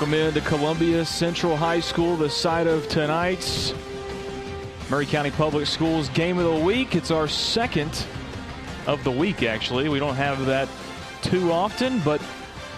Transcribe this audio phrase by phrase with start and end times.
[0.00, 3.74] Welcome into Columbia Central High School, the site of tonight's
[4.88, 6.96] Maury County Public Schools Game of the Week.
[6.96, 8.06] It's our second
[8.86, 9.90] of the week, actually.
[9.90, 10.70] We don't have that
[11.20, 12.18] too often, but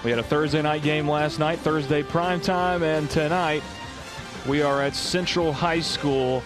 [0.02, 3.62] we had a Thursday night game last night, Thursday prime time, and tonight
[4.48, 6.40] we are at Central High School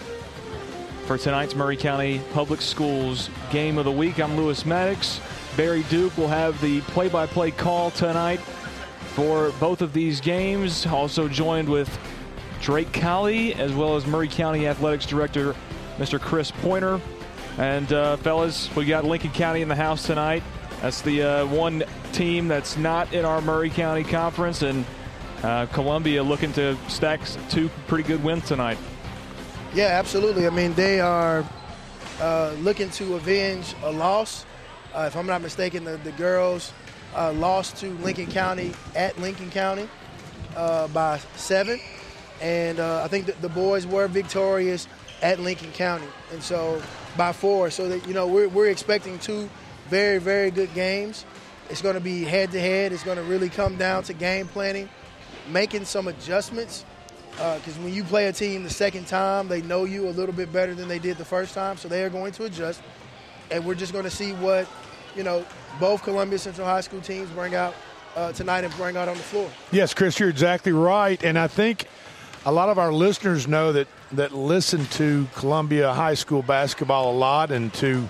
[1.07, 4.19] for tonight's Maury County Public Schools Game of the Week.
[4.19, 5.19] I'm Lewis Maddox.
[5.55, 8.39] Barry Duke will have the play by play call tonight
[9.17, 10.85] for both of these games.
[10.85, 11.89] Also joined with
[12.61, 15.55] Drake Colley as well as Maury County Athletics Director
[15.97, 16.21] Mr.
[16.21, 17.01] Chris Pointer.
[17.57, 20.43] And uh, fellas, we got Lincoln County in the house tonight.
[20.83, 24.85] That's the uh, one team that's not in our Maury County conference, and
[25.41, 28.77] uh, Columbia looking to stack two pretty good wins tonight.
[29.73, 30.45] Yeah, absolutely.
[30.45, 31.43] I mean, they are
[32.21, 34.45] uh, looking to avenge a loss.
[34.93, 36.71] Uh, if I'm not mistaken, the, the girls
[37.17, 39.89] uh, lost to Lincoln County at Lincoln County
[40.55, 41.79] uh, by seven,
[42.41, 44.87] and uh, I think the boys were victorious
[45.21, 46.81] at Lincoln County, and so
[47.17, 47.71] by four.
[47.71, 49.49] So that you know we're, we're expecting two
[49.89, 51.25] very very good games.
[51.69, 52.93] It's going to be head to head.
[52.93, 54.87] It's going to really come down to game planning,
[55.49, 56.85] making some adjustments.
[57.31, 60.33] Because uh, when you play a team the second time, they know you a little
[60.33, 62.81] bit better than they did the first time, so they are going to adjust.
[63.51, 64.67] And we're just going to see what,
[65.15, 65.45] you know,
[65.79, 67.75] both Columbia Central High School teams bring out
[68.15, 69.49] uh, tonight and bring out on the floor.
[69.71, 71.21] Yes, Chris, you're exactly right.
[71.23, 71.85] And I think
[72.45, 77.17] a lot of our listeners know that, that listen to Columbia High School basketball a
[77.17, 78.07] lot and to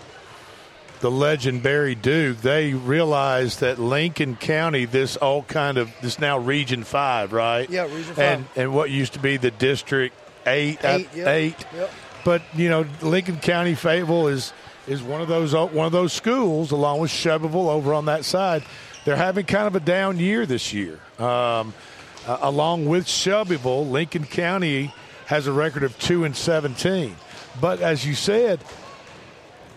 [0.99, 6.39] the legend Barry Duke, they realize that Lincoln County, this all kind of this now
[6.39, 7.69] Region Five, right?
[7.69, 10.15] Yeah, Region Five, and and what used to be the District
[10.47, 11.27] Eight, eight, yep.
[11.27, 11.65] eight.
[11.75, 11.91] Yep.
[12.23, 14.53] But you know, Lincoln County Fayetteville is
[14.87, 18.63] is one of those one of those schools, along with Shelbyville over on that side.
[19.05, 20.99] They're having kind of a down year this year.
[21.19, 21.73] Um,
[22.27, 24.93] uh, along with Shelbyville, Lincoln County
[25.27, 27.15] has a record of two and seventeen.
[27.59, 28.59] But as you said,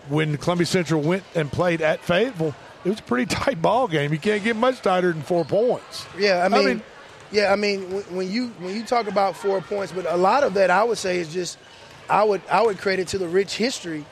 [0.09, 4.11] when Columbia Central went and played at Fayetteville, it was a pretty tight ball game.
[4.11, 6.05] You can't get much tighter than four points.
[6.17, 6.83] Yeah, I mean, I mean
[7.31, 7.81] yeah, I mean
[8.15, 10.97] when you when you talk about four points, but a lot of that I would
[10.97, 11.57] say is just
[12.09, 14.05] I would I would credit to the rich history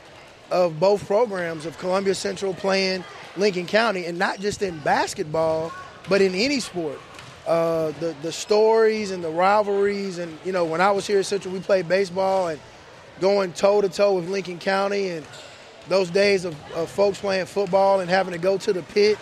[0.52, 3.04] of both programs of Columbia Central playing
[3.38, 5.72] Lincoln County, and not just in basketball,
[6.08, 7.00] but in any sport.
[7.48, 11.26] Uh, the the stories and the rivalries, and you know, when I was here at
[11.26, 12.60] Central, we played baseball and
[13.20, 15.26] going toe to toe with Lincoln County, and
[15.88, 19.18] those days of, of folks playing football and having to go to the pit.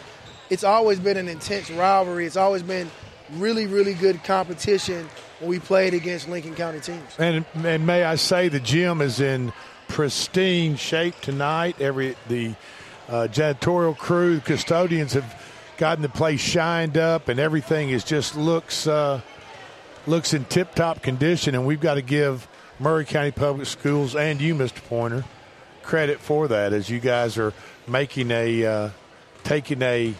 [0.49, 2.25] It's always been an intense rivalry.
[2.25, 2.89] It's always been
[3.33, 7.15] really, really good competition when we played against Lincoln County teams.
[7.17, 9.51] And, and may I say, the gym is in
[9.87, 11.79] pristine shape tonight.
[11.79, 12.55] Every the
[13.07, 15.43] uh, janitorial crew, the custodians have
[15.77, 19.21] gotten the place shined up, and everything is just looks uh,
[20.05, 21.55] looks in tip top condition.
[21.55, 22.47] And we've got to give
[22.79, 24.83] Maury County Public Schools and you, Mr.
[24.87, 25.23] Pointer,
[25.83, 27.53] credit for that, as you guys are
[27.87, 28.89] making a uh,
[29.43, 30.13] taking a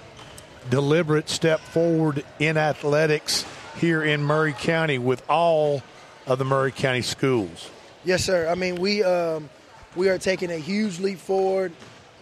[0.69, 3.45] deliberate step forward in athletics
[3.79, 5.81] here in Maury County with all
[6.25, 7.69] of the Maury County schools.
[8.03, 8.47] Yes, sir.
[8.47, 9.49] I mean, we um,
[9.96, 11.72] we are taking a huge leap forward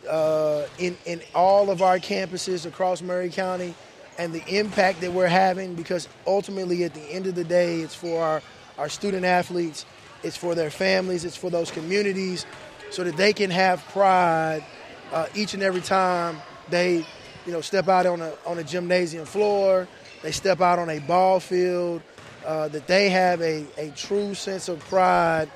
[0.09, 3.73] uh, in in all of our campuses across Maury County,
[4.17, 5.75] and the impact that we're having.
[5.75, 8.41] Because ultimately, at the end of the day, it's for our
[8.77, 9.85] our student athletes,
[10.23, 12.45] it's for their families, it's for those communities,
[12.91, 14.63] so that they can have pride
[15.11, 16.37] uh, each and every time
[16.69, 17.05] they,
[17.45, 19.87] you know, step out on a on a gymnasium floor,
[20.21, 22.01] they step out on a ball field,
[22.45, 25.49] uh, that they have a, a true sense of pride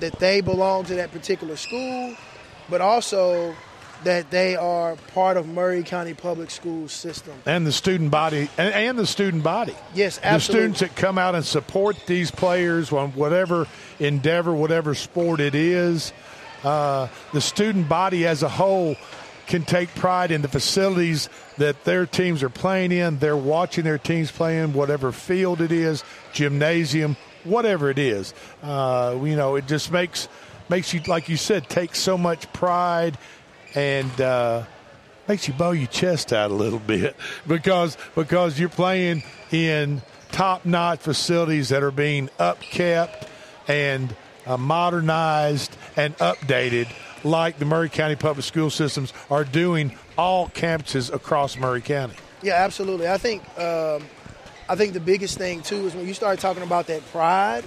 [0.00, 2.14] that they belong to that particular school,
[2.68, 3.54] but also
[4.04, 7.34] that they are part of Maury County Public Schools system.
[7.46, 9.74] And the student body, and, and, the student body.
[9.94, 10.36] Yes, absolutely.
[10.36, 13.66] The students that come out and support these players on whatever
[13.98, 16.12] endeavor, whatever sport it is.
[16.62, 18.96] Uh, the student body as a whole
[19.46, 23.18] can take pride in the facilities that their teams are playing in.
[23.18, 26.02] They're watching their teams playing, whatever field it is,
[26.32, 27.16] gymnasium,
[27.46, 28.34] whatever it is.
[28.62, 30.28] Uh, you know, it just makes
[30.68, 33.16] makes you, like you said, take so much pride
[33.74, 34.64] and uh,
[35.28, 37.16] makes you bow your chest out a little bit
[37.46, 40.02] because because you're playing in
[40.32, 43.28] top notch facilities that are being upkept
[43.68, 44.14] and
[44.46, 46.88] uh, modernized and updated
[47.24, 52.14] like the Maury County Public School Systems are doing all campuses across Maury County.
[52.42, 53.08] Yeah, absolutely.
[53.08, 54.04] I think um,
[54.68, 57.64] I think the biggest thing too is when you start talking about that pride,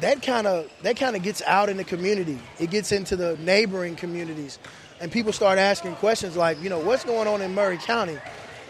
[0.00, 2.38] that kind of that kind of gets out in the community.
[2.58, 4.58] It gets into the neighboring communities,
[5.00, 8.18] and people start asking questions like, you know, what's going on in Maury County?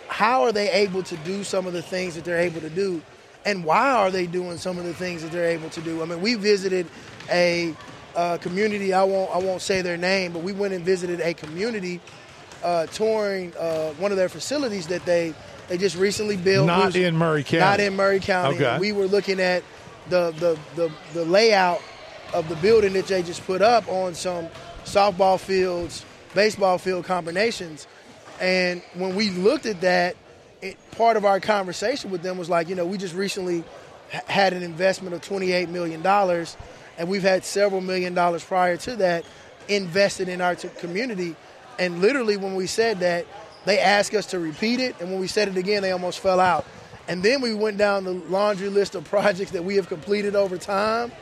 [0.08, 3.02] How are they able to do some of the things that they're able to do?
[3.46, 6.02] and why are they doing some of the things that they're able to do.
[6.02, 6.86] I mean, we visited
[7.30, 7.74] a
[8.16, 8.92] uh, community.
[8.92, 12.00] I won't I won't say their name, but we went and visited a community
[12.64, 15.32] uh, touring uh, one of their facilities that they
[15.68, 16.66] they just recently built.
[16.66, 17.58] Not was, in Maury County.
[17.60, 18.56] Not in Maury County.
[18.56, 18.78] Okay.
[18.78, 19.62] We were looking at
[20.08, 21.82] the, the the the layout
[22.32, 24.48] of the building that they just put up on some
[24.84, 26.04] softball fields,
[26.34, 27.86] baseball field combinations,
[28.40, 30.16] and when we looked at that,
[30.62, 33.64] it, part of our conversation with them was like, you know, we just recently
[34.12, 36.56] ha- had an investment of twenty eight million dollars,
[36.98, 39.24] and we've had several million dollars prior to that
[39.68, 41.34] invested in our t- community
[41.78, 43.26] and literally, when we said that,
[43.66, 44.98] they asked us to repeat it.
[45.00, 46.64] And when we said it again, they almost fell out.
[47.08, 50.56] And then we went down the laundry list of projects that we have completed over
[50.56, 51.12] time.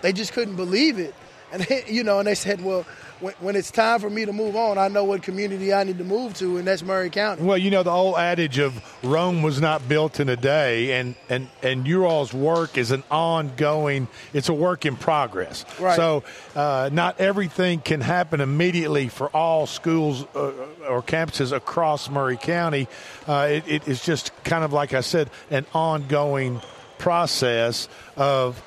[0.00, 1.14] They just couldn't believe it.
[1.52, 2.86] And, you know, and they said, well,
[3.20, 5.98] when, when, it's time for me to move on, I know what community I need
[5.98, 7.42] to move to, and that's Maury County.
[7.42, 11.14] Well, you know the old adage of Rome was not built in a day, and
[11.28, 14.08] and and your all's work is an ongoing.
[14.32, 15.64] It's a work in progress.
[15.78, 15.96] Right.
[15.96, 16.24] So,
[16.54, 20.52] uh, not everything can happen immediately for all schools uh,
[20.88, 22.88] or campuses across Maury County.
[23.26, 26.60] Uh, it, it is just kind of like I said, an ongoing
[26.98, 28.62] process of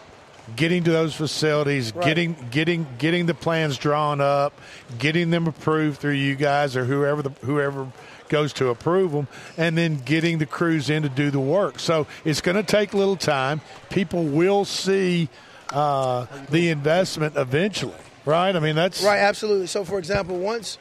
[0.56, 2.06] getting to those facilities, right.
[2.06, 4.60] getting getting getting the plans drawn up,
[4.98, 7.88] getting them approved through you guys or whoever the whoever
[8.30, 9.28] goes to approve them,
[9.58, 11.80] and then getting the crews in to do the work.
[11.80, 13.62] So it's going to take a little time.
[13.90, 15.30] People will see
[15.70, 17.94] uh, the investment eventually,
[18.26, 18.56] right?
[18.56, 19.20] I mean that's right.
[19.20, 19.68] Absolutely.
[19.68, 20.78] So, for example, once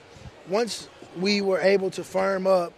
[0.48, 2.72] once we were able to firm up,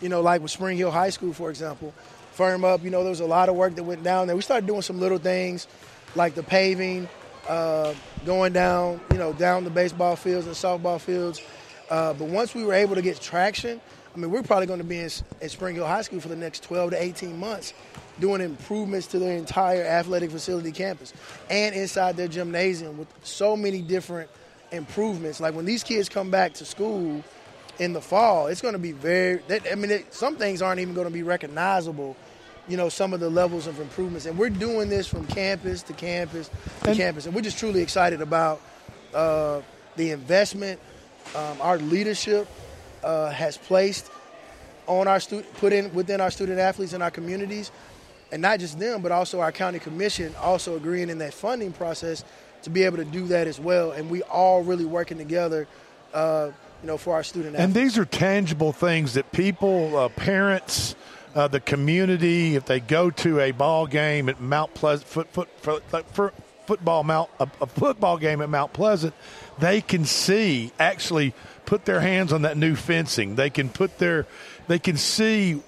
[0.00, 1.92] you know, like with Spring Hill High School, for example,
[2.32, 2.82] firm up.
[2.82, 4.36] You know, there was a lot of work that went down there.
[4.36, 5.66] We started doing some little things
[6.14, 7.08] like the paving,
[7.48, 7.94] uh,
[8.24, 11.40] going down, you know, down the baseball fields and softball fields.
[11.90, 13.80] Uh, but once we were able to get traction,
[14.14, 15.10] I mean, we're probably going to be in,
[15.40, 17.72] at Spring Hill High School for the next 12 to 18 months,
[18.20, 21.12] doing improvements to their entire athletic facility campus
[21.48, 24.28] and inside their gymnasium with so many different
[24.70, 25.40] improvements.
[25.40, 27.24] Like when these kids come back to school
[27.78, 29.40] in the fall, it's going to be very.
[29.70, 32.16] I mean, it, some things aren't even going to be recognizable
[32.68, 34.26] you know some of the levels of improvements.
[34.26, 36.50] And we're doing this from campus to campus
[36.82, 37.26] to and, campus.
[37.26, 38.60] And we're just truly excited about
[39.14, 39.60] uh,
[39.96, 40.80] the investment
[41.34, 42.48] um, our leadership
[43.02, 44.10] uh, has placed
[44.86, 47.70] on our student put in within our student athletes and our communities.
[48.30, 52.24] And not just them but also our county commission also agreeing in that funding process
[52.62, 53.90] to be able to do that as well.
[53.92, 55.66] And we all really working together
[56.14, 56.50] uh,
[56.82, 57.64] you know for our student athletes.
[57.64, 60.94] and these are tangible things that people uh, parents
[61.34, 65.48] uh, the community, if they go to a ball game at Mount Pleasant, foot, foot,
[65.60, 65.82] foot,
[66.12, 66.34] foot
[66.66, 69.14] football Mount a, a, football game at Mount Pleasant,
[69.58, 71.34] they can see actually
[71.66, 73.36] put their hands on that new fencing.
[73.36, 74.26] They can put their
[74.68, 75.60] they can see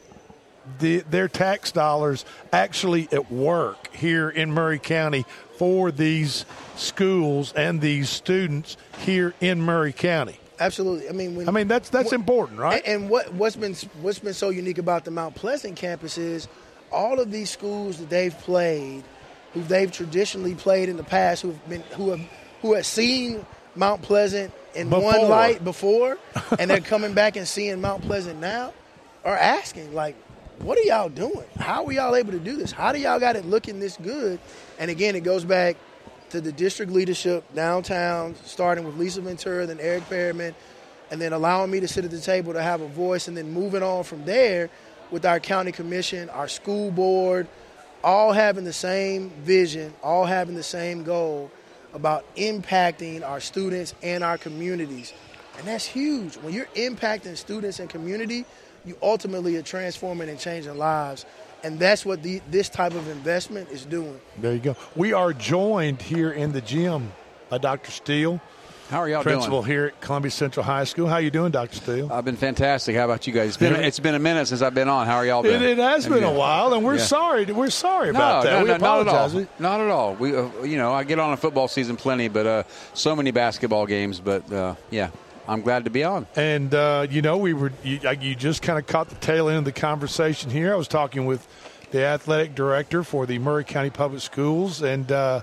[0.78, 5.24] the, their tax dollars actually at work here in Maury County
[5.58, 6.46] for these
[6.76, 10.38] schools and these students here in Maury County.
[10.58, 11.08] Absolutely.
[11.08, 12.82] I mean, when, I mean that's that's what, important, right?
[12.84, 16.48] And, and, what what's been what's been so unique about the Mount Pleasant campus is
[16.92, 19.02] all of these schools that they've played,
[19.52, 22.20] who they've traditionally played in the past, who've been who have
[22.62, 23.44] who have seen
[23.74, 25.04] Mount Pleasant in before.
[25.04, 26.18] one light before,
[26.58, 28.72] and they're coming back and seeing Mount Pleasant now,
[29.24, 30.16] are asking like,
[30.60, 31.46] what are y'all doing?
[31.58, 32.70] How are y'all able to do this?
[32.70, 34.38] How do y'all got it looking this good?
[34.78, 35.76] And again, it goes back
[36.34, 40.52] to the district leadership downtown, starting with Lisa Ventura, then Eric Perriman,
[41.12, 43.52] and then allowing me to sit at the table to have a voice, and then
[43.52, 44.68] moving on from there
[45.12, 47.46] with our county commission, our school board,
[48.02, 51.52] all having the same vision, all having the same goal
[51.92, 55.12] about impacting our students and our communities.
[55.58, 56.34] And that's huge.
[56.38, 58.44] When you're impacting students and community,
[58.84, 61.26] you ultimately are transforming and changing lives
[61.64, 64.20] and that's what the, this type of investment is doing.
[64.38, 64.76] There you go.
[64.94, 67.12] We are joined here in the gym
[67.48, 67.90] by Dr.
[67.90, 68.40] Steele.
[68.90, 69.72] How are y'all principal doing?
[69.72, 71.08] here at Columbia Central High School.
[71.08, 71.76] How you doing, Dr.
[71.76, 72.12] Steele?
[72.12, 72.94] I've been fantastic.
[72.94, 73.48] How about you guys?
[73.48, 75.06] It's been, it's been a minute since I've been on.
[75.06, 75.62] How are y'all been?
[75.62, 76.28] It, it has been yeah.
[76.28, 77.04] a while, and we're yeah.
[77.04, 77.46] sorry.
[77.46, 78.52] We're sorry no, about that.
[78.52, 79.32] No, we no, apologize.
[79.34, 79.58] Not at all.
[79.58, 80.14] Not at all.
[80.16, 83.30] We, uh, you know, I get on a football season plenty, but uh, so many
[83.30, 84.20] basketball games.
[84.20, 85.10] But uh, yeah,
[85.46, 86.26] I'm glad to be on.
[86.36, 89.58] And uh, you know, we were you, you just kind of caught the tail end
[89.58, 90.72] of the conversation here.
[90.72, 91.46] I was talking with
[91.90, 95.42] the athletic director for the Maury County Public Schools, and uh,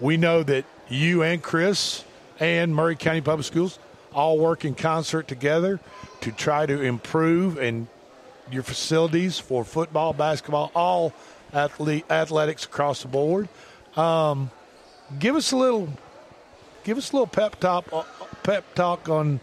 [0.00, 2.04] we know that you and Chris
[2.40, 3.78] and Maury County Public Schools
[4.12, 5.80] all work in concert together
[6.22, 7.86] to try to improve and
[8.50, 11.12] your facilities for football, basketball, all
[11.52, 13.48] athlete, athletics across the board.
[13.96, 14.50] Um,
[15.18, 15.88] give us a little,
[16.84, 17.84] give us a little pep talk,
[18.46, 19.40] pep talk on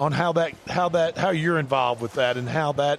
[0.00, 2.98] on how that how that how you're involved with that and how that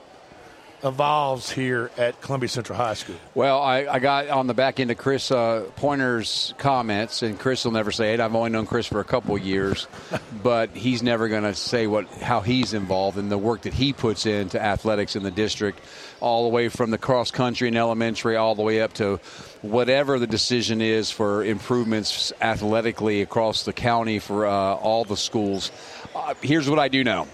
[0.84, 3.16] evolves here at Columbia Central High School?
[3.34, 7.66] Well, I, I got on the back end of Chris uh, Pointer's comments, and Chris
[7.66, 8.20] will never say it.
[8.20, 9.88] I've only known Chris for a couple of years,
[10.44, 13.94] but he's never going to say what how he's involved in the work that he
[13.94, 15.80] puts into athletics in the district,
[16.20, 19.20] all the way from the cross country and elementary, all the way up to
[19.62, 25.72] whatever the decision is for improvements athletically across the county for uh, all the schools.
[26.16, 27.28] Uh, here's what I do know.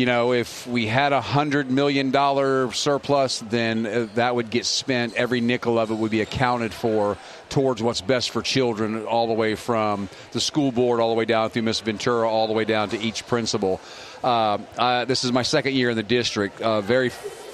[0.00, 4.64] You know, if we had a hundred million dollar surplus, then uh, that would get
[4.64, 5.14] spent.
[5.14, 7.18] Every nickel of it would be accounted for
[7.50, 11.26] towards what's best for children, all the way from the school board, all the way
[11.26, 13.78] down through Miss Ventura, all the way down to each principal.
[14.24, 16.62] Uh, uh, this is my second year in the district.
[16.62, 17.10] Uh, very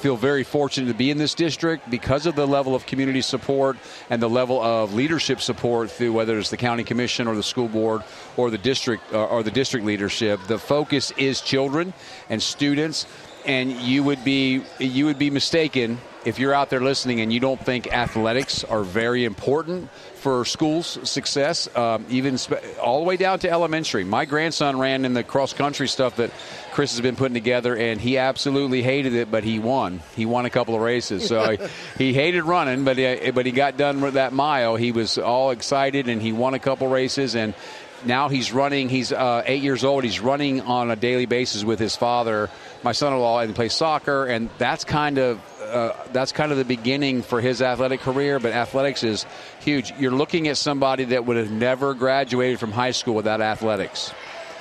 [0.07, 3.77] feel very fortunate to be in this district because of the level of community support
[4.09, 7.67] and the level of leadership support through whether it's the county commission or the school
[7.67, 8.05] board
[8.37, 10.39] or the district uh, or the district leadership.
[10.47, 11.93] The focus is children
[12.31, 13.09] and students,
[13.47, 17.41] and you would be you would be mistaken if you're out there listening and you
[17.41, 19.91] don't think athletics are very important
[20.27, 24.03] for schools' success, um, even spe- all the way down to elementary.
[24.03, 26.33] My grandson ran in the cross country stuff that
[26.73, 30.03] Chris has been putting together, and he absolutely hated it, but he won.
[30.17, 31.59] He won a couple of races, so he,
[32.07, 34.75] he hated running, but he, but he got done with that mile.
[34.75, 37.55] He was all excited, and he won a couple races, and
[38.05, 38.89] now he's running.
[38.89, 40.03] He's uh, eight years old.
[40.03, 42.51] He's running on a daily basis with his father,
[42.83, 44.27] my son-in-law, and plays soccer.
[44.27, 48.39] And that's kind of uh, that's kind of the beginning for his athletic career.
[48.39, 49.27] But athletics is
[49.61, 49.93] huge.
[49.99, 54.13] You're looking at somebody that would have never graduated from high school without athletics.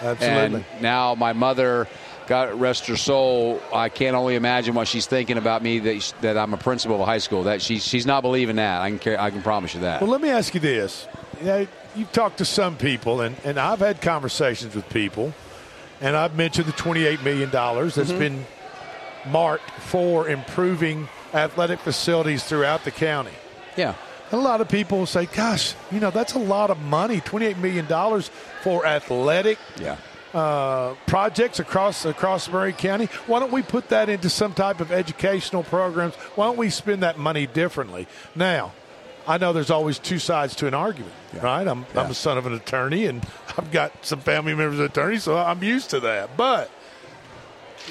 [0.02, 0.66] Absolutely.
[0.72, 1.88] And now my mother.
[2.28, 3.62] God rest her soul.
[3.72, 7.02] I can't only imagine what she's thinking about me that, that I'm a principal of
[7.02, 7.44] a high school.
[7.44, 8.82] That she, she's not believing that.
[8.82, 10.02] I can I can promise you that.
[10.02, 11.08] Well, let me ask you this:
[11.40, 15.34] you know, you've talked to some people, and, and I've had conversations with people,
[16.02, 18.20] and I've mentioned the $28 million that's mm-hmm.
[18.20, 18.46] been
[19.28, 23.32] marked for improving athletic facilities throughout the county.
[23.78, 23.96] Yeah.
[24.32, 27.86] a lot of people say, gosh, you know, that's a lot of money $28 million
[28.64, 29.58] for athletic.
[29.80, 29.98] Yeah
[30.36, 33.06] uh, projects across across Maury County.
[33.26, 36.14] Why don't we put that into some type of educational programs?
[36.36, 38.06] Why don't we spend that money differently?
[38.36, 38.74] Now,
[39.26, 41.42] I know there's always two sides to an argument, yeah.
[41.42, 41.66] right?
[41.66, 42.02] I'm, yeah.
[42.02, 43.26] I'm a son of an attorney, and
[43.58, 46.36] I've got some family members of attorneys, so I'm used to that.
[46.36, 46.70] But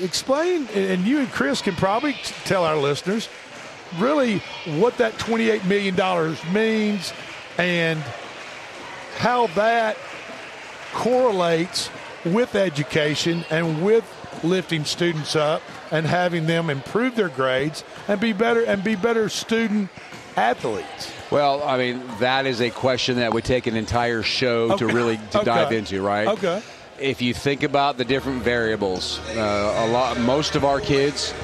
[0.01, 3.29] explain, and you and Chris can probably tell our listeners
[3.99, 4.39] really
[4.79, 5.95] what that $28 million
[6.53, 7.13] means
[7.59, 8.01] and
[9.17, 9.97] how that
[10.93, 11.91] correlates
[12.25, 14.05] with education and with
[14.43, 19.29] lifting students up and having them improve their grades and be better and be better
[19.29, 19.89] student
[20.37, 21.13] athletes.
[21.31, 24.87] Well, I mean, that is a question that would take an entire show okay.
[24.87, 25.45] to really to okay.
[25.45, 26.29] dive into, right?
[26.29, 26.63] Okay.
[27.05, 31.35] If you think about the different variables, uh, a lot, most of our kids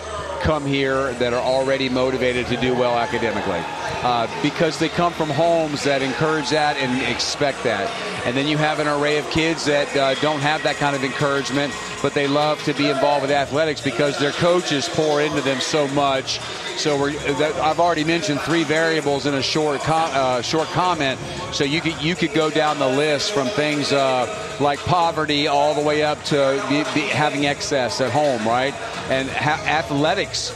[0.41, 3.61] come here that are already motivated to do well academically
[4.03, 7.91] uh, because they come from homes that encourage that and expect that.
[8.25, 11.05] And then you have an array of kids that uh, don't have that kind of
[11.05, 15.61] encouragement, but they love to be involved with athletics because their coaches pour into them
[15.61, 16.41] so much.
[16.79, 21.21] So I've already mentioned three variables in a short com, uh, short comment.
[21.53, 25.75] So you could you could go down the list from things uh, like poverty all
[25.75, 28.75] the way up to be, be having excess at home, right?
[29.11, 30.53] And ha- athletics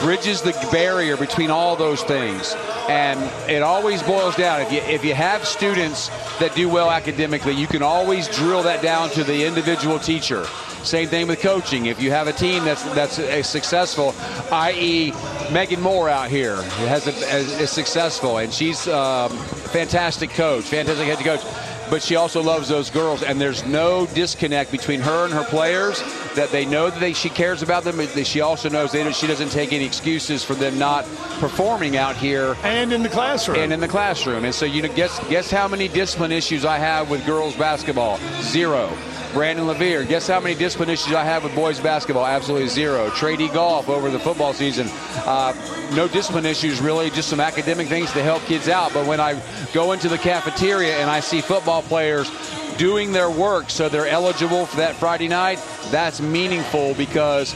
[0.00, 2.54] bridges the barrier between all those things.
[2.88, 7.52] And it always boils down if you if you have students that do well academically,
[7.52, 10.46] you can always drill that down to the individual teacher.
[10.84, 11.86] Same thing with coaching.
[11.86, 14.14] If you have a team that's that's a successful,
[14.52, 15.12] i.e.,
[15.52, 19.36] Megan Moore out here has a, is successful, and she's a um,
[19.72, 21.42] fantastic coach, fantastic head coach
[21.90, 26.02] but she also loves those girls, and there's no disconnect between her and her players.
[26.34, 29.26] That they know that they, she cares about them, but she also knows that she
[29.26, 31.04] doesn't take any excuses for them not
[31.40, 33.58] performing out here and in the classroom.
[33.58, 36.78] And in the classroom, and so you know, guess guess how many discipline issues I
[36.78, 38.18] have with girls basketball?
[38.42, 38.92] Zero.
[39.32, 40.04] Brandon Levere.
[40.04, 42.26] Guess how many discipline issues I have with boys basketball?
[42.26, 43.08] Absolutely zero.
[43.10, 44.88] Trady Golf over the football season.
[45.24, 45.54] Uh,
[45.94, 48.92] no discipline issues really, just some academic things to help kids out.
[48.92, 49.40] But when I
[49.72, 52.30] go into the cafeteria and I see football players
[52.76, 55.58] doing their work so they're eligible for that Friday night,
[55.90, 57.54] that's meaningful because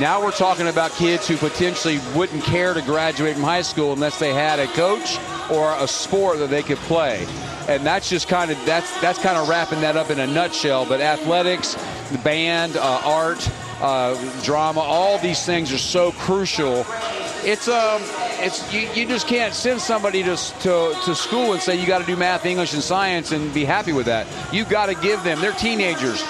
[0.00, 4.18] now we're talking about kids who potentially wouldn't care to graduate from high school unless
[4.18, 5.18] they had a coach
[5.50, 7.26] or a sport that they could play
[7.68, 10.86] and that's just kind of that's that's kind of wrapping that up in a nutshell.
[10.86, 11.76] But athletics,
[12.22, 13.50] band, uh, art,
[13.80, 16.86] uh, drama, all these things are so crucial.
[17.44, 18.02] It's um,
[18.38, 21.98] it's you, you just can't send somebody to, to, to school and say you got
[21.98, 24.26] to do math, English, and science and be happy with that.
[24.52, 25.40] You've got to give them.
[25.40, 26.22] They're teenagers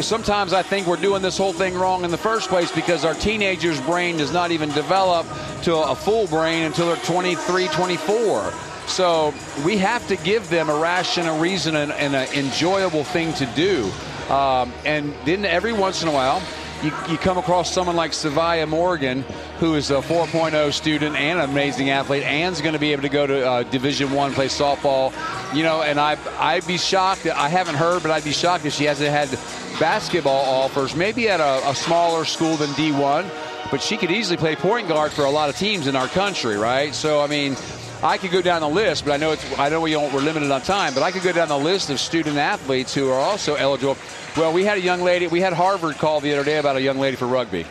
[0.00, 3.14] sometimes I think we're doing this whole thing wrong in the first place because our
[3.14, 5.26] teenagers' brain does not even develop
[5.62, 8.52] to a full brain until they're 23, 24.
[8.86, 9.32] So
[9.64, 13.90] we have to give them a rational reason and, and an enjoyable thing to do.
[14.32, 16.42] Um, and then every once in a while,
[16.82, 19.24] you, you come across someone like Savia Morgan,
[19.58, 23.08] who is a 4.0 student and an amazing athlete, and's going to be able to
[23.08, 25.12] go to uh, Division One, play softball.
[25.54, 27.26] You know, and I I'd be shocked.
[27.26, 29.30] I haven't heard, but I'd be shocked if she hasn't had
[29.78, 30.96] basketball offers.
[30.96, 35.12] Maybe at a, a smaller school than D1, but she could easily play point guard
[35.12, 36.94] for a lot of teams in our country, right?
[36.94, 37.56] So I mean.
[38.02, 40.20] I could go down the list, but I know it's, I know we don't, we're
[40.20, 40.92] limited on time.
[40.92, 43.96] But I could go down the list of student athletes who are also eligible.
[44.36, 45.26] Well, we had a young lady.
[45.26, 47.64] We had Harvard call the other day about a young lady for rugby.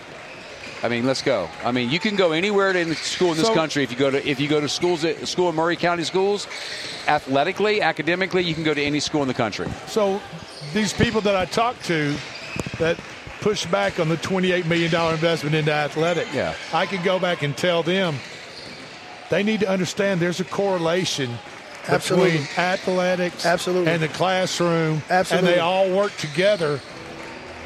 [0.83, 1.49] I mean, let's go.
[1.63, 4.11] I mean, you can go anywhere in school in this so, country if you go
[4.11, 6.45] to if you go to schools at school in Maury County schools,
[7.07, 9.69] athletically, academically, you can go to any school in the country.
[9.87, 10.21] So,
[10.73, 12.13] these people that I talked to
[12.79, 12.99] that
[13.39, 16.53] push back on the $28 million investment into athletics, yeah.
[16.73, 18.15] I can go back and tell them
[19.29, 21.37] they need to understand there's a correlation
[21.87, 22.31] Absolutely.
[22.31, 23.91] between athletics Absolutely.
[23.91, 25.01] and the classroom.
[25.09, 25.49] Absolutely.
[25.49, 26.79] And they all work together.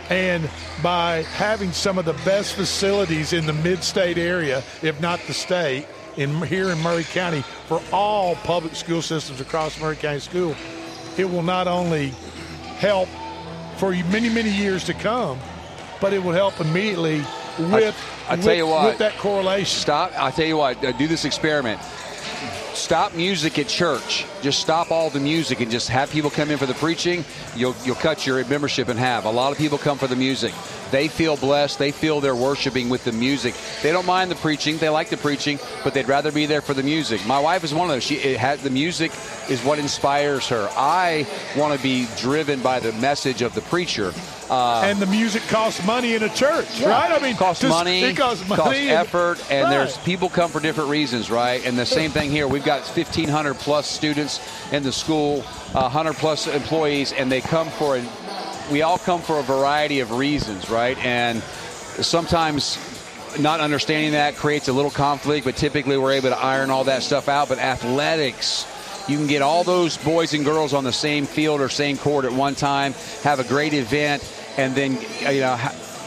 [0.10, 0.50] And
[0.82, 5.86] by having some of the best facilities in the mid-state area, if not the state,
[6.16, 10.56] in here in Maury County for all public school systems across Maury County School,
[11.18, 12.10] it will not only
[12.80, 13.10] help
[13.78, 15.40] for many, many years to come,
[16.02, 17.18] but it will help immediately
[17.60, 17.96] with,
[18.28, 19.80] I, I tell with, you what, with that correlation.
[19.80, 20.12] Stop.
[20.18, 21.82] I tell you what, uh, do this experiment.
[22.74, 24.26] Stop music at church.
[24.42, 27.26] Just stop all the music and just have people come in for the preaching.
[27.56, 29.26] You'll you'll cut your membership in half.
[29.26, 30.54] A lot of people come for the music.
[30.92, 31.80] They feel blessed.
[31.80, 33.56] They feel they're worshiping with the music.
[33.84, 34.78] They don't mind the preaching.
[34.78, 37.26] They like the preaching, but they'd rather be there for the music.
[37.26, 38.04] My wife is one of those.
[38.04, 39.12] She has the music
[39.50, 40.70] is what inspires her.
[40.76, 41.26] I
[41.56, 44.14] want to be driven by the message of the preacher.
[44.50, 46.90] Uh, and the music costs money in a church, yeah.
[46.90, 47.12] right?
[47.12, 49.70] I mean, costs money, it costs money, costs effort, and right.
[49.70, 51.66] there's people come for different reasons, right?
[51.66, 52.48] And the same thing here.
[52.48, 54.40] We've got 1,500 plus students
[54.72, 58.02] in the school, uh, 100 plus employees, and they come for a
[58.72, 60.98] we all come for a variety of reasons, right?
[61.06, 62.78] And sometimes
[63.40, 67.04] not understanding that creates a little conflict, but typically we're able to iron all that
[67.04, 67.50] stuff out.
[67.50, 68.66] But athletics,
[69.08, 72.26] you can get all those boys and girls on the same field or same court
[72.26, 74.24] at one time, have a great event,
[74.58, 75.58] and then, uh, you know,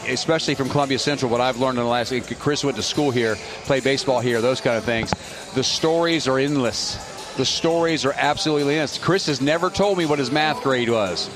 [0.07, 3.35] especially from Columbia Central, what I've learned in the last Chris went to school here,
[3.65, 5.11] played baseball here, those kind of things.
[5.53, 6.95] The stories are endless.
[7.37, 8.97] The stories are absolutely endless.
[8.97, 11.29] Chris has never told me what his math grade was.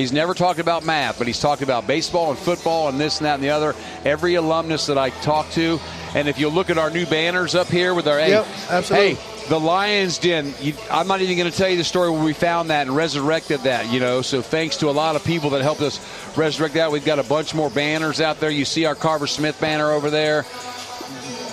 [0.00, 3.26] He's never talked about math, but he's talked about baseball and football and this and
[3.26, 3.74] that and the other.
[4.04, 5.78] Every alumnus that I talk to,
[6.14, 9.18] and if you look at our new banners up here with our yep, hey, hey,
[9.50, 10.54] the Lions Den.
[10.60, 12.96] You, I'm not even going to tell you the story where we found that and
[12.96, 13.92] resurrected that.
[13.92, 16.00] You know, so thanks to a lot of people that helped us
[16.36, 16.90] resurrect that.
[16.90, 18.50] We've got a bunch more banners out there.
[18.50, 20.42] You see our Carver Smith banner over there.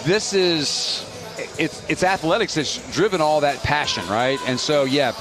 [0.05, 1.06] This is
[1.59, 4.39] it's it's athletics that's driven all that passion, right?
[4.47, 5.13] And so, yeah,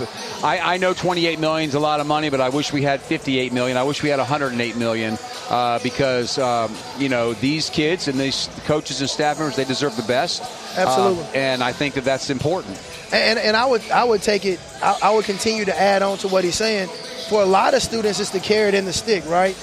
[0.42, 3.00] I, I know 28 million is a lot of money, but I wish we had
[3.00, 3.76] 58 million.
[3.76, 5.18] I wish we had 108 million
[5.50, 9.96] uh, because um, you know these kids and these coaches and staff members they deserve
[9.96, 10.42] the best.
[10.76, 12.78] Absolutely, uh, and I think that that's important.
[13.12, 14.60] And and I would I would take it.
[14.82, 16.88] I, I would continue to add on to what he's saying.
[17.28, 19.56] For a lot of students, it's the carrot and the stick, right?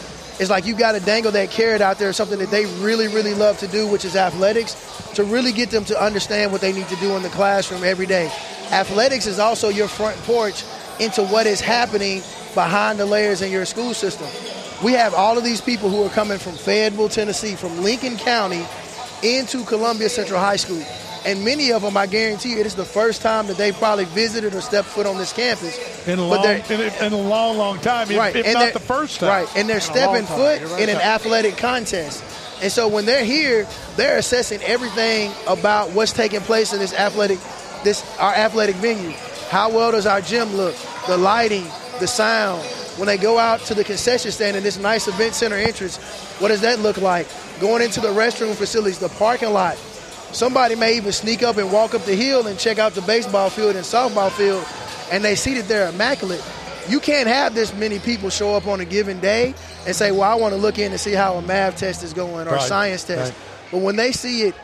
[0.43, 3.34] It's like you got to dangle that carrot out there, something that they really, really
[3.34, 4.75] love to do, which is athletics,
[5.15, 8.06] to really get them to understand what they need to do in the classroom every
[8.06, 8.25] day.
[8.69, 10.65] Athletics is also your front porch
[10.99, 12.21] into what is happening
[12.53, 14.27] behind the layers in your school system.
[14.84, 18.65] We have all of these people who are coming from Fayetteville, Tennessee, from Lincoln County
[19.23, 20.84] into Columbia Central High School.
[21.25, 24.05] And many of them, I guarantee you, it is the first time that they probably
[24.05, 26.07] visited or stepped foot on this campus.
[26.07, 28.36] In a, long, in a, in a long, long time, if, right.
[28.36, 29.29] if and not the first time.
[29.29, 30.81] Right, and they're stepping foot right.
[30.81, 32.23] in an athletic contest.
[32.62, 37.39] And so when they're here, they're assessing everything about what's taking place in this athletic,
[37.83, 39.12] this our athletic venue.
[39.49, 40.75] How well does our gym look?
[41.07, 41.65] The lighting,
[41.99, 42.63] the sound.
[42.97, 45.97] When they go out to the concession stand in this nice event center entrance,
[46.39, 47.27] what does that look like?
[47.59, 49.77] Going into the restroom facilities, the parking lot,
[50.34, 53.52] Somebody may even sneak up and walk up the hill and check out the baseball
[53.52, 54.65] field and softball field,
[55.12, 56.43] and they see that they're immaculate.
[56.89, 59.54] You can't have this many people show up on a given day
[59.86, 62.13] and say, "Well, I want to look in and see how a math test is
[62.13, 62.63] going or right.
[62.63, 63.72] a science test." Right.
[63.72, 64.56] But when they see it,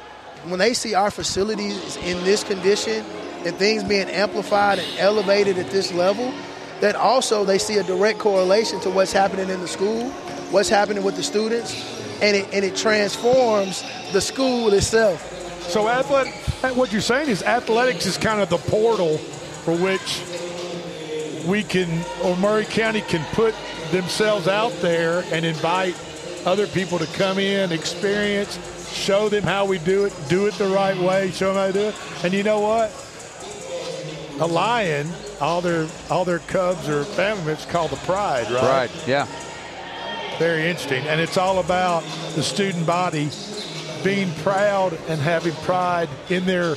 [0.45, 3.05] when they see our facilities in this condition
[3.45, 6.33] and things being amplified and elevated at this level,
[6.81, 10.09] that also they see a direct correlation to what's happening in the school,
[10.49, 11.75] what's happening with the students,
[12.21, 15.38] and it, and it transforms the school itself.
[15.69, 16.33] So, athletic,
[16.75, 20.23] what you're saying is athletics is kind of the portal for which
[21.47, 23.53] we can, or Maury County can put
[23.91, 25.95] themselves out there and invite
[26.43, 28.57] other people to come in, experience,
[28.91, 31.73] show them how we do it, do it the right way, show them how to
[31.73, 31.95] do it.
[32.23, 32.91] And you know what?
[34.41, 35.07] A lion,
[35.39, 38.89] all their all their cubs or family members called the pride, right?
[38.89, 39.07] Right.
[39.07, 39.27] Yeah.
[40.39, 41.05] Very interesting.
[41.05, 42.01] And it's all about
[42.33, 43.29] the student body
[44.03, 46.75] being proud and having pride in their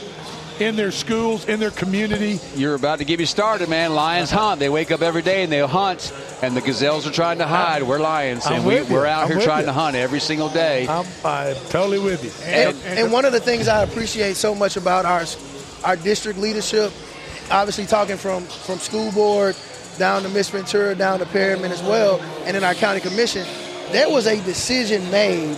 [0.61, 2.39] in their schools, in their community.
[2.55, 3.95] You're about to get me started, man.
[3.95, 4.61] Lions hunt.
[4.61, 7.83] They wake up every day and they hunt, and the gazelles are trying to hide.
[7.83, 9.67] We're lions, I'm and we, we're out I'm here trying you.
[9.67, 10.87] to hunt every single day.
[10.87, 12.31] I'm, I'm totally with you.
[12.45, 15.25] And, and one of the things I appreciate so much about our
[15.85, 16.93] our district leadership,
[17.51, 19.57] obviously talking from from school board
[19.99, 23.47] down to Miss Ventura, down to Perryman as well, and in our county commission,
[23.91, 25.57] there was a decision made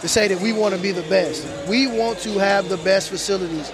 [0.00, 1.46] to say that we want to be the best.
[1.68, 3.70] We want to have the best facilities.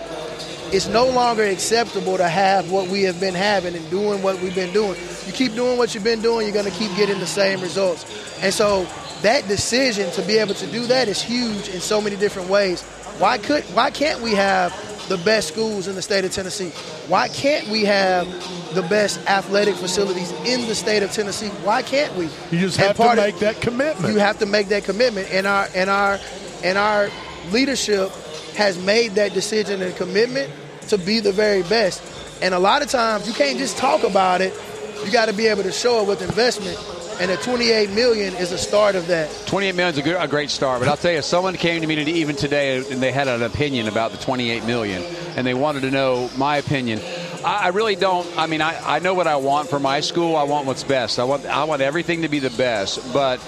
[0.72, 4.54] It's no longer acceptable to have what we have been having and doing what we've
[4.54, 4.98] been doing.
[5.26, 8.04] You keep doing what you've been doing, you're going to keep getting the same results.
[8.42, 8.86] And so
[9.22, 12.82] that decision to be able to do that is huge in so many different ways.
[13.18, 14.72] Why could why can't we have
[15.08, 16.70] the best schools in the state of Tennessee?
[17.08, 18.26] Why can't we have
[18.74, 21.48] the best athletic facilities in the state of Tennessee?
[21.64, 22.24] Why can't we?
[22.50, 24.12] You just And have to part of- make that commitment.
[24.14, 26.18] you have to make that commitment and our and our
[26.62, 27.10] and our
[27.52, 28.10] leadership
[28.56, 30.50] has made that decision and commitment
[30.88, 32.00] to be the very best
[32.40, 34.54] and a lot of times you can't just talk about it
[35.04, 36.78] you got to be able to show it with investment
[37.20, 40.26] and the 28 million is a start of that 28 million is a, good, a
[40.26, 43.02] great start, but I'll tell you, if someone came to me today, even today, and
[43.02, 45.02] they had an opinion about the 28 million,
[45.36, 47.00] and they wanted to know my opinion.
[47.44, 48.26] I, I really don't.
[48.36, 50.36] I mean, I, I know what I want for my school.
[50.36, 51.18] I want what's best.
[51.18, 53.40] I want I want everything to be the best, but.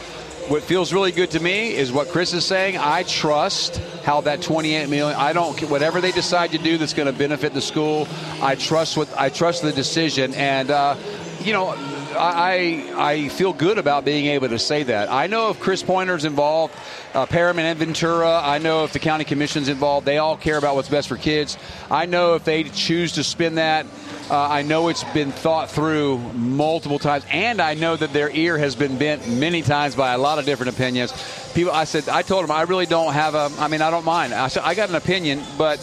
[0.47, 2.77] What feels really good to me is what Chris is saying.
[2.79, 5.19] I trust how that 28 million.
[5.19, 8.07] I don't whatever they decide to do that's going to benefit the school.
[8.41, 10.95] I trust what I trust the decision, and uh,
[11.41, 11.75] you know,
[12.19, 15.11] I I feel good about being able to say that.
[15.11, 16.75] I know if Chris Pointer's involved,
[17.15, 18.41] uh, and Ventura.
[18.43, 20.07] I know if the county commission's involved.
[20.07, 21.57] They all care about what's best for kids.
[21.91, 23.87] I know if they choose to spin that.
[24.29, 28.59] Uh, I know it's been thought through multiple times, and I know that their ear
[28.59, 31.13] has been bent many times by a lot of different opinions.
[31.55, 33.51] People, I said, I told them I really don't have a.
[33.59, 34.35] I mean, I don't mind.
[34.35, 35.79] I said I got an opinion, but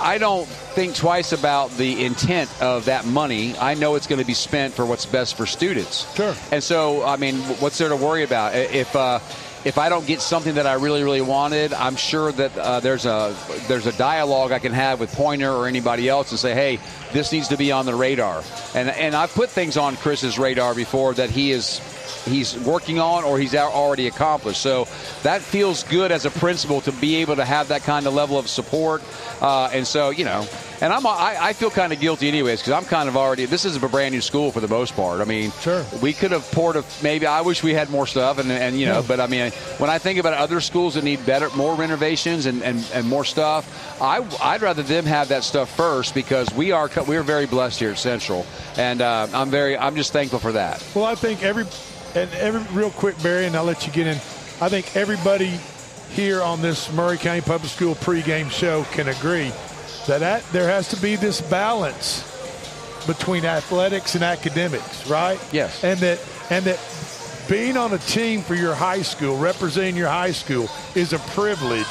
[0.00, 3.56] I don't think twice about the intent of that money.
[3.58, 6.12] I know it's going to be spent for what's best for students.
[6.14, 6.34] Sure.
[6.50, 8.54] And so, I mean, what's there to worry about?
[8.54, 9.20] If uh,
[9.64, 13.06] if I don't get something that I really, really wanted, I'm sure that uh, there's
[13.06, 13.34] a
[13.66, 16.78] there's a dialogue I can have with Pointer or anybody else and say, hey,
[17.12, 18.42] this needs to be on the radar.
[18.74, 21.80] And and I've put things on Chris's radar before that he is
[22.24, 24.60] he's working on or he's already accomplished.
[24.60, 24.86] So
[25.22, 28.38] that feels good as a principal to be able to have that kind of level
[28.38, 29.02] of support.
[29.40, 30.46] Uh, and so you know,
[30.84, 33.64] and I'm I, I feel kind of guilty anyways because I'm kind of already this
[33.64, 35.22] is a brand new school for the most part.
[35.22, 35.82] I mean, Sure.
[36.02, 38.84] we could have poured a maybe I wish we had more stuff and and you
[38.84, 42.44] know, but I mean when I think about other schools that need better more renovations
[42.44, 43.64] and and, and more stuff,
[44.00, 47.80] I I'd rather them have that stuff first because we are we are very blessed
[47.80, 48.44] here at Central
[48.76, 50.84] and uh, I'm very I'm just thankful for that.
[50.94, 51.64] Well, I think every
[52.14, 54.16] and every real quick, Barry, and I'll let you get in.
[54.60, 55.58] I think everybody
[56.10, 59.50] here on this Maury County Public School pregame show can agree
[60.06, 62.30] that, that there has to be this balance
[63.06, 65.38] between athletics and academics, right?
[65.52, 65.82] Yes.
[65.84, 66.80] And that and that
[67.48, 71.86] being on a team for your high school, representing your high school, is a privilege,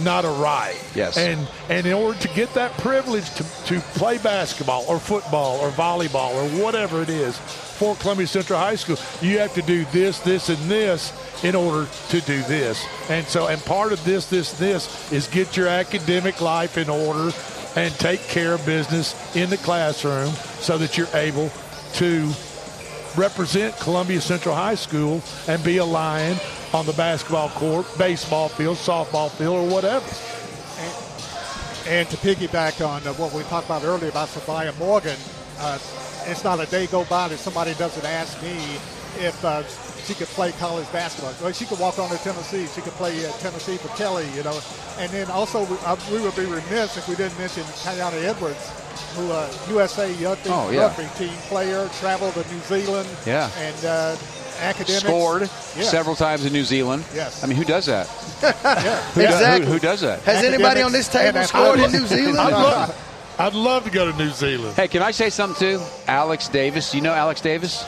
[0.00, 0.82] not a right.
[0.94, 1.16] Yes.
[1.16, 5.70] And and in order to get that privilege to, to play basketball or football or
[5.70, 10.18] volleyball or whatever it is for Columbia Central High School, you have to do this,
[10.20, 11.12] this, and this
[11.44, 12.82] in order to do this.
[13.10, 17.32] And so, and part of this, this, this is get your academic life in order
[17.76, 21.50] and take care of business in the classroom so that you're able
[21.92, 22.32] to
[23.16, 26.38] represent Columbia Central High School and be a lion
[26.72, 30.06] on the basketball court, baseball field, softball field, or whatever.
[31.88, 35.16] And to piggyback on uh, what we talked about earlier about Sophia Morgan,
[35.60, 35.78] uh,
[36.26, 38.56] it's not a day go by that somebody doesn't ask me
[39.24, 39.62] if uh,
[40.06, 41.34] she could play college basketball.
[41.42, 42.66] Well, she could walk on to Tennessee.
[42.74, 44.58] She could play uh, Tennessee for Kelly, you know.
[44.98, 48.70] And then also, we, uh, we would be remiss if we didn't mention Kayana Edwards,
[49.16, 50.86] who uh, USA Young Oh, yeah.
[50.86, 53.50] Rugby team player, traveled to New Zealand, Yeah.
[53.58, 54.16] and uh,
[54.60, 55.00] academics.
[55.04, 55.42] Scored
[55.76, 55.82] Yeah.
[55.82, 57.04] several times in New Zealand.
[57.14, 57.42] Yes.
[57.42, 58.06] I mean, who does that?
[58.42, 58.52] Yeah.
[59.12, 59.66] Who, does- Exactly.
[59.66, 60.20] who, who does that?
[60.22, 62.10] has anybody on this table scored in athletics.
[62.12, 64.76] New I'd Zealand love, I'd love to go to New Zealand.
[64.76, 65.82] Hey, can I say something too?
[66.06, 66.94] Alex Davis.
[66.94, 67.84] You know Alex Davis?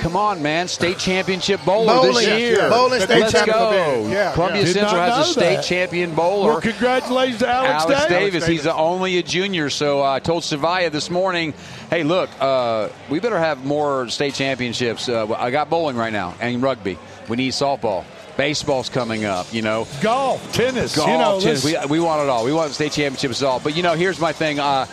[0.00, 0.68] Come on, man!
[0.68, 2.68] State championship bowler Bowling, this year.
[2.68, 4.06] bowling state Let's go!
[4.08, 4.72] Yeah, Columbia yeah.
[4.72, 5.64] Central has a state that.
[5.64, 6.52] champion bowler.
[6.52, 8.44] Well, congratulations to Alex, Alex Davis.
[8.44, 8.46] Davis.
[8.46, 9.68] He's only a junior.
[9.70, 11.54] So uh, I told Savaya this morning,
[11.90, 15.08] hey, look, uh, we better have more state championships.
[15.08, 16.98] Uh, I got bowling right now and rugby.
[17.28, 18.04] We need softball.
[18.36, 19.88] Baseball's coming up, you know.
[20.02, 21.64] Golf, tennis, Golf, you know, tennis.
[21.64, 22.44] We, we want it all.
[22.44, 23.60] We want state championships all.
[23.60, 24.60] But, you know, here's my thing.
[24.60, 24.84] Uh,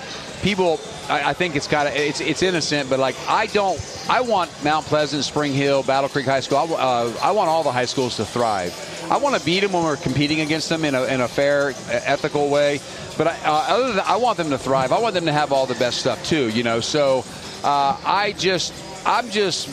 [0.44, 0.80] people,
[1.10, 3.80] I, I think it's kind of, it's, it's innocent, but, like, I don't,
[4.10, 7.64] I want Mount Pleasant, Spring Hill, Battle Creek High School, I, uh, I want all
[7.64, 8.74] the high schools to thrive.
[9.10, 11.74] I want to beat them when we're competing against them in a, in a fair,
[11.90, 12.80] ethical way.
[13.18, 14.92] But I, uh, other than I want them to thrive.
[14.92, 16.50] I want them to have all the best stuff too.
[16.50, 17.24] You know, so
[17.64, 18.74] uh, I just,
[19.06, 19.70] I'm just,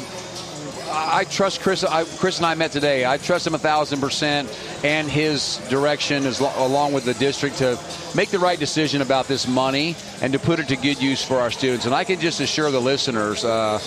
[0.91, 1.85] I trust Chris.
[1.85, 3.07] I, Chris and I met today.
[3.07, 4.49] I trust him a thousand percent,
[4.85, 7.79] and his direction, is, along with the district, to
[8.15, 11.39] make the right decision about this money and to put it to good use for
[11.39, 11.87] our students.
[11.87, 13.45] And I can just assure the listeners.
[13.45, 13.81] Uh,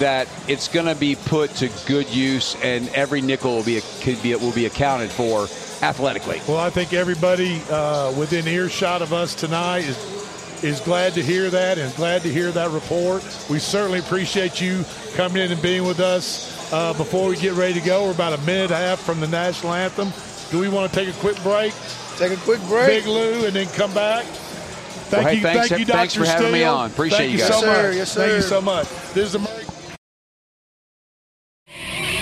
[0.00, 4.20] that it's going to be put to good use, and every nickel will be could
[4.20, 5.42] be will be accounted for
[5.80, 6.40] athletically.
[6.48, 10.19] Well, I think everybody uh, within earshot of us tonight is
[10.62, 13.22] is glad to hear that and glad to hear that report.
[13.48, 16.72] We certainly appreciate you coming in and being with us.
[16.72, 19.20] Uh, before we get ready to go, we're about a minute and a half from
[19.20, 20.12] the national anthem.
[20.50, 21.72] Do we want to take a quick break,
[22.16, 22.86] Take a quick break.
[23.04, 24.24] Big Lou, and then come back?
[24.24, 26.24] Thank Well, hey, you, thanks- thank you, thanks Dr.
[26.26, 26.90] for having me on.
[26.90, 27.48] Appreciate Thank you you guys.
[27.60, 27.82] so Yes, sir.
[27.88, 27.96] much.
[27.96, 28.88] Yes, Thank you so much.
[29.14, 29.64] This is the Maury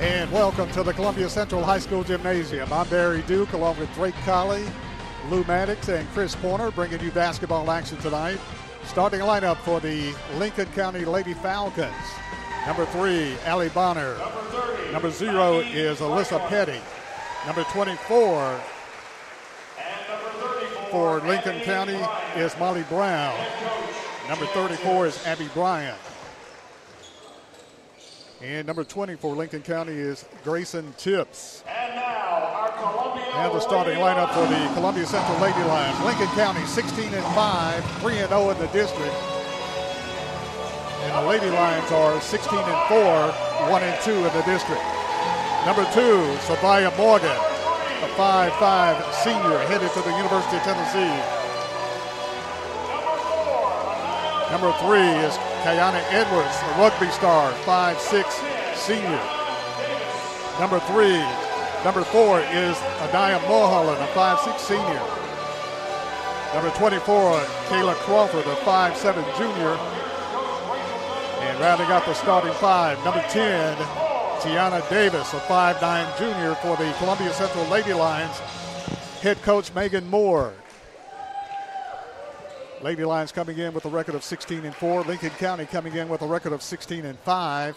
[0.00, 2.72] And welcome to the Columbia Central High School Gymnasium.
[2.72, 4.64] I'm Barry Duke along with Drake Colley,
[5.28, 8.38] Lou Maddox, and Chris Porter bringing you basketball action tonight.
[8.84, 11.92] Starting lineup for the Lincoln County Lady Falcons.
[12.66, 14.16] Number three, Allie Bonner.
[14.90, 16.80] Number zero is Alyssa Petty.
[17.44, 18.58] Number 24
[20.90, 22.00] for Lincoln County
[22.36, 23.38] is Molly Brown.
[24.30, 25.94] Number 34 is Abby Bryan.
[28.42, 31.62] And number 20 for Lincoln County is Grayson Tips.
[31.68, 33.28] And now our Columbia.
[33.36, 36.02] And the starting lineup for the Columbia Central Lady Lions.
[36.02, 39.12] Lincoln County 16 and 5, 3 and 0 in the district.
[41.04, 44.84] And the Lady Lions are 16 and 4, 1 and 2 in the district.
[45.66, 51.12] Number two, Sabaya Morgan, a 5'5 senior headed to the University of Tennessee.
[54.50, 58.24] Number three is Kayana Edwards, a rugby star, 5'6
[58.76, 59.20] senior.
[60.58, 61.20] Number three,
[61.84, 65.02] number four is Adaya Mulholland, a 5'6 senior.
[66.54, 69.76] Number 24, Kayla Crawford, a 5'7 junior.
[71.42, 73.76] And rounding out the starting five, number 10,
[74.40, 78.38] Tiana Davis, a 5'9 junior for the Columbia Central Lady Lions.
[79.20, 80.54] Head coach Megan Moore.
[82.82, 85.02] Lady Lions coming in with a record of 16 and 4.
[85.02, 87.76] Lincoln County coming in with a record of 16 and 5.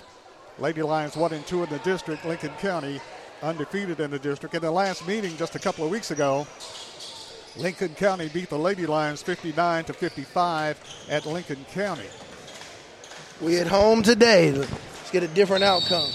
[0.59, 2.25] Lady Lions 1 and 2 in the district.
[2.25, 3.01] Lincoln County
[3.41, 4.55] undefeated in the district.
[4.55, 6.47] In the last meeting just a couple of weeks ago,
[7.57, 12.07] Lincoln County beat the Lady Lions 59 to 55 at Lincoln County.
[13.41, 14.53] We at home today.
[14.53, 16.09] Let's get a different outcome.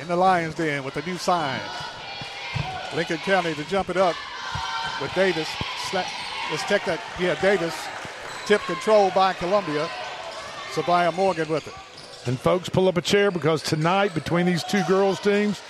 [0.00, 1.60] In the Lions Den with a new sign.
[2.96, 4.16] Lincoln County to jump it up
[5.02, 5.48] with Davis.
[5.92, 6.98] Let's check that.
[7.20, 7.74] Yeah, Davis.
[8.46, 9.88] Tip control by Columbia.
[10.72, 11.74] Sabaya Morgan with it.
[12.26, 15.60] And folks, pull up a chair because tonight between these two girls' teams,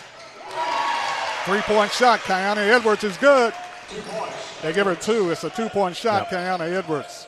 [1.44, 2.20] three-point shot.
[2.20, 3.52] Kiana Edwards is good.
[4.62, 5.30] They give her two.
[5.30, 6.30] It's a two-point shot.
[6.30, 6.40] Yep.
[6.40, 7.26] Kiana Edwards.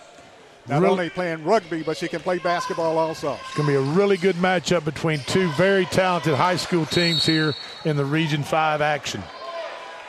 [0.66, 3.34] Not really, only playing rugby, but she can play basketball also.
[3.34, 7.26] It's going to be a really good matchup between two very talented high school teams
[7.26, 7.52] here
[7.84, 9.22] in the Region 5 action.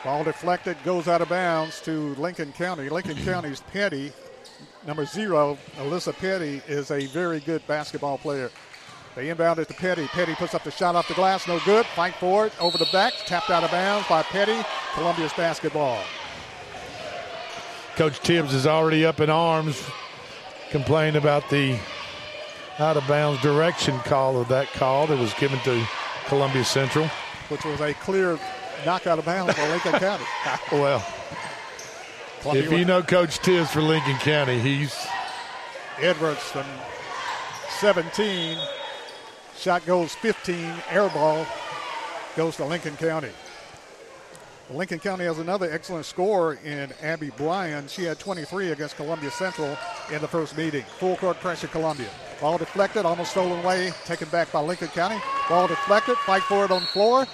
[0.02, 2.88] Ball deflected, goes out of bounds to Lincoln County.
[2.88, 4.12] Lincoln County's Petty,
[4.86, 8.50] number zero, Alyssa Petty, is a very good basketball player.
[9.14, 10.06] They inbound it to Petty.
[10.08, 11.86] Petty puts up the shot off the glass, no good.
[11.86, 14.58] Fight for it, over the back, tapped out of bounds by Petty.
[14.94, 16.02] Columbia's basketball.
[17.96, 19.82] Coach Tibbs is already up in arms
[20.70, 21.78] complain about the
[22.78, 25.86] out of bounds direction call of that call that was given to
[26.26, 27.06] Columbia Central.
[27.48, 28.38] Which was a clear
[28.84, 30.24] knock out of bounds for Lincoln County.
[30.72, 31.04] well,
[32.46, 34.94] Columbia if you know Coach Tibbs for Lincoln County, he's.
[35.98, 36.64] Edwards from
[37.80, 38.56] 17.
[39.56, 40.72] Shot goes 15.
[40.90, 41.44] Air ball
[42.36, 43.30] goes to Lincoln County.
[44.70, 47.88] Lincoln County has another excellent score in Abby Bryan.
[47.88, 49.76] She had 23 against Columbia Central
[50.12, 50.84] in the first meeting.
[50.98, 52.10] Full court pressure, Columbia.
[52.40, 55.20] Ball deflected, almost stolen away, taken back by Lincoln County.
[55.48, 57.26] Ball deflected, fight for it on the floor.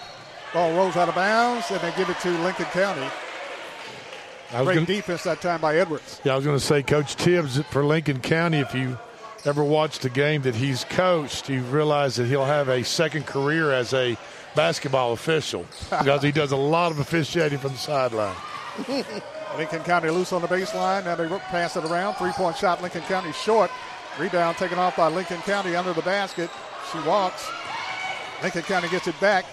[0.54, 3.06] Ball rolls out of bounds, and they give it to Lincoln County.
[4.52, 6.20] Great gonna, defense that time by Edwards.
[6.24, 8.98] Yeah, I was going to say, Coach Tibbs for Lincoln County, if you
[9.44, 13.72] ever watched a game that he's coached, you realize that he'll have a second career
[13.72, 14.16] as a–
[14.54, 18.36] basketball official because he does a lot of officiating from the sideline.
[19.56, 21.04] Lincoln County loose on the baseline.
[21.04, 22.14] Now they pass it around.
[22.14, 23.70] Three point shot, Lincoln County short.
[24.18, 26.50] Rebound taken off by Lincoln County under the basket.
[26.90, 27.50] She walks.
[28.42, 29.44] Lincoln County gets it back.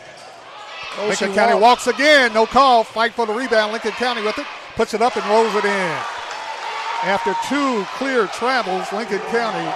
[0.98, 1.86] Oh, Lincoln County walks.
[1.86, 2.34] walks again.
[2.34, 2.84] No call.
[2.84, 3.72] Fight for the rebound.
[3.72, 4.46] Lincoln County with it.
[4.80, 5.98] Puts it up and rolls it in.
[7.04, 9.70] After two clear travels, Lincoln County.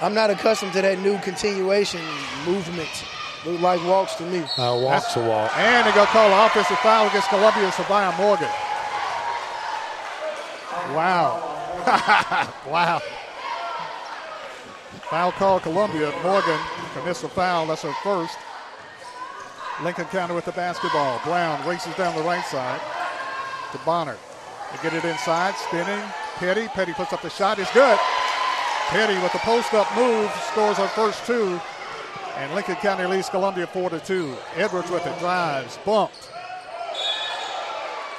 [0.00, 2.00] I'm not accustomed to that new continuation
[2.46, 2.88] movement
[3.44, 4.38] Look like walks to me.
[4.56, 5.54] Uh, walks a walk.
[5.58, 8.48] And they go call an offensive foul against Columbia Sabaya Morgan.
[10.96, 11.44] Wow.
[12.66, 13.02] wow.
[15.10, 16.14] Foul call Columbia.
[16.22, 16.58] Morgan
[16.94, 17.66] commits a foul.
[17.66, 18.38] That's her first.
[19.82, 21.20] Lincoln County with the basketball.
[21.24, 22.80] Brown races down the right side
[23.72, 24.16] to Bonner.
[24.72, 26.04] They get it inside, spinning,
[26.36, 26.68] Petty.
[26.68, 27.58] Petty puts up the shot.
[27.58, 27.98] It's good.
[28.88, 31.60] Petty with the post-up move scores her first two.
[32.36, 34.36] And Lincoln County leads Columbia 4 to 2.
[34.56, 36.30] Edwards with it, drives, bumped.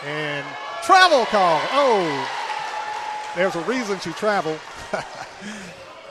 [0.05, 0.45] And
[0.83, 1.61] travel call.
[1.71, 2.29] Oh,
[3.35, 4.59] there's a reason she traveled.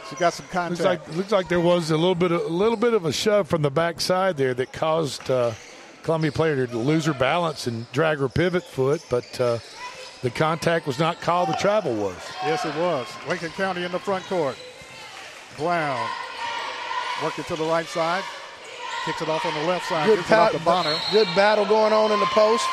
[0.09, 0.71] she got some contact.
[0.71, 3.13] Looks like, looks like there was a little bit of, a little bit of a
[3.13, 5.53] shove from the backside there that caused uh,
[6.09, 9.59] Columbia player to lose her balance and drag her pivot foot, but uh,
[10.23, 11.51] the contact was not called.
[11.51, 12.17] The travel was.
[12.47, 13.07] Yes, it was.
[13.29, 14.57] Lincoln County in the front court.
[15.59, 16.09] Brown
[17.23, 18.25] working to the right side.
[19.05, 20.07] Kicks it off on the left side.
[20.07, 20.97] Good, Gives it off to Bonner.
[21.13, 22.65] good battle going on in the post.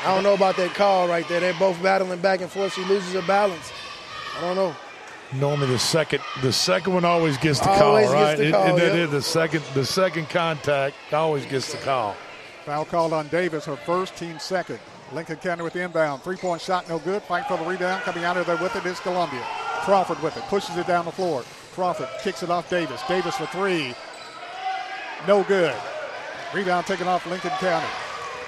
[0.00, 1.38] I don't know about that call right there.
[1.38, 2.74] They're both battling back and forth.
[2.74, 3.70] She loses her balance.
[4.36, 4.74] I don't know.
[5.34, 8.36] Normally, the second the second one always gets the Always call, gets right?
[8.38, 9.04] the It- call, and then yeah.
[9.04, 12.14] it- the second the second contact always gets the call.
[12.66, 14.78] Foul called on Davis, her first, team second.
[15.12, 16.22] Lincoln County with the inbound.
[16.22, 17.22] Three point shot, no good.
[17.22, 18.02] Fight for the rebound.
[18.02, 19.42] Coming out of there with it is Columbia.
[19.84, 20.42] Crawford with it.
[20.48, 21.44] Pushes it down the floor.
[21.74, 23.00] Crawford kicks it off Davis.
[23.08, 23.94] Davis for three.
[25.26, 25.74] No good.
[26.54, 27.86] Rebound taken off Lincoln County.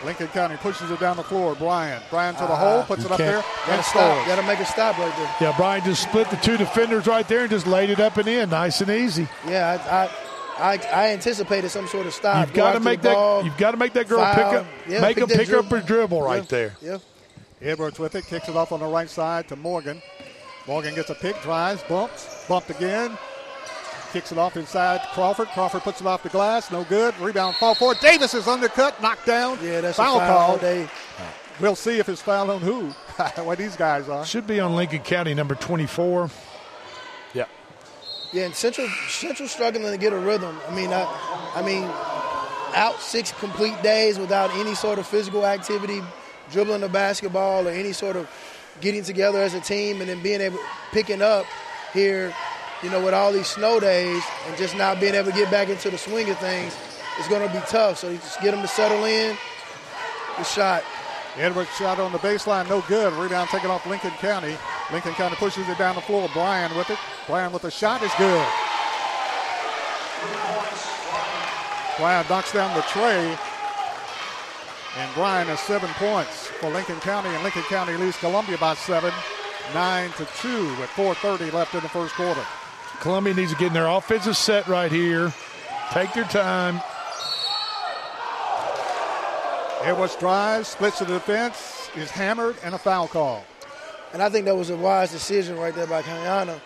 [0.04, 1.54] Lincoln County pushes it down the floor.
[1.54, 2.02] Bryan.
[2.10, 4.12] Bryan to the ah, hole, puts it up there, Gotta and stop.
[4.22, 4.26] scores.
[4.28, 5.34] Gotta make a stop right there.
[5.40, 8.28] Yeah, Bryan just split the two defenders right there and just laid it up and
[8.28, 9.28] in, nice and easy.
[9.48, 9.80] Yeah,
[10.58, 12.46] I, I, I, I anticipated some sort of stop.
[12.46, 13.14] You've got to make that.
[13.14, 14.34] ball, You've got to make that girl foul.
[14.34, 16.76] pick up, Yeah, make pick pick up her dribble right Yeah, there.
[16.82, 16.98] Yeah.
[17.62, 20.02] Edwards with it, kicks it off on the right side to Morgan.
[20.66, 23.16] Morgan gets a pick, drives, bumps, bumped again.
[24.14, 25.48] Kicks it off inside Crawford.
[25.48, 27.18] Crawford puts it off the glass, no good.
[27.18, 27.98] Rebound, fall forward.
[27.98, 29.58] Davis is undercut, knocked down.
[29.60, 30.46] Yeah, that's foul, a foul.
[30.46, 30.56] call.
[30.58, 30.88] They,
[31.60, 32.86] We'll see if it's foul on who.
[33.42, 34.24] what these guys are.
[34.24, 36.30] Should be on Lincoln County number twenty-four.
[37.32, 37.46] Yeah.
[38.32, 40.60] yeah, and Central Central struggling to get a rhythm.
[40.68, 41.82] I mean, I, I mean,
[42.76, 46.02] out six complete days without any sort of physical activity,
[46.52, 48.30] dribbling the basketball or any sort of
[48.80, 50.60] getting together as a team, and then being able
[50.92, 51.46] picking up
[51.92, 52.32] here,
[52.84, 55.70] you know, with all these snow days and just not being able to get back
[55.70, 56.76] into the swing of things,
[57.18, 57.98] it's going to be tough.
[57.98, 59.36] So you just get them to settle in.
[60.36, 60.84] The shot.
[61.36, 63.12] Edwards shot on the baseline, no good.
[63.14, 64.56] Rebound taken off Lincoln County.
[64.92, 66.28] Lincoln County pushes it down the floor.
[66.32, 66.98] Bryan with it.
[67.26, 68.46] Bryan with the shot is good.
[71.98, 73.36] Bryan knocks down the tray.
[74.96, 79.12] And Bryan has seven points for Lincoln County, and Lincoln County leads Columbia by seven,
[79.72, 82.44] nine to two, with 4:30 left in the first quarter.
[83.00, 85.32] Columbia needs to get in their offensive set right here.
[85.92, 86.80] Take their time.
[89.82, 93.44] Edwards drives, splits the defense, is hammered, and a foul call.
[94.14, 96.58] And I think that was a wise decision right there by Kayana.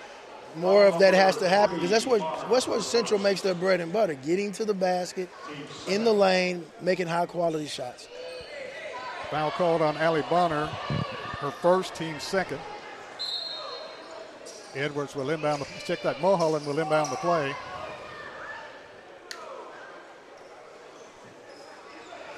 [0.57, 2.21] More of that has to happen because that's what
[2.51, 5.29] that's what Central makes their bread and butter: getting to the basket,
[5.89, 8.09] in the lane, making high quality shots.
[9.31, 12.61] Foul called on Allie Bonner, her first, team second.
[14.79, 15.63] Edwards will inbound.
[15.63, 16.21] The, check that.
[16.21, 17.55] Mulholland will inbound the play.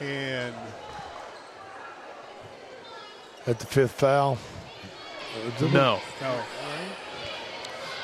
[0.01, 0.55] And
[3.47, 4.39] At the fifth foul.
[5.61, 5.69] No.
[5.71, 6.01] no,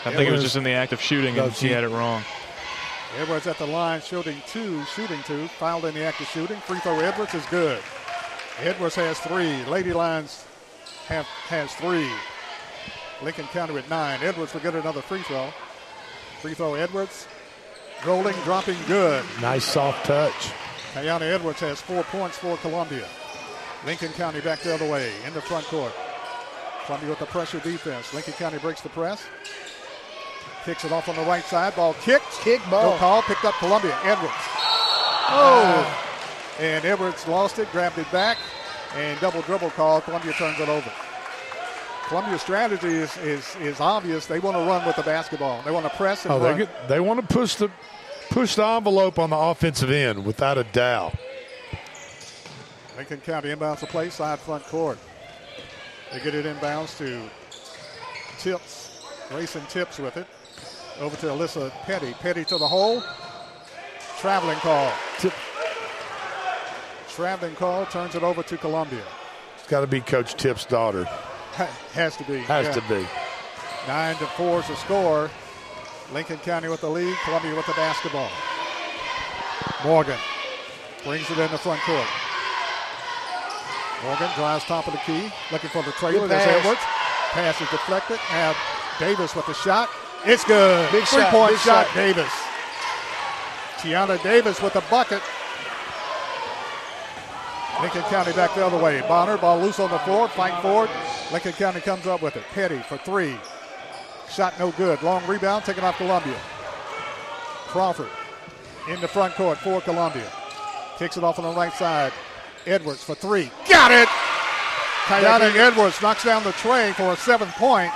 [0.05, 1.89] I think it was just in the act of shooting, and she she- had it
[1.89, 2.23] wrong.
[3.19, 6.59] Edwards at the line, shooting two, shooting two, fouled in the act of shooting.
[6.59, 7.81] Free throw Edwards is good.
[8.61, 9.65] Edwards has three.
[9.65, 10.45] Lady Lions
[11.07, 12.11] have has three.
[13.23, 14.21] Lincoln County at nine.
[14.23, 15.51] Edwards will get another free throw.
[16.41, 17.27] Free throw Edwards.
[18.05, 19.25] Rolling, dropping, good.
[19.41, 20.53] Nice soft touch.
[20.93, 23.07] Kayana Edwards has four points for Columbia.
[23.85, 25.93] Lincoln County back the other way in the front court.
[26.85, 28.13] Columbia with the pressure defense.
[28.13, 29.25] Lincoln County breaks the press.
[30.65, 31.75] Kicks it off on the right side.
[31.77, 32.31] Ball kicked.
[32.41, 32.93] Kick ball.
[32.93, 33.23] No call.
[33.23, 33.97] Picked up Columbia.
[34.03, 34.35] Edwards.
[35.29, 36.03] Oh.
[36.61, 38.39] And Edwards lost it, grabbed it back,
[38.95, 40.01] and double dribble call.
[40.01, 40.91] Columbia turns it over.
[42.09, 44.27] Columbia's strategy is, is, is obvious.
[44.27, 45.63] They want to run with the basketball.
[45.63, 46.53] They want to press and Oh, run.
[46.59, 47.69] they get, they want to push the
[48.31, 51.15] push the envelope on the offensive end without a doubt.
[52.97, 54.99] Lincoln County inbounds the play, side front court.
[56.13, 57.29] They get it inbounds to
[58.39, 59.03] Tips.
[59.29, 60.27] Grayson Tips with it.
[61.01, 62.13] Over to Alyssa Petty.
[62.15, 63.03] Petty to the hole.
[64.21, 64.93] Traveling call.
[65.19, 65.33] Tip.
[67.09, 69.03] Traveling call turns it over to Columbia.
[69.59, 71.09] It's got to be Coach Tip's daughter.
[71.57, 72.39] Has to be.
[72.41, 72.73] Has yeah.
[72.73, 73.07] to be.
[73.89, 75.31] Nine to four is the score.
[76.13, 77.17] Lincoln County with the lead.
[77.25, 78.29] Columbia with the basketball.
[79.85, 80.19] Morgan
[81.05, 82.07] brings it in the front court.
[84.05, 86.29] Morgan drives top of the key, looking for the trailer.
[86.29, 86.61] There's pass.
[86.61, 86.81] Edwards.
[87.33, 88.19] Pass is deflected.
[88.31, 88.55] Now
[88.99, 89.89] Davis with the shot.
[90.25, 90.91] It's good.
[90.93, 91.95] Big Three shot, point big shot, shot.
[91.95, 92.33] Davis.
[93.79, 95.23] Tiana Davis with the bucket.
[97.81, 99.01] Lincoln County back the other way.
[99.03, 100.91] Bonner, ball loose on the floor, fight forward.
[101.31, 102.43] Lincoln County comes up with it.
[102.53, 103.37] Petty for three.
[104.31, 105.03] Shot no good.
[105.03, 106.39] Long rebound taken off Columbia.
[107.67, 108.09] Crawford
[108.89, 110.31] in the front court for Columbia.
[110.99, 112.13] Kicks it off on the right side.
[112.67, 113.51] Edwards for three.
[113.69, 114.09] Got it!
[115.07, 117.93] Kayana Edwards knocks down the tray for a seventh point.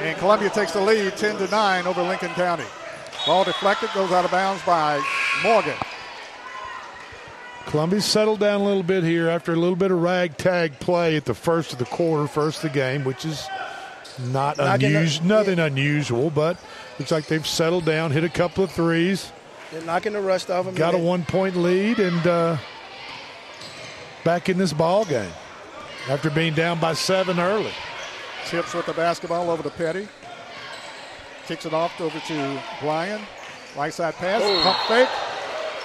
[0.00, 2.64] And Columbia takes the lead 10 to 9 over Lincoln County.
[3.26, 5.02] Ball deflected, goes out of bounds by
[5.42, 5.76] Morgan.
[7.66, 11.24] Columbia's settled down a little bit here after a little bit of ragtag play at
[11.24, 13.46] the first of the quarter, first of the game, which is
[14.18, 15.66] not unusual, nothing yeah.
[15.66, 16.58] unusual, but
[16.98, 19.30] looks like they've settled down, hit a couple of threes.
[19.70, 20.74] They're knocking the rust off them.
[20.74, 22.56] Got a one-point lead and uh,
[24.24, 25.30] back in this ball game
[26.08, 27.72] after being down by seven early.
[28.46, 30.08] Tips with the basketball over to Petty.
[31.46, 33.20] Kicks it off over to Bryan.
[33.76, 34.60] Right side pass, oh.
[34.62, 35.29] pump fake.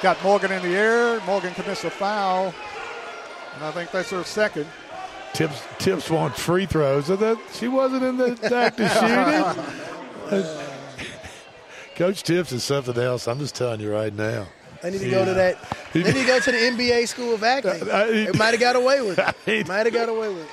[0.02, 1.20] Got Morgan in the air.
[1.22, 2.54] Morgan commits a foul.
[3.56, 4.68] And I think that's her second.
[5.34, 7.08] Tips Tips wants free throws.
[7.08, 8.92] So that she wasn't in the act of
[10.30, 10.46] shooting.
[11.96, 13.28] Coach Tibbs is something else.
[13.28, 14.48] I'm just telling you right now.
[14.82, 15.12] They need to yeah.
[15.12, 15.58] go to that.
[15.94, 17.90] They need to go to the NBA School of Acting.
[17.90, 19.18] Uh, uh, they might have got away with
[19.48, 19.68] it.
[19.68, 20.50] Might have got away with it.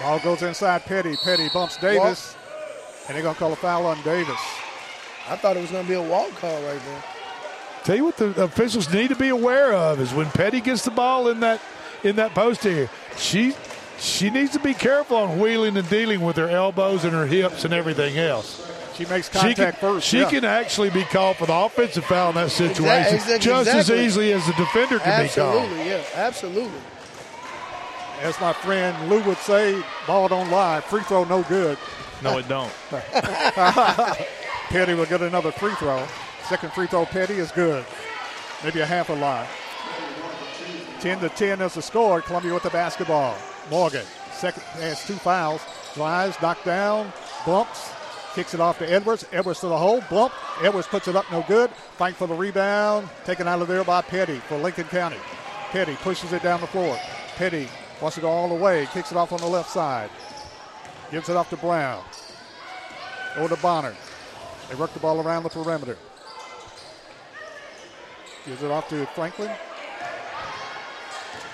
[0.00, 1.16] Ball goes inside Petty.
[1.16, 3.08] Petty bumps Davis, walk.
[3.08, 4.40] and they're going to call a foul on Davis.
[5.28, 7.04] I thought it was going to be a walk call right there.
[7.84, 10.90] Tell you what the officials need to be aware of is when Petty gets the
[10.90, 11.60] ball in that
[12.04, 13.54] in that post here, she
[13.98, 17.64] she needs to be careful on wheeling and dealing with her elbows and her hips
[17.64, 18.64] and everything else.
[18.94, 20.06] She makes contact she can, first.
[20.06, 20.30] She yeah.
[20.30, 23.98] can actually be called for the offensive foul in that situation exactly, just exactly.
[23.98, 25.70] as easily as the defender can absolutely, be called.
[25.70, 26.80] Absolutely, yeah, absolutely.
[28.20, 30.80] As my friend Lou would say, ball don't lie.
[30.80, 31.78] Free throw no good.
[32.22, 32.72] No, it don't.
[34.68, 36.04] Petty will get another free throw.
[36.48, 37.84] Second free throw, Petty is good.
[38.64, 39.46] Maybe a half a lie.
[41.00, 42.20] 10 to 10 is the score.
[42.22, 43.36] Columbia with the basketball.
[43.70, 45.60] Morgan, second, has two fouls.
[45.94, 47.12] Drives, knocked down,
[47.44, 47.92] bumps,
[48.38, 49.26] Kicks it off to Edwards.
[49.32, 50.00] Edwards to the hole.
[50.08, 50.32] Bump.
[50.62, 51.70] Edwards puts it up no good.
[51.70, 53.08] Fight for the rebound.
[53.24, 55.16] Taken out of there by Petty for Lincoln County.
[55.70, 56.96] Petty pushes it down the floor.
[57.34, 57.68] Petty
[58.00, 58.86] wants to go all the way.
[58.92, 60.08] Kicks it off on the left side.
[61.10, 62.04] Gives it off to Brown.
[63.36, 63.96] Over to Bonner.
[64.68, 65.96] They work the ball around the perimeter.
[68.48, 69.50] Gives it off to Franklin.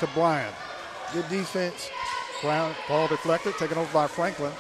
[0.01, 0.53] To Bryan.
[1.13, 1.91] Good defense.
[2.41, 4.53] Brown ball deflected, taken over by Franklin.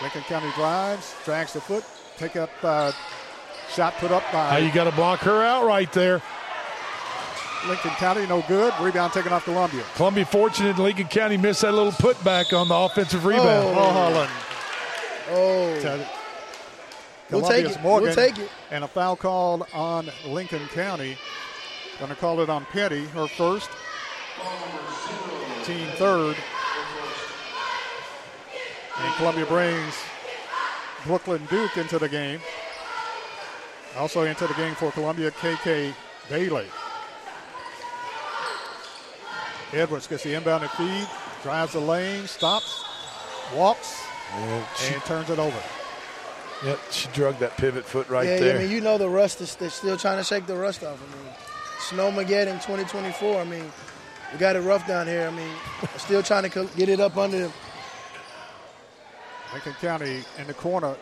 [0.00, 1.84] Lincoln County drives, drags the foot,
[2.16, 2.92] take up uh,
[3.70, 4.50] shot put up by.
[4.50, 6.22] How you got to block her out right there.
[7.66, 8.72] Lincoln County, no good.
[8.80, 9.82] Rebound taken off Columbia.
[9.96, 13.48] Columbia fortunate Lincoln County missed that little putback on the offensive rebound.
[13.48, 14.30] Oh, Mulholland.
[15.30, 16.06] Oh.
[17.30, 17.80] We'll take it.
[17.82, 18.50] Morgan, we'll take it.
[18.70, 21.16] And a foul called on Lincoln County.
[22.00, 23.68] Going to call it on Petty, her first.
[25.64, 26.34] Team third.
[28.98, 29.94] And Columbia brings
[31.04, 32.40] Brooklyn Duke into the game.
[33.98, 35.92] Also into the game for Columbia, KK
[36.30, 36.66] Bailey.
[39.74, 41.06] Edwards gets the inbound and feed,
[41.42, 42.82] drives the lane, stops,
[43.54, 44.02] walks,
[44.34, 45.62] yeah, she, and turns it over.
[46.64, 48.54] Yep, she drug that pivot foot right yeah, there.
[48.54, 50.82] Yeah, I mean, you know the rust is they're still trying to shake the rust
[50.82, 50.94] off.
[50.94, 51.32] of mean,
[51.88, 53.40] Snowmageddon 2024.
[53.40, 53.64] I mean,
[54.32, 55.26] we got it rough down here.
[55.26, 55.50] I mean,
[55.96, 57.50] still trying to get it up under
[59.52, 60.94] Lincoln County in the corner.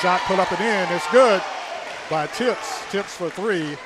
[0.00, 0.96] Shot put up and in.
[0.96, 1.42] It's good
[2.10, 2.82] by Tips.
[2.90, 3.76] Tips for three.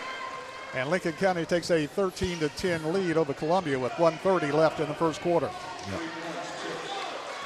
[0.75, 4.89] And Lincoln County takes a 13 to 10 lead over Columbia with 130 left in
[4.89, 5.51] the first quarter.
[5.91, 6.01] Yep.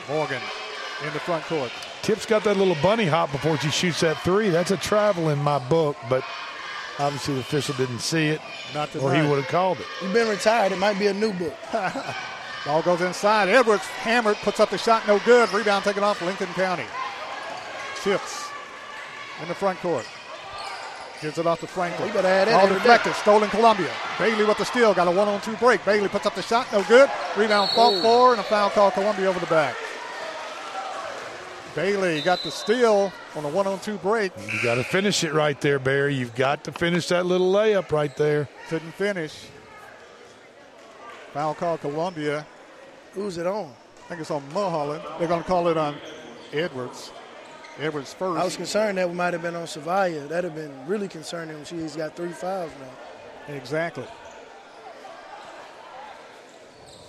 [0.08, 0.42] Morgan
[1.06, 1.70] in the front court.
[2.02, 4.50] Tips got that little bunny hop before she shoots that three.
[4.50, 6.22] That's a travel in my book, but
[6.98, 8.40] obviously the official didn't see it,
[8.74, 9.86] Not or he would have called it.
[10.02, 10.72] You've been retired.
[10.72, 11.54] It might be a new book.
[12.66, 13.48] Ball goes inside.
[13.48, 15.52] Edwards hammered, puts up the shot, no good.
[15.52, 16.86] Rebound taken off Lincoln County.
[18.02, 18.48] Tips
[19.42, 20.06] in the front court.
[21.20, 22.10] Gives it off to Franklin.
[22.10, 23.14] Oh, Ball deflected.
[23.14, 23.90] Stolen Columbia.
[24.18, 24.92] Bailey with the steal.
[24.92, 25.84] Got a one on two break.
[25.84, 26.70] Bailey puts up the shot.
[26.72, 27.10] No good.
[27.36, 28.02] Rebound fought oh.
[28.02, 29.74] for and a foul call Columbia over the back.
[31.74, 34.32] Bailey got the steal on a one on two break.
[34.52, 36.14] You got to finish it right there, Barry.
[36.14, 38.48] You've got to finish that little layup right there.
[38.68, 39.46] Couldn't finish.
[41.32, 42.46] Foul call Columbia.
[43.12, 43.72] Who's it on?
[44.04, 45.02] I think it's on Mulholland.
[45.18, 45.96] They're going to call it on
[46.52, 47.10] Edwards.
[47.80, 48.40] Edwards first.
[48.40, 50.28] I was concerned that we might have been on Savaya.
[50.28, 53.54] That'd have been really concerning when she's got three fouls now.
[53.54, 54.06] Exactly.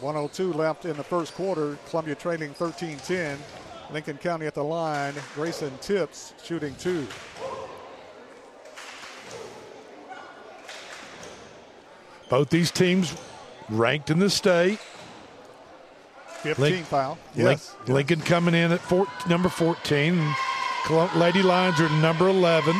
[0.01, 1.78] 102 left in the first quarter.
[1.89, 3.38] Columbia trailing 13-10.
[3.91, 5.13] Lincoln County at the line.
[5.36, 7.07] Grayson Tips shooting two.
[12.29, 13.15] Both these teams
[13.69, 14.79] ranked in the state.
[16.41, 17.17] 15 Link- foul.
[17.36, 17.75] Link- Yes.
[17.88, 20.36] Lincoln coming in at four, number 14.
[21.15, 22.75] Lady Lions are number 11.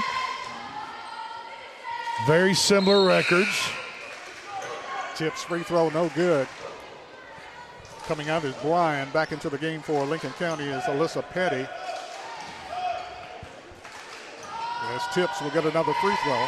[2.28, 3.70] Very similar records.
[5.16, 6.47] Tips free throw, no good.
[8.08, 9.10] Coming out is Bryan.
[9.10, 11.68] Back into the game for Lincoln County is Alyssa Petty.
[14.93, 16.47] As Tips will get another free throw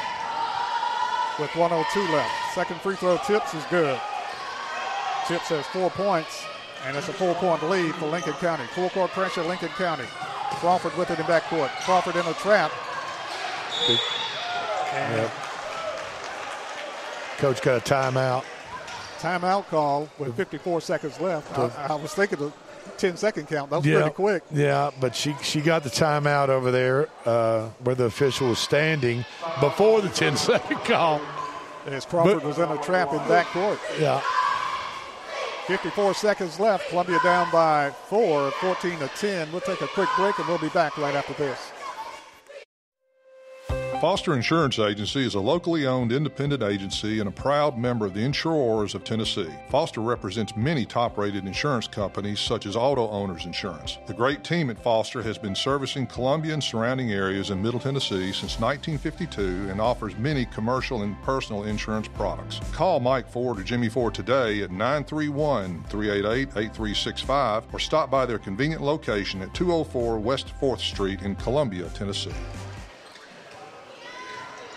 [1.39, 2.32] with 102 left.
[2.53, 3.99] Second free throw, Tips is good.
[5.28, 6.45] Tips has four points,
[6.86, 8.66] and it's a four-point lead for Lincoln County.
[8.76, 10.05] Full court pressure, Lincoln County.
[10.60, 11.70] Crawford with it in backcourt.
[11.84, 12.72] Crawford in a trap.
[14.93, 15.32] And Yep.
[17.39, 18.43] Coach got a timeout.
[19.20, 21.57] Timeout call with 54 seconds left.
[21.57, 22.51] I, I was thinking the
[22.97, 23.70] 10 second count.
[23.70, 24.43] That was yeah, pretty quick.
[24.51, 29.26] Yeah, but she she got the timeout over there uh, where the official was standing
[29.59, 31.22] before the 10 second call.
[31.86, 33.80] As Crawford But- was in a trap in backcourt.
[33.99, 34.22] Yeah.
[35.68, 36.89] 54 seconds left.
[36.89, 39.51] Columbia down by four, 14 to 10.
[39.51, 41.72] We'll take a quick break and we'll be back right after this.
[44.00, 48.24] Foster Insurance Agency is a locally owned independent agency and a proud member of the
[48.24, 49.50] Insurers of Tennessee.
[49.70, 53.98] Foster represents many top rated insurance companies such as Auto Owners Insurance.
[54.06, 58.32] The great team at Foster has been servicing Columbia and surrounding areas in Middle Tennessee
[58.32, 62.60] since 1952 and offers many commercial and personal insurance products.
[62.74, 68.38] Call Mike Ford or Jimmy Ford today at 931 388 8365 or stop by their
[68.38, 72.30] convenient location at 204 West 4th Street in Columbia, Tennessee.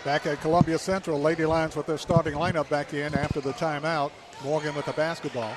[0.03, 4.11] Back at Columbia Central, Lady Lions with their starting lineup back in after the timeout.
[4.43, 5.55] Morgan with the basketball.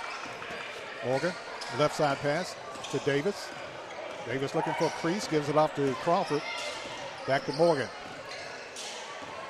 [1.06, 1.32] Morgan,
[1.78, 2.54] left side pass
[2.90, 3.48] to Davis.
[4.26, 6.42] Davis looking for a crease, gives it off to Crawford.
[7.26, 7.88] Back to Morgan.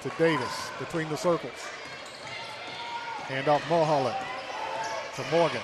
[0.03, 1.53] To Davis between the circles.
[3.27, 4.17] Hand off Mulholland
[5.17, 5.63] to Morgan.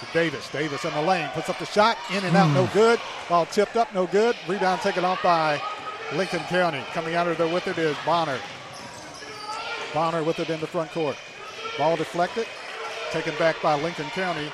[0.00, 0.50] To Davis.
[0.50, 1.28] Davis in the lane.
[1.34, 1.96] Puts up the shot.
[2.10, 2.72] In and out, no hmm.
[2.72, 3.00] good.
[3.28, 4.34] Ball tipped up, no good.
[4.48, 5.60] Rebound taken off by
[6.14, 6.82] Lincoln County.
[6.92, 8.38] Coming out of there with it is Bonner.
[9.94, 11.16] Bonner with it in the front court.
[11.78, 12.46] Ball deflected.
[13.10, 14.50] Taken back by Lincoln County.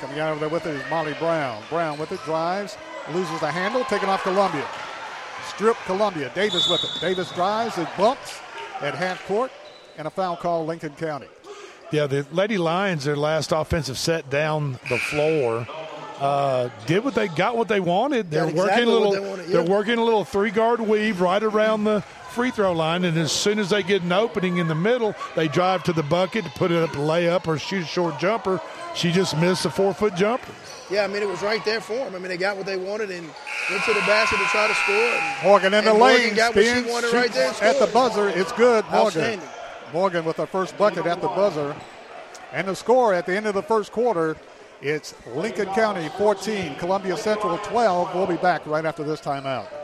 [0.00, 1.62] Coming out of there with it is Molly Brown.
[1.70, 2.76] Brown with it, drives,
[3.12, 4.66] loses the handle, taken off Columbia.
[5.48, 6.30] Strip Columbia.
[6.34, 7.00] Davis with it.
[7.00, 8.40] Davis drives, it bumps
[8.80, 9.50] at half court,
[9.96, 11.26] and a foul call Lincoln County.
[11.90, 15.66] Yeah, the Lady Lions, their last offensive set down the floor,
[16.20, 18.30] uh, did what they got what they wanted.
[18.30, 19.12] They're Got working a little.
[19.12, 19.52] they wanted, yeah.
[19.62, 22.00] They're working a little three guard weave right around the
[22.30, 25.46] free throw line, and as soon as they get an opening in the middle, they
[25.48, 28.60] drive to the bucket to put it up a layup or shoot a short jumper.
[28.94, 30.52] She just missed a four foot jumper.
[30.90, 32.14] Yeah, I mean, it was right there for them.
[32.14, 33.26] I mean, they got what they wanted and
[33.70, 34.94] went to the basket to try to score.
[34.94, 37.48] And, Morgan in the lane, Morgan got what she wanted right there.
[37.48, 38.28] and at the buzzer.
[38.28, 39.40] It's good, Morgan.
[39.92, 41.74] Morgan with the first bucket at the buzzer.
[42.52, 44.36] And the score at the end of the first quarter,
[44.80, 48.14] it's Lincoln County 14, Columbia Central 12.
[48.14, 49.83] We'll be back right after this timeout.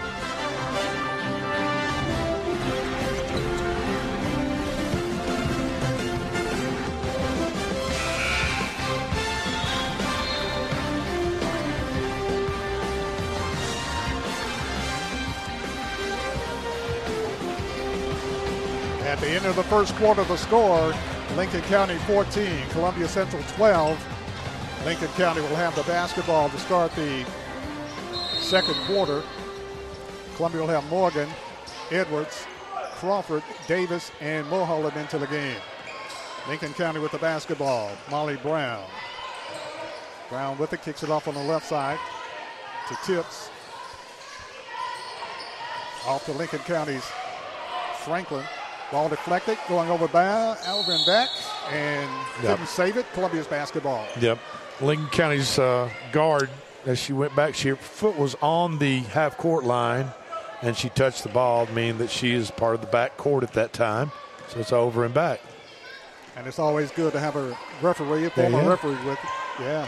[19.51, 20.93] Of the first quarter, the score
[21.35, 24.85] Lincoln County 14, Columbia Central 12.
[24.85, 27.25] Lincoln County will have the basketball to start the
[28.39, 29.21] second quarter.
[30.37, 31.27] Columbia will have Morgan,
[31.91, 32.47] Edwards,
[32.93, 35.59] Crawford, Davis, and Mulholland into the game.
[36.47, 37.91] Lincoln County with the basketball.
[38.09, 38.85] Molly Brown.
[40.29, 41.99] Brown with it, kicks it off on the left side
[42.87, 43.49] to Tips.
[46.07, 47.05] Off to Lincoln County's
[48.05, 48.45] Franklin.
[48.91, 51.29] Ball deflected, going over by and back,
[51.71, 52.09] and
[52.43, 52.51] Yep.
[52.51, 53.05] couldn't save it.
[53.13, 54.05] Columbia's basketball.
[54.19, 54.37] Yep.
[54.81, 56.49] Lincoln County's uh, guard,
[56.85, 60.11] as she went back, she, her foot was on the half court line,
[60.61, 63.53] and she touched the ball, meaning that she is part of the back court at
[63.53, 64.11] that time.
[64.49, 65.39] So it's over and back.
[66.35, 68.67] And it's always good to have a referee, a former Yeah.
[68.67, 69.29] referee with it.
[69.61, 69.87] Yeah.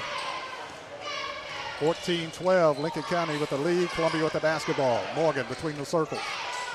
[1.79, 3.89] 14-12, Lincoln County with the lead.
[3.89, 5.01] Columbia with the basketball.
[5.15, 6.21] Morgan between the circles.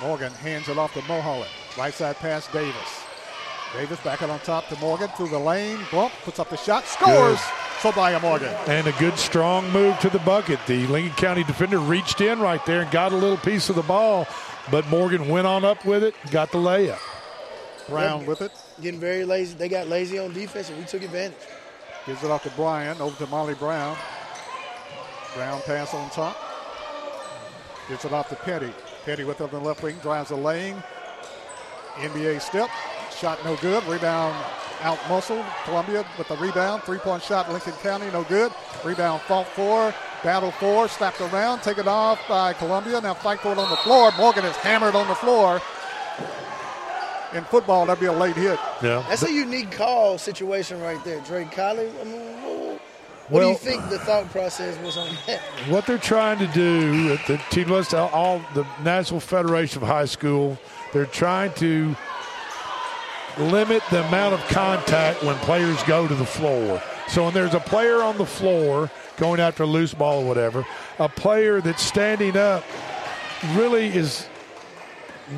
[0.02, 1.50] Morgan hands it off to Mulholland.
[1.78, 3.04] Right side pass, Davis.
[3.72, 5.78] Davis back it on top to Morgan through the lane.
[5.92, 7.38] Bump, puts up the shot, scores.
[7.78, 8.52] Sobaya Morgan.
[8.66, 10.58] And a good strong move to the bucket.
[10.66, 13.82] The Lincoln County defender reached in right there and got a little piece of the
[13.82, 14.26] ball,
[14.72, 16.98] but Morgan went on up with it, got the layup.
[17.88, 18.50] Brown with it.
[18.82, 19.54] Getting very lazy.
[19.54, 21.38] They got lazy on defense, and we took advantage.
[22.06, 23.96] Gives it off to Bryan, over to Molly Brown.
[25.36, 26.36] Brown pass on top.
[27.88, 28.72] Gives it off to Petty.
[29.04, 30.82] Petty with it on the left wing, drives the lane.
[31.98, 32.70] NBA step.
[33.16, 33.84] Shot no good.
[33.84, 34.34] Rebound
[34.82, 35.44] out muscle.
[35.64, 36.82] Columbia with the rebound.
[36.84, 37.50] Three point shot.
[37.50, 38.52] Lincoln County no good.
[38.84, 39.94] Rebound fought four.
[40.22, 40.88] Battle four.
[40.88, 41.62] Slapped around.
[41.62, 43.00] Taken off by Columbia.
[43.00, 44.12] Now fight for it on the floor.
[44.16, 45.60] Morgan is hammered on the floor.
[47.34, 48.58] In football, that'd be a late hit.
[48.82, 49.04] Yeah.
[49.08, 51.20] That's a unique call situation right there.
[51.20, 52.38] Drake Colley, I mean,
[53.28, 55.40] what, what do you think the thought process was on that?
[55.68, 60.06] What they're trying to do at the team list, all the National Federation of High
[60.06, 60.56] School,
[60.92, 61.94] they're trying to
[63.38, 66.82] limit the amount of contact when players go to the floor.
[67.08, 70.66] So when there's a player on the floor going after a loose ball or whatever,
[70.98, 72.64] a player that's standing up
[73.54, 74.26] really is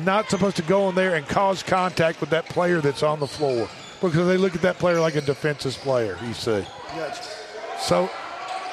[0.03, 3.27] not supposed to go in there and cause contact with that player that's on the
[3.27, 3.67] floor
[4.01, 6.65] because they look at that player like a defensive player, you see.
[6.95, 7.23] Gotcha.
[7.79, 8.09] So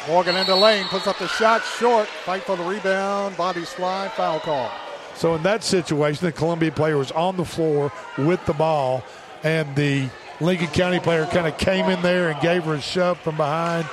[0.06, 2.06] Morgan in the lane, puts up the shot short.
[2.06, 3.36] Fight for the rebound.
[3.36, 4.70] body slide, Foul call.
[5.18, 9.02] So in that situation, the Columbia player was on the floor with the ball,
[9.42, 10.08] and the
[10.40, 13.88] Lincoln County player kind of came in there and gave her a shove from behind.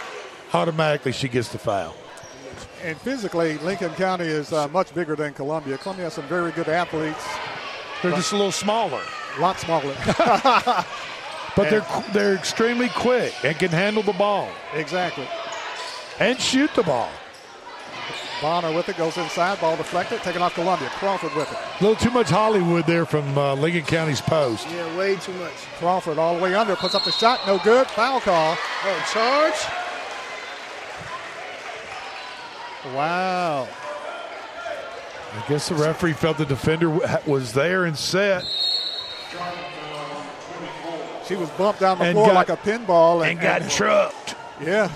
[0.54, 1.96] Automatically, she gets the foul.
[2.84, 5.80] And physically, Lincoln County is uh, much bigger than Columbia.
[5.80, 7.26] Columbia has some very good athletes.
[8.04, 9.02] They're just a little smaller,
[9.38, 9.96] A lot smaller.
[11.56, 15.28] but they're they're extremely quick and can handle the ball exactly.
[16.20, 17.10] and shoot the ball.
[18.42, 20.90] Bonner with it, goes inside, ball deflected, taken off Columbia.
[20.96, 21.58] Crawford with it.
[21.58, 24.68] A little too much Hollywood there from uh, Lincoln County's post.
[24.70, 25.54] Yeah, way too much.
[25.80, 27.88] Crawford all the way under, puts up the shot, no good.
[27.88, 28.58] Foul call.
[28.84, 29.54] Oh, charge?
[32.94, 33.68] Wow.
[35.34, 36.90] I guess the referee felt the defender
[37.26, 38.44] was there and set.
[41.26, 43.28] She was bumped down the And floor got- like a pinball.
[43.28, 44.36] and got trucked.
[44.62, 44.92] Yeah.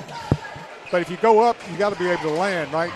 [0.91, 2.91] But if you go up, you got to be able to land, right?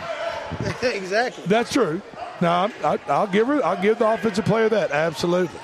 [0.83, 1.43] exactly.
[1.47, 2.01] That's true.
[2.41, 3.63] No, I, I'll give her.
[3.63, 4.91] I'll give the offensive player that.
[4.91, 5.59] Absolutely.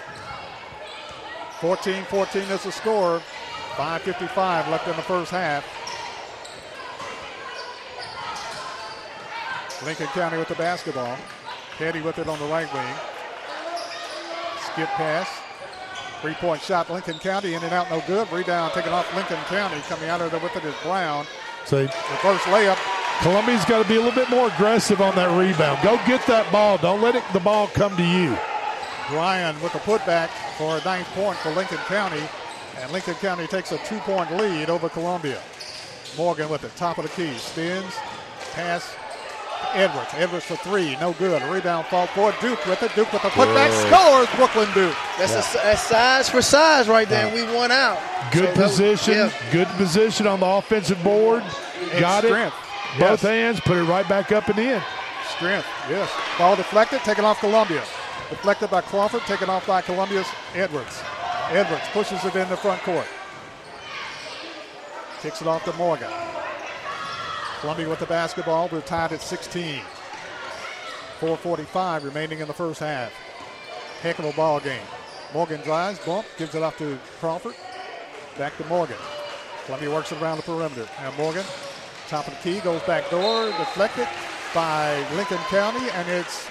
[1.60, 3.22] 14-14 is the score.
[3.76, 5.66] 5.55 left in the first half.
[9.86, 11.18] Lincoln County with the basketball.
[11.78, 12.96] Petty with it on the right wing.
[14.62, 15.30] Skip pass.
[16.22, 18.30] Three-point shot, Lincoln County in and out, no good.
[18.32, 19.80] Rebound taken off Lincoln County.
[19.82, 21.26] Coming out of there with it is Brown.
[21.66, 22.78] So Reverse layup.
[23.22, 25.80] Columbia's got to be a little bit more aggressive on that rebound.
[25.84, 26.78] Go get that ball.
[26.78, 28.38] Don't let it, the ball come to you.
[29.12, 32.22] Ryan with a putback for a ninth point for Lincoln County.
[32.78, 35.42] And Lincoln County takes a two-point lead over Columbia.
[36.16, 37.94] Morgan with it, top of the key, spins,
[38.54, 38.96] pass,
[39.74, 40.10] Edwards.
[40.16, 41.42] Edwards for three, no good.
[41.44, 42.36] Rebound fall forward.
[42.42, 42.94] Duke with it.
[42.96, 43.88] Duke with the putback, Good.
[43.94, 44.28] scores.
[44.36, 44.96] Brooklyn Duke.
[45.18, 48.00] That's, a, that's size for size right there, and we won out.
[48.32, 49.14] Good So that was- position.
[49.14, 49.32] yeah.
[49.52, 51.44] Good position on the offensive board.
[51.92, 52.56] And Got strength.
[52.96, 53.00] it.
[53.00, 53.32] Both Yes.
[53.32, 53.60] hands.
[53.62, 54.82] Put it right back up and in.
[55.36, 56.10] Strength, yes.
[56.38, 57.84] Ball deflected, taken off Columbia.
[58.30, 61.02] Deflected by Crawford, taken off by Columbia's Edwards.
[61.52, 63.06] Edwards pushes it in the front court.
[65.22, 66.10] Kicks it off to Morgan.
[67.62, 68.70] Columbia with the basketball.
[68.72, 69.82] We're tied at 16.
[71.20, 73.12] 4.45 remaining in the first half.
[74.02, 74.82] Heck of a ball game.
[75.34, 77.56] Morgan drives, bump, gives it off to Crawford.
[78.38, 78.96] Back to Morgan.
[79.66, 80.88] Columbia works it around the perimeter.
[81.02, 81.44] Now Morgan,
[82.08, 84.08] top of the key, goes back door, deflected
[84.56, 86.48] by Lincoln County, and it's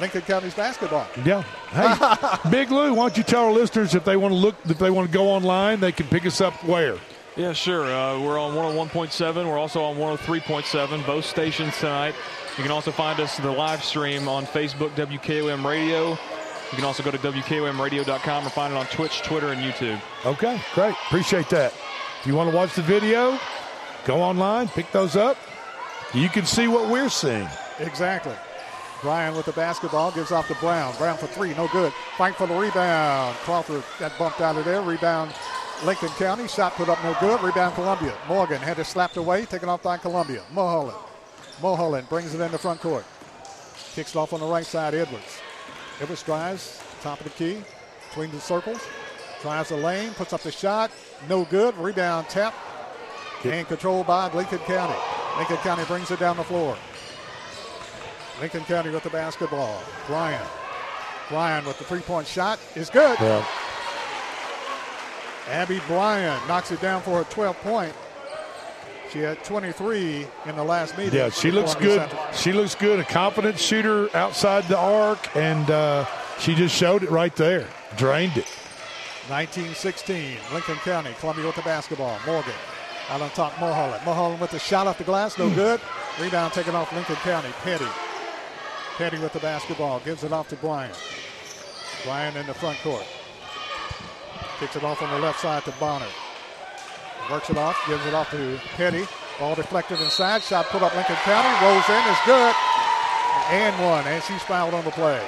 [0.00, 1.06] Lincoln County's basketball.
[1.24, 1.42] Yeah.
[1.70, 4.78] Hey, Big Lou, why don't you tell our listeners if they want to look, if
[4.78, 6.96] they want to go online, they can pick us up where?
[7.36, 7.92] Yeah, sure.
[7.92, 9.48] Uh, we're on 101.7.
[9.48, 12.14] We're also on 103.7, both stations tonight.
[12.56, 16.10] You can also find us the live stream on Facebook, WKOM Radio.
[16.10, 20.00] You can also go to WKOMradio.com or find it on Twitch, Twitter, and YouTube.
[20.24, 20.94] Okay, great.
[21.06, 21.72] Appreciate that.
[22.20, 23.36] If you want to watch the video,
[24.04, 25.36] go online, pick those up.
[26.14, 27.48] You can see what we're seeing.
[27.80, 28.34] Exactly.
[29.02, 30.96] Bryan with the basketball gives off to Brown.
[30.98, 31.92] Brown for three, no good.
[32.16, 33.34] Fight for the rebound.
[33.38, 34.80] Crawford got bumped out of there.
[34.82, 35.34] Rebound
[35.84, 36.48] Lincoln County.
[36.48, 37.42] Shot put up no good.
[37.42, 38.14] Rebound Columbia.
[38.26, 40.42] Morgan had it slapped away, taken off by Columbia.
[40.52, 40.96] Mulholland.
[41.60, 43.04] Mulholland brings it in the front court.
[43.94, 45.40] Kicks it off on the right side, Edwards.
[46.00, 47.62] Edwards drives, top of the key,
[48.08, 48.80] between the circles.
[49.42, 50.90] Drives the lane, puts up the shot.
[51.28, 51.76] No good.
[51.76, 52.54] Rebound tap.
[53.44, 54.98] And controlled by Lincoln County.
[55.36, 56.78] Lincoln County brings it down the floor.
[58.40, 59.82] Lincoln County with the basketball.
[60.06, 60.46] Bryan.
[61.28, 63.18] Bryan with the three point shot is good.
[63.20, 63.46] Well,
[65.48, 67.94] Abby Bryan knocks it down for a 12 point.
[69.12, 71.14] She had 23 in the last meeting.
[71.14, 72.10] Yeah, she looks good.
[72.34, 72.98] She looks good.
[72.98, 76.06] A confident shooter outside the arc, and uh,
[76.40, 77.68] she just showed it right there.
[77.96, 78.48] Drained it.
[79.28, 82.18] 1916, Lincoln County, Columbia with the basketball.
[82.26, 82.52] Morgan
[83.08, 84.04] out on top, Mulholland.
[84.04, 85.80] Mulholland with the shot off the glass, no good.
[86.20, 87.50] Rebound taken off Lincoln County.
[87.62, 87.86] Petty.
[88.96, 90.92] Petty with the basketball, gives it off to Bryan.
[92.04, 93.04] Bryan in the front court.
[94.58, 96.06] Kicks it off on the left side to Bonner.
[97.30, 99.06] Works it off, gives it off to Petty.
[99.38, 102.54] Ball deflected inside, shot put up Lincoln County, rolls in, is good.
[103.50, 105.26] And one, and she's fouled on the play.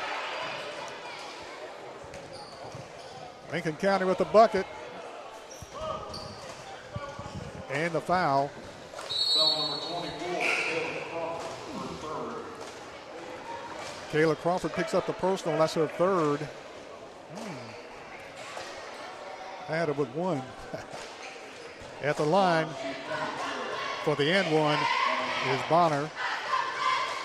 [3.50, 4.66] Lincoln County with the bucket.
[7.70, 8.50] And the foul.
[14.12, 15.58] Kayla Crawford picks up the personal.
[15.58, 16.38] That's her third.
[17.34, 17.66] Hmm.
[19.66, 20.42] Had it with one.
[22.02, 22.68] At the line
[24.04, 24.78] for the end one
[25.50, 26.08] is Bonner.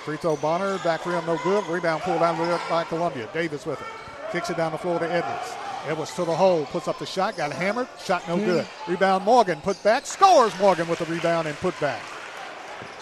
[0.04, 1.66] Free throw Bonner, back rim no good.
[1.68, 3.30] Rebound pulled down by Columbia.
[3.34, 3.88] Davis with it.
[4.32, 5.54] Kicks it down the floor to Edwards.
[5.88, 8.66] Edwards to the hole, puts up the shot, got hammered, shot no good.
[8.66, 8.92] Hmm.
[8.92, 12.02] Rebound Morgan, put back, scores Morgan with the rebound and put back.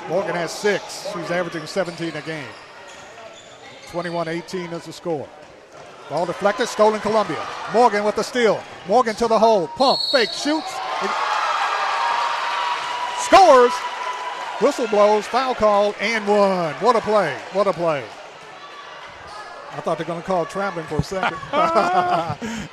[0.10, 1.08] Morgan has six.
[1.14, 2.48] She's averaging 17 a game.
[3.88, 5.28] 21-18 is the score.
[6.10, 7.46] Ball deflected, stolen Columbia.
[7.72, 8.62] Morgan with the steal.
[8.88, 10.74] Morgan to the hole, pump, fake, shoots.
[13.20, 13.72] Scores.
[14.60, 16.74] Whistle blows, foul call, and one.
[16.76, 17.38] What a play.
[17.54, 18.04] What a play.
[19.72, 21.38] I thought they were going to call traveling for a second.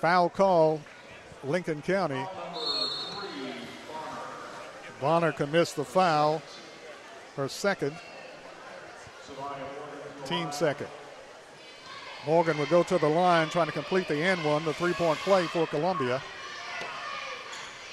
[0.00, 0.80] Foul call,
[1.44, 2.22] Lincoln County.
[5.00, 6.42] Bonner commits the foul,
[7.36, 7.96] her second,
[10.26, 10.88] team second.
[12.26, 15.18] Morgan would go to the line trying to complete the end one, the three point
[15.20, 16.22] play for Columbia.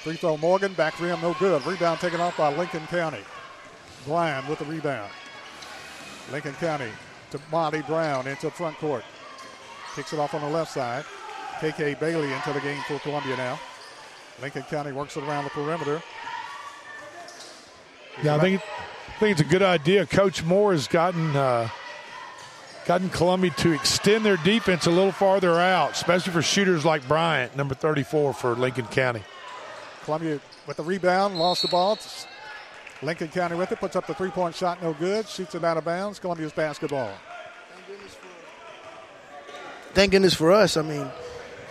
[0.03, 1.65] Free throw Morgan, back rim, no good.
[1.65, 3.21] Rebound taken off by Lincoln County.
[4.05, 5.11] Bryan with the rebound.
[6.31, 6.89] Lincoln County
[7.31, 9.03] to Molly Brown into front court.
[9.95, 11.05] Kicks it off on the left side.
[11.59, 13.59] KK Bailey into the game for Columbia now.
[14.41, 16.01] Lincoln County works it around the perimeter.
[18.23, 20.05] Yeah, I think I think it's a good idea.
[20.05, 21.69] Coach Moore has gotten uh,
[22.85, 27.55] gotten Columbia to extend their defense a little farther out, especially for shooters like Bryant,
[27.55, 29.23] number 34 for Lincoln County.
[30.03, 31.97] Columbia with the rebound, lost the ball.
[33.01, 35.27] Lincoln County with it, puts up the three point shot, no good.
[35.27, 36.19] Shoots it out of bounds.
[36.19, 37.11] Columbia's basketball.
[39.93, 40.77] Thank goodness for us.
[40.77, 41.07] I mean,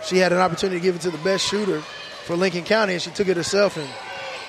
[0.03, 1.81] she had an opportunity to give it to the best shooter
[2.25, 3.89] for Lincoln County, and she took it herself, and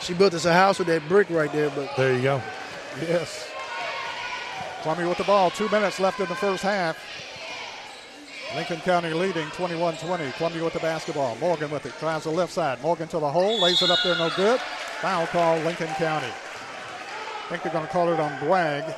[0.00, 1.70] she built us a house with that brick right there.
[1.70, 2.42] But there you go.
[3.00, 3.51] Yes.
[4.82, 5.50] Columbia with the ball.
[5.50, 6.98] Two minutes left in the first half.
[8.54, 10.34] Lincoln County leading 21-20.
[10.34, 11.36] Columbia with the basketball.
[11.36, 11.92] Morgan with it.
[11.98, 12.82] Tries the left side.
[12.82, 13.60] Morgan to the hole.
[13.60, 14.16] Lays it up there.
[14.16, 14.60] No good.
[15.00, 16.26] Foul call Lincoln County.
[16.26, 18.94] I think they're going to call it on Bragg.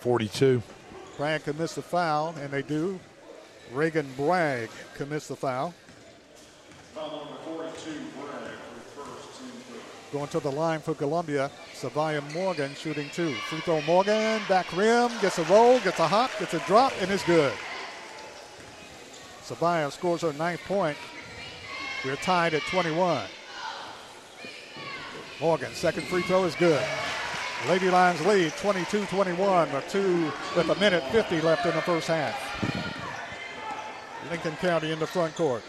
[0.00, 0.62] 42.
[1.16, 2.98] Bragg commits the foul, and they do.
[3.72, 5.74] Reagan Bragg commits the foul.
[10.10, 13.34] Going to the line for Columbia, Savia Morgan shooting two.
[13.50, 17.10] Free throw Morgan, back rim, gets a roll, gets a hop, gets a drop, and
[17.10, 17.52] is good.
[19.44, 20.96] Savia scores her ninth point.
[22.06, 23.26] We're tied at 21.
[25.40, 26.82] Morgan, second free throw is good.
[27.68, 32.34] Lady Lions lead 22-21 with two with a minute 50 left in the first half.
[34.30, 35.62] Lincoln County in the front court.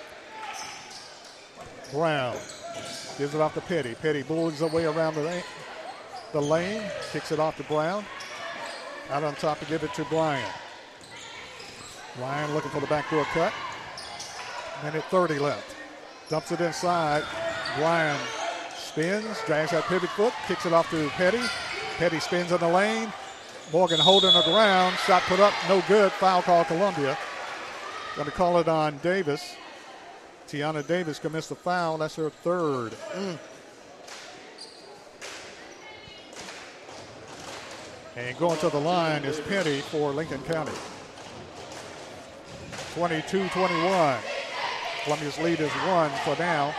[1.92, 2.38] Brown
[3.20, 3.93] gives it off to Petty.
[3.95, 5.43] Petty bullies away around the lane,
[6.32, 8.05] the lane, kicks it off to Brown.
[9.11, 10.49] Out on top to give it to Bryan.
[12.15, 13.53] Bryan looking for the backdoor cut.
[14.84, 15.76] Minute 30 left.
[16.30, 17.24] Dumps it inside.
[17.78, 18.17] Bryan
[18.78, 21.41] spins, drags that pivot foot, kicks it off to Petty.
[21.97, 23.11] Petty spins in the lane.
[23.74, 24.95] Morgan holding the ground.
[25.05, 26.11] Shot put up, no good.
[26.13, 27.17] Foul call Columbia.
[28.15, 29.55] Going to call it on Davis.
[30.50, 32.00] Tiana Davis commits the foul.
[32.00, 32.93] That's her third.
[33.14, 33.38] Mm.
[38.16, 40.72] And going to the line is Petty for Lincoln County.
[42.95, 44.18] 22-21.
[45.04, 46.74] Columbia's lead is one for now.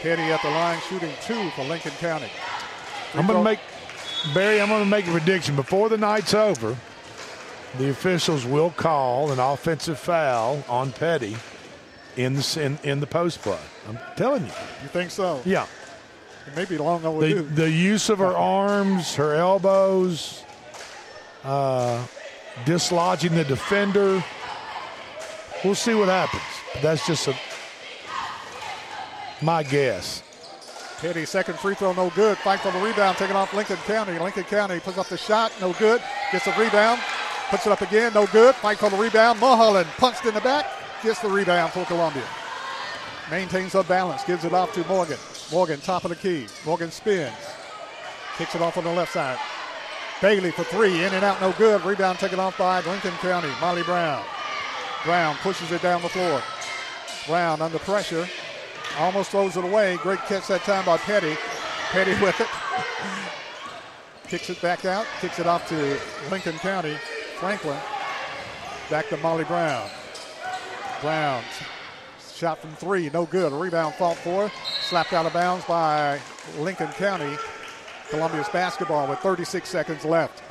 [0.00, 2.30] Petty at the line shooting two for Lincoln County.
[3.14, 3.58] I'm going to make,
[4.32, 5.56] Barry, I'm going to make a prediction.
[5.56, 6.76] Before the night's over,
[7.76, 11.36] the officials will call an offensive foul on Petty
[12.18, 13.58] in the, in, in the post play.
[13.88, 14.52] I'm telling you.
[14.82, 15.40] You think so?
[15.44, 15.66] Yeah.
[16.46, 17.42] It may be long The, overdue.
[17.42, 20.42] the use of her arms, her elbows,
[21.44, 22.04] uh,
[22.64, 24.22] dislodging the defender.
[25.64, 26.42] We'll see what happens.
[26.82, 27.34] That's just a
[29.40, 30.22] my guess.
[31.00, 32.36] Petty, second free throw, no good.
[32.38, 34.18] Fight for the rebound, taken off Lincoln County.
[34.18, 36.02] Lincoln County puts up the shot, no good.
[36.32, 37.00] Gets a rebound,
[37.50, 38.54] puts it up again, no good.
[38.56, 39.38] Fight for the rebound.
[39.38, 40.66] Mulholland punched in the back,
[41.02, 42.24] gets the rebound for Columbia.
[43.30, 45.18] Maintains her balance, gives it off to Morgan.
[45.52, 46.46] Morgan, top of the key.
[46.64, 47.34] Morgan spins,
[48.36, 49.38] kicks it off on the left side.
[50.20, 51.84] Bailey for three, in and out, no good.
[51.84, 53.50] Rebound taken off by Lincoln County.
[53.60, 54.24] Molly Brown.
[55.04, 56.42] Brown pushes it down the floor.
[57.26, 58.26] Brown under pressure,
[58.98, 59.96] almost throws it away.
[59.98, 61.36] Great catch that time by Petty.
[61.90, 62.48] Petty with it.
[64.28, 65.98] Kicks it back out, kicks it off to
[66.30, 66.96] Lincoln County.
[67.38, 67.78] Franklin.
[68.90, 69.88] Back to Molly Brown.
[71.00, 71.42] Brown.
[72.34, 73.52] Shot from three, no good.
[73.52, 74.50] A rebound fought for.
[74.82, 76.20] Slapped out of bounds by
[76.58, 77.36] Lincoln County.
[78.10, 80.42] Columbia's basketball with 36 seconds left.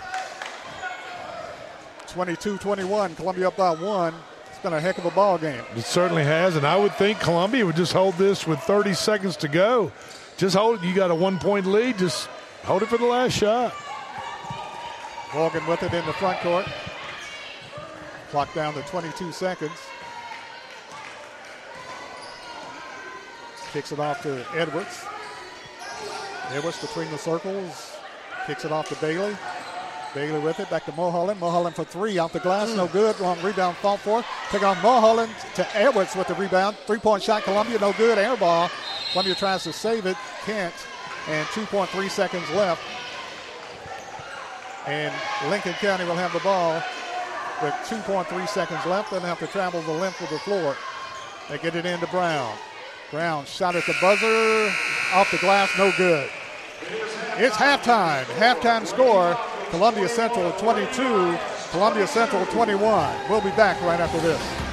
[2.09, 3.15] 22 21.
[3.15, 4.13] Columbia up by one.
[4.49, 5.61] It's been a heck of a ball game.
[5.75, 9.37] It certainly has, and I would think Columbia would just hold this with 30 seconds
[9.37, 9.91] to go.
[10.37, 10.85] Just hold it.
[10.85, 11.97] You got a one point lead.
[11.97, 12.27] Just
[12.63, 13.73] hold it for the last shot.
[15.33, 16.65] Morgan with it in the front court.
[18.31, 19.71] Clock down to 22 seconds.
[23.77, 25.05] Kicks it off to Edwards.
[26.49, 27.95] Edwards between the circles.
[28.47, 29.37] Kicks it off to Bailey.
[30.15, 30.67] Bailey with it.
[30.71, 31.39] Back to Mulholland.
[31.39, 32.17] Mulholland for three.
[32.17, 32.75] Off the glass.
[32.75, 33.19] No good.
[33.19, 33.77] Wrong rebound.
[33.77, 34.25] Fought for.
[34.49, 36.75] Take on Mulholland to Edwards with the rebound.
[36.87, 37.43] Three point shot.
[37.43, 37.77] Columbia.
[37.77, 38.17] No good.
[38.17, 38.71] Air ball.
[39.11, 40.17] Columbia tries to save it.
[40.43, 40.73] Can't.
[41.27, 42.81] And 2.3 seconds left.
[44.87, 45.13] And
[45.51, 46.81] Lincoln County will have the ball
[47.61, 49.11] with 2.3 seconds left.
[49.11, 50.75] They'll have to travel the length of the floor.
[51.47, 52.57] They get it into Brown.
[53.11, 54.69] Brown shot at the buzzer.
[55.13, 55.69] Off the glass.
[55.77, 56.29] No good.
[57.37, 58.25] It's halftime.
[58.35, 59.37] Halftime score
[59.69, 61.37] Columbia Central 22,
[61.71, 63.29] Columbia Central 21.
[63.29, 64.66] We'll be back right after this.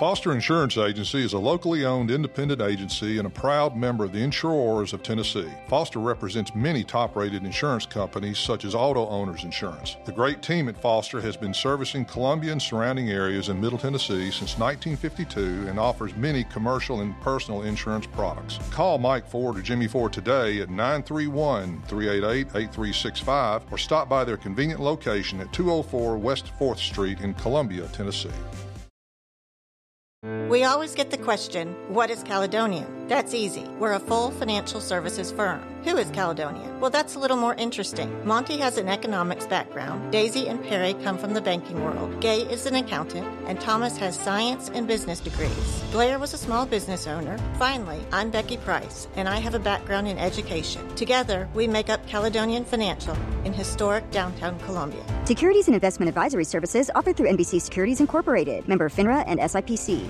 [0.00, 4.22] Foster Insurance Agency is a locally owned independent agency and a proud member of the
[4.22, 5.52] Insurers of Tennessee.
[5.68, 9.98] Foster represents many top rated insurance companies such as Auto Owners Insurance.
[10.06, 14.30] The great team at Foster has been servicing Columbia and surrounding areas in Middle Tennessee
[14.30, 18.58] since 1952 and offers many commercial and personal insurance products.
[18.70, 24.38] Call Mike Ford or Jimmy Ford today at 931 388 8365 or stop by their
[24.38, 28.30] convenient location at 204 West 4th Street in Columbia, Tennessee.
[30.50, 33.06] We always get the question, what is Caledonian?
[33.06, 33.64] That's easy.
[33.78, 35.62] We're a full financial services firm.
[35.84, 36.78] Who is Caledonian?
[36.78, 38.26] Well, that's a little more interesting.
[38.26, 40.12] Monty has an economics background.
[40.12, 42.20] Daisy and Perry come from the banking world.
[42.20, 45.82] Gay is an accountant, and Thomas has science and business degrees.
[45.90, 47.38] Blair was a small business owner.
[47.58, 50.86] Finally, I'm Becky Price, and I have a background in education.
[50.96, 55.02] Together, we make up Caledonian Financial in historic downtown Columbia.
[55.24, 60.09] Securities and investment advisory services offered through NBC Securities Incorporated, member FINRA and SIPC.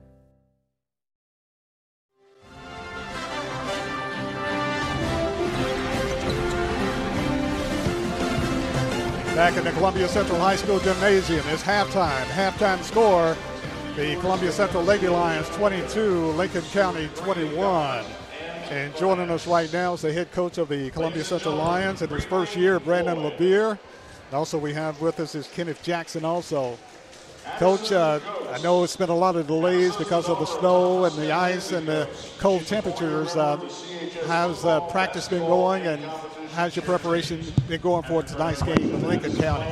[9.35, 12.25] Back in the Columbia Central High School Gymnasium is halftime.
[12.25, 13.37] Halftime score
[13.95, 18.03] the Columbia Central Lady Lions 22, Lincoln County 21.
[18.69, 22.09] And joining us right now is the head coach of the Columbia Central Lions in
[22.09, 23.71] his first year, Brandon LeBeer.
[23.71, 26.77] And also we have with us is Kenneth Jackson also.
[27.57, 28.19] Coach, uh,
[28.51, 31.71] I know it's been a lot of delays because of the snow and the ice
[31.71, 33.35] and the cold temperatures.
[33.35, 33.57] Uh,
[34.27, 36.03] how's uh, practice been going and
[36.53, 39.69] how's your preparation been going for tonight's game in Lincoln County?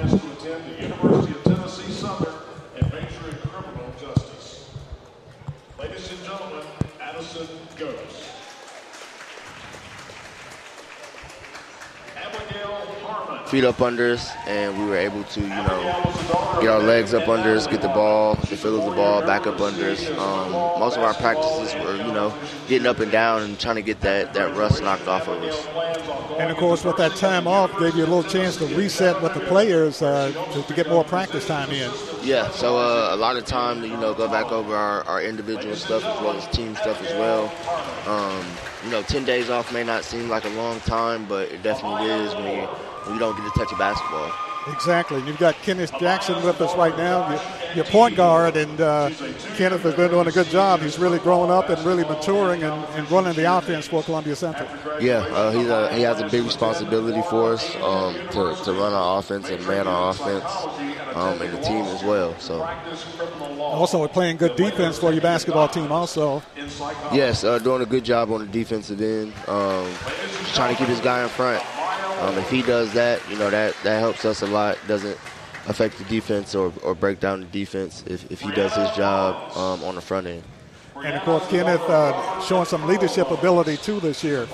[5.80, 6.66] Ladies and gentlemen,
[7.02, 8.39] Addison Ghost.
[13.50, 17.28] Feet up under us, and we were able to, you know, get our legs up
[17.28, 20.08] under us, get the ball, the feel of the ball back up under us.
[20.12, 22.32] Um, most of our practices were, you know,
[22.68, 25.66] getting up and down and trying to get that, that rust knocked off of us.
[26.38, 29.34] And of course, with that time off, gave you a little chance to reset with
[29.34, 31.92] the players uh, to, to get more practice time in.
[32.22, 35.24] Yeah, so uh, a lot of time to, you know, go back over our, our
[35.24, 37.46] individual stuff as well as team stuff as well.
[38.06, 38.46] Um,
[38.84, 42.06] you know, 10 days off may not seem like a long time, but it definitely
[42.06, 42.68] is when you,
[43.04, 44.32] when you don't get to touch a basketball.
[44.68, 45.22] Exactly.
[45.26, 49.10] You've got Kenneth Jackson with us right now, your, your point guard, and uh,
[49.56, 50.82] Kenneth has been doing a good job.
[50.82, 54.68] He's really growing up and really maturing and, and running the offense for Columbia Central.
[55.02, 58.94] Yeah, uh, he's a, he has a big responsibility for us um, to, to run
[58.94, 60.46] our offense and man our offense
[61.16, 62.38] um, and the team as well.
[62.40, 62.62] So,
[63.60, 66.44] Also, playing good defense for your basketball team, also.
[67.14, 69.90] yes, uh, doing a good job on the defensive end, um,
[70.54, 71.64] trying to keep his guy in front.
[72.22, 74.78] Um, if he does that, you know that that helps us a lot.
[74.88, 75.18] Doesn't
[75.68, 79.56] affect the defense or, or break down the defense if, if he does his job
[79.56, 80.44] um, on the front end.
[80.96, 84.48] And of course, Kenneth uh, showing some leadership ability too this year.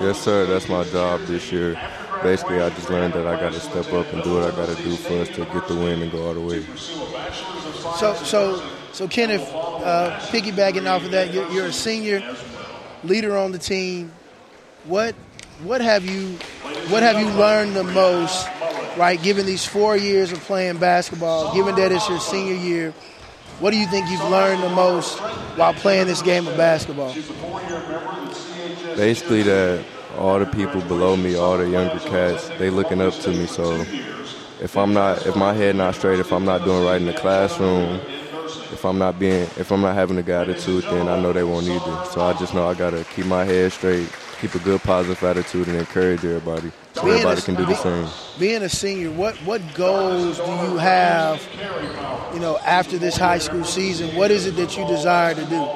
[0.00, 0.46] Yes, sir.
[0.46, 1.78] That's my job this year.
[2.22, 4.74] Basically, I just learned that I got to step up and do what I got
[4.74, 6.64] to do for us to get the win and go all the way.
[7.98, 12.34] So, so, so Kenneth, uh, piggybacking off of that, you're, you're a senior
[13.02, 14.10] leader on the team.
[14.84, 15.14] What,
[15.62, 16.36] what have you,
[16.88, 18.48] what have you learned the most,
[18.96, 19.22] right?
[19.22, 22.92] Given these four years of playing basketball, given that it's your senior year,
[23.60, 25.18] what do you think you've learned the most
[25.56, 27.14] while playing this game of basketball?
[28.96, 29.84] Basically, that
[30.18, 33.46] all the people below me, all the younger cats, they looking up to me.
[33.46, 33.72] So
[34.60, 37.14] if I'm not, if my head not straight, if I'm not doing right in the
[37.14, 38.00] classroom,
[38.72, 41.66] if I'm not being, if I'm not having a attitude, then I know they won't
[41.66, 42.04] either.
[42.06, 44.08] So I just know I gotta keep my head straight,
[44.40, 46.70] keep a good positive attitude, and encourage everybody.
[46.94, 48.06] So Being everybody a- can do the same.
[48.38, 51.42] Being a senior, what what goals do you have,
[52.32, 54.14] you know, after this high school season?
[54.16, 55.68] What is it that you desire to do?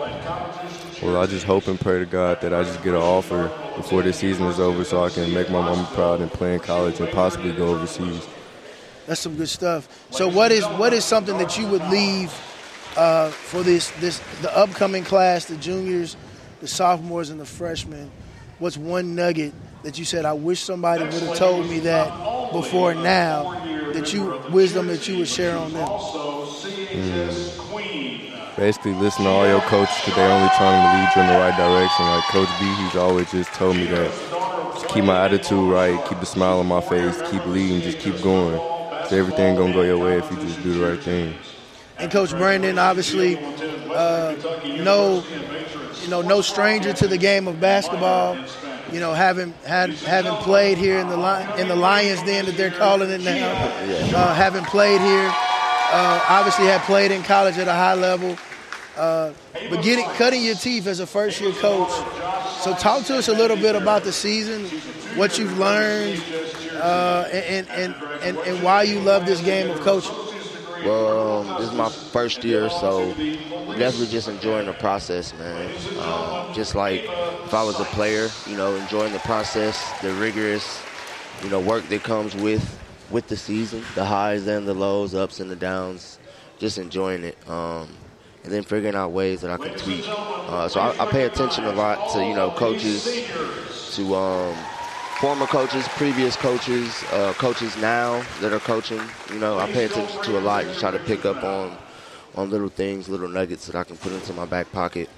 [1.03, 4.03] Well, I just hope and pray to God that I just get an offer before
[4.03, 6.99] this season is over so I can make my mom proud and play in college
[6.99, 8.27] and possibly go overseas.
[9.07, 9.89] That's some good stuff.
[10.11, 12.33] So what is what is something that you would leave
[12.97, 16.17] uh, for this this the upcoming class, the juniors,
[16.61, 18.11] the sophomores, and the freshmen?
[18.59, 19.55] What's one nugget
[19.85, 23.53] that you said I wish somebody would have told me that before now?
[23.93, 25.89] That you wisdom that you would share on them.
[25.89, 28.57] Mm.
[28.57, 31.39] Basically, listen to all your coaches because they're only trying to lead you in the
[31.39, 32.05] right direction.
[32.07, 34.11] Like Coach B, he's always just told me that
[34.75, 38.21] just keep my attitude right, keep the smile on my face, keep leading, just keep
[38.21, 38.59] going.
[39.09, 41.35] So everything gonna go your way if you just do the right thing.
[41.99, 43.39] And Coach Brandon, obviously,
[43.95, 44.35] uh,
[44.83, 45.23] no,
[46.03, 48.37] you know, no stranger to the game of basketball.
[48.93, 52.57] You know, having had having played here in the Li- in the Lions Den that
[52.57, 53.53] they're calling it now,
[54.17, 58.39] uh, having played here, uh, obviously had played in college at a high level,
[58.97, 59.33] uh,
[59.69, 61.93] but getting cutting your teeth as a first year coach.
[62.63, 64.65] So talk to us a little bit about the season,
[65.19, 66.23] what you've learned,
[66.81, 70.15] uh, and, and and and why you love this game of coaching.
[70.81, 73.17] Well, um, this is my first year, so
[73.77, 75.73] definitely just enjoying the process, man.
[75.97, 77.03] Um, just like
[77.45, 80.83] if I was a player, you know, enjoying the process, the rigorous,
[81.43, 82.79] you know, work that comes with
[83.11, 86.19] with the season, the highs and the lows, ups and the downs,
[86.59, 87.37] just enjoying it.
[87.49, 87.89] Um,
[88.45, 90.05] and then figuring out ways that I can tweak.
[90.47, 93.25] Uh, so I, I pay attention a lot to, you know, coaches,
[93.93, 94.57] to um,
[95.19, 99.01] former coaches, previous coaches, uh, coaches now that are coaching.
[99.33, 101.77] You know, I pay attention to a lot and try to pick up on
[102.37, 105.11] on little things, little nuggets that I can put into my back pocket.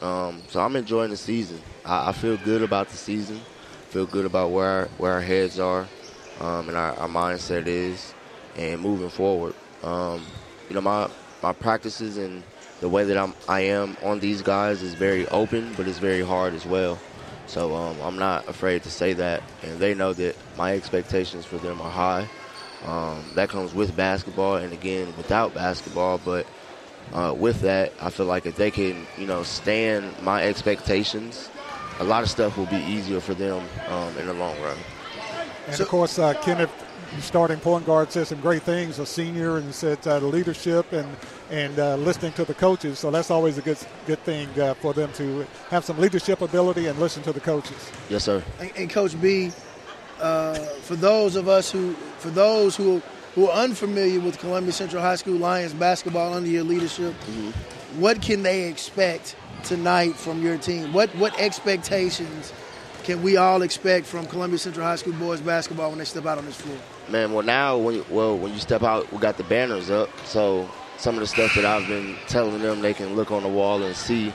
[0.00, 1.60] Um, so I'm enjoying the season.
[1.84, 3.40] I, I feel good about the season.
[3.88, 5.88] Feel good about where our, where our heads are
[6.40, 8.14] um, and our, our mindset is,
[8.56, 9.54] and moving forward.
[9.82, 10.24] Um,
[10.68, 11.08] you know, my
[11.42, 12.44] my practices and
[12.80, 16.22] the way that I'm I am on these guys is very open, but it's very
[16.22, 16.96] hard as well.
[17.48, 21.56] So um, I'm not afraid to say that, and they know that my expectations for
[21.58, 22.28] them are high.
[22.86, 26.20] Um, that comes with basketball, and again without basketball.
[26.24, 26.46] But
[27.12, 31.48] uh, with that, I feel like if they can, you know, stand my expectations,
[32.00, 34.76] a lot of stuff will be easier for them um, in the long run.
[35.66, 36.72] And of course, uh, Kenneth,
[37.20, 38.98] starting point guard, said some great things.
[38.98, 41.08] A senior and said uh, leadership and
[41.50, 42.98] and uh, listening to the coaches.
[42.98, 46.86] So that's always a good good thing uh, for them to have some leadership ability
[46.86, 47.90] and listen to the coaches.
[48.08, 48.42] Yes, sir.
[48.60, 49.50] And, and Coach B,
[50.20, 53.00] uh, for those of us who, for those who
[53.34, 58.00] who are unfamiliar with Columbia Central High School Lions basketball under your leadership, Mm-hmm.
[58.00, 60.92] what can they expect tonight from your team?
[60.92, 62.52] What what expectations
[63.08, 66.36] can we all expect from Columbia Central High School boys basketball when they step out
[66.36, 66.76] on this floor?
[67.08, 70.10] Man, well now when you, well when you step out, we got the banners up.
[70.26, 70.68] So
[70.98, 73.82] some of the stuff that I've been telling them, they can look on the wall
[73.82, 74.30] and see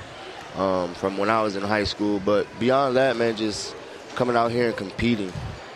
[0.56, 2.20] um, from when I was in high school.
[2.20, 3.76] But beyond that, man, just
[4.16, 5.32] coming out here and competing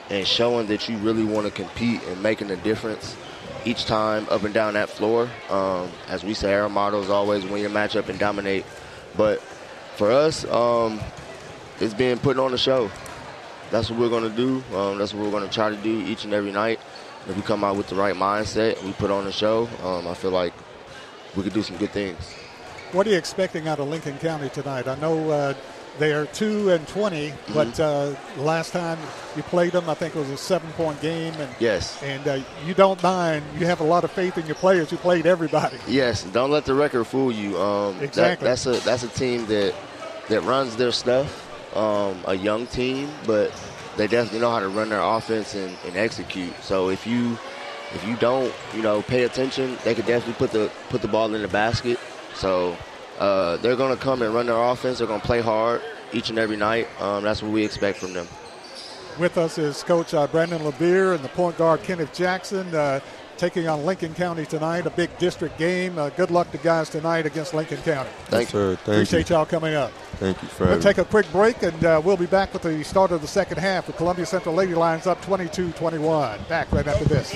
[0.09, 3.15] and showing that you really want to compete and making a difference
[3.63, 5.29] each time up and down that floor.
[5.51, 8.65] Um, as we say, our motto is always win your matchup and dominate.
[9.15, 9.39] But
[9.97, 10.99] for us, um,
[11.79, 12.89] it's been putting on the show.
[13.71, 14.63] That's what we're going to do.
[14.75, 16.79] Um, that's what we're going to try to do each and every night.
[17.27, 19.67] If we come out with the right mindset, we put on the show.
[19.83, 20.53] Um, I feel like
[21.35, 22.33] we could do some good things.
[22.93, 24.87] What are you expecting out of Lincoln County tonight?
[24.87, 25.53] I know uh,
[25.99, 28.97] they are two and 20 but uh, last time
[29.35, 32.01] you played them, I think it was a seven-point game, and Yes.
[32.01, 33.43] and uh, you don't mind.
[33.59, 35.77] You have a lot of faith in your players You played everybody.
[35.87, 37.59] Yes, don't let the record fool you.
[37.59, 38.47] Um, that- Exactly.
[38.47, 39.75] that's a that's a team that
[40.29, 41.43] that runs their stuff.
[41.77, 43.51] Um, a young team, but
[43.97, 46.53] they definitely know how to run their offense and, and execute.
[46.63, 47.37] So if you
[47.93, 51.33] if you don't you know pay attention, they could definitely put the put the ball
[51.35, 51.99] in the basket.
[52.33, 52.75] So
[53.19, 54.97] uh, they're going to come and run their offense.
[54.97, 55.81] They're going to play hard
[56.13, 56.87] each and every night.
[56.99, 58.27] Um, that's what we expect from them.
[59.19, 62.73] With us is Coach uh, Brandon LeBeer and the point guard Kenneth Jackson.
[62.73, 62.99] Uh,
[63.37, 65.97] taking on Lincoln County tonight, a big district game.
[65.97, 68.09] Uh, good luck to guys tonight against Lincoln County.
[68.25, 69.35] Thank Sir, thank Appreciate you.
[69.35, 69.91] y'all coming up.
[70.17, 72.83] Thank you for We'll take a quick break and uh, we'll be back with the
[72.83, 73.85] start of the second half.
[73.85, 76.39] The Columbia Central Lady Lions up 22 21.
[76.49, 77.35] Back right after this.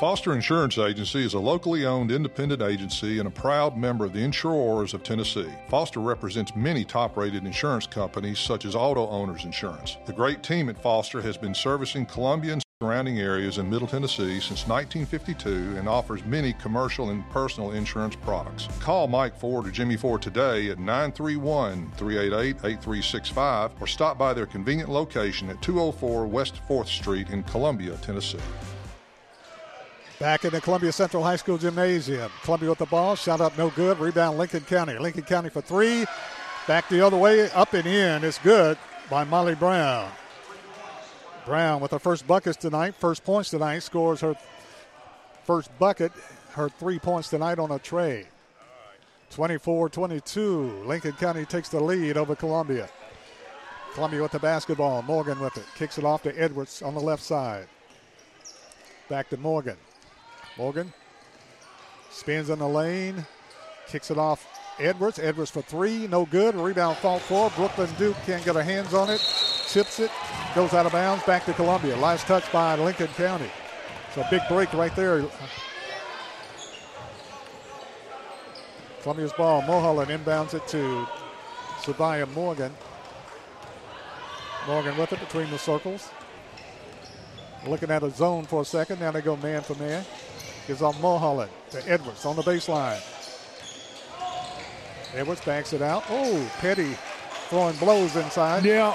[0.00, 4.24] Foster Insurance Agency is a locally owned independent agency and a proud member of the
[4.24, 5.52] Insurers of Tennessee.
[5.68, 9.98] Foster represents many top rated insurance companies such as Auto Owners Insurance.
[10.06, 14.40] The great team at Foster has been servicing Columbia and surrounding areas in Middle Tennessee
[14.40, 18.68] since 1952 and offers many commercial and personal insurance products.
[18.80, 24.46] Call Mike Ford or Jimmy Ford today at 931 388 8365 or stop by their
[24.46, 28.38] convenient location at 204 West 4th Street in Columbia, Tennessee.
[30.20, 32.30] Back in the Columbia Central High School gymnasium.
[32.42, 33.98] Columbia with the ball, shot up no good.
[33.98, 34.98] Rebound Lincoln County.
[34.98, 36.04] Lincoln County for three.
[36.68, 38.22] Back the other way, up and in.
[38.22, 38.76] It's good
[39.08, 40.10] by Molly Brown.
[41.46, 44.36] Brown with her first buckets tonight, first points tonight, scores her
[45.44, 46.12] first bucket,
[46.50, 48.26] her three points tonight on a tray.
[49.30, 50.84] 24 22.
[50.84, 52.90] Lincoln County takes the lead over Columbia.
[53.94, 55.00] Columbia with the basketball.
[55.00, 55.64] Morgan with it.
[55.76, 57.66] Kicks it off to Edwards on the left side.
[59.08, 59.78] Back to Morgan.
[60.60, 60.92] Morgan
[62.10, 63.24] spins in the lane,
[63.88, 64.46] kicks it off.
[64.78, 65.18] Edwards.
[65.18, 66.54] Edwards for three, no good.
[66.54, 69.20] Rebound fault for Brooklyn Duke can't get her hands on it.
[69.68, 70.10] Tips it,
[70.54, 71.24] goes out of bounds.
[71.24, 71.96] Back to Columbia.
[71.96, 73.50] Last touch by Lincoln County.
[74.14, 75.24] So a big break right there.
[79.02, 79.62] Columbia's ball.
[79.62, 81.06] Mulholland inbounds it to
[81.78, 82.72] Sabaya Morgan.
[84.66, 86.10] Morgan with it between the circles.
[87.66, 89.00] Looking at a zone for a second.
[89.00, 90.04] Now they go man for man.
[90.70, 93.00] Gives off Mulholland to Edwards on the baseline.
[95.16, 96.04] Edwards backs it out.
[96.08, 96.96] Oh, Petty
[97.48, 98.64] throwing blows inside.
[98.64, 98.94] Yeah.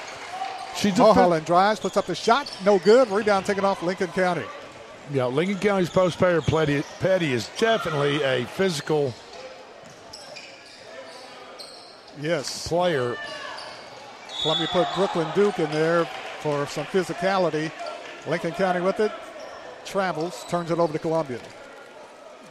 [0.78, 2.50] She's a Mulholland drives, puts up the shot.
[2.64, 3.10] No good.
[3.10, 4.46] Rebound taken off Lincoln County.
[5.12, 9.14] Yeah, Lincoln County's post player Petty, Petty is definitely a physical
[12.22, 13.18] yes player.
[14.44, 16.06] Columbia put Brooklyn Duke in there
[16.40, 17.70] for some physicality.
[18.28, 19.12] Lincoln County with it.
[19.84, 21.40] Travels, turns it over to Columbia.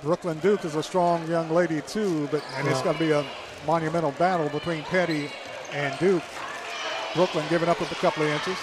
[0.04, 2.84] Brooklyn Duke is a strong young lady too, but and it's Yeah.
[2.84, 3.24] going to be a
[3.66, 5.32] monumental battle between Petty
[5.72, 6.22] and Duke.
[7.14, 8.58] Brooklyn giving up a couple of inches,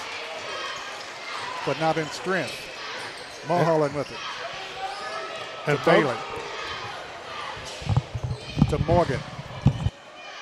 [1.66, 2.54] but not in strength.
[3.48, 4.18] Mulholland with it.
[5.66, 6.16] And to Bailey.
[8.70, 9.20] To Morgan.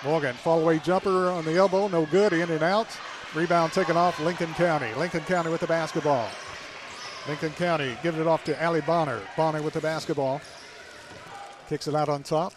[0.04, 2.88] Morgan, fall away jumper on the elbow, no good, in and out.
[3.34, 4.94] Rebound taken off Lincoln County.
[4.96, 6.28] Lincoln County with the basketball.
[7.28, 9.22] Lincoln County giving it off to Allie Bonner.
[9.38, 10.42] Bonner with the basketball.
[11.70, 12.54] Kicks it out on top.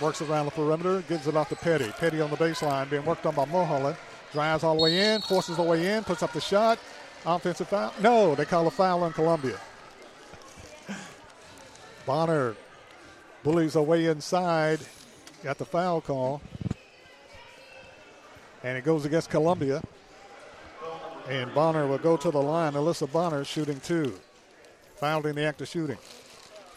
[0.00, 1.90] Works around the perimeter, gives it off to Petty.
[1.98, 3.98] Petty on the baseline, being worked on by Mulholland.
[4.32, 6.78] Drives all the way in, forces the way in, puts up the shot.
[7.26, 7.92] Offensive foul.
[8.00, 9.60] No, they call a foul on Columbia.
[12.06, 12.56] Bonner
[13.42, 14.80] bullies away inside.
[15.44, 16.40] Got the foul call.
[18.64, 19.82] And it goes against Columbia.
[21.28, 22.72] And Bonner will go to the line.
[22.72, 24.18] Alyssa Bonner shooting two.
[24.96, 25.98] Fouled in the act of shooting.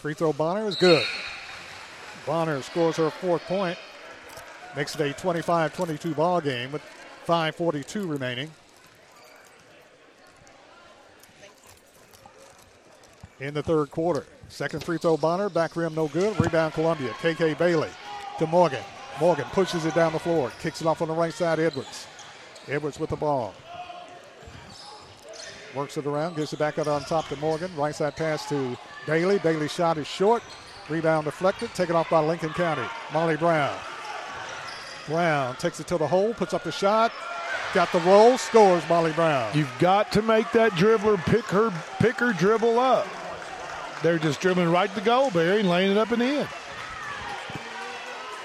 [0.01, 1.05] Free throw Bonner is good.
[2.25, 3.77] Bonner scores her fourth point.
[4.75, 6.81] Makes it a 25 22 ball game with
[7.27, 8.49] 5.42 remaining.
[13.39, 14.25] In the third quarter.
[14.49, 15.49] Second free throw Bonner.
[15.49, 16.39] Back rim no good.
[16.39, 17.11] Rebound Columbia.
[17.21, 17.89] KK Bailey
[18.39, 18.83] to Morgan.
[19.19, 20.51] Morgan pushes it down the floor.
[20.63, 21.59] Kicks it off on the right side.
[21.59, 22.07] Edwards.
[22.67, 23.53] Edwards with the ball.
[25.75, 26.37] Works it around.
[26.37, 27.69] Gives it back out on top to Morgan.
[27.75, 28.75] Right side pass to
[29.05, 29.39] Bailey.
[29.39, 30.43] Bailey's shot is short.
[30.89, 31.73] Rebound deflected.
[31.73, 32.87] Taken off by Lincoln County.
[33.13, 33.77] Molly Brown.
[35.07, 36.33] Brown takes it to the hole.
[36.33, 37.11] Puts up the shot.
[37.73, 38.37] Got the roll.
[38.37, 39.51] Scores Molly Brown.
[39.55, 43.07] You've got to make that dribbler pick her pick her dribble up.
[44.03, 46.47] They're just dribbling right to goal, Barry, and laying it up and in.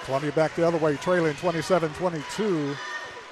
[0.04, 2.76] Columbia back the other way, trailing 27-22.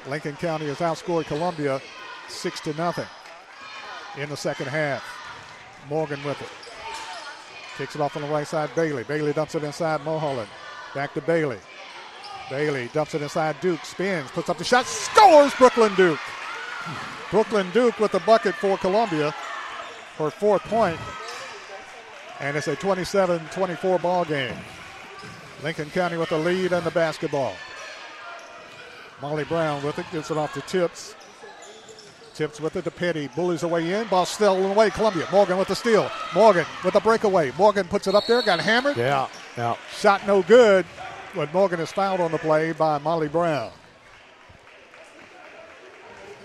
[0.09, 1.81] Lincoln County has outscored Columbia
[2.29, 3.07] six to nothing
[4.17, 5.05] in the second half.
[5.89, 6.64] Morgan with it.
[7.77, 9.03] Kicks it off on the right side, Bailey.
[9.05, 10.49] Bailey dumps it inside Mulholland.
[10.95, 11.59] Back to Bailey.
[12.49, 13.85] Bailey dumps it inside Duke.
[13.85, 16.21] Spins, puts up the shot, scores Brooklyn Duke.
[17.31, 19.35] Brooklyn Duke with the bucket for Columbia.
[20.19, 20.99] Her fourth point.
[22.39, 24.57] And it's a 27 24 ball game.
[25.63, 27.55] Lincoln County with the lead and the basketball.
[29.21, 31.17] Molly Brown with it, gets it off to Tibbs.
[32.35, 33.29] Tibbs with it to Petty.
[33.29, 34.09] Bullies away in.
[34.09, 34.91] Ball still away.
[34.91, 35.27] Columbia.
[35.31, 36.11] Morgan with the steal.
[36.35, 37.53] Morgan with the breakaway.
[37.57, 38.43] Morgan puts it up there.
[38.43, 38.97] Got hammered.
[38.97, 39.77] Yeah, yeah.
[39.93, 40.85] Shot no good.
[41.35, 43.71] But Morgan is fouled on the play by Molly Brown.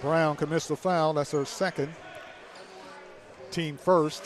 [0.02, 1.14] Brown commits the foul.
[1.14, 1.94] That's her second.
[3.52, 4.24] Team first.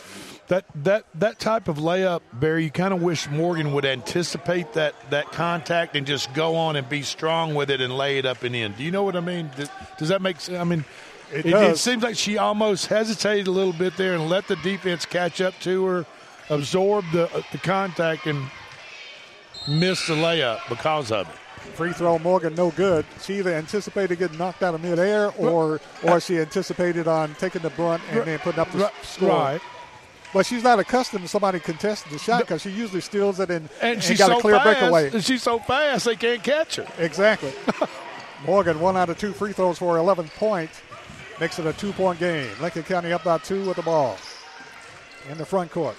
[0.47, 4.95] That that that type of layup, Barry, you kind of wish Morgan would anticipate that
[5.11, 8.43] that contact and just go on and be strong with it and lay it up
[8.43, 8.73] and in.
[8.73, 9.49] Do you know what I mean?
[9.55, 10.59] Does, does that make sense?
[10.59, 10.83] I mean,
[11.33, 14.55] It it, it seems like she almost hesitated a little bit there and let the
[14.57, 16.05] defense catch up to her,
[16.49, 18.45] absorb the uh, the contact and
[19.67, 21.35] miss the layup because of it.
[21.75, 23.05] Free throw Morgan no good.
[23.21, 27.69] She either anticipated getting knocked out of midair or or she anticipated on taking the
[27.71, 29.29] brunt and then putting up the score.
[29.29, 29.61] right.
[30.33, 33.69] But she's not accustomed to somebody contesting the shot because she usually steals it and,
[33.81, 34.79] And, she's got so a clear fast.
[34.79, 35.11] breakaway.
[35.11, 36.87] And she's so fast they can't catch her.
[36.97, 37.53] Exactly.
[38.47, 40.81] Morgan, one out of two free throws for 11 points.
[41.39, 42.49] Makes it a two point game.
[42.61, 44.17] Lincoln County up by two with the ball.
[45.29, 45.95] In the front court.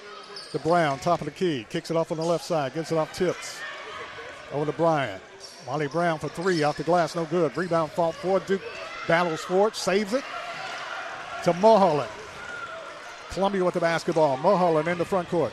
[0.52, 1.66] The Brown, top of the key.
[1.68, 2.74] Kicks it off on the left side.
[2.74, 3.58] Gets it off Tibbs.
[4.52, 5.20] Over to Bryan.
[5.66, 6.62] Molly Brown for three.
[6.62, 7.16] Off the glass.
[7.16, 7.56] No good.
[7.56, 8.62] Rebound fault for Duke.
[9.08, 9.76] Battles for it.
[9.76, 10.22] Saves it.
[11.44, 12.10] To Mulholland.
[13.30, 14.36] Columbia with the basketball.
[14.36, 15.52] Mulholland in the front court.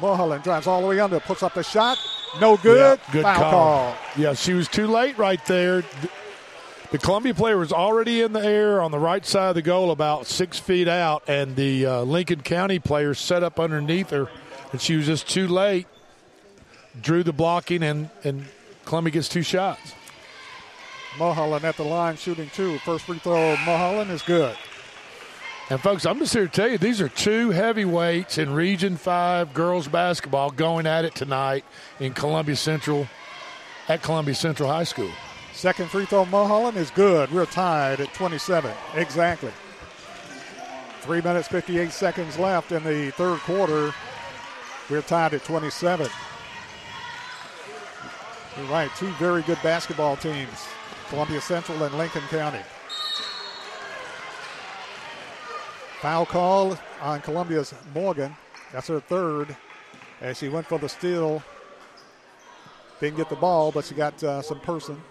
[0.00, 1.20] Mulholland drives all the way under.
[1.20, 1.96] Puts up the shot.
[2.40, 2.98] No good.
[2.98, 3.50] Yeah, good Foul call.
[3.50, 3.96] call.
[4.16, 5.84] Yeah, she was too late right there.
[6.90, 9.92] The Columbia player was already in the air on the right side of the goal,
[9.92, 14.28] about six feet out, and the uh, Lincoln County player set up underneath her,
[14.72, 15.86] and she was just too late.
[17.00, 18.44] Drew the blocking, and and
[18.86, 19.94] Columbia gets two shots.
[21.16, 22.78] Mulholland at the line shooting two.
[22.78, 24.56] First free throw, Mulholland is good.
[25.70, 29.54] And folks, I'm just here to tell you these are two heavyweights in Region Five
[29.54, 31.64] girls basketball going at it tonight
[32.00, 33.06] in Columbia Central,
[33.88, 35.12] at Columbia Central High School.
[35.60, 37.30] Second free throw, Mulholland is good.
[37.30, 38.72] We're tied at 27.
[38.94, 39.52] Exactly.
[41.02, 43.92] Three minutes, 58 seconds left in the third quarter.
[44.88, 46.08] We're tied at 27.
[48.56, 48.90] You're right.
[48.96, 50.66] Two very good basketball teams
[51.10, 52.62] Columbia Central and Lincoln County.
[56.00, 58.34] Foul call on Columbia's Morgan.
[58.72, 59.54] That's her third.
[60.22, 61.42] As she went for the steal.
[62.98, 65.02] Didn't get the ball, but she got uh, some person.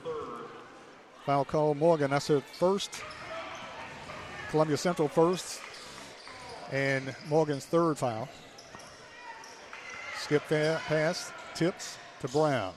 [1.29, 2.09] Foul call Morgan.
[2.09, 3.03] That's her first.
[4.49, 5.61] Columbia Central first.
[6.71, 8.27] And Morgan's third foul.
[10.17, 11.31] Skip fa- pass.
[11.53, 12.73] Tips to Brown.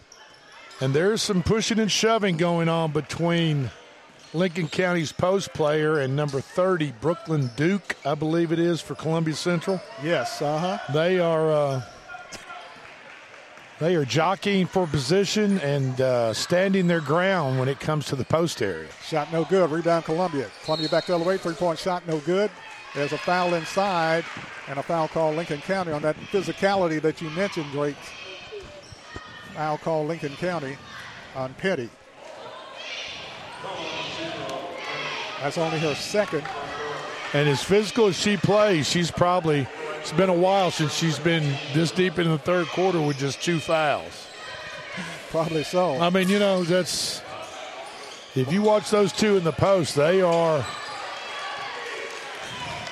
[0.83, 3.71] And there's some pushing and shoving going on between
[4.35, 9.35] Lincoln County's post player and number 30, Brooklyn Duke, I believe it is, for Columbia
[9.35, 9.81] Central.
[10.05, 10.93] Yes, uh huh.
[10.93, 11.51] They are.
[11.51, 11.83] Uh,
[13.83, 18.25] They are jockeying for position and uh, standing their ground when it comes to the
[18.25, 18.89] post area.
[19.05, 19.73] Shot no good.
[19.73, 20.49] Rebound Columbia.
[20.65, 21.37] Columbia back the other way.
[21.37, 22.49] Three point shot no good.
[22.95, 24.25] There's a foul inside
[24.69, 27.97] and a foul call Lincoln County on that physicality that you mentioned, Drake.
[29.55, 30.77] Foul call Lincoln County
[31.35, 31.91] on Petty.
[35.41, 36.45] That's only her second.
[37.33, 39.67] And as physical as she plays, she's probably
[40.03, 43.41] it's been a while since she's been this deep in the third quarter with just
[43.41, 44.27] two fouls.
[45.31, 45.97] Probably so.
[46.01, 47.23] I mean, you know, that's
[48.35, 50.67] if you watch those two in the post, they are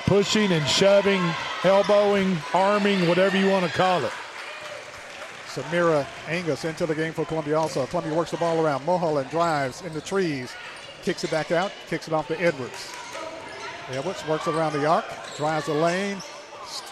[0.05, 1.21] pushing and shoving,
[1.65, 4.13] elbowing, arming, whatever you want to call it.
[5.47, 7.85] Samira Angus into the game for Columbia also.
[7.87, 8.85] Columbia works the ball around.
[8.85, 10.53] Mulholland drives in the trees,
[11.03, 12.89] kicks it back out, kicks it off to Edwards.
[13.89, 15.03] Edwards works around the arc,
[15.35, 16.17] drives the lane,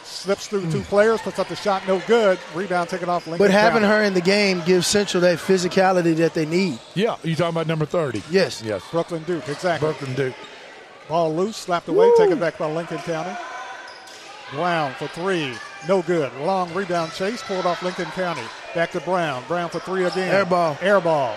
[0.03, 2.37] slips through two players, puts up the shot, no good.
[2.53, 3.93] Rebound taken off Lincoln But having County.
[3.95, 6.77] her in the game gives Central that physicality that they need.
[6.95, 8.23] Yeah, you talking about number 30?
[8.29, 8.61] Yes.
[8.61, 8.83] Yes.
[8.91, 9.87] Brooklyn Duke, exactly.
[9.87, 10.35] Brooklyn Duke.
[11.07, 13.35] Ball loose, slapped away, taken back by Lincoln County.
[14.51, 15.53] Brown for three,
[15.87, 16.31] no good.
[16.41, 18.41] Long rebound chase, pulled off Lincoln County.
[18.75, 19.43] Back to Brown.
[19.47, 20.33] Brown for three again.
[20.33, 20.77] Air ball.
[20.81, 21.35] Air ball.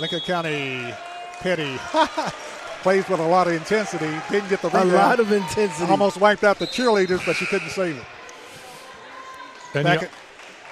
[0.00, 0.92] Lincoln County,
[1.40, 1.78] Petty.
[2.84, 4.10] Plays with a lot of intensity.
[4.30, 4.90] Didn't get the rebound.
[4.92, 5.90] A lot of intensity.
[5.90, 8.04] Almost wiped out the cheerleaders, but she couldn't save it.
[9.74, 10.08] And back, you-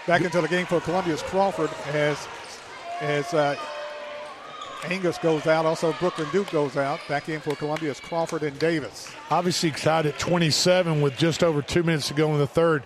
[0.07, 2.19] back into the game for Columbia's Crawford as
[3.01, 3.57] as uh,
[4.85, 5.65] Angus goes out.
[5.65, 7.01] Also, Brooklyn Duke goes out.
[7.09, 9.11] Back in for Columbia's Crawford and Davis.
[9.31, 12.83] Obviously tied at 27 with just over two minutes to go in the third.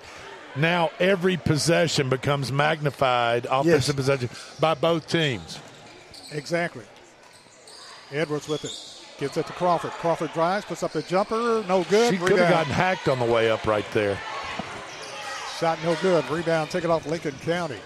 [0.55, 4.31] Now every possession becomes magnified offensive possession
[4.61, 5.59] by both teams.
[6.32, 6.85] Exactly.
[8.12, 8.93] Edwards with it.
[9.18, 9.93] Gets it to Crawford.
[9.93, 11.64] Crawford drives, puts up the jumper.
[11.66, 12.12] No good.
[12.12, 14.18] She could have gotten hacked on the way up right there.
[15.59, 16.28] Shot no good.
[16.28, 17.80] Rebound taken off Lincoln County.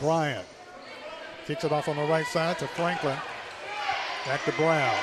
[0.00, 0.44] Bryan
[1.44, 3.16] kicks it off on the right side to Franklin.
[4.26, 4.96] Back to Brown.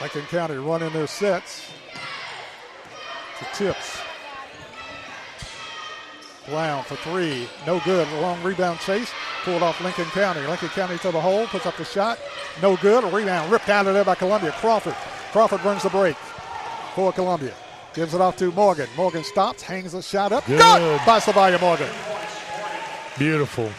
[0.00, 1.70] Lincoln County running their sets
[3.38, 3.98] to Tibbs.
[6.48, 7.48] Brown for three.
[7.66, 8.06] No good.
[8.08, 9.10] A long rebound chase.
[9.44, 10.40] Pulled off Lincoln County.
[10.46, 11.46] Lincoln County to the hole.
[11.46, 12.18] Puts up the shot.
[12.60, 13.02] No good.
[13.04, 14.52] A rebound ripped out of there by Columbia.
[14.52, 14.94] Crawford.
[15.32, 16.16] Crawford runs the break
[16.94, 17.54] for Columbia.
[17.94, 18.88] Gives it off to Morgan.
[18.96, 20.44] Morgan stops, hangs the shot up.
[20.46, 20.58] Good.
[20.58, 21.88] Good by Savia Morgan.
[23.18, 23.70] Beautiful.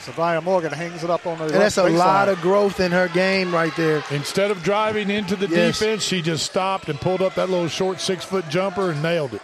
[0.00, 2.92] Savia Morgan hangs it up on the And that's a left lot of growth in
[2.92, 4.02] her game right there.
[4.10, 5.78] Instead of driving into the Yes.
[5.78, 9.34] defense, she just stopped and pulled up that little short six foot jumper and nailed
[9.34, 9.42] it.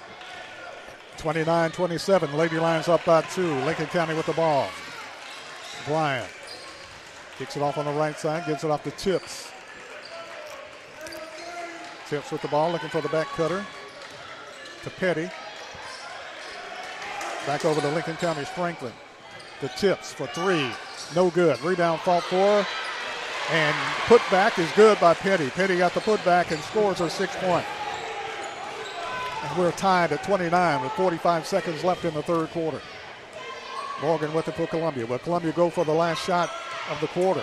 [1.20, 2.34] 29 27.
[2.34, 3.55] Lady Lions up by two.
[3.66, 4.68] Lincoln County with the ball.
[5.86, 6.26] Bryan
[7.36, 9.52] kicks it off on the right side, gives it off to Tibbs.
[12.09, 13.64] Tibbs with the ball, looking for the back cutter
[14.82, 15.28] to Petty.
[17.47, 18.92] Back over to Lincoln County's Franklin.
[19.60, 20.70] The Tibbs for three.
[21.14, 21.60] No good.
[21.60, 22.66] Rebound fought for.
[23.51, 23.76] And
[24.06, 25.51] put back is good by Petty.
[25.51, 27.66] Petty got the putback and scores a six point.
[29.42, 32.80] And we're tied at 29 with 45 seconds left in the third quarter.
[34.02, 35.06] Morgan with it for Columbia.
[35.06, 36.50] Will Columbia go for the last shot
[36.90, 37.42] of the quarter?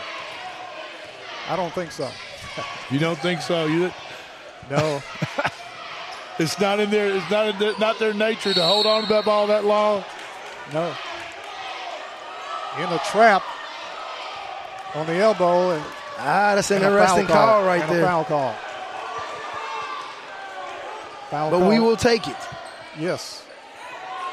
[1.50, 2.10] I don't think so.
[2.90, 3.66] You don't think so?
[3.68, 3.92] You
[4.72, 5.02] No.
[6.40, 7.16] it's not in there.
[7.16, 10.04] it's not in their, not their nature to hold on to that ball that long.
[10.74, 10.94] No.
[12.80, 13.44] In the trap
[14.96, 15.72] on the elbow.
[15.72, 15.84] And,
[16.20, 18.06] Ah, that's an and interesting foul call right and a there.
[18.06, 18.56] foul call.
[21.30, 21.70] Foul But call.
[21.70, 22.36] we will take it.
[22.98, 23.44] Yes.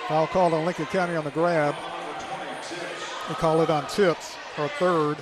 [0.08, 1.74] Foul called on Lincoln County on the grab.
[3.28, 5.16] We call it on Tibbs, her third.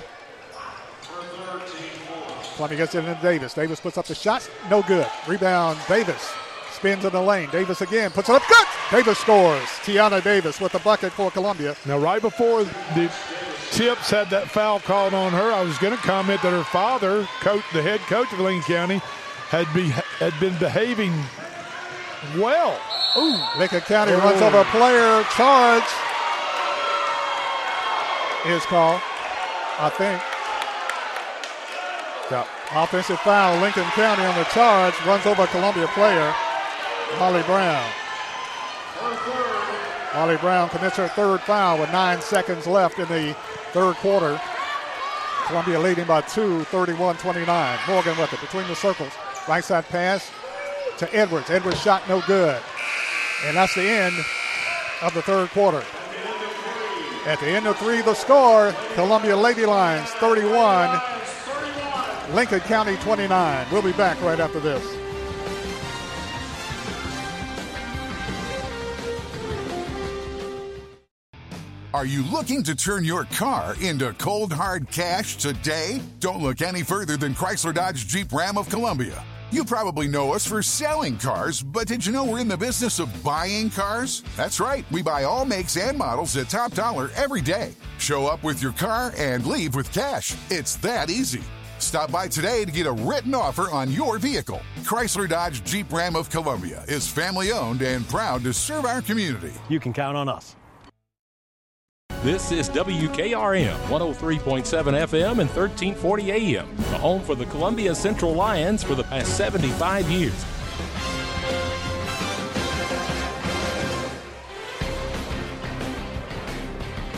[2.55, 3.53] Columbia gets it into Davis.
[3.53, 4.47] Davis puts up the shot.
[4.69, 5.07] No good.
[5.27, 6.31] Rebound, Davis.
[6.73, 7.49] Spins in the lane.
[7.49, 8.43] Davis again puts it up.
[8.47, 8.67] Good!
[8.91, 9.63] Davis scores.
[9.83, 11.75] Tiana Davis with the bucket for Columbia.
[11.85, 13.11] Now, right before the
[13.71, 17.27] Tibbs had that foul called on her, I was going to comment that her father,
[17.39, 19.01] coach, the head coach of Lincoln County,
[19.49, 19.89] had be
[20.19, 21.13] had been behaving
[22.37, 22.79] well.
[23.17, 23.37] Ooh.
[23.57, 24.19] Lincoln County Oh.
[24.19, 25.23] runs over a player.
[25.35, 25.83] Charge
[28.45, 29.01] is called,
[29.79, 30.21] I think.
[32.31, 32.45] Yeah.
[32.75, 33.57] Offensive foul.
[33.59, 34.93] Lincoln County on the charge.
[35.05, 36.33] Runs over a Columbia player.
[37.19, 37.83] Molly Brown.
[40.15, 43.35] Molly Brown commits her third foul with nine seconds left in the
[43.71, 44.39] third quarter.
[45.47, 47.77] Columbia leading by two, 31-29.
[47.87, 49.11] Morgan with it between the circles.
[49.47, 50.31] Right side pass
[50.97, 51.49] to Edwards.
[51.49, 52.61] Edwards shot no good.
[53.45, 54.15] And that's the end
[55.01, 55.83] of the third quarter.
[57.25, 61.01] At the end of three, the score Columbia Lady Lions 31,
[62.33, 63.67] Lincoln County 29.
[63.71, 64.83] We'll be back right after this.
[71.93, 76.01] Are you looking to turn your car into cold hard cash today?
[76.19, 79.23] Don't look any further than Chrysler Dodge Jeep Ram of Columbia.
[79.53, 82.97] You probably know us for selling cars, but did you know we're in the business
[82.97, 84.23] of buying cars?
[84.35, 87.73] That's right, we buy all makes and models at top dollar every day.
[87.99, 90.35] Show up with your car and leave with cash.
[90.49, 91.43] It's that easy.
[91.77, 94.59] Stop by today to get a written offer on your vehicle.
[94.79, 99.53] Chrysler Dodge Jeep Ram of Columbia is family owned and proud to serve our community.
[99.69, 100.55] You can count on us.
[102.23, 108.81] This is WKRM 103.7 FM and 1340 AM, the home for the Columbia Central Lions
[108.81, 110.45] for the past 75 years.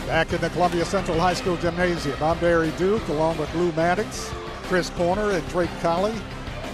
[0.08, 4.32] Back in the Columbia Central High School Gymnasium, I'm Barry Duke along with Lou Maddox,
[4.64, 6.16] Chris Corner, and Drake Colley,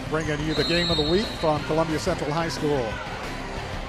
[0.09, 2.91] bringing you the game of the week from Columbia Central High School.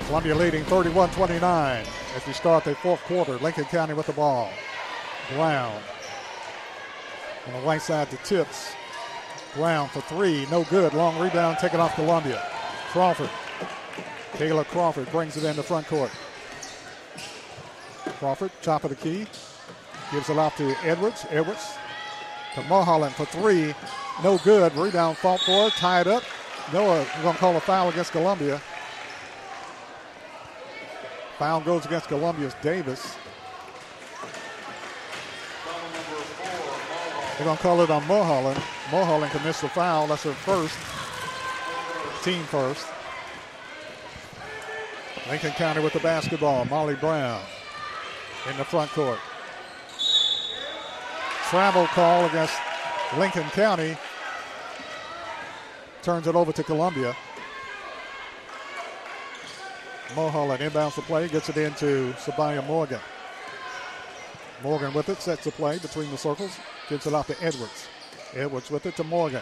[0.08, 3.38] Columbia leading 31 29 as we start the fourth quarter.
[3.38, 4.50] Lincoln County with the ball.
[5.34, 5.82] Brown
[7.48, 8.74] on the right side to Tibbs.
[9.56, 10.94] Brown for three, no good.
[10.94, 12.42] Long rebound taken off Columbia.
[12.90, 13.30] Crawford.
[14.34, 16.12] Taylor Crawford brings it in the front court.
[18.18, 19.28] Crawford, top of the key.
[20.12, 21.26] Gives it off to Edwards.
[21.30, 21.76] Edwards
[22.56, 23.74] to Mulholland for three.
[24.24, 24.76] No good.
[24.76, 26.24] Rebound fought for, tied up.
[26.72, 28.62] Noah, going to call a foul against Columbia.
[31.38, 33.16] Foul goes against Columbia's Davis.
[37.38, 38.62] They're going to call it on Mulholland.
[38.92, 40.08] Mulholland commits the foul.
[40.08, 40.78] That's her first.
[42.24, 42.88] Team first.
[45.28, 46.66] Lincoln County with the basketball.
[46.66, 47.42] Molly Brown
[48.50, 49.20] in the front court.
[51.50, 52.56] Travel call against
[53.18, 53.98] Lincoln County.
[56.04, 57.16] Turns it over to Columbia.
[60.16, 63.00] Mulholland inbounds the play, gets it into Sabaya Morgan.
[64.62, 66.58] Morgan with it, sets the play between the circles,
[66.88, 67.88] gives it off to Edwards.
[68.36, 69.42] Edwards with it to Morgan.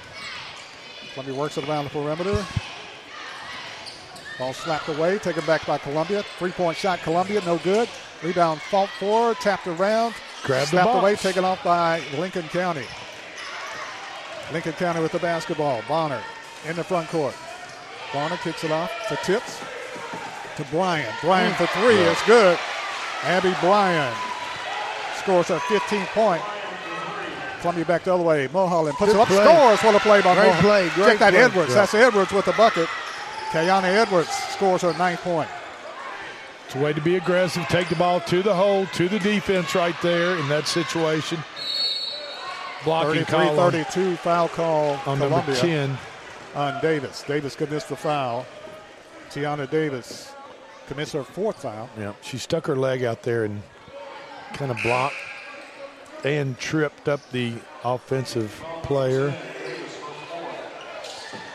[1.14, 2.46] Columbia works it around the perimeter.
[4.40, 6.24] Ball slapped away, taken back by Columbia.
[6.40, 7.90] Three point shot, Columbia, no good.
[8.24, 10.16] Rebound fought for, tapped around.
[10.44, 12.86] Grab the slapped away, taken off by Lincoln County.
[14.52, 15.82] Lincoln County with the basketball.
[15.88, 16.22] Bonner
[16.68, 17.36] in the front court.
[18.14, 19.60] Bonner kicks it off for Tibbs
[20.64, 21.14] to Bryan.
[21.22, 22.12] Bryan for three Yeah.
[22.12, 22.60] is good.
[23.24, 24.14] Abby Bryan
[25.20, 26.42] scores her 15th point.
[27.62, 28.48] Columbia back the other way.
[28.52, 29.44] Mulholland puts Good it up, play.
[29.44, 29.80] scores.
[29.84, 30.62] What a play by Great Mulholland.
[30.62, 31.44] play, great Check that play.
[31.44, 31.70] Edwards.
[31.70, 31.76] Yeah.
[31.76, 32.90] That's Edwards with the bucket.
[33.52, 35.50] Kayana Edwards scores her ninth point.
[36.66, 37.68] It's a way to be aggressive.
[37.68, 41.44] Take the ball to the hole, to the defense right there in that situation.
[42.84, 45.98] Blocking call 33-32 foul call on Columbia number 10.
[46.56, 47.24] on Davis.
[47.28, 48.46] Davis could miss the foul.
[49.30, 50.31] Tiana Davis
[50.92, 51.90] commits her fourth foul.
[51.98, 53.64] Yeah, she stuck her leg out there and
[54.52, 55.16] kind of blocked
[56.26, 57.54] and tripped up the
[57.86, 58.52] offensive
[58.84, 59.34] player.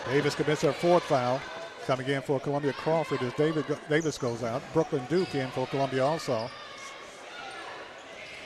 [0.07, 1.39] Davis commits her fourth foul.
[1.85, 4.63] Coming in for Columbia Crawford as David Davis goes out.
[4.73, 6.49] Brooklyn Duke in for Columbia also.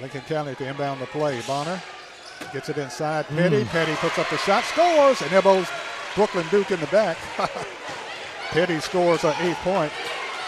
[0.01, 1.41] Lincoln County to inbound the play.
[1.47, 1.81] Bonner
[2.53, 3.27] gets it inside.
[3.29, 3.62] Petty.
[3.62, 3.67] Mm.
[3.69, 5.69] Petty puts up the shot, scores, and elbows
[6.17, 7.17] Brooklyn Duke in the back.
[8.51, 9.93] Petty scores an eight point.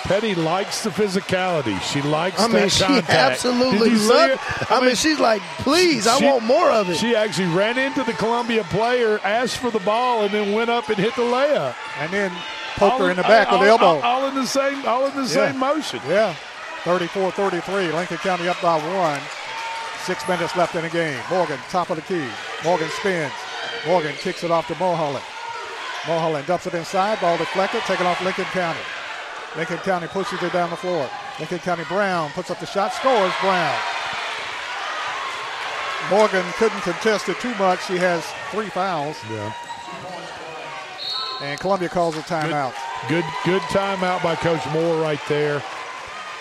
[0.02, 1.80] Petty likes the physicality.
[1.80, 3.10] She likes I mean, that she contact.
[3.10, 4.32] absolutely Did you see loved.
[4.32, 4.70] it?
[4.72, 6.96] I mean, she's like, please, I want more of it.
[6.96, 10.88] She actually ran into the Columbia player, asked for the ball, and then went up
[10.88, 11.74] and hit the layup.
[12.00, 12.32] And then
[12.76, 14.00] poked her in the back all, with the elbow.
[14.00, 16.00] All, all in the same, all in the same motion.
[16.08, 16.34] Yeah.
[16.82, 17.92] 34-33.
[17.94, 19.20] Lincoln County up by one.
[20.04, 21.20] Six minutes left in the game.
[21.30, 22.26] Morgan, top of the key.
[22.64, 23.32] Morgan spins.
[23.86, 25.24] Morgan kicks it off to Mulholland.
[26.08, 27.20] Mulholland dumps it inside.
[27.20, 27.82] Ball deflected.
[27.82, 28.80] Taken off Lincoln County.
[29.56, 31.08] Lincoln County pushes it down the floor.
[31.38, 32.92] Lincoln County Brown puts up the shot.
[32.94, 33.78] Scores Brown.
[36.10, 37.86] Morgan couldn't contest it too much.
[37.86, 39.16] She has three fouls.
[39.30, 39.52] Yeah.
[41.42, 42.74] And Columbia calls a timeout.
[43.08, 45.62] Good, good timeout by Coach Moore right there.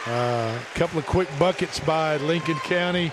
[0.08, 3.12] A couple of quick buckets by Lincoln County.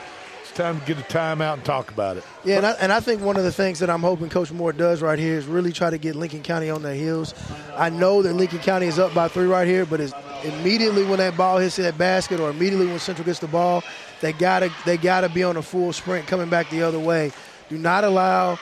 [0.59, 2.25] It's time to get a timeout and talk about it.
[2.43, 4.73] Yeah, and I, and I think one of the things that I'm hoping Coach Moore
[4.73, 7.33] does right here is really try to get Lincoln County on their heels.
[7.77, 10.13] I know that Lincoln County is up by three right here, but it's
[10.43, 13.85] immediately when that ball hits that basket or immediately when Central gets the ball,
[14.21, 17.31] they gotta they gotta be on a full sprint coming back the other way.
[17.69, 18.59] Do not allow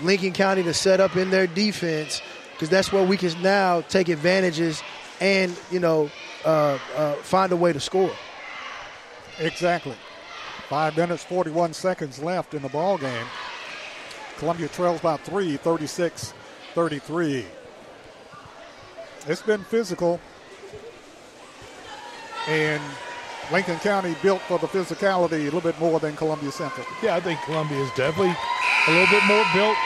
[0.00, 2.22] Lincoln County to set up in their defense
[2.52, 4.80] because that's where we can now take advantages
[5.20, 6.08] and you know
[6.44, 8.12] uh, uh, find a way to score.
[9.40, 9.96] Exactly.
[10.68, 13.26] Five minutes, 41 seconds left in the ball game.
[14.38, 16.34] Columbia trails by three, 36
[16.74, 17.46] 33.
[19.28, 20.20] It's been physical.
[22.48, 22.82] And
[23.50, 26.86] Lincoln County built for the physicality a little bit more than Columbia Central.
[27.02, 28.36] Yeah, I think Columbia is definitely
[28.88, 29.76] a little bit more built.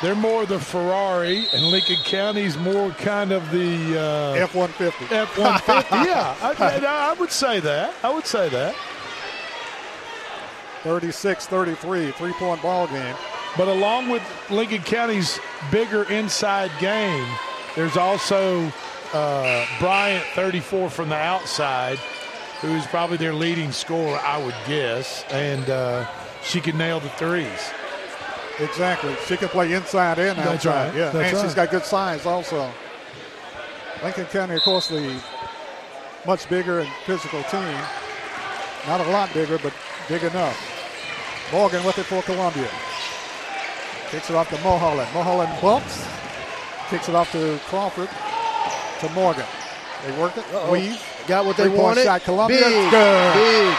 [0.00, 5.06] They're more the Ferrari, and Lincoln County's more kind of the uh, F one fifty.
[5.12, 5.96] F one fifty.
[5.96, 7.94] Yeah, I, I, I would say that.
[8.04, 8.76] I would say that.
[10.82, 13.14] 36-33, three-point ball game.
[13.56, 15.38] But along with Lincoln County's
[15.70, 17.26] bigger inside game,
[17.74, 18.70] there's also
[19.12, 21.98] uh, Bryan, 34 from the outside,
[22.60, 26.06] who's probably their leading scorer, I would guess, and uh,
[26.42, 27.70] she can nail the threes.
[28.60, 29.14] Exactly.
[29.26, 30.44] She can play inside and outside.
[30.44, 30.94] That's right.
[30.94, 31.44] Yeah, That's and right.
[31.44, 32.70] she's got good size also.
[34.02, 35.20] Lincoln County, of course, the
[36.26, 37.78] much bigger and physical team.
[38.86, 39.72] Not a lot bigger, but
[40.08, 40.56] big enough.
[41.52, 42.68] Morgan with it for Columbia.
[44.10, 45.08] Kicks it off to Mulholland.
[45.14, 46.06] Mulholland bumps.
[46.90, 48.08] Kicks it off to Crawford.
[49.00, 49.44] To Morgan.
[50.06, 50.44] They work it.
[50.52, 50.72] Uh-oh.
[50.72, 51.02] Weave.
[51.26, 52.04] Got what they Three-point wanted.
[52.04, 52.22] shot.
[52.24, 52.60] Columbia.
[52.60, 53.34] Big, Good.
[53.34, 53.76] big.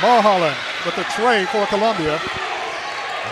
[0.00, 0.56] Mulholland
[0.86, 2.20] with the tray for Columbia.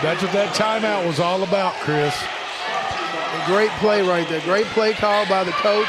[0.01, 2.15] That's what that timeout was all about, Chris.
[2.15, 4.41] A great play right there.
[4.41, 5.87] Great play call by the coach.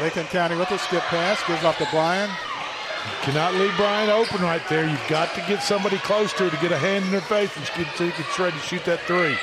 [0.00, 1.42] Lincoln County with a skip pass.
[1.46, 2.30] Gives off to Bryan.
[3.22, 4.88] Cannot leave Bryan open right there.
[4.88, 7.54] You've got to get somebody close to her to get a hand in her face
[7.56, 9.36] and she can, so you can try to shoot that three.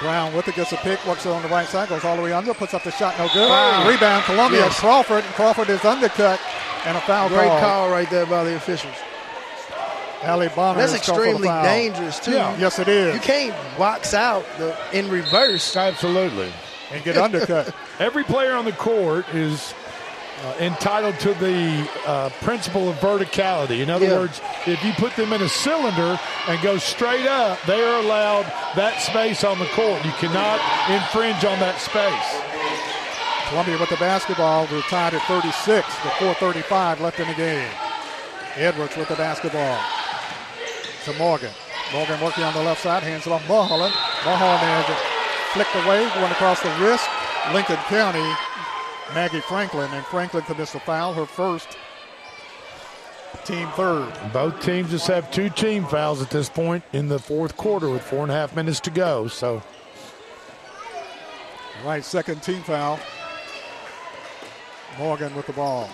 [0.00, 2.22] Brown with it, gets a pick, works it on the right side, goes all the
[2.22, 3.48] way under, puts up the shot, no good.
[3.48, 3.88] Wow.
[3.88, 4.78] Rebound, Columbia, Yes.
[4.80, 5.24] Crawford.
[5.24, 6.38] Crawford is undercut,
[6.84, 7.60] and a foul Great call.
[7.60, 8.94] call right there by the officials.
[10.22, 11.62] Allie Bonner That's is the extremely foul.
[11.64, 12.32] dangerous too.
[12.32, 12.56] Yeah.
[12.58, 13.14] Yes, it is.
[13.14, 15.76] You can't box out the in reverse.
[15.76, 16.52] Absolutely.
[16.92, 17.74] And get undercut.
[17.98, 19.72] Every player on the court is
[20.44, 23.80] uh, entitled to the uh, principle of verticality.
[23.80, 24.18] In other Yeah.
[24.18, 26.18] words, if you put them in a cylinder
[26.48, 28.44] and go straight up, they are allowed
[28.76, 30.04] that space on the court.
[30.04, 30.60] You cannot
[30.90, 32.42] infringe on that space.
[33.48, 34.66] Columbia with the basketball.
[34.70, 37.70] We're tied at 36 with 4.35 left in the game.
[38.56, 39.78] Edwards with the basketball
[41.04, 41.52] to Morgan.
[41.92, 43.94] Morgan working on the left side, hands it off Mulholland.
[44.24, 44.98] Mulholland has it
[45.54, 47.06] flicked away, going across the wrist.
[47.54, 48.26] Lincoln County,
[49.14, 51.76] Maggie Franklin, and Franklin commits a foul, her first
[53.44, 54.12] team third.
[54.32, 58.02] Both teams just have two team fouls at this point in the fourth quarter with
[58.02, 59.28] four and a half minutes to go.
[59.28, 59.62] So
[61.84, 62.98] Right, second team foul.
[64.98, 65.88] Morgan with the ball.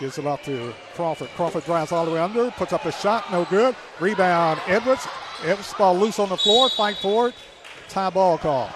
[0.00, 1.28] Gives it off to Crawford.
[1.36, 3.76] Crawford drives all the way under, puts up a shot, no good.
[4.00, 5.06] Rebound, Edwards.
[5.44, 7.34] Edwards ball loose on the floor, fight for it.
[7.88, 8.70] Tie ball call.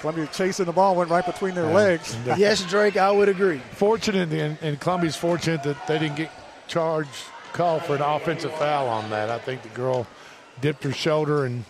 [0.00, 2.16] Columbia chasing the ball, went right between their legs.
[2.36, 3.60] Yes, Drake, I would agree.
[3.72, 6.30] fortunate, and, and Columbia's fortunate that they didn't get
[6.68, 7.10] charged,
[7.52, 9.28] called for an offensive foul on that.
[9.30, 10.06] I think the girl
[10.60, 11.64] dipped her shoulder and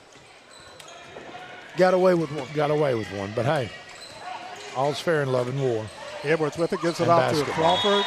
[1.76, 2.46] got away with one.
[2.54, 3.70] Got away with one, but hey,
[4.76, 5.86] all's fair in love and war.
[6.24, 7.44] Edwards with it, gives it And off to.
[7.44, 8.04] Crawford.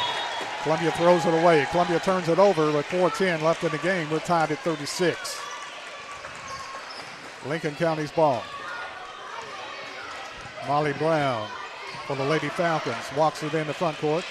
[0.62, 1.66] Columbia throws it away.
[1.72, 4.08] Columbia turns it over with 4.10 left in the game.
[4.10, 5.40] We're tied at 36.
[7.48, 8.42] Lincoln County's ball.
[10.66, 11.48] Molly Brown
[12.06, 13.04] for the Lady Falcons.
[13.16, 14.24] Walks it in the front court.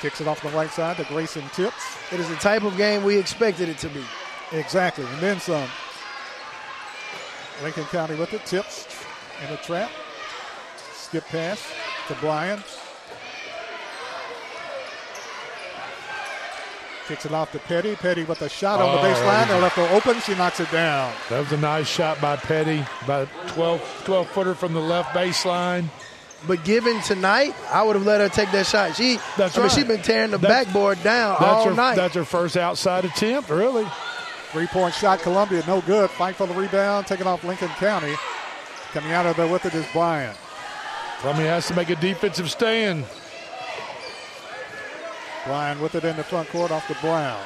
[0.00, 1.74] Kicks it off the right side to Grayson Tibbs.
[2.12, 4.04] It is the type of game we expected it to be.
[4.52, 5.04] Exactly.
[5.04, 5.68] And then some.
[7.62, 8.44] Lincoln County with it.
[8.44, 8.86] Tibbs
[9.42, 9.90] in the trap.
[10.92, 11.72] Skip pass
[12.08, 12.62] to Bryan.
[17.08, 17.96] Kicks it off to Petty.
[17.96, 19.48] Petty with a shot on the Oh, baseline.
[19.48, 20.20] They left her open.
[20.20, 21.12] She knocks it down.
[21.30, 25.88] That was a nice shot by Petty, about 12, 12 footer from the left baseline.
[26.46, 28.96] But given tonight, I would have let her take that shot.
[28.96, 29.74] She, That's I mean, right.
[29.76, 31.96] she's been tearing the That's- backboard down That's all her, night.
[31.96, 33.86] That's her first outside attempt, really.
[34.52, 36.10] Three point shot, Columbia, no good.
[36.10, 38.14] Fight for the rebound, taking off Lincoln County.
[38.92, 40.34] Coming out of there with it is Bryan.
[41.20, 43.06] Columbia has to make a defensive stand.
[45.46, 47.40] Bryan with it in the front court off the Brown.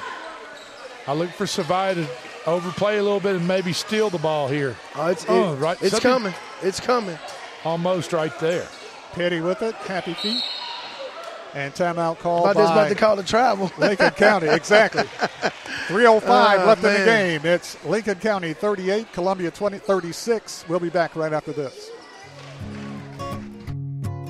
[1.06, 2.08] I look for Savia to
[2.50, 4.76] overplay a little bit and maybe steal the ball here.
[4.94, 5.78] Uh, oh, it's, Oh, it- right.
[5.80, 6.34] it's Something- coming.
[6.62, 7.18] It's coming.
[7.64, 8.66] Almost right there.
[9.12, 10.42] Petty with it, happy feet.
[11.54, 13.72] And timeout call About by this about to call the travel.
[13.78, 15.04] Lincoln County, exactly.
[15.88, 17.40] 305 Oh, oh left in the game.
[17.46, 20.66] It's Lincoln County 38, Columbia 20, 36.
[20.68, 21.90] We'll be back right after this.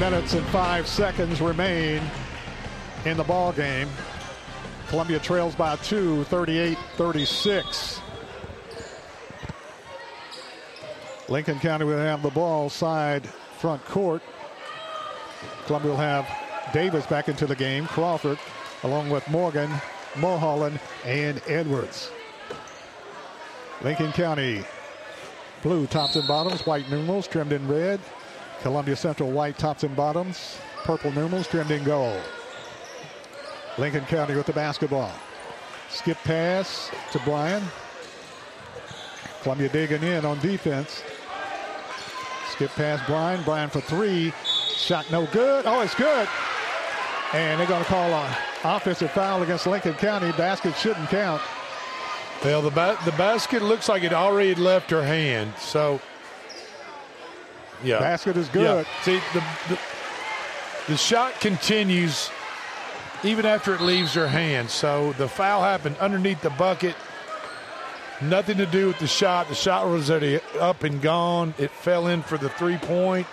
[0.00, 2.02] Minutes and five seconds remain
[3.04, 3.88] in the ball game.
[4.88, 8.00] Columbia trails by two, 38-36.
[11.28, 13.26] Lincoln County will have the ball side
[13.58, 14.22] front court.
[15.66, 16.28] Columbia will have
[16.72, 18.38] Davis back into the game, Crawford,
[18.84, 19.70] along with Morgan,
[20.16, 22.10] Mulholland, and Edwards.
[23.82, 24.64] Lincoln County
[25.62, 27.98] blue tops and bottoms, white numerals trimmed in red.
[28.62, 32.22] Columbia Central white tops and bottoms, purple numerals trimmed in gold.
[33.78, 35.12] Lincoln County with the basketball.
[35.90, 37.62] Skip pass to Bryan.
[39.42, 41.02] Columbia digging in on defense.
[42.48, 43.42] Skip pass Bryan.
[43.44, 44.32] Bryan for three.
[44.74, 45.66] Shot no good.
[45.66, 46.28] Oh, it's good.
[47.32, 50.32] And they're going to call an offensive foul against Lincoln County.
[50.32, 51.42] Basket shouldn't count.
[52.44, 55.52] Well, the ba- the basket looks like it already left her hand.
[55.58, 56.00] So,
[57.82, 58.86] yeah, basket is good.
[58.86, 59.02] Yeah.
[59.02, 59.78] See, the, the
[60.88, 62.30] the shot continues
[63.24, 64.70] even after it leaves her hand.
[64.70, 66.94] So the foul happened underneath the bucket.
[68.22, 69.48] Nothing to do with the shot.
[69.48, 71.54] The shot was already up and gone.
[71.58, 73.26] It fell in for the three point,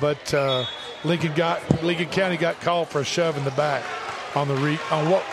[0.00, 0.64] but uh,
[1.04, 3.84] Lincoln got Lincoln County got called for a shove in the back
[4.34, 5.24] on the re, on what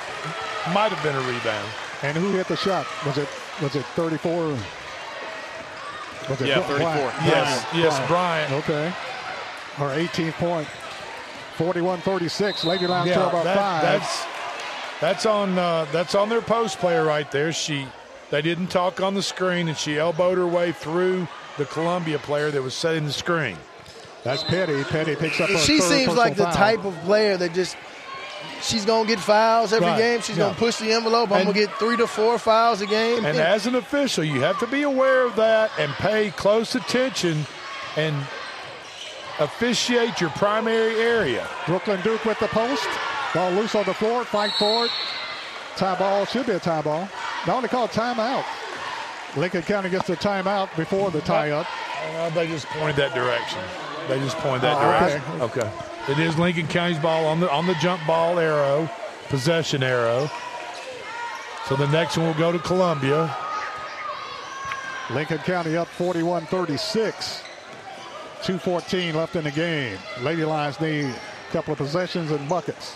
[0.73, 1.68] might have been a rebound.
[2.03, 2.86] And who hit the shot?
[3.06, 3.30] Was it
[3.61, 4.57] was it 34?
[6.32, 6.78] Was it yeah, 34.
[6.80, 7.26] Bryan.
[7.26, 7.84] Yes, Bryan.
[7.84, 8.53] yes, Bryan.
[8.53, 8.94] Okay.
[9.78, 10.68] Our 18th point.
[11.58, 12.64] 41-36.
[12.64, 13.82] Lady Lions yeah, trail by that, five.
[13.82, 14.26] That's
[15.02, 17.52] that's on uh, that's on their post player right there.
[17.52, 17.86] She
[18.30, 21.28] they didn't talk on the screen and she elbowed her way through
[21.58, 23.58] the Columbia player that was setting the screen.
[24.24, 24.84] That's Petty.
[24.86, 25.49] Petty picks up.
[25.49, 26.53] Her she seems like the foul.
[26.53, 27.76] type of player that just
[28.62, 29.98] she's gonna get fouls every Right.
[29.98, 30.22] game.
[30.22, 30.46] She's Yeah.
[30.46, 31.32] gonna push the envelope.
[31.32, 33.26] I'm And- gonna get three to four fouls a game.
[33.26, 33.44] And Yeah.
[33.44, 37.46] as an official, you have to be aware of that and pay close attention
[37.98, 38.16] and
[39.40, 41.48] officiate your primary area.
[41.66, 42.88] Brooklyn Duke with the post.
[43.34, 44.24] Ball loose on the floor.
[44.26, 44.92] Fight for it.
[45.78, 46.26] Tie ball.
[46.26, 47.08] Should be a tie ball.
[47.46, 48.44] They only call it timeout.
[49.36, 51.66] Lincoln County gets the timeout before the tie up.
[52.20, 53.60] Uh, they just pointed that direction.
[54.10, 55.00] They just pointed that Oh, okay.
[55.00, 55.42] direction.
[55.42, 55.70] Okay.
[56.10, 58.90] It is Lincoln County's ball on the on the jump ball arrow,
[59.30, 60.30] possession arrow.
[61.68, 63.36] So the next one will go to Columbia.
[65.11, 67.44] Lincoln County up 41-36.
[68.41, 69.98] 2.14 left in the game.
[70.22, 72.95] Lady Lions need a couple of possessions and buckets.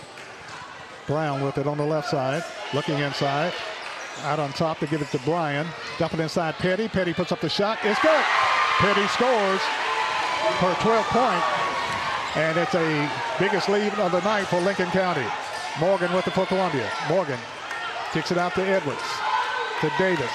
[1.05, 3.53] Brown with it on the left side, looking inside.
[4.23, 5.67] Out on top to give it to Bryan.
[5.99, 6.87] Dumping inside Petty.
[6.87, 7.77] Petty puts up the shot.
[7.83, 8.23] It's good.
[8.79, 9.61] Petty scores
[10.45, 11.43] her 12 point,
[12.35, 15.25] and it's a biggest lead of the night for Lincoln County.
[15.79, 16.89] Morgan with it for Columbia.
[17.09, 17.39] Morgan
[18.11, 19.01] kicks it out to Edwards.
[19.81, 20.31] To Davis.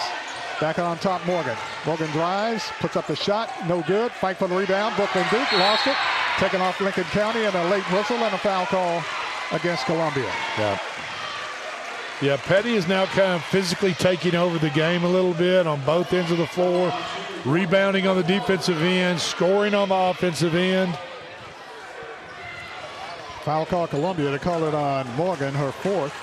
[0.61, 1.57] Back on top, Morgan.
[1.87, 4.13] Morgan drives, puts up the shot, no good.
[4.13, 4.95] Fight for the rebound.
[4.97, 5.97] Brooklyn Duke lost it.
[6.37, 9.03] Taken off Lincoln County and a late whistle and a foul call
[9.53, 10.31] against Columbia.
[10.59, 10.79] Yeah.
[12.21, 15.83] Yeah, Petty is now kind of physically taking over the game a little bit on
[15.87, 16.93] both ends of the floor,
[17.47, 20.99] rebounding on the defensive end, scoring on the offensive end.
[23.45, 26.15] Foul call Columbia to call it on Morgan, her fourth.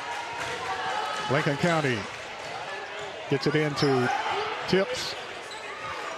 [1.31, 1.97] Lincoln County
[3.29, 4.09] gets it into
[4.67, 5.15] Tibbs.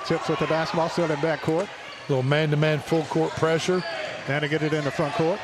[0.06, 1.68] Tibbs with the basketball still in backcourt.
[2.10, 3.84] Little man-to-man full court pressure.
[4.28, 5.40] And to get it in the front court.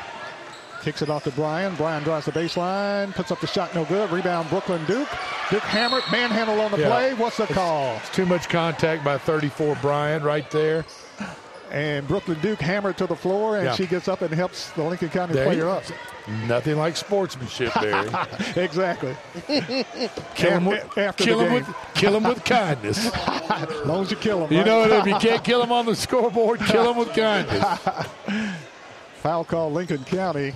[0.82, 1.74] Kicks it off to Bryan.
[1.74, 4.10] Bryan drives the baseline, puts up the shot, no good.
[4.10, 5.08] Rebound, Brooklyn Duke.
[5.50, 6.88] Duke hammered, manhandle on the Yeah.
[6.90, 7.14] play.
[7.14, 7.96] What's the It's- call?
[7.96, 10.84] It's too much contact by 34 Bryan right there.
[11.70, 13.74] And Brooklyn Duke hammered to the floor, and Yeah.
[13.74, 15.82] she gets up and helps the Lincoln County There player up.
[16.46, 18.08] Nothing like sportsmanship, Barry.
[18.56, 19.16] exactly.
[20.34, 21.54] kill him with, After- kill him game.
[21.54, 23.10] with, kill him with kindness.
[23.50, 24.52] as long as you kill him.
[24.52, 24.66] You right?
[24.66, 27.64] know, if you can't kill him on the scoreboard, kill him with kindness.
[29.22, 30.54] Foul call Lincoln County.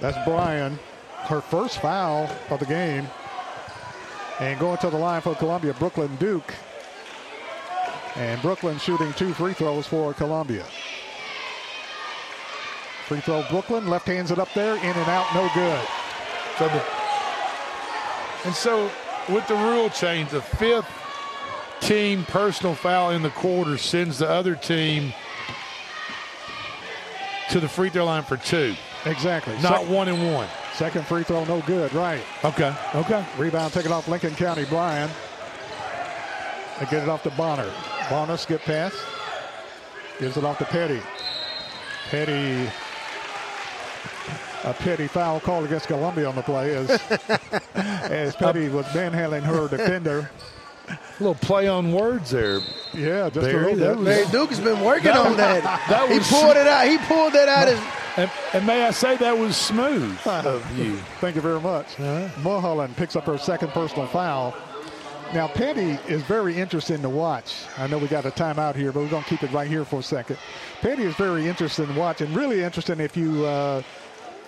[0.00, 0.78] That's Bryan.
[1.22, 3.06] Her first foul of the game.
[4.40, 6.54] And going to the line for Columbia, Brooklyn Duke.
[8.18, 10.64] And Brooklyn shooting two free throws for Columbia.
[13.06, 15.88] Free throw Brooklyn, left hands it up there, in and out, no good.
[16.58, 16.82] So
[18.44, 18.90] and so
[19.28, 20.90] with the rule change, the fifth
[21.80, 25.12] team personal foul in the quarter sends the other team
[27.50, 28.74] to the free throw line for two.
[29.06, 29.54] Exactly.
[29.62, 30.48] Not Sec- one and one.
[30.74, 32.22] Second free throw, no good, right.
[32.44, 32.74] Okay.
[32.94, 33.24] Okay.
[33.36, 35.08] Rebound taken off Lincoln County, Bryan.
[36.78, 37.70] They get it off to Bonner.
[38.10, 38.94] Bonner skip pass.
[40.18, 41.00] Gives it off to Petty.
[42.10, 42.68] Petty.
[44.64, 46.90] A petty foul call against Columbia on the play as,
[47.74, 50.28] as Petty was manhandling her defender.
[50.88, 52.60] A little play on words there.
[52.92, 53.96] Yeah, just Barry, a little bit.
[53.98, 55.62] was- Barry Duke has been working That on that.
[55.88, 56.88] that he was- pulled it out.
[56.88, 57.80] He pulled that out as
[58.16, 60.96] And, and may I say that was smooth of you.
[61.20, 61.96] Thank you very much.
[62.42, 64.54] Mulholland picks up her second personal foul.
[65.34, 67.54] Now, Petty is very interesting to watch.
[67.76, 69.84] I know we got a timeout here, but we're going to keep it right here
[69.84, 70.38] for a second.
[70.80, 73.82] Petty is very interesting to watch, and really interesting if you uh,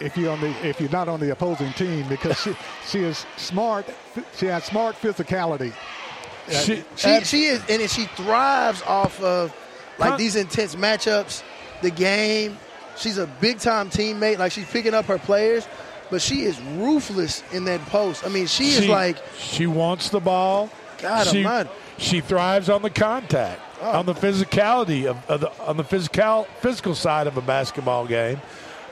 [0.01, 3.27] if you on the if you're not on the opposing team because she she is
[3.37, 3.87] smart.
[4.37, 5.75] She has smart physicality.
[6.51, 9.55] She, she, she is, and she thrives off of
[9.99, 11.43] like these intense matchups,
[11.83, 12.59] the game.
[12.97, 14.39] She's a big time teammate.
[14.39, 15.69] Like she's picking up her players,
[16.11, 18.25] but she is ruthless in that post.
[18.25, 20.71] I mean, she, is like she wants the ball.
[21.01, 21.71] God she, almighty.
[21.99, 23.99] she thrives on the contact, Oh.
[24.01, 28.41] on the physicality of, of the, on the physical physical side of a basketball game.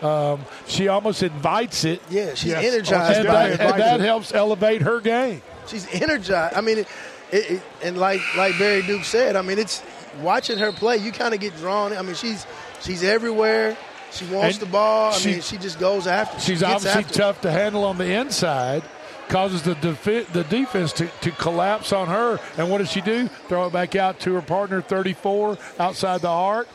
[0.00, 2.00] Um, she almost invites it.
[2.08, 2.64] Yeah, she's Yes.
[2.64, 3.18] energized.
[3.18, 5.42] and, by that, and that helps elevate her game.
[5.66, 6.56] She's energized.
[6.56, 6.88] I mean, it,
[7.32, 9.82] it, it, and like like Barry Duke said, I mean, it's
[10.22, 10.96] watching her play.
[10.98, 11.92] You kind of get drawn.
[11.92, 12.46] I mean, she's
[12.80, 13.76] she's everywhere.
[14.10, 15.12] She wants And the ball.
[15.12, 16.38] I she- mean, she just goes after.
[16.40, 17.16] she She's gets obviously after it.
[17.16, 18.82] tough to handle on the inside.
[19.28, 22.40] Causes the defi- the defense to, to collapse on her.
[22.56, 23.28] And what does she do?
[23.48, 26.66] Throw it back out to her partner, 34, outside the arc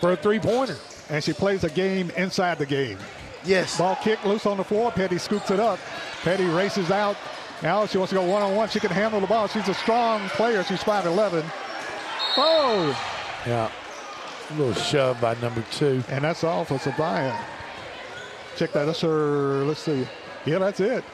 [0.00, 0.76] for a three pointer.
[1.10, 2.96] And she plays a game inside the game.
[3.44, 3.76] Yes.
[3.76, 4.90] Ball kicked loose on the floor.
[4.92, 5.78] Petty scoops it up.
[6.22, 7.16] Petty races out.
[7.62, 8.70] Now she wants to go one on one.
[8.70, 9.46] She can handle the ball.
[9.48, 10.64] She's a strong player.
[10.64, 11.44] She's 5'11.
[12.38, 12.96] Oh!
[13.46, 13.70] Yeah.
[14.50, 16.02] A little shove by number two.
[16.08, 17.38] And that's all for Savia.
[18.56, 18.84] Check that.
[18.84, 19.64] That's her.
[19.64, 20.06] Let's see.
[20.44, 21.04] Yeah, that's it.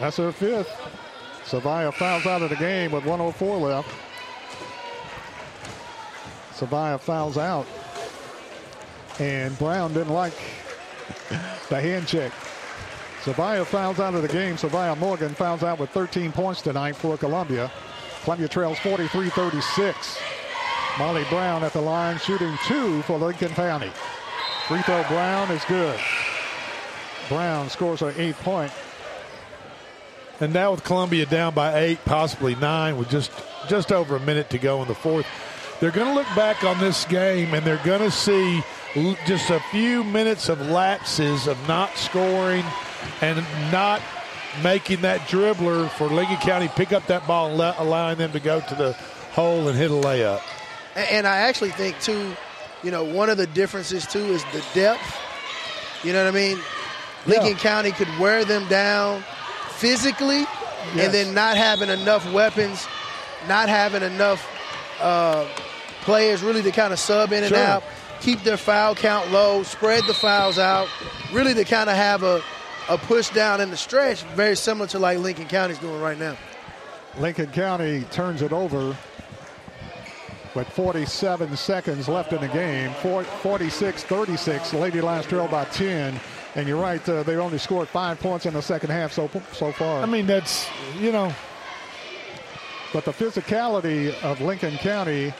[0.00, 0.70] That's her fifth.
[1.44, 3.88] Savia fouls out of the game with 104 left.
[6.54, 7.66] Savia fouls out.
[9.18, 10.34] And Brown didn't like
[11.68, 12.32] the hand check.
[13.22, 14.56] Savia fouls out of the game.
[14.56, 17.70] Savia Morgan fouls out with 13 points tonight for Columbia.
[18.24, 20.18] Columbia trails 43-36.
[20.98, 23.90] Molly Brown at the line shooting two for Lincoln County.
[24.66, 26.00] Free throw Brown is good.
[27.28, 28.72] Brown scores her eighth point.
[30.40, 33.30] And now with Columbia down by eight, possibly nine, with just
[33.68, 35.26] just over a minute to go in the fourth,
[35.80, 38.62] they're going to look back on this game and they're going to see
[39.26, 42.64] just a few minutes of lapses of not scoring
[43.20, 44.00] and not
[44.62, 48.40] making that dribbler for Lincoln County pick up that ball and let, allowing them to
[48.40, 48.92] go to the
[49.32, 50.40] hole and hit a layup.
[50.94, 52.34] And, and I actually think too,
[52.82, 55.02] you know, one of the differences too is the depth.
[56.04, 56.58] You know what I mean?
[57.26, 59.22] Lincoln County could wear them down
[59.70, 60.44] physically,
[60.94, 61.06] Yes.
[61.06, 62.86] and then not having enough weapons,
[63.48, 64.46] not having enough
[65.00, 65.46] uh,
[66.02, 67.58] players really to kind of sub in and Sure.
[67.64, 67.82] out,
[68.20, 70.86] keep their foul count low, spread the fouls out,
[71.32, 72.42] really to kind of have a,
[72.88, 76.36] a push down in the stretch, very similar to like Lincoln County's doing right now.
[77.18, 78.96] Lincoln County turns it over
[80.54, 82.90] with 47 seconds left in the game.
[82.92, 84.78] 46-36.
[84.78, 86.18] Lady Lions trail by 10.
[86.56, 89.72] And you're right, uh, they only scored five points in the second half so so
[89.72, 90.02] far.
[90.02, 90.68] I mean, that's,
[91.00, 91.32] you know.
[92.92, 95.34] But the physicality of Lincoln County,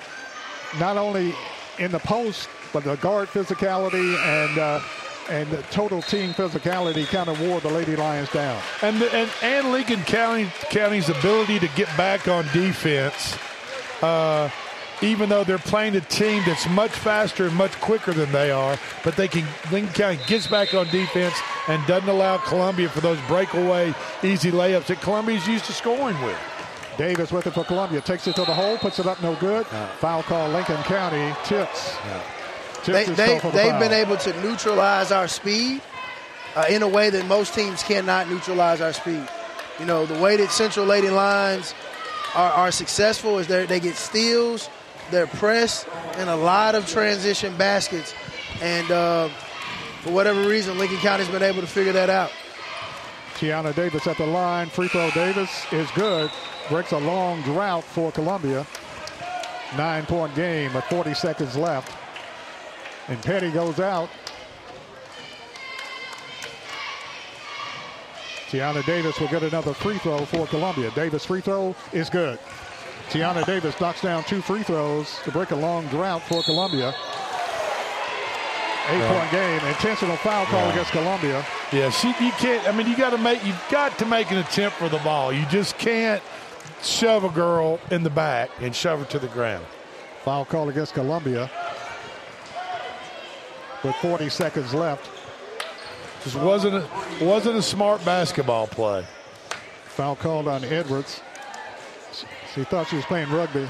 [0.81, 1.33] not only
[1.79, 4.81] in the post, but the guard physicality and uh,
[5.31, 8.61] and the total team physicality kind of wore the Lady Lions down.
[8.83, 13.37] And, the, and and Lincoln County County's ability to get back on defense,
[14.03, 14.51] uh,
[15.03, 18.79] even though they're playing a team that's much faster and much quicker than they are,
[19.03, 21.35] but they can Lincoln County gets back on defense
[21.69, 26.39] and doesn't allow Columbia for those breakaway easy layups that Columbia's used to scoring with.
[26.97, 28.01] Davis with it for Columbia.
[28.01, 29.67] Takes it to the hole, puts it up no good.
[29.99, 31.35] Foul call Lincoln County.
[31.45, 31.97] Tibbs.
[31.97, 32.44] Tibbs
[32.93, 33.81] They, they, called for the they've foul.
[33.81, 35.81] been able to neutralize our speed
[36.55, 39.27] uh, in a way that most teams cannot neutralize our speed.
[39.79, 41.75] You know, the way that Central Lady Lions
[42.35, 44.69] are, are successful is they they get steals,
[45.11, 45.87] they're pressed,
[46.17, 48.15] and a lot of transition baskets.
[48.63, 49.29] And uh,
[50.03, 52.31] for whatever reason, Lincoln County's been able to figure that out.
[53.35, 54.69] Tiana Davis at the line.
[54.69, 56.31] Free throw Davis is good.
[56.69, 58.65] Breaks a long drought for Columbia.
[59.77, 61.93] Nine point game with 40 seconds left.
[63.09, 64.09] And Petty goes out.
[68.51, 70.91] Tiana Davis will get another free throw for Columbia.
[70.93, 72.39] Davis free throw is good.
[73.11, 76.95] Tiana Davis knocks down two free throws to break a long drought for Columbia.
[78.91, 79.13] Eight Yeah.
[79.19, 79.69] point game.
[79.69, 80.73] Intentional foul call Yeah.
[80.73, 81.45] against Columbia.
[81.73, 82.67] Yeah, she, you can't.
[82.69, 83.45] I mean, you got to make.
[83.45, 85.33] You've got to make an attempt for the ball.
[85.33, 86.23] You just can't
[86.83, 89.65] shove a girl in the back and shove her to the ground.
[90.23, 91.51] Foul call against Columbia.
[93.85, 95.11] With 40 seconds left.
[96.23, 96.89] Just wasn't a,
[97.21, 99.05] wasn't a smart basketball play.
[99.85, 101.21] Foul called on Edwards.
[102.55, 103.69] She thought she was playing rugby.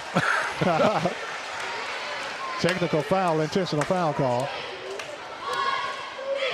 [2.60, 4.48] Technical foul, intentional foul call.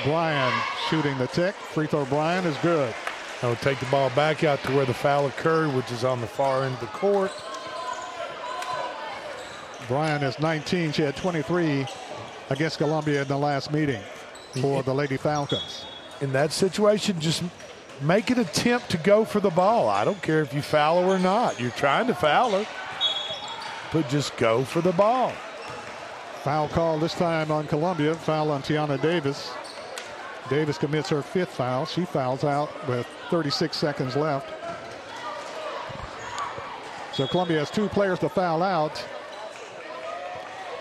[0.04, 0.52] Bryan
[0.88, 1.54] shooting the tick.
[1.54, 2.94] Free throw Bryan is good.
[3.42, 6.26] I'll take the ball back out to where the foul occurred, which is on the
[6.26, 7.32] far end of the court.
[9.86, 10.92] Bryan is 19.
[10.92, 11.86] She had 23
[12.50, 14.02] against Columbia in the last meeting
[14.60, 15.86] for the Lady Falcons.
[16.20, 17.42] In that situation, just
[18.02, 19.88] make an attempt to go for the ball.
[19.88, 21.58] I don't care if you foul her or not.
[21.60, 22.66] You're trying to foul her,
[23.92, 25.32] but just go for the ball.
[26.42, 28.14] Foul call this time on Columbia.
[28.14, 29.52] Foul on Tiana Davis.
[30.48, 31.86] Davis commits her fifth foul.
[31.86, 34.50] She fouls out with 36 seconds left.
[37.14, 39.04] So Columbia has two players to foul out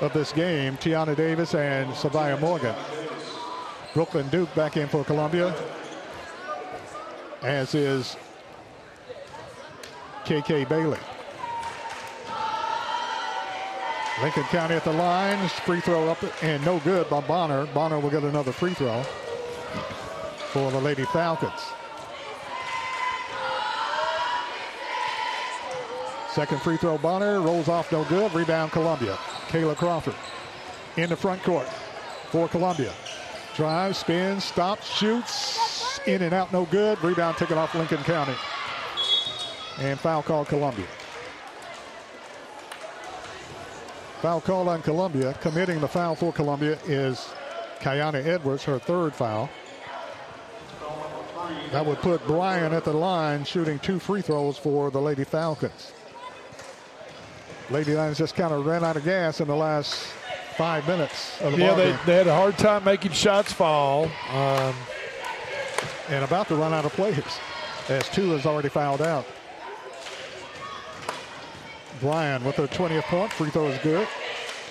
[0.02, 2.76] of this game, Tiana Davis and Savia Morgan.
[3.94, 5.54] Brooklyn Duke back in for Columbia,
[7.42, 8.16] as is
[10.26, 11.00] KK Bailey.
[14.22, 15.48] Lincoln County at the line.
[15.48, 17.66] Free throw up and no good by Bonner.
[17.68, 19.02] Bonner will get another free throw
[20.52, 21.79] for the Lady Falcons.
[26.34, 28.34] Second free throw, Bonner rolls off no good.
[28.34, 29.16] Rebound, Columbia.
[29.48, 30.16] Kayla Crawford
[30.96, 31.68] in the front court
[32.30, 32.94] for Columbia.
[33.56, 37.02] Drive, spins, stops, shoots, in and out, no good.
[37.04, 38.36] Rebound taken off Lincoln County.
[39.80, 40.86] And foul call Columbia.
[44.22, 45.34] Foul call on Columbia.
[45.42, 47.30] Committing the foul for Columbia is
[47.80, 49.50] Kayana Edwards, her third foul.
[51.72, 55.94] That would put Bryan at the line shooting two free throws for the Lady Falcons.
[57.72, 59.96] Lady Lions just kind of ran out of gas in the last
[60.58, 64.06] five minutes of the yeah, they, they had a hard time making shots fall.
[64.32, 64.76] Um,
[66.10, 67.24] and about to run out of players
[67.88, 69.26] as two has already fouled out.
[72.02, 73.32] Bryan with her 20th point.
[73.34, 74.08] Free throw is good.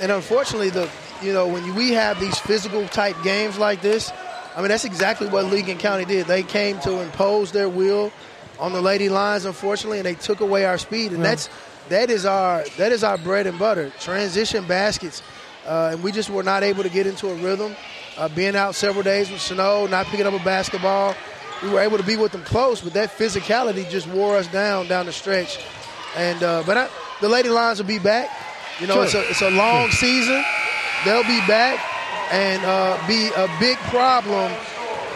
[0.01, 0.89] And unfortunately, the
[1.23, 4.11] you know when we have these physical type games like this,
[4.57, 6.27] I mean that's exactly what Lincoln County did.
[6.27, 8.13] They came to impose their will
[8.59, 11.13] on the Lady Lions, unfortunately, and they took away our speed.
[11.13, 11.31] And Yeah.
[11.31, 11.49] that's
[11.89, 13.91] that is our that is our bread and butter.
[14.01, 15.23] Transition baskets,
[15.67, 17.75] uh, and we just were not able to get into a rhythm.
[18.17, 21.15] Uh, being out several days with snow, not picking up a basketball,
[21.63, 24.89] we were able to be with them close, but that physicality just wore us down
[24.89, 25.59] down the stretch.
[26.17, 26.89] And uh, but I,
[27.21, 28.29] the Lady Lions will be back.
[28.81, 29.05] You know, Sure.
[29.05, 30.43] it's a it's a long season.
[31.05, 31.79] They'll be back
[32.33, 34.53] and uh, be a big problem.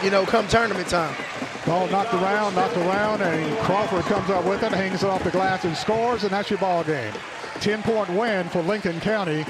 [0.01, 1.15] You know, come tournament time.
[1.65, 5.31] Ball knocked around, knocked around, and Crawford comes up with it, hangs it off the
[5.31, 7.13] glass and scores, and that's your ball game.
[7.59, 9.45] 10-point win for Lincoln County.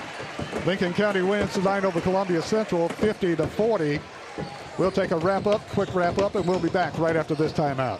[0.66, 4.00] Lincoln County wins tonight over Columbia Central, 50 to 40.
[4.78, 7.52] We'll take a wrap up, quick wrap up, and we'll be back right after this
[7.52, 8.00] timeout.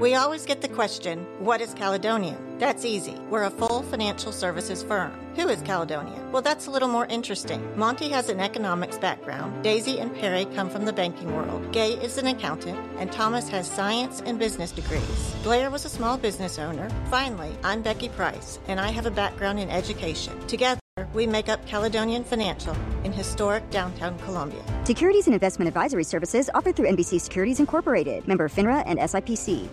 [0.00, 2.58] We always get the question, what is Caledonian?
[2.58, 3.14] That's easy.
[3.30, 5.12] We're a full financial services firm.
[5.36, 6.32] Who is Caledonian?
[6.32, 7.62] Well, that's a little more interesting.
[7.78, 9.62] Monty has an economics background.
[9.62, 11.70] Daisy and Perry come from the banking world.
[11.72, 15.34] Gay is an accountant, and Thomas has science and business degrees.
[15.44, 16.90] Blair was a small business owner.
[17.08, 20.34] Finally, I'm Becky Price, and I have a background in education.
[20.48, 20.79] Together,
[21.14, 24.62] we make up Caledonian Financial in historic downtown Columbia.
[24.84, 29.68] Securities and investment advisory services offered through NBC Securities Incorporated, member FINRA and SIPC.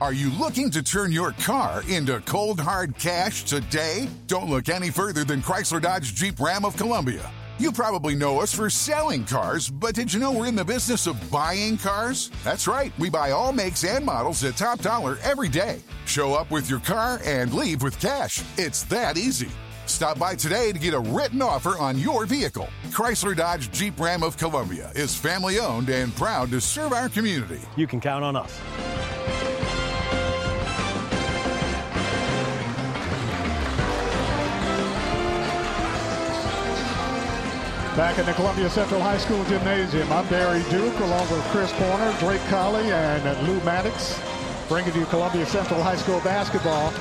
[0.00, 4.08] Are you looking to turn your car into cold hard cash today?
[4.28, 7.30] Don't look any further than Chrysler Dodge Jeep Ram of Columbia.
[7.58, 11.06] You probably know us for selling cars, but did you know we're in the business
[11.06, 12.30] of buying cars?
[12.42, 15.80] That's right, we buy all makes and models at top dollar every day.
[16.06, 18.42] Show up with your car and leave with cash.
[18.56, 19.50] It's that easy.
[19.90, 22.68] Stop by today to get a written offer on your vehicle.
[22.90, 27.60] Chrysler Dodge Jeep Ram of Columbia is family owned and proud to serve our community.
[27.76, 28.58] You can count on us.
[37.96, 42.14] Back in the Columbia Central High School Gymnasium, I'm Barry Duke along with Chris Porter,
[42.20, 44.18] Drake Colley, and Lou Maddox,
[44.68, 46.92] bringing you Columbia Central High School basketball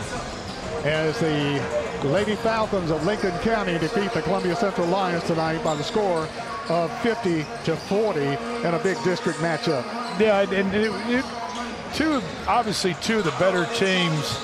[0.86, 5.84] as the Lady Falcons of Lincoln County defeat the Columbia Central Lions tonight by the
[5.84, 6.28] score
[6.70, 9.84] of 50 to 40 in a big district matchup.
[10.20, 11.26] Yeah, and it, it,
[11.96, 14.40] two obviously two of the better teams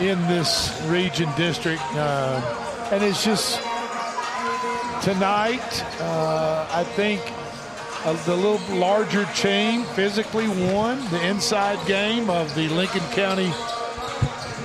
[0.00, 3.60] in this region district, uh, and it's just
[5.02, 5.84] tonight.
[6.00, 7.20] Uh, I think
[8.04, 13.52] uh, the little larger team physically won the inside game of the Lincoln County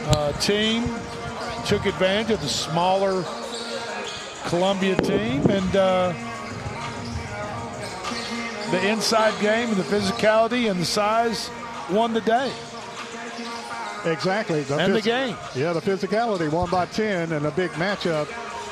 [0.08, 0.84] uh, team.
[1.66, 3.24] Took advantage of the smaller
[4.46, 6.14] Columbia team and uh,
[8.72, 11.50] the inside game and the physicality and the size
[11.92, 12.52] won the day.
[14.06, 14.66] Exactly.
[14.72, 15.36] and the game.
[15.56, 18.28] Yeah, the physicality won by 10 and a big matchup.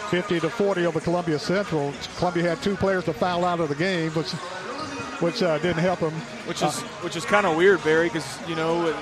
[0.10, 1.91] 50 to 40 over Columbia Central.
[2.18, 4.32] Columbia had two players to foul out of the game, which
[5.22, 6.14] which uh, didn't help them.
[6.45, 8.95] Which is uh, which is kind of weird, Barry, because you know the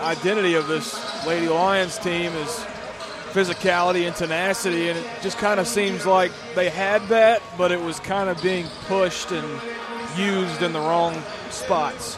[0.00, 2.50] identity of this Lady Lions team is
[3.32, 7.80] physicality and tenacity, and it just kind of seems like they had that, but it
[7.80, 9.60] was kind of being pushed and
[10.16, 12.16] used in the wrong spots.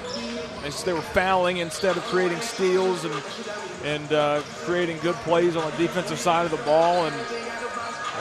[0.84, 3.14] They were fouling instead of creating steals and
[3.84, 7.14] and uh, creating good plays on the defensive side of the ball, and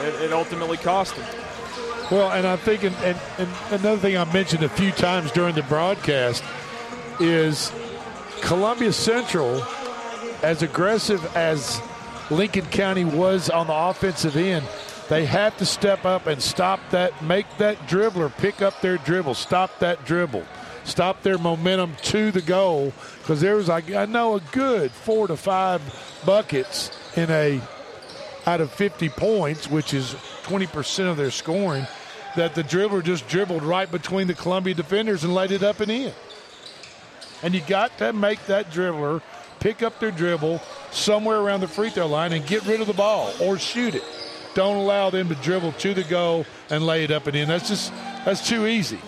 [0.06, 1.26] it, it ultimately cost them.
[2.10, 5.56] Well, and I think, and, and, and another thing I mentioned a few times during
[5.56, 6.44] the broadcast
[7.18, 7.72] is
[8.40, 9.62] Columbia Central,
[10.42, 11.80] as aggressive as
[12.30, 14.66] Lincoln County was on the offensive end,
[15.08, 19.34] they have to step up and stop that, make that dribbler pick up their dribble,
[19.34, 20.44] stop that dribble,
[20.84, 22.92] stop their momentum to the goal.
[23.18, 25.80] Because there was, I know, a good four to five
[26.24, 27.60] buckets in a
[28.46, 30.14] out of 50 points, which is
[30.44, 31.86] 20% of their scoring,
[32.36, 35.90] that the dribbler just dribbled right between the Columbia defenders and laid it up and
[35.90, 36.12] in.
[37.42, 39.22] And you got to make that dribbler
[39.60, 40.60] pick up their dribble
[40.90, 44.04] somewhere around the free throw line and get rid of the ball or shoot it.
[44.54, 47.48] Don't allow them to dribble to the goal and lay it up and in.
[47.48, 47.92] That's just
[48.24, 48.98] that's too easy.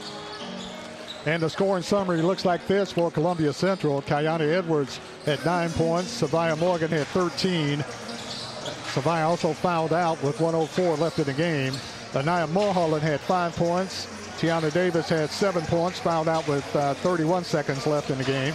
[1.27, 4.03] And the scoring summary looks like this for Columbia Central.
[4.03, 6.23] Kayani Edwards had nine points.
[6.23, 7.81] Savia Morgan had 13.
[7.81, 11.73] Savia also fouled out with 104 left in the game.
[12.15, 14.07] Anaya Mulholland had five points.
[14.39, 18.55] Tiana Davis had seven points, fouled out with uh, 31 seconds left in the game.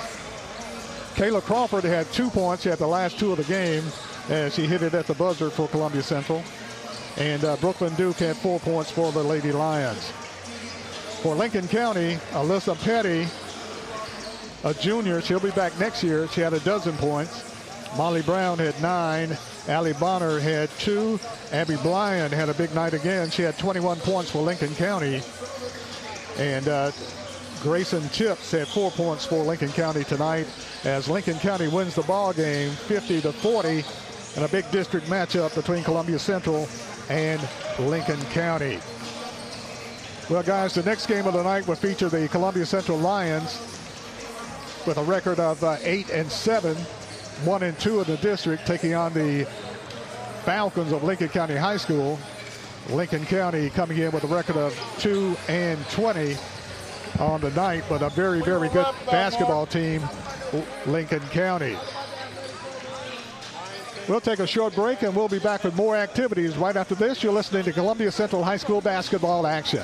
[1.15, 2.63] Kayla Crawford had two points.
[2.63, 3.83] Had the last two of the game
[4.29, 6.41] as she hit it at the buzzer for Columbia Central.
[7.17, 10.09] And uh, Brooklyn Duke had four points for the Lady Lions.
[11.21, 13.27] For Lincoln County, Alyssa Petty,
[14.63, 16.29] a junior, she'll be back next year.
[16.29, 17.43] She had a dozen points.
[17.97, 19.37] Molly Brown had nine.
[19.67, 21.19] Allie Bonner had two.
[21.51, 23.29] Abby Bryan had a big night again.
[23.29, 25.21] She had 21 points for Lincoln County.
[26.37, 26.91] And uh,
[27.61, 30.47] Grayson Tibbs had four points for Lincoln County tonight
[30.83, 33.85] as Lincoln County wins the ball game 50 to 40
[34.35, 36.67] in a big district matchup between Columbia Central
[37.09, 37.41] and
[37.79, 38.79] Lincoln County.
[40.29, 43.61] Well, guys, the next game of the night will feature the Columbia Central Lions
[44.85, 46.75] with a record of uh, eight and seven
[47.43, 49.45] one and two in the district, taking on the
[50.43, 52.19] Falcons of Lincoln County High School.
[52.89, 56.35] Lincoln County coming in with a record of two and 20
[57.19, 60.01] on the night, but a very, very good basketball team,
[60.85, 61.77] Lincoln County.
[64.09, 67.23] We'll take a short break and we'll be back with more activities right after this.
[67.23, 69.83] You're listening to Columbia Central High School basketball action.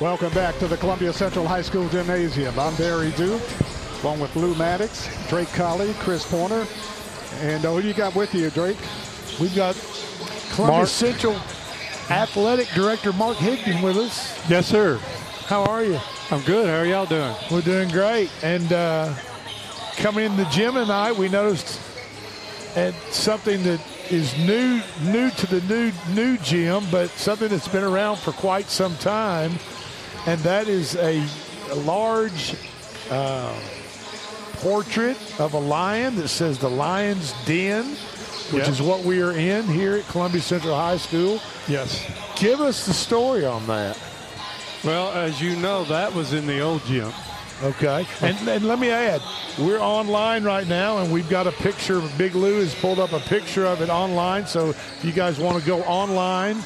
[0.00, 2.56] Welcome back to the Columbia Central High School Gymnasium.
[2.56, 3.42] I'm Barry Duke,
[4.00, 6.68] along with Lou Maddox, Drake Colley, Chris Porter.
[7.40, 8.76] And uh, who you got with you, Drake?
[9.40, 9.74] We've got
[10.52, 10.88] Columbia Mark.
[10.88, 11.34] Central
[12.10, 14.48] Athletic Director Mark Higdon with us.
[14.48, 14.98] Yes, sir.
[15.46, 15.98] How are you?
[16.30, 16.68] I'm good.
[16.68, 17.34] How are y'all doing?
[17.50, 18.30] We're doing great.
[18.44, 19.12] And uh,
[19.96, 21.80] coming in the gym tonight, we noticed
[22.76, 23.80] and something that
[24.10, 28.66] is new new to the new new gym, but something that's been around for quite
[28.66, 29.52] some time,
[30.28, 31.24] and that is a,
[31.70, 32.54] a large
[33.10, 33.58] uh,
[34.56, 37.84] portrait of a lion that says the Lion's Den,
[38.52, 38.68] which Yep.
[38.68, 41.40] is what we are in here at Columbia Central High School.
[41.66, 42.04] Yes.
[42.38, 43.98] Give us the story on that.
[44.84, 47.10] Well, as you know, that was in the old gym.
[47.62, 48.06] Okay.
[48.20, 49.22] And, and let me add,
[49.58, 52.00] we're online right now, and we've got a picture.
[52.18, 54.46] Big Lou has pulled up a picture of it online.
[54.46, 56.58] So if you guys want to go online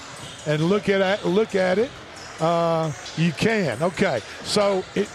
[0.47, 1.91] and look at look at it,
[2.43, 3.83] uh, you can.
[3.83, 4.21] Okay.
[4.43, 5.09] So it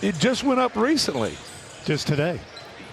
[0.00, 1.36] it just went up recently.
[1.84, 2.40] Just today.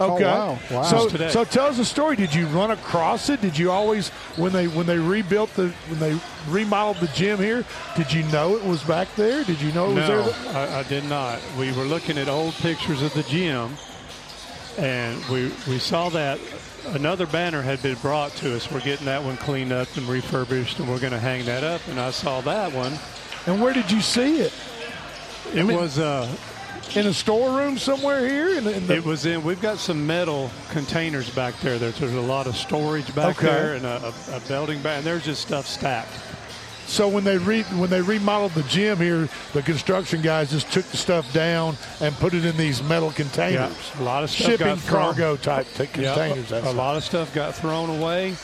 [0.01, 0.23] Okay.
[0.23, 0.59] Oh, wow.
[0.71, 0.81] Wow.
[0.83, 1.29] So, Just today.
[1.29, 2.15] so tell us the story.
[2.15, 3.41] Did you run across it?
[3.41, 6.17] Did you always, when they when they rebuilt the when they
[6.47, 7.65] remodeled the gym here,
[7.97, 9.43] did you know it was back there?
[9.43, 10.55] Did you know it was no, there?
[10.55, 11.41] I, I did not.
[11.57, 13.75] We were looking at old pictures of the gym,
[14.77, 16.39] and we we saw that
[16.87, 18.71] another banner had been brought to us.
[18.71, 21.81] We're getting that one cleaned up and refurbished, and we're going to hang that up.
[21.89, 22.93] And I saw that one.
[23.49, 24.53] And where did you see it?
[25.55, 26.27] It was uh,
[26.95, 28.57] in a storeroom somewhere here.
[28.57, 29.43] In the, in the- it was in.
[29.43, 31.79] We've got some metal containers back there.
[31.79, 33.47] There's, there's a lot of storage back Okay.
[33.47, 34.97] there, and a, a, a building back.
[34.99, 36.11] And there's just stuff stacked.
[36.85, 40.85] So when they re, when they remodeled the gym here, the construction guys just took
[40.85, 43.75] the stuff down and put it in these metal containers.
[43.95, 45.01] Yeah, a lot of stuff shipping got thrown.
[45.15, 46.51] cargo type t- Yeah, containers.
[46.51, 48.35] a, a lot of stuff got thrown away.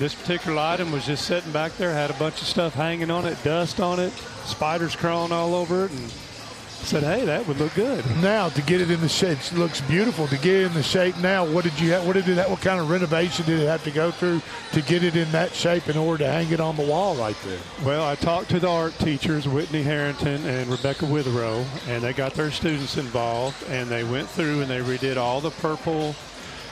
[0.00, 3.26] This particular item was just sitting back there, had a bunch of stuff hanging on
[3.26, 4.14] it, dust on it,
[4.46, 8.80] spiders crawling all over it, and said, "Hey, that would look good." Now to get
[8.80, 10.26] it in the shape, it looks beautiful.
[10.28, 12.06] To get it in the shape now, what did you have?
[12.06, 12.48] What did it?
[12.48, 14.40] What kind of renovation did it have to go through
[14.72, 17.36] to get it in that shape in order to hang it on the wall right
[17.44, 17.58] there?
[17.84, 22.32] Well, I talked to the art teachers, Whitney Harrington and Rebecca Witherow, and they got
[22.32, 26.16] their students involved, and they went through and they redid all the purple,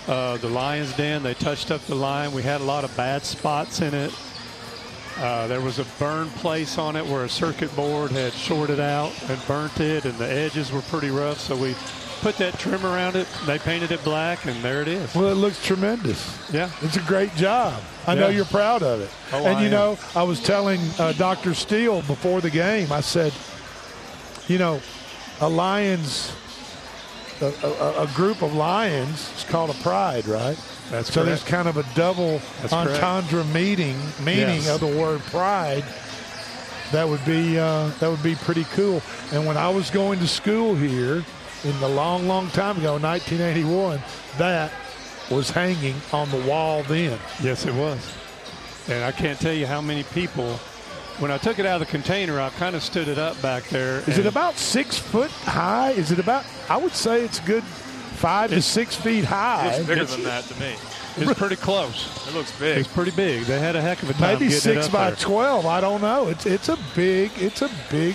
[0.09, 1.23] uh, the lion's den.
[1.23, 2.33] They touched up the lion.
[2.33, 4.13] We had a lot of bad spots in it.
[5.19, 9.13] Uh, there was a burn place on it where a circuit board had shorted out
[9.29, 11.39] and burnt it, and the edges were pretty rough.
[11.41, 11.75] So we
[12.21, 13.27] put that trim around it.
[13.45, 15.13] They painted it black, and there it is.
[15.15, 16.39] Well, it looks tremendous.
[16.53, 17.83] Yeah, it's a great job.
[18.07, 19.11] I know you're proud of it.
[19.33, 19.73] Oh, and I you am.
[19.73, 21.53] know, I was telling uh, Dr.
[21.53, 22.93] Steele before the game.
[22.93, 23.33] I said,
[24.47, 24.81] you know,
[25.41, 26.33] a lions,
[27.41, 30.57] a, a, a group of lions is called a pride, right?
[30.91, 31.27] That's so correct.
[31.27, 33.03] there's kind of a double That's correct.
[33.03, 34.69] entendre meaning meaning Yes.
[34.69, 35.85] of the word pride.
[36.93, 39.03] That would be uh, that would be pretty cool.
[39.33, 41.23] And when I was going to school here
[41.65, 44.01] in the long, long time ago, 1981,
[44.39, 44.73] that
[45.31, 47.19] was hanging on the wall then.
[47.43, 47.99] Yes, it was.
[48.89, 50.59] And I can't tell you how many people,
[51.19, 53.65] when I took it out of the container, I kind of stood it up back
[53.69, 53.99] there.
[54.09, 55.91] Is it about six foot high?
[55.93, 56.45] Is it about?
[56.69, 59.77] I would say it's good five to six feet high.
[59.77, 60.75] Looks bigger than that to me.
[61.17, 62.27] It's pretty close.
[62.29, 62.79] It looks big.
[62.79, 63.43] It's pretty big.
[63.45, 65.17] They had a heck of a time Maybe getting six it up by there.
[65.17, 65.67] twelve.
[65.67, 66.29] I don't know.
[66.29, 67.33] It's it's a big.
[67.37, 68.15] It's a big.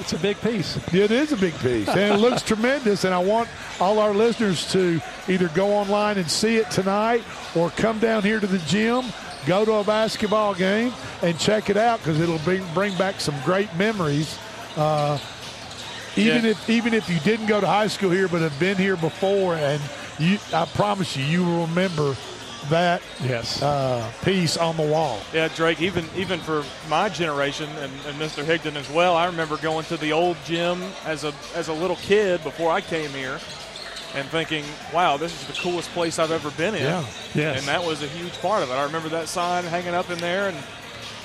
[0.00, 0.76] It's a big piece.
[0.92, 3.04] It is a big piece, and it looks tremendous.
[3.04, 3.48] And I want
[3.78, 7.22] all our listeners to either go online and see it tonight,
[7.54, 9.04] or come down here to the gym,
[9.46, 10.92] go to a basketball game,
[11.22, 14.38] and check it out because it'll bring bring back some great memories.
[14.76, 15.18] Uh,
[16.16, 16.50] even Yeah.
[16.52, 19.54] if even if you didn't go to high school here, but have been here before,
[19.54, 19.80] and
[20.18, 22.14] you, I promise you, you will remember
[22.68, 23.60] that yes.
[23.60, 25.18] uh, piece on the wall.
[25.32, 25.80] Yeah, Drake.
[25.82, 28.44] Even even for my generation and, and Mr.
[28.44, 31.96] Higdon as well, I remember going to the old gym as a as a little
[31.96, 33.40] kid before I came here,
[34.14, 37.04] and thinking, "Wow, this is the coolest place I've ever been in." Yeah.
[37.34, 37.58] Yes.
[37.58, 38.74] And that was a huge part of it.
[38.74, 40.56] I remember that sign hanging up in there, and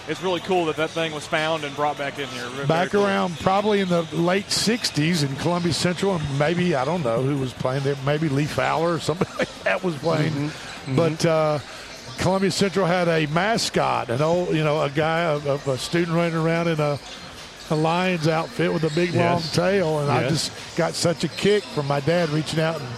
[0.07, 2.49] it's really cool that that thing was found and brought back in here.
[2.65, 3.05] Back cool.
[3.05, 7.37] around probably in the late 60s in Columbia Central, and maybe, I don't know who
[7.37, 10.31] was playing there, maybe Lee Fowler or somebody like that was playing.
[10.31, 10.95] Mm-hmm.
[10.95, 11.59] But uh,
[12.19, 16.35] Columbia Central had a mascot, an old, you know, a guy, a, a student running
[16.35, 16.97] around in a,
[17.69, 19.99] a Lions outfit with a big long tail.
[19.99, 22.89] And I just got such a kick from my dad reaching out and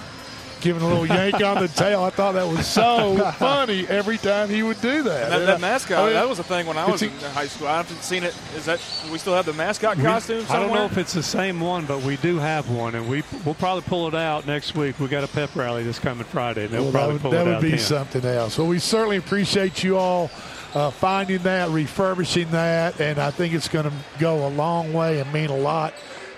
[0.61, 2.03] giving a little yank on the tail.
[2.03, 5.23] I thought that was so funny every time he would do that.
[5.23, 7.31] And that, that mascot, I mean, that was a thing when I was it's in
[7.31, 7.67] high school.
[7.67, 8.35] I haven't seen it.
[8.55, 8.79] Is that
[9.11, 12.01] we still have the mascot costume I don't know if it's the same one, but
[12.01, 14.99] we do have one, and we we'll probably pull it out next week.
[14.99, 17.31] We got a pep rally this coming Friday, and they'll Well, that probably would, pull
[17.31, 17.79] that it would be then.
[17.79, 18.57] something else.
[18.57, 20.29] Well, we certainly appreciate you all
[20.73, 25.19] uh, finding that, refurbishing that, and I think it's going to go a long way
[25.19, 25.93] and mean a lot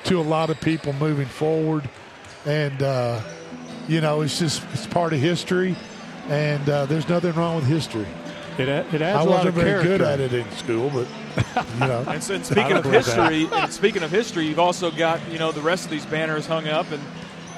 [0.05, 1.89] to a lot of people moving forward.
[2.45, 3.21] And uh,
[3.87, 5.75] you know, it's just it's part of history,
[6.29, 8.07] and uh, there's nothing wrong with history.
[8.57, 11.07] It, it adds I a lot wasn't of very good at it in school, but
[11.73, 12.03] you know.
[12.07, 13.31] And, so- and speaking of don't believe that.
[13.31, 16.45] history, and speaking of history, you've also got you know the rest of these banners
[16.47, 17.01] hung up, and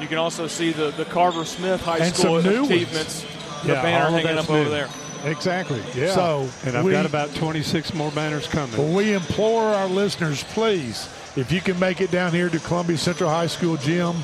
[0.02, 2.72] you can also see the, the Carver Smith High And School some new ones.
[2.72, 3.26] achievements.
[3.64, 4.88] The Yeah, banner hanging that's up over there.
[5.24, 5.82] Exactly.
[5.96, 6.14] Yeah.
[6.14, 8.78] So And I've we, got about 26 more banners coming.
[8.78, 12.98] Well, we implore our listeners, please, if you can make it down here to Columbia
[12.98, 14.16] Central High School gym,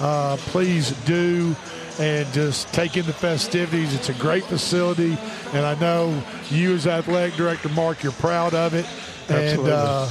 [0.00, 1.54] uh, please do
[2.00, 3.94] and just take in the festivities.
[3.94, 5.16] It's a great facility,
[5.52, 8.86] and I know you as athletic director, Mark, you're proud of it,
[9.28, 10.08] and uh,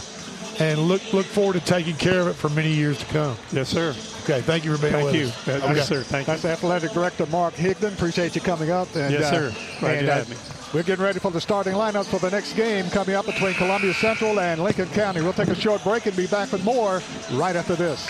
[0.60, 3.36] and look look forward to taking care of it for many years to come.
[3.52, 3.96] Yes, sir.
[4.24, 5.26] Okay, thank you for being Thank with you.
[5.28, 5.48] us.
[5.48, 5.82] Yes, Okay.
[5.82, 6.04] sir.
[6.04, 6.34] Thank you.
[6.34, 7.94] That's Athletic Director Mark Higdon.
[7.94, 8.88] Appreciate you coming up.
[8.96, 9.56] And, Yes, uh, sir.
[9.80, 10.36] Glad and, you uh, had me.
[10.74, 13.94] We're getting ready for the starting lineup for the next game coming up between Columbia
[13.94, 15.22] Central and Lincoln County.
[15.22, 17.02] We'll take a short break and be back with more
[17.34, 18.10] right after this.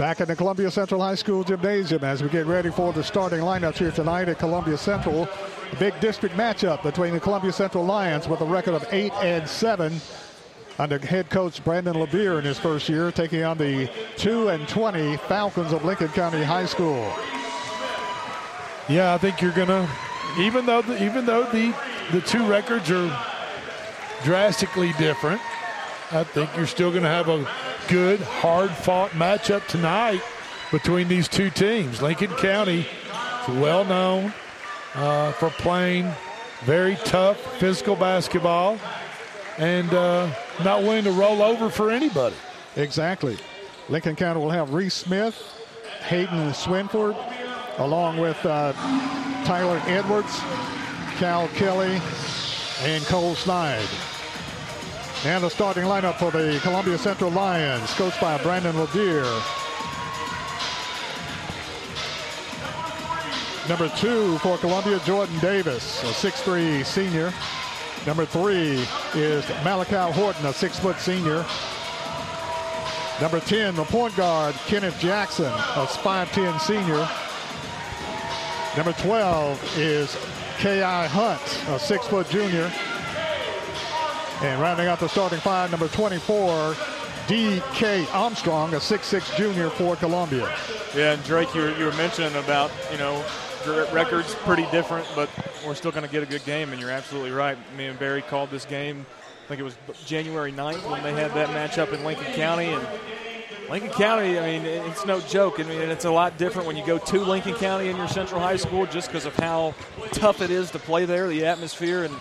[0.00, 3.40] Back in the Columbia Central High School gymnasium as we get ready for the starting
[3.40, 5.28] lineups here tonight at Columbia Central.
[5.78, 10.00] Big district matchup between the Columbia Central Lions with a record of 8 and 7
[10.78, 15.18] under head coach Brandon Levere in his first year, taking on the 2 and 20
[15.28, 17.12] Falcons of Lincoln County High School.
[18.88, 19.86] Yeah, I think you're gonna,
[20.38, 21.74] even though the, even though the
[22.10, 23.14] the two records are
[24.24, 25.42] drastically different,
[26.10, 27.46] I think you're still gonna have a
[27.88, 30.20] good, hard-fought matchup tonight
[30.70, 32.00] between these two teams.
[32.00, 34.32] Lincoln County is well known
[34.94, 36.10] uh, for playing
[36.62, 38.78] very tough physical basketball
[39.58, 40.30] and uh,
[40.64, 42.36] not willing to roll over for anybody.
[42.76, 43.36] Exactly.
[43.88, 45.36] Lincoln County will have Reese Smith,
[46.02, 47.16] Hayden Swinford,
[47.78, 48.72] along with uh,
[49.44, 50.38] Tyler Edwards,
[51.18, 52.00] Cal Kelly,
[52.82, 53.86] and Cole Snide.
[55.22, 59.22] And the starting lineup for the Columbia Central Lions, coached by Brandon Levere.
[63.68, 67.34] Number two for Columbia, Jordan Davis, a 6'3 senior.
[68.06, 71.44] Number three is Malachi Horton, a six-foot senior.
[73.20, 77.06] Number 10, the point guard, Kenneth Jackson, a 5'10 senior.
[78.74, 80.16] Number 12 is
[80.56, 81.06] K.I.
[81.08, 82.72] Hunt, a six-foot junior.
[84.42, 86.74] And rounding out the starting five, number 24,
[87.28, 88.06] D.K.
[88.12, 90.54] Armstrong, a 6'6 junior for Columbia.
[90.94, 93.24] Yeah, and Drake, you were, you were mentioning about, you know,
[93.92, 95.28] records pretty different, but
[95.66, 97.58] we're still going to get a good game, and you're absolutely right.
[97.76, 99.04] Me and Barry called this game
[99.50, 102.66] I think it was January 9th when they had that matchup in Lincoln County.
[102.66, 102.86] And
[103.68, 105.58] Lincoln County, I mean, it's no joke.
[105.58, 108.40] I mean, it's a lot different when you go to Lincoln County in your Central
[108.40, 109.74] High School just because of how
[110.12, 112.14] tough it is to play there, the atmosphere, and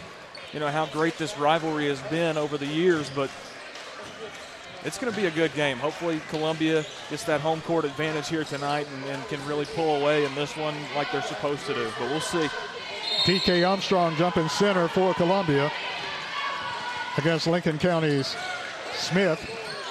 [0.54, 3.10] you know how great this rivalry has been over the years.
[3.10, 3.30] But
[4.84, 5.78] it's going to be a good game.
[5.78, 10.26] Hopefully, Columbia gets that home court advantage here tonight and, and, can really pull away
[10.26, 11.90] in this one like they're supposed to do.
[12.00, 12.50] But we'll see.
[13.26, 15.72] DK Armstrong jumping center for Columbia
[17.18, 18.36] against Lincoln County's
[18.94, 19.40] Smith.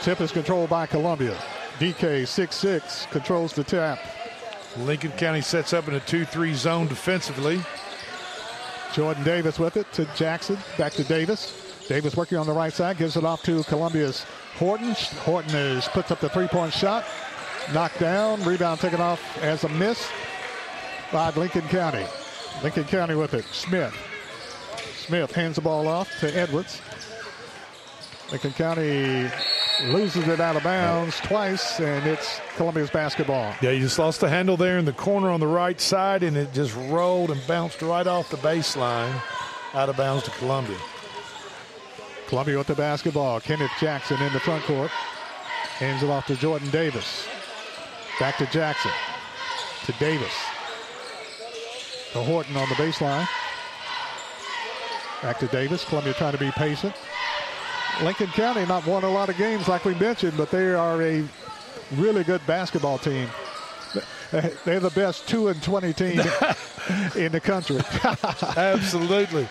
[0.02, 1.36] Tip is controlled by Columbia.
[1.78, 3.98] DK 6'6 controls the tap.
[4.78, 7.60] Lincoln County sets up in a 2 3 zone defensively.
[8.98, 10.58] Jordan Davis with it to Jackson.
[10.76, 11.86] Back to Davis.
[11.86, 14.26] Davis working on the right side, gives it off to Columbia's
[14.56, 14.92] Horton.
[15.20, 17.04] Horton is puts up the three-point shot.
[17.72, 18.42] Knocked down.
[18.42, 20.10] Rebound taken off as a miss
[21.12, 22.04] by Lincoln County.
[22.60, 23.44] Lincoln County with it.
[23.44, 23.94] Smith.
[24.96, 26.82] Smith hands the ball off to Edwards.
[28.32, 29.30] Lincoln County
[29.84, 33.54] loses it out of bounds twice, and it's Columbia's basketball.
[33.60, 36.36] Yeah, you just lost the handle there in the corner on the right side, and
[36.36, 39.14] it just rolled and bounced right off the baseline
[39.74, 40.78] out of bounds to Columbia.
[42.28, 43.40] Columbia with the basketball.
[43.40, 44.90] Kenneth Jackson in the front court.
[45.78, 47.26] Hands it off to Jordan Davis.
[48.20, 48.90] Back to Jackson.
[49.86, 50.34] To Davis.
[52.12, 53.26] To Horton on the baseline.
[55.22, 55.84] Back to Davis.
[55.84, 56.94] Columbia trying to be patient.
[58.02, 61.24] Lincoln County not won a lot of games like we mentioned, but they are a
[61.96, 63.28] really good basketball team.
[64.30, 66.20] They're the best 2 and 20 team
[67.16, 67.80] in the country.
[68.56, 69.48] Absolutely.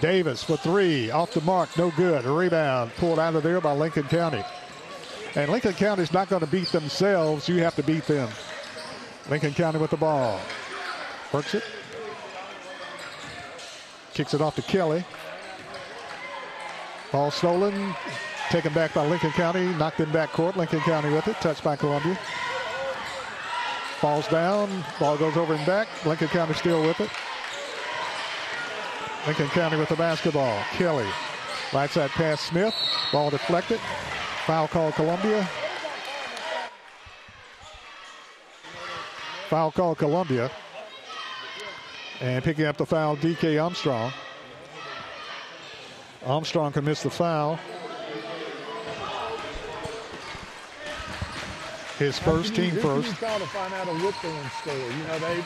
[0.00, 2.24] Davis for three, off the mark, no good.
[2.24, 4.42] A rebound pulled out of there by Lincoln County.
[5.34, 7.48] And Lincoln County's not going to beat themselves.
[7.48, 8.30] You have to beat them.
[9.28, 10.40] Lincoln County with the ball.
[11.32, 11.64] Works it.
[14.14, 15.04] Kicks it off to Kelly.
[17.12, 17.94] Ball stolen.
[18.50, 19.66] Taken back by Lincoln County.
[19.74, 20.56] Knocked in back court.
[20.56, 21.36] Lincoln County with it.
[21.40, 22.18] Touched by Columbia.
[23.98, 24.84] Falls down.
[24.98, 25.88] Ball goes over and back.
[26.06, 27.10] Lincoln County still with it.
[29.26, 30.62] Lincoln County with the basketball.
[30.72, 31.08] Kelly.
[31.72, 32.74] Right side pass Smith.
[33.12, 33.80] Ball deflected.
[34.46, 35.48] Foul call Columbia.
[39.48, 40.50] Foul call Columbia.
[42.20, 44.12] And picking up the foul, DK Armstrong.
[46.26, 47.58] Armstrong commits the foul.
[51.98, 53.10] His first team first.
[53.10, 54.74] to find out a Whitfield score.
[54.74, 55.44] You know, they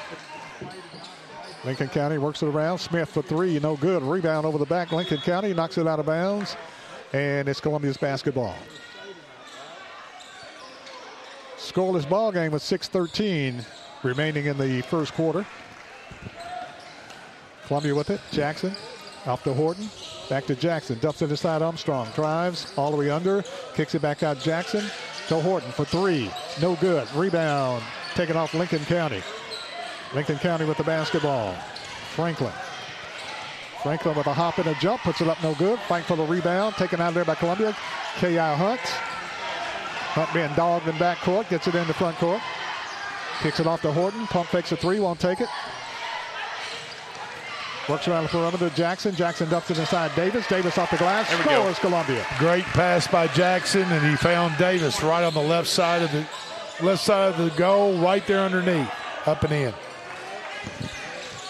[1.65, 2.79] Lincoln County works it around.
[2.79, 4.03] Smith for three, no good.
[4.03, 4.93] Rebound over the back.
[4.93, 6.57] Lincoln County knocks it out of bounds.
[7.13, 8.55] And it's Columbia's basketball.
[11.57, 13.65] Scoreless ball game with 6.13
[14.03, 15.47] remaining in the first quarter.
[17.67, 18.21] Columbia with it.
[18.31, 18.77] Jackson
[19.27, 19.89] off to Horton.
[20.29, 20.99] Back to Jackson.
[20.99, 22.09] Dumps it inside Armstrong.
[22.15, 23.45] Drives all the way under.
[23.75, 24.85] Kicks it back out Jackson
[25.29, 26.31] to Horton for three.
[26.61, 27.11] No good.
[27.15, 27.83] Rebound
[28.15, 29.23] taken off Lincoln County.
[30.15, 31.55] Lincoln County with the basketball.
[32.15, 32.53] Franklin.
[33.83, 35.03] Franklin with a hop and a jump.
[35.03, 35.79] Puts it up no good.
[35.81, 36.75] Fight for the rebound.
[36.77, 37.77] Taken out there by Columbia.
[38.17, 38.55] K.I.
[38.55, 38.81] Hunt.
[38.81, 41.49] Hunt being dogged in back court.
[41.49, 42.41] Gets it into front court.
[43.41, 44.27] Kicks it off to Horton.
[44.29, 45.01] Pump fakes a three.
[45.01, 45.49] Won't take it.
[47.89, 48.71] Works around the perimeter.
[48.71, 49.15] To Jackson.
[49.15, 50.47] Jackson dumps it inside Davis.
[50.47, 51.29] Davis off the glass.
[51.29, 52.25] Scores Columbia.
[52.39, 56.27] Great pass by Jackson, and he found Davis right on the left side of the
[56.83, 58.91] left side of the goal, right there underneath,
[59.27, 59.75] up and in.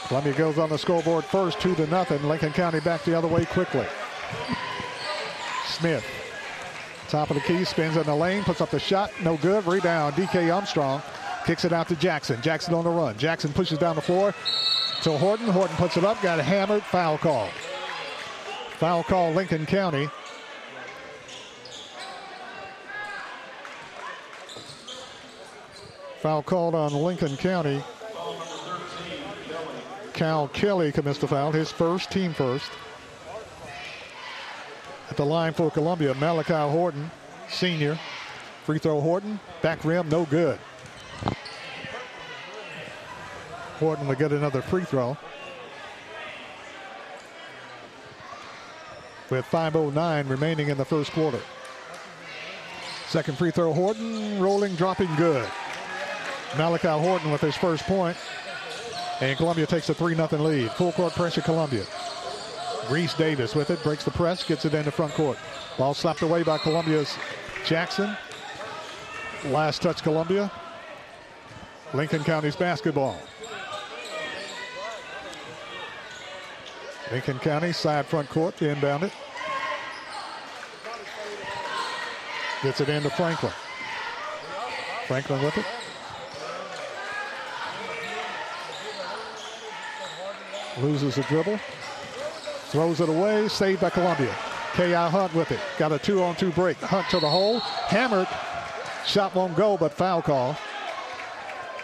[0.09, 2.23] Columbia goes on the scoreboard first, two to nothing.
[2.24, 3.86] Lincoln County back the other way quickly.
[5.66, 6.05] Smith,
[7.09, 9.65] top of the key, spins in the lane, puts up the shot, no good.
[9.66, 11.01] Rebound, DK Armstrong
[11.47, 12.40] kicks it out to Jackson.
[12.43, 13.16] Jackson on the run.
[13.16, 14.35] Jackson pushes down the floor
[15.05, 15.48] to Horton.
[15.48, 17.48] Horton puts it up, got hammered, foul call.
[18.78, 20.09] Foul call, Lincoln County.
[26.20, 27.85] Foul called on Lincoln County.
[30.14, 32.70] Cal Kelly commits the foul, his first, team first.
[35.10, 37.10] At the line for Columbia, Malachi Horton,
[37.51, 37.98] senior.
[38.64, 40.59] Free throw Horton, back rim, no good.
[43.85, 45.15] Horton will get another free throw.
[49.28, 51.40] With 5.09 remaining in the first quarter.
[53.09, 55.47] Second free throw, Horton, rolling, dropping, good.
[56.56, 58.16] Malachi Horton with his first point.
[59.20, 60.70] And Columbia takes a 3 0 lead.
[60.70, 61.85] Full court pressure, Columbia.
[62.89, 65.36] Reese Davis with it, breaks the press, gets it into front court.
[65.77, 67.19] Ball slapped away by Columbia's
[67.66, 68.16] Jackson.
[69.44, 70.51] Last touch, Columbia.
[71.93, 73.20] Lincoln County's basketball.
[77.10, 79.12] Lincoln County side front court, to inbound it.
[82.62, 83.52] Gets it into Franklin.
[85.06, 85.66] Franklin with it.
[90.81, 91.59] Loses the dribble.
[92.68, 93.48] Throws it away.
[93.48, 94.35] Saved by Columbia.
[94.72, 95.09] K.I.
[95.09, 95.60] Hunt with it.
[95.78, 96.78] Got a two on two break.
[96.78, 97.60] Hunt to the hole.
[97.60, 98.26] Hammered.
[99.06, 100.56] Shot won't go, but foul call.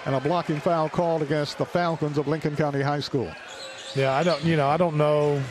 [0.06, 3.30] And a blocking foul called against the Falcons of Lincoln County High School.
[3.94, 4.44] Yeah, I don't.
[4.44, 5.42] You know, I don't know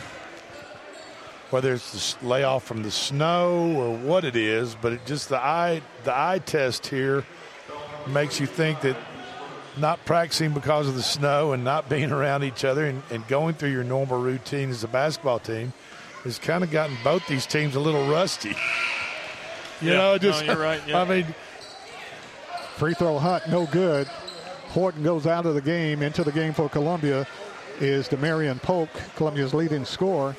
[1.49, 5.38] whether it's the layoff from the snow or what it is, but it just the
[5.38, 7.26] eye the eye test here
[8.07, 8.95] makes you think that
[9.78, 13.53] not practicing because of the snow and not being around each other and, and going
[13.56, 15.74] through your normal routine as a basketball team
[16.24, 18.56] has kind of gotten both these teams a little rusty.
[19.82, 21.02] You Yeah, know, no, just you're right, yeah.
[21.02, 21.26] I mean,
[22.76, 24.07] Free throw Hunt, no good.
[24.72, 26.02] Horton goes out of the game.
[26.02, 27.26] Into the game for Columbia
[27.80, 30.36] is Demarion Polk, Columbia's leading scorer.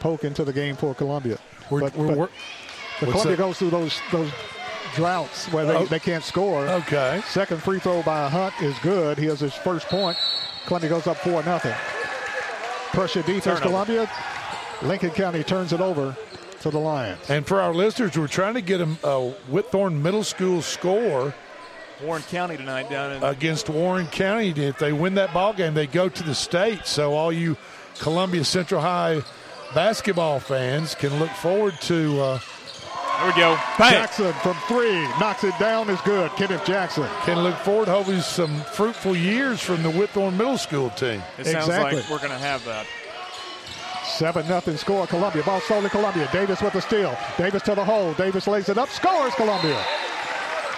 [0.00, 1.38] Polk into the game for Columbia.
[1.70, 2.30] We're- but, we're- but- we're-
[3.00, 3.42] but Columbia that?
[3.42, 4.30] goes through those those
[4.94, 5.84] droughts where they, Oh.
[5.86, 6.66] they can't score.
[6.66, 7.22] Okay.
[7.28, 9.18] Second free throw by Hunt is good.
[9.18, 10.16] He has his first point.
[10.66, 11.74] Columbia goes up 4 nothing.
[12.92, 13.60] Pressure defense.
[13.60, 14.08] Columbia.
[14.82, 16.14] Lincoln County turns it over
[16.60, 17.18] to the Lions.
[17.28, 21.34] and for our listeners, we're trying to get a, a Whitthorne Middle School score
[22.02, 24.50] Warren County tonight down in against Warren County.
[24.50, 26.86] If they win that ball game, they go to the state.
[26.86, 27.56] So all you
[27.98, 29.22] Columbia Central High
[29.74, 32.20] basketball fans can look forward to.
[32.20, 32.38] Uh,
[33.18, 33.58] there we go.
[33.78, 33.92] Bang.
[33.92, 36.30] Jackson from three knocks it down is good.
[36.32, 37.08] Kenneth Jackson.
[37.22, 41.22] Can look forward to hopefully some fruitful years from the Whitthorne Middle School team.
[41.38, 42.00] It sounds Exactly.
[42.02, 42.86] like we're going to have that.
[44.04, 45.06] Seven nothing score.
[45.06, 46.28] Columbia ball solely Columbia.
[46.32, 47.16] Davis with the steal.
[47.38, 48.12] Davis to the hole.
[48.14, 48.88] Davis lays it up.
[48.90, 49.82] Scores Columbia.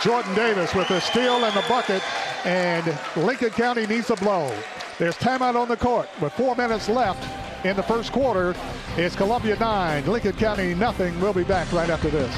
[0.03, 2.03] Jordan Davis with the steal and the bucket,
[2.47, 4.55] and Lincoln County needs a blow.
[4.99, 7.27] There's timeout on the court with four minutes left
[7.65, 8.55] in the first quarter.
[8.97, 11.21] It's Columbia nine, Lincoln County nothing.
[11.21, 12.33] We'll be back right after this.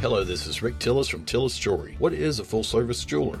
[0.00, 1.96] Hello, this is Rick Tillis from Tillis Jewelry.
[1.98, 3.40] What is a full service jeweler?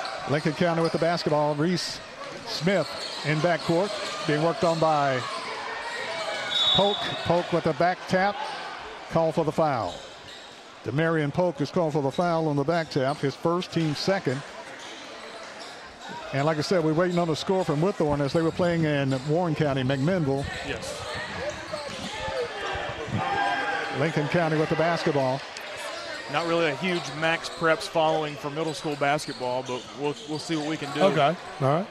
[0.29, 1.55] Lincoln County with the basketball.
[1.55, 1.99] Reese
[2.45, 2.87] Smith
[3.25, 3.91] in backcourt,
[4.27, 5.19] being worked on by
[6.73, 6.97] Polk.
[7.25, 8.35] Polk with a back tap.
[9.11, 9.93] Call for the foul.
[10.83, 13.17] Demarion Polk is called for the foul on the back tap.
[13.17, 14.41] His first, team second.
[16.33, 18.85] And like I said, we're waiting on the score from Whitthorne as they were playing
[18.85, 20.45] in Warren County, McMinnville.
[20.67, 21.05] Yes.
[23.99, 25.41] Lincoln County with the basketball.
[26.31, 30.67] Not really a huge MaxPreps following for middle school basketball, but we'll, we'll see what
[30.67, 31.01] we can do.
[31.01, 31.35] Okay.
[31.59, 31.87] All right.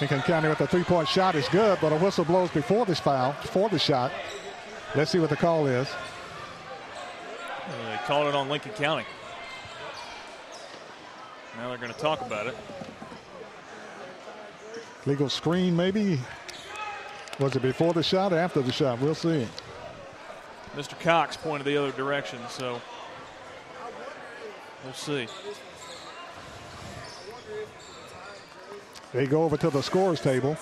[0.00, 3.34] Lincoln County with a three-point shot is good, but a whistle blows before this foul,
[3.40, 4.12] before the shot.
[4.94, 5.88] Let's see what the call is.
[7.68, 9.04] They called it on Lincoln County.
[11.56, 12.56] Now they're going to talk about it.
[15.06, 16.20] Legal screen, maybe.
[17.38, 19.00] Was it before the shot or after the shot?
[19.00, 19.46] We'll see.
[20.76, 20.98] Mr.
[21.00, 22.80] Cox pointed the other direction, so
[24.84, 25.26] we'll see.
[29.12, 30.56] They go over to the scores table.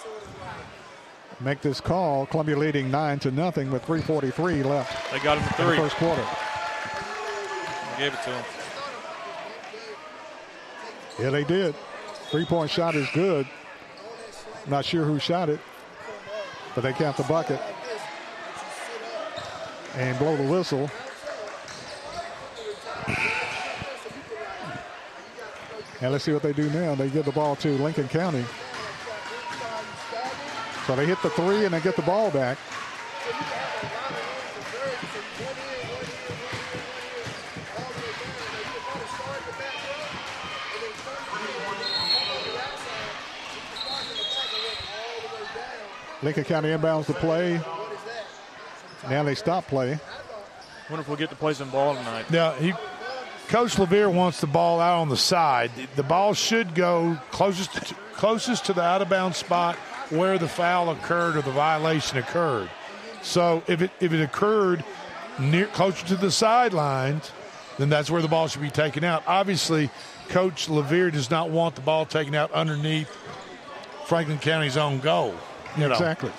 [1.40, 2.26] Make this call.
[2.26, 5.12] Columbia leading nine to nothing with 3:43 left.
[5.12, 5.82] They got him for in the three.
[5.82, 6.26] first quarter.
[7.97, 8.44] They gave it to him.
[11.18, 11.74] Yeah, they did.
[12.30, 13.47] Three-point shot is good.
[14.66, 15.60] Not sure who shot it,
[16.74, 17.60] but they count the bucket
[19.97, 20.90] and blow the whistle.
[26.02, 26.94] And let's see what they do now.
[26.94, 28.44] They give the ball to Lincoln County.
[30.86, 32.56] So they hit the three and they get the ball back.
[46.22, 47.60] Lincoln County inbounds the play.
[49.09, 49.98] Now they stop play.
[50.89, 52.31] Wonder if we'll get to play some ball tonight.
[52.31, 52.72] Now he,
[53.51, 55.72] Coach Levere wants the ball out on the side.
[55.97, 59.74] The ball should go closest to, closest to the out of bounds spot
[60.10, 62.70] where the foul occurred or the violation occurred.
[63.22, 64.85] So if it if it occurred
[65.40, 67.32] near closer to the sidelines,
[67.77, 69.24] then that's where the ball should be taken out.
[69.27, 69.90] Obviously,
[70.28, 73.09] Coach Levere does not want the ball taken out underneath
[74.06, 75.35] Franklin County's own goal.
[75.77, 75.94] You know.
[75.94, 76.31] Exactly.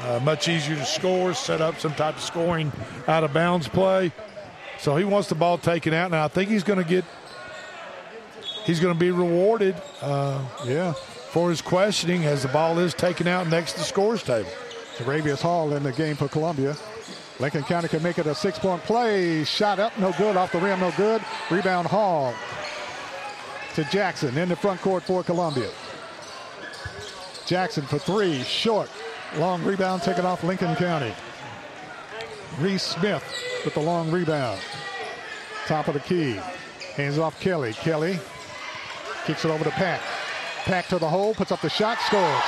[0.00, 2.72] Uh, much easier to score, set up some type of scoring
[3.08, 4.10] out of bounds play.
[4.78, 7.04] So he wants the ball taken out, and I think he's going to get
[8.64, 9.74] he's going to be rewarded.
[10.00, 14.22] Uh, yeah, for his questioning as the ball is taken out next to the scores
[14.22, 14.50] table.
[14.96, 16.76] Jaravius Hall in the game for Columbia.
[17.38, 19.44] Lincoln County can make it a six-point play.
[19.44, 20.38] Shot up, no good.
[20.38, 21.22] Off the rim, no good.
[21.50, 22.34] Rebound Hall
[23.74, 25.68] to Jackson in the front court for Columbia.
[27.44, 28.88] Jackson for three, short.
[29.36, 31.12] Long rebound taken off Lincoln County.
[32.58, 33.22] Reese Smith
[33.64, 34.60] with the long rebound.
[35.66, 36.40] Top of the key.
[36.94, 37.74] Hands off Kelly.
[37.74, 38.18] Kelly
[39.26, 40.00] kicks it over to Pack.
[40.64, 42.42] Pack to the hole, puts up the shot, scores.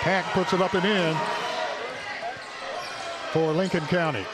[0.00, 1.16] Pack puts it up and in
[3.32, 4.24] for Lincoln County.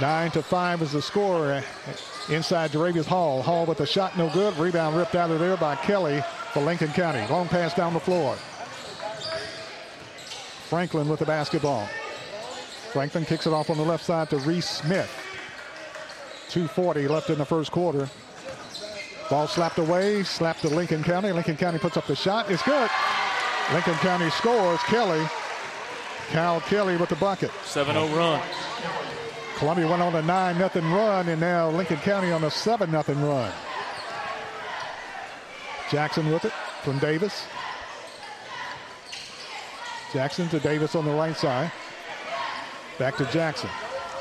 [0.00, 1.62] Nine to five is the score
[2.28, 3.42] inside Jaravius Hall.
[3.42, 4.56] Hall with the shot, no good.
[4.56, 7.26] Rebound ripped out of there by Kelly for Lincoln County.
[7.28, 8.36] Long pass down the floor.
[10.68, 11.86] Franklin with the basketball.
[12.92, 15.10] Franklin kicks it off on the left side to Reese Smith.
[16.48, 18.08] 240 left in the first quarter.
[19.28, 21.30] Ball slapped away, slapped to Lincoln County.
[21.30, 22.50] Lincoln County puts up the shot.
[22.50, 22.90] It's good.
[23.72, 24.80] Lincoln County scores.
[24.84, 25.24] Kelly.
[26.30, 27.50] Cal Kelly with the bucket.
[27.64, 28.42] 7-0 run.
[29.56, 33.02] Columbia went on a 9 0 run, and now Lincoln County on a 7 0
[33.28, 33.52] run.
[35.90, 36.52] Jackson with it
[36.82, 37.46] from Davis.
[40.12, 41.70] Jackson to Davis on the right side.
[42.98, 43.70] Back to Jackson.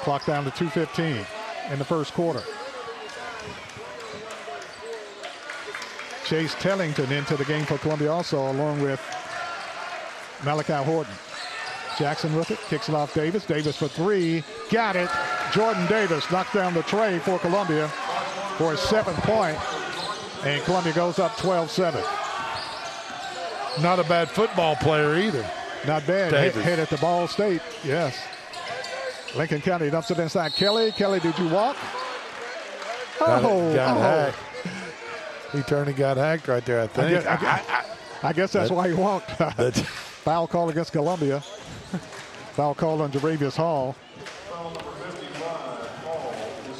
[0.02, 1.26] Clock down to 2.15
[1.72, 2.42] in the first quarter.
[6.26, 9.02] Chase Tellington into the game for Columbia also, along with
[10.44, 11.14] Malachi Horton.
[11.98, 13.46] Jackson with it, kicks it off Davis.
[13.46, 15.10] Davis for three, got it.
[15.52, 17.88] Jordan Davis knocked down the tray for Columbia
[18.58, 19.58] for a seventh point,
[20.44, 21.94] and Columbia goes up 12-7.
[23.82, 25.50] Not a bad football player either.
[25.88, 26.34] Not bad.
[26.34, 28.18] Hit, hit at the Ball State, yes.
[29.36, 30.92] Lincoln County dumps it inside Kelly.
[30.92, 31.78] Kelly, did you walk?
[33.20, 34.02] Got, oh, got oh.
[34.02, 34.38] hacked.
[35.52, 37.10] He turned and got hacked right there, I I think.
[37.10, 37.86] guess, I guess-
[38.22, 39.32] I guess that's That- why he walked.
[40.26, 41.40] Foul call against Columbia.
[42.54, 43.96] Foul call on Jaravius Hall.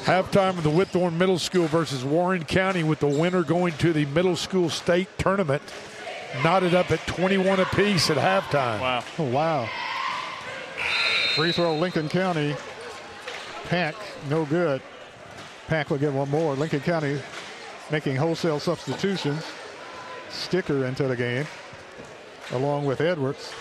[0.04, 4.06] Halftime of the Whitthorne Middle School versus Warren County with the winner going to the
[4.06, 5.62] middle school state tournament.
[6.42, 8.80] Knotted up at 21 apiece at halftime.
[8.80, 9.04] Wow.
[9.18, 9.68] Oh, wow.
[11.34, 12.56] Free throw, Lincoln County.
[13.64, 13.94] Pack,
[14.28, 14.80] no good.
[15.68, 16.54] Pack will get one more.
[16.54, 17.20] Lincoln County
[17.90, 19.44] making wholesale substitutions.
[20.30, 21.46] Stickler into the game,
[22.52, 23.52] along with Edwards.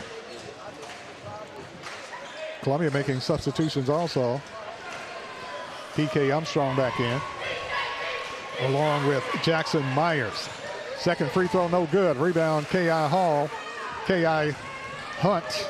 [2.62, 4.42] Columbia making substitutions also.
[6.00, 7.20] DK Armstrong back in,
[8.68, 10.48] along with Jackson Myers.
[10.98, 12.16] Second free throw, no good.
[12.16, 13.08] Rebound, K.I.
[13.10, 13.50] Hall.
[14.06, 14.52] K.I.
[15.20, 15.70] Hunt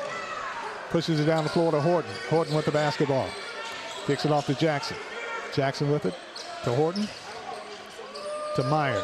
[0.90, 2.12] pushes it down the floor to Horton.
[2.28, 3.28] Horton with the basketball.
[4.06, 4.96] Kicks it off to Jackson.
[5.52, 6.14] Jackson with it
[6.62, 7.08] to Horton.
[8.54, 9.02] To Myers.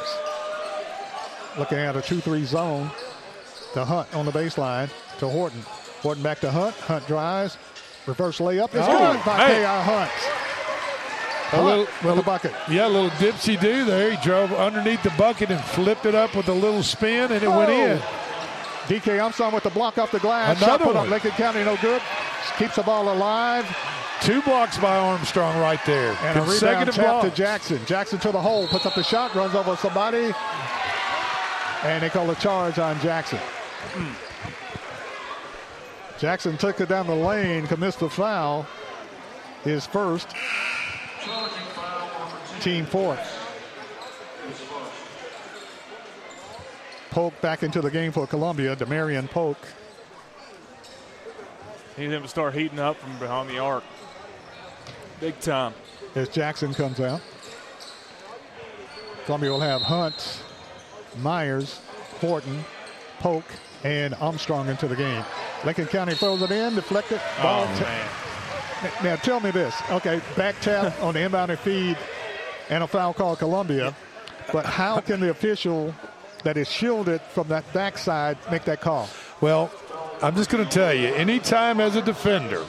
[1.59, 2.91] Looking at a 2-3 zone.
[3.75, 4.91] To Hunt on the baseline.
[5.19, 5.61] To Horton.
[6.03, 6.77] Horton back to Hunt.
[6.77, 7.59] Hunt drives.
[8.07, 9.55] Reverse layup is Oh, good by hey.
[9.63, 9.83] K.I.
[9.83, 10.56] Hunt.
[11.53, 12.53] A little, little the bucket.
[12.69, 14.11] Yeah, a little dipsy do there.
[14.11, 17.49] He drove underneath the bucket and flipped it up with a little spin, and it
[17.49, 17.73] went Oh.
[17.87, 18.03] in.
[18.89, 20.57] DK Armstrong with the block off the glass.
[20.57, 21.05] Another Shot put one.
[21.07, 22.01] up Lincoln County, no good.
[22.59, 23.65] Keeps the ball alive.
[24.23, 26.17] Two blocks by Armstrong right there.
[26.23, 27.31] And a rebound tap to.
[27.31, 27.85] Jackson.
[27.87, 30.33] Jackson to the hole, puts up the shot, runs over somebody.
[31.85, 33.39] And they call a charge on Jackson.
[36.19, 38.67] Jackson took it down the lane, commits the foul.
[39.65, 40.29] His first.
[42.61, 43.19] Team four.
[47.11, 48.77] Polk back into the game for Columbia.
[48.77, 49.59] Demarion Polk.
[51.97, 53.83] He's going to start heating up from behind the arc.
[55.21, 55.73] Big time.
[56.15, 57.23] as Jackson comes out.
[59.25, 60.43] Columbia will have Hunt,
[61.19, 61.81] Myers,
[62.21, 62.65] Horton,
[63.19, 63.45] Polk,
[63.83, 65.25] and Armstrong into the game.
[65.65, 67.21] Lincoln County throws it in, deflected.
[67.39, 68.09] Oh, ball Oh, man.
[69.03, 69.75] Now tell me this.
[69.91, 71.97] Okay, back tap on the inbound feed
[72.71, 73.95] and a foul call Columbia.
[74.53, 75.95] But how can the official
[76.45, 79.09] that is shielded from that backside make that call?
[79.41, 79.71] Well,
[80.23, 82.65] I'm just going to tell you, anytime as a defender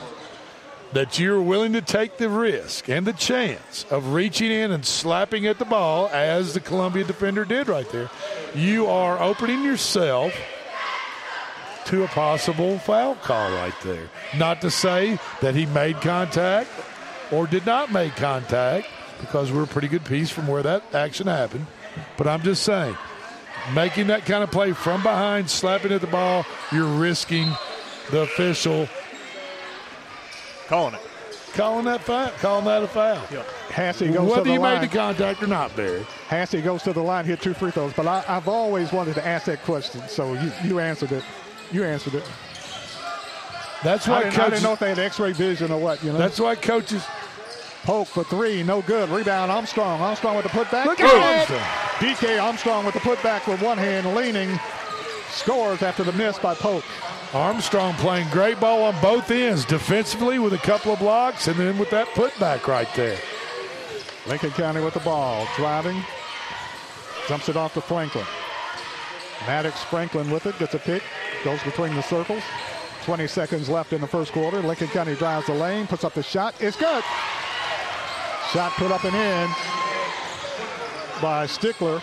[0.94, 5.46] that you're willing to take the risk and the chance of reaching in and slapping
[5.46, 8.10] at the ball, as the Columbia defender did right there,
[8.56, 10.34] you are opening yourself
[11.88, 14.10] to a possible foul call right there.
[14.38, 16.70] Not to say that he made contact
[17.32, 18.88] or did not make contact,
[19.20, 21.66] because we're a pretty good piece from where that action happened.
[22.18, 22.96] But I'm just saying,
[23.74, 27.50] making that kind of play from behind, slapping at the ball, you're risking
[28.12, 28.88] the official
[30.68, 31.02] calling it.
[31.54, 32.30] Calling that foul.
[32.40, 33.18] Calling that a foul.
[33.70, 34.82] Hassey goes Whether to the you line.
[34.82, 36.06] made the contact or not, Barry.
[36.28, 37.94] Hassey goes to the line, hit two free throws.
[37.94, 41.24] But I, I've always wanted to ask that question, so you, you answered it.
[41.72, 42.24] You answered it.
[43.84, 46.04] That's I why didn't, I didn't know if they had X-ray vision or what.
[46.04, 46.18] You know.
[46.18, 47.04] That's why coaches.
[47.84, 49.08] Polk for three, no good.
[49.08, 50.02] Rebound, Armstrong.
[50.02, 50.86] Armstrong with the putback.
[50.86, 51.06] Look Good.
[51.06, 51.62] at Armstrong.
[52.00, 54.60] DK Armstrong with the putback with one hand, leaning.
[55.30, 56.84] Scores after the miss by Polk.
[57.34, 61.78] Armstrong playing great ball on both ends, defensively with a couple of blocks, and then
[61.78, 63.18] with that putback right there.
[64.26, 66.04] Lincoln County with the ball, driving,
[67.28, 68.26] jumps it off to Franklin.
[69.48, 71.02] Maddox Franklin with it, gets a pick,
[71.44, 72.44] goes between the circles.
[73.06, 74.60] 20 seconds left in the first quarter.
[74.62, 76.54] Lincoln County drives the lane, puts up the shot.
[76.60, 77.04] It's good.
[78.52, 79.50] Shot put up and in
[81.22, 82.02] by Stickler.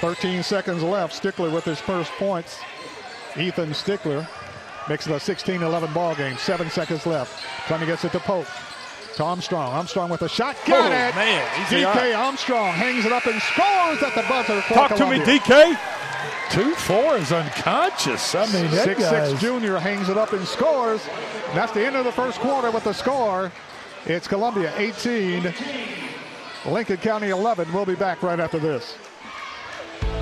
[0.00, 1.14] 13 seconds left.
[1.14, 2.60] Stickler with his first points.
[3.36, 4.26] Ethan Stickler
[4.88, 6.36] makes it a 16-11 ball game.
[6.36, 7.44] Seven seconds left.
[7.66, 8.46] Trying gets it to Pope.
[9.16, 9.72] To Armstrong.
[9.72, 10.56] Armstrong with a shot.
[10.66, 11.14] Got Oh, it.
[11.14, 12.14] man, DK.
[12.16, 14.60] Armstrong hangs it up and scores at the buzzer.
[14.62, 15.76] For Talk to me, DK.
[16.50, 18.34] Two four is unconscious.
[18.34, 19.30] I mean, six guy's...
[19.30, 21.06] six junior hangs it up and scores.
[21.48, 23.52] And that's the end of the first quarter with the score.
[24.06, 25.52] It's Columbia 18,
[26.66, 27.72] Lincoln County 11.
[27.72, 28.96] We'll be back right after this.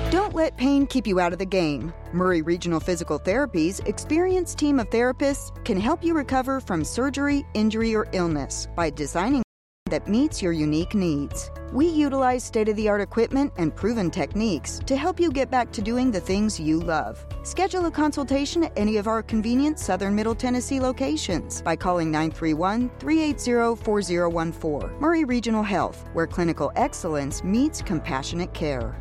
[0.09, 1.93] Don't let pain keep you out of the game.
[2.11, 7.95] Maury Regional Physical Therapy's experienced team of therapists can help you recover from surgery, injury,
[7.95, 9.44] or illness by designing
[9.91, 11.51] that meets your unique needs.
[11.71, 15.71] We utilize state of the art equipment and proven techniques to help you get back
[15.73, 17.23] to doing the things you love.
[17.43, 22.89] Schedule a consultation at any of our convenient Southern Middle Tennessee locations by calling 931
[22.97, 24.99] 380 4014.
[24.99, 28.99] Maury Regional Health, where clinical excellence meets compassionate care.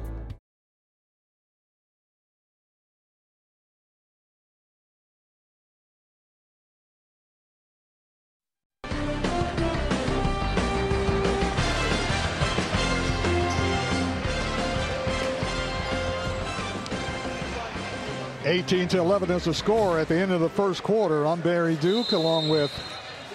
[18.44, 21.26] Eighteen to eleven is the score at the end of the first quarter.
[21.26, 22.70] I'm Barry Duke, along with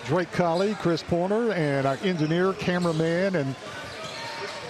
[0.06, 3.56] Drake Colley, Chris Porter, and our engineer, cameraman, and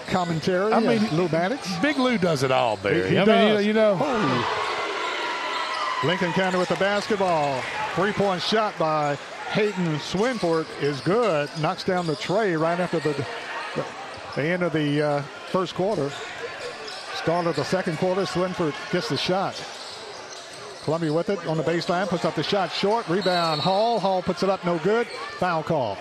[0.07, 0.71] commentary.
[0.71, 1.67] I mean, Lou Maddox.
[1.81, 3.03] Big Lou does it all, Barry.
[3.03, 3.65] He- he I mean, does.
[3.65, 3.97] you know.
[4.01, 4.65] Oh.
[6.05, 7.61] Lincoln County with the basketball.
[7.95, 9.15] Three-point shot by
[9.51, 11.49] Hayden Swinford is good.
[11.59, 13.11] Knocks down the tray right after the,
[13.75, 13.85] the,
[14.37, 16.09] the end of the uh, first quarter.
[17.15, 19.61] Start of the second quarter, Swinford gets the shot.
[20.89, 23.07] Columbia with it on the baseline, puts up the shot short.
[23.07, 23.99] Rebound, Hall.
[23.99, 25.05] Hall puts it up, no good.
[25.37, 25.99] Foul call.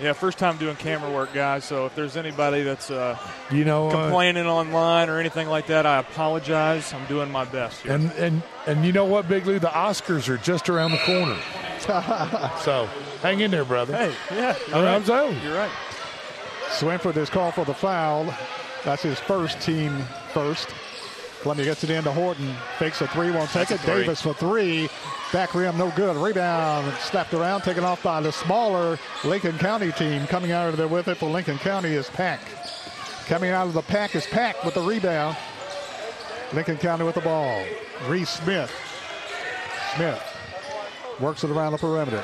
[0.00, 1.64] Yeah, first time doing camera work, guys.
[1.64, 3.18] So if there's anybody that's uh,
[3.50, 6.92] You know, uh, complaining online or anything like that, I apologize.
[6.94, 7.82] I'm doing my best.
[7.82, 7.90] Here.
[7.90, 9.58] And and and you know what, Big Lou?
[9.58, 11.36] The Oscars are just around the corner.
[12.60, 12.88] so
[13.20, 13.96] hang in there, brother.
[13.96, 15.42] Hey, yeah, I mean, I'm saying.
[15.42, 15.72] You're right.
[16.68, 18.32] Swinford is called for the foul.
[18.84, 20.68] That's his first team first.
[21.42, 22.54] Columbia gets it into Horton.
[22.78, 23.86] Fakes a three, won't take That's it.
[23.86, 24.88] Davis for three.
[25.32, 26.16] Back rim, no good.
[26.16, 30.26] Rebound, snapped around, taken off by the smaller Lincoln County team.
[30.28, 32.40] Coming out of there with it for Lincoln County is Pack.
[33.26, 35.36] Coming out of the pack is Pack with the rebound.
[36.52, 37.64] Lincoln County with the ball.
[38.06, 38.70] Reese Smith.
[39.96, 40.22] Smith
[41.18, 42.22] works it around the perimeter.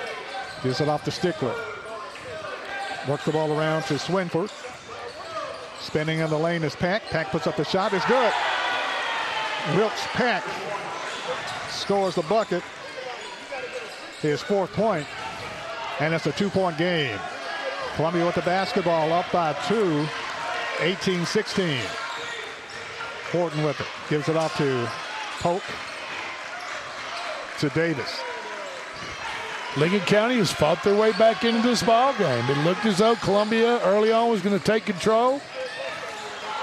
[0.62, 1.54] Gives it off to Stickler.
[3.08, 4.52] Works the ball around to Swinford.
[5.80, 7.02] Spinning in the lane is Pack.
[7.06, 7.92] Pack puts up the shot.
[7.92, 8.32] It's good.
[9.76, 10.44] Wilkes Pack
[11.70, 12.62] scores the bucket.
[14.20, 15.06] His fourth point,
[16.00, 17.18] and it's a two-point game.
[17.94, 20.06] Columbia with the basketball up by two,
[20.78, 21.78] 18-16.
[23.30, 23.86] Horton with it.
[24.08, 24.88] Gives it off to
[25.40, 25.62] Polk.
[27.60, 28.20] To Davis.
[29.76, 32.44] Lincoln County has fought their way back into this ball game.
[32.48, 35.40] It looked as though Columbia early on was going to take control.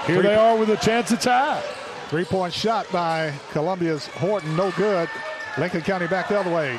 [0.06, 1.62] Here they are with a chance to tie.
[2.08, 5.08] Three-point shot by Columbia's Horton, no good.
[5.58, 6.78] Lincoln County back the other way.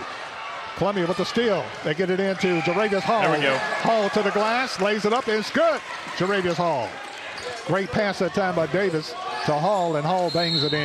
[0.78, 1.66] Columbia with the steal.
[1.84, 3.22] They get it into Jaravius Hall.
[3.22, 3.58] There we go.
[3.58, 5.82] Hall to the glass, lays it up, and it's good.
[6.18, 6.88] Jaravius Hall.
[7.66, 9.12] Great pass that time by Davis
[9.46, 10.80] to Hall, and Hall bangs it in.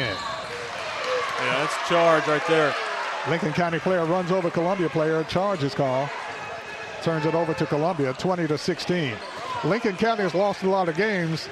[1.43, 2.75] Yeah, that's charge right there.
[3.29, 5.23] Lincoln County player runs over Columbia player.
[5.25, 6.09] Charge is called.
[7.03, 9.15] Turns it over to Columbia, 20 to 16.
[9.65, 11.49] Lincoln County has lost a lot of games,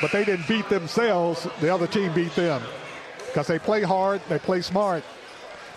[0.00, 1.46] but they didn't beat themselves.
[1.60, 2.62] The other team beat them
[3.26, 5.02] because they play hard, they play smart.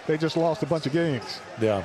[0.05, 1.41] They just lost a bunch of games.
[1.59, 1.83] Yeah.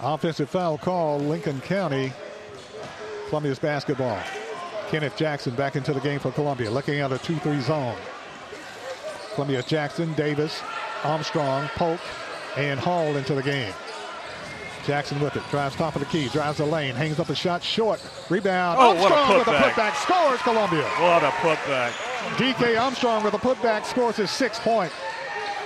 [0.00, 2.12] Offensive foul call, Lincoln County,
[3.28, 4.20] Columbia's basketball.
[4.90, 7.96] Kenneth Jackson back into the game for Columbia, looking at a 2-3 zone.
[9.34, 10.60] Columbia Jackson, Davis,
[11.02, 12.00] Armstrong, Polk,
[12.56, 13.72] and Hall into the game.
[14.84, 17.62] Jackson with it, drives top of the key, drives the lane, hangs up a shot
[17.62, 18.78] short, rebound.
[18.80, 19.70] Oh, what a Armstrong with a putback.
[19.72, 20.82] putback, scores Columbia.
[21.00, 21.90] What a putback.
[22.36, 24.92] DK Armstrong with a putback scores his sixth point.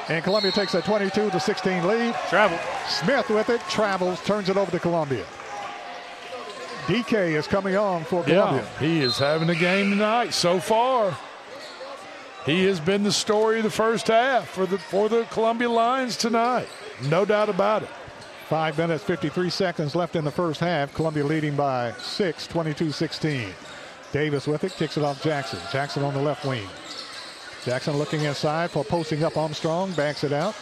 [0.08, 2.14] And Columbia takes a 22 to 16 lead.
[2.30, 2.58] Travel.
[2.88, 5.24] Smith with it, travels, turns it over to Columbia.
[6.86, 8.62] DK is coming on for Columbia.
[8.62, 11.16] Yeah, he is having a game tonight so far.
[12.46, 16.16] He has been the story of the first half for the for the Columbia Lions
[16.16, 16.66] tonight.
[17.10, 17.90] No doubt about it.
[18.48, 20.94] Five minutes, 53 seconds left in the first half.
[20.94, 23.48] Columbia leading by six, 22-16.
[24.10, 25.58] Davis with it, kicks it off Jackson.
[25.70, 26.66] Jackson on the left wing.
[27.64, 30.54] Jackson looking inside for posting up Armstrong, backs it out.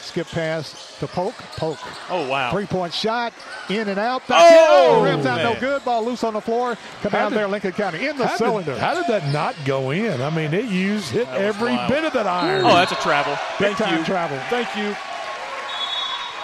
[0.00, 1.34] Skip pass to Polk.
[1.56, 1.78] Polk.
[2.10, 2.50] Oh, wow.
[2.52, 3.32] Three-point shot,
[3.68, 4.26] in and out.
[4.28, 5.04] Back Oh, in.
[5.04, 5.84] rims out, no good.
[5.84, 6.76] Ball loose on the floor.
[7.02, 8.72] Come out there, Lincoln County, in the How cylinder.
[8.72, 10.20] did, how did that not go in?
[10.20, 11.90] I mean, it used hit every wild.
[11.90, 12.64] bit of that iron.
[12.64, 13.32] Oh, that's a travel.
[13.60, 14.04] Big Thank time you.
[14.04, 14.38] travel.
[14.50, 14.94] Thank you.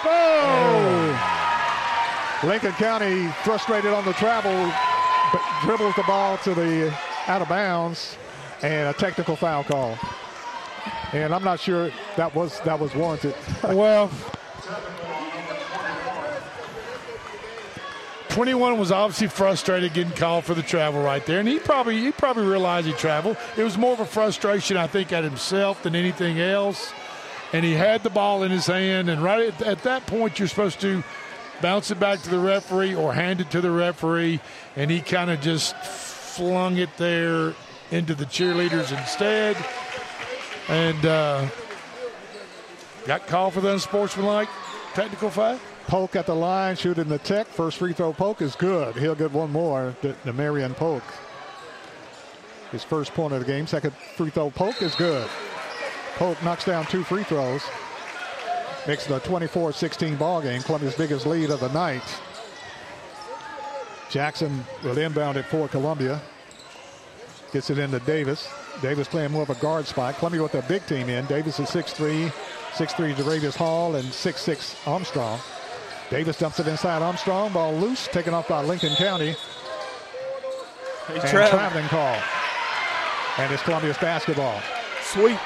[0.04, 1.38] Oh!
[2.44, 4.72] Lincoln County frustrated on the travel,
[5.62, 6.96] dribbles the ball to the
[7.26, 8.16] out of bounds,
[8.62, 9.98] and a technical foul call.
[11.12, 13.34] And I'm not sure that was that was warranted.
[13.64, 14.10] Well,
[18.28, 22.12] 21 was obviously frustrated getting called for the travel right there, and he probably he
[22.12, 23.36] probably realized he traveled.
[23.56, 26.92] It was more of a frustration, I think, at himself than anything else.
[27.52, 30.48] And he had the ball in his hand, and right at, at that point, you're
[30.48, 31.02] supposed to
[31.62, 34.40] bounce it back to the referee or hand it to the referee,
[34.76, 37.54] and he kind of just flung it there
[37.90, 39.56] into the cheerleaders instead,
[40.68, 41.46] and uh,
[43.06, 44.48] got called for the unsportsmanlike
[44.92, 45.58] technical foul.
[45.86, 47.46] Polk at the line, shooting the tech.
[47.46, 48.94] First free throw, Polk is good.
[48.96, 51.02] He'll get one more Demarion Polk.
[52.70, 53.66] His first point of the game.
[53.66, 55.26] Second free throw, Polk is good.
[56.18, 57.62] Polk knocks down two free throws.
[58.88, 60.62] Makes it a 24-16 ball game.
[60.62, 62.02] Columbia's biggest lead of the night.
[64.10, 66.20] Jackson will inbound it for Columbia.
[67.52, 68.48] Gets it into Davis.
[68.82, 70.16] Davis playing more of a guard spot.
[70.16, 71.24] Columbia with their big team in.
[71.26, 72.32] Davis is 6'3",
[72.72, 75.38] 6'3", Jaravius Hall, and 6'6", Armstrong.
[76.10, 77.52] Davis dumps it inside Armstrong.
[77.52, 79.36] Ball loose, taken off by Lincoln County.
[81.06, 81.50] He's and traveling.
[81.50, 82.20] traveling call.
[83.38, 84.60] And it's Columbia's basketball.
[85.02, 85.38] Sweet.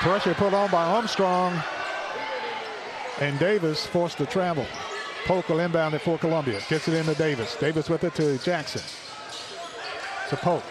[0.00, 1.60] Pressure put on by Armstrong.
[3.20, 4.64] And Davis forced to travel.
[5.24, 6.60] Polk will inbound it for Columbia.
[6.68, 7.56] Gets it into Davis.
[7.56, 8.82] Davis with it to Jackson.
[10.28, 10.62] To Polk.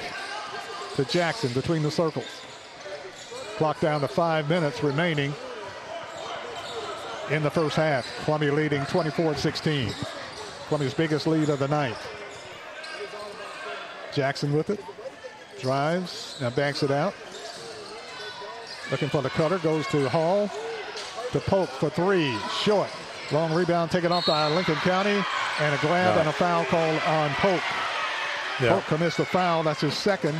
[0.95, 2.41] To Jackson between the circles.
[3.57, 5.33] Clock down to five minutes remaining
[7.29, 8.07] in the first half.
[8.23, 9.93] Columbia leading 24-16.
[10.69, 11.97] Columbia's biggest lead of the night.
[14.13, 14.79] Jackson with it.
[15.59, 16.37] Drives.
[16.39, 17.13] Now backs it out.
[18.91, 19.57] Looking for the cutter.
[19.59, 20.49] Goes to Hall.
[21.33, 22.35] To Polk for three.
[22.63, 22.89] Short.
[23.31, 25.23] Long rebound taken off by Lincoln County.
[25.59, 26.19] And a grab Yeah.
[26.21, 27.61] and a foul called on Polk.
[28.61, 28.69] Yeah.
[28.69, 29.63] Polk commits the foul.
[29.63, 30.39] That's his second.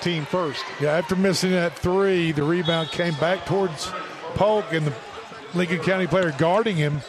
[0.00, 0.64] Team first.
[0.80, 3.90] Yeah, after missing that three, the rebound came back towards
[4.34, 4.92] Polk, and the
[5.54, 7.00] Lincoln County player guarding him.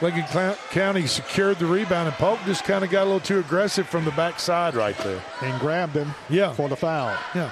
[0.00, 3.38] Lincoln Cla- County secured the rebound, and Polk just kind of got a little too
[3.40, 5.20] aggressive from the backside right there.
[5.42, 6.52] And grabbed him Yeah.
[6.52, 7.12] for the foul.
[7.34, 7.50] Yeah.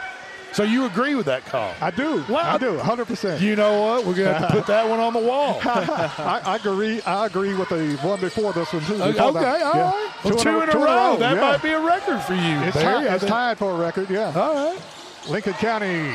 [0.57, 1.75] So you agree with that call?
[1.83, 2.25] I do.
[2.31, 2.79] I do.
[2.79, 3.43] 100%.
[3.43, 4.07] You know what?
[4.07, 5.61] We're going to have to put that one on the wall.
[5.65, 7.03] I, I agree.
[7.03, 8.95] I agree with the one before this one too.
[8.95, 9.61] Okay, all right.
[9.61, 10.11] Yeah.
[10.25, 11.19] Well, two, in a row.
[11.19, 11.41] That yeah.
[11.43, 12.59] might be a record for you.
[12.63, 14.09] It's, tied, it's tied for a record.
[14.09, 14.33] Yeah.
[14.35, 14.83] All right.
[15.29, 16.11] Lincoln County,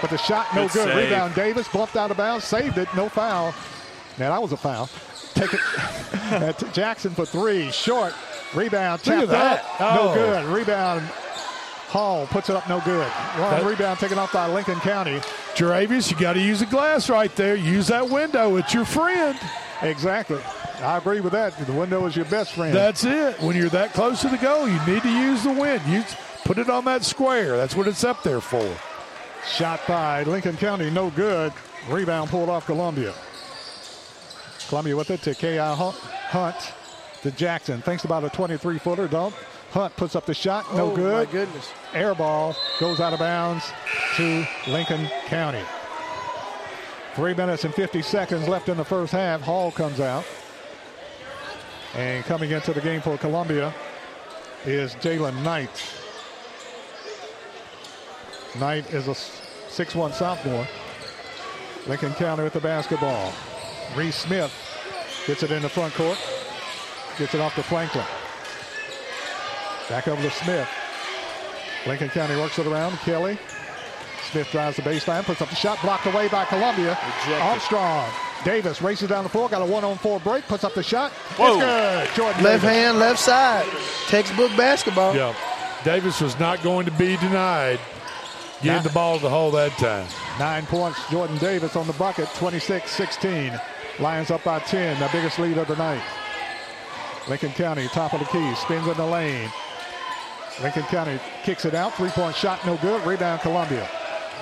[0.00, 0.96] but the shot no Good good.
[0.96, 1.36] Rebound.
[1.36, 2.88] Davis bumped out of bounds, saved it.
[2.96, 3.54] No foul.
[4.18, 4.90] Now that was a foul.
[5.34, 5.60] Take it.
[6.32, 7.70] uh, Jackson for three.
[7.70, 8.12] Short.
[8.56, 9.06] Rebound.
[9.06, 9.28] At out.
[9.28, 9.64] that.
[9.78, 10.14] No Oh.
[10.14, 10.44] good.
[10.46, 11.08] Rebound.
[11.88, 12.68] Hall puts it up.
[12.68, 13.06] No good.
[13.38, 15.20] Long That- rebound taken off by Lincoln County.
[15.54, 17.54] Jaravius, you got to use the glass right there.
[17.56, 18.56] Use that window.
[18.56, 19.38] It's your friend.
[19.80, 20.40] Exactly.
[20.82, 21.56] I agree with that.
[21.66, 22.74] The window is your best friend.
[22.74, 23.40] That's it.
[23.40, 25.82] When you're that close to the goal, you need to use the wind.
[25.88, 26.04] You
[26.44, 27.56] put it on that square.
[27.56, 28.68] That's what it's up there for.
[29.46, 31.52] Shot by Lincoln County, no good.
[31.88, 33.14] Rebound pulled off Columbia.
[34.68, 35.74] Columbia with it to K.I.
[35.74, 36.56] Hunt, Hunt
[37.22, 37.80] to Jackson.
[37.80, 39.34] Thinks about a 23 footer dump.
[39.70, 41.26] Hunt puts up the shot, no oh, good.
[41.26, 41.70] my goodness.
[41.92, 43.70] Air ball goes out of bounds
[44.16, 45.62] to Lincoln County.
[47.14, 49.42] Three minutes and 50 seconds left in the first half.
[49.42, 50.24] Hall comes out.
[51.94, 53.74] And coming into the game for Columbia
[54.64, 55.84] is Jalen Knight.
[58.58, 60.66] Knight is a 6'1 sophomore.
[61.86, 63.32] Lincoln County with the basketball.
[63.96, 64.52] Reese Smith
[65.26, 66.18] gets it in the front court.
[67.18, 68.04] Gets it off to Franklin.
[69.88, 70.68] Back over to Smith.
[71.86, 72.96] Lincoln County works it around.
[72.98, 73.38] Kelly.
[74.30, 76.90] Smith drives the baseline, puts up the shot, blocked away by Columbia.
[76.90, 77.42] Rejected.
[77.42, 78.10] Armstrong.
[78.44, 81.10] Davis races down the floor, got a one-on-four break, puts up the shot.
[81.36, 81.54] Whoa.
[81.54, 82.16] It's good.
[82.16, 82.76] Jordan Left Davis.
[82.76, 83.66] hand, left side.
[84.08, 85.16] Textbook basketball.
[85.16, 85.34] Yeah.
[85.84, 87.80] Davis was not going to be denied
[88.62, 90.06] getting the ball to the hole that time.
[90.38, 93.60] Nine points, Jordan Davis on the bucket, 26-16.
[94.00, 96.02] Lions up by 10, the biggest lead of the night.
[97.28, 99.50] Lincoln County, top of the key, spins in the lane.
[100.62, 103.04] Lincoln County kicks it out, three-point shot, no good.
[103.06, 103.88] Rebound, Columbia.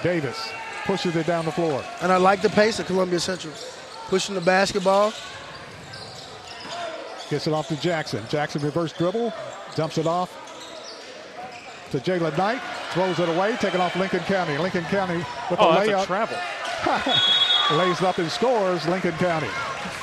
[0.02, 0.50] Davis
[0.84, 1.84] pushes it down the floor.
[2.00, 3.52] And I like the pace of Columbia Central.
[4.08, 5.12] Pushing the basketball.
[7.28, 8.22] Gets it off to Jackson.
[8.28, 9.32] Jackson reverse dribble,
[9.74, 10.30] dumps it off
[11.90, 12.60] to Jalen Knight,
[12.92, 14.56] throws it away, taking off Lincoln County.
[14.58, 15.16] Lincoln County
[15.50, 16.02] with Oh, a that's layup.
[16.02, 16.38] a travel.
[17.78, 19.48] Lays up and scores Lincoln County.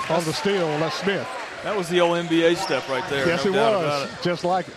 [0.10, 1.28] On the steal, Les Smith.
[1.64, 3.26] That was the old NBA step right there.
[3.26, 3.84] yes, no it doubt was.
[3.86, 4.22] about it.
[4.24, 4.74] Just like it.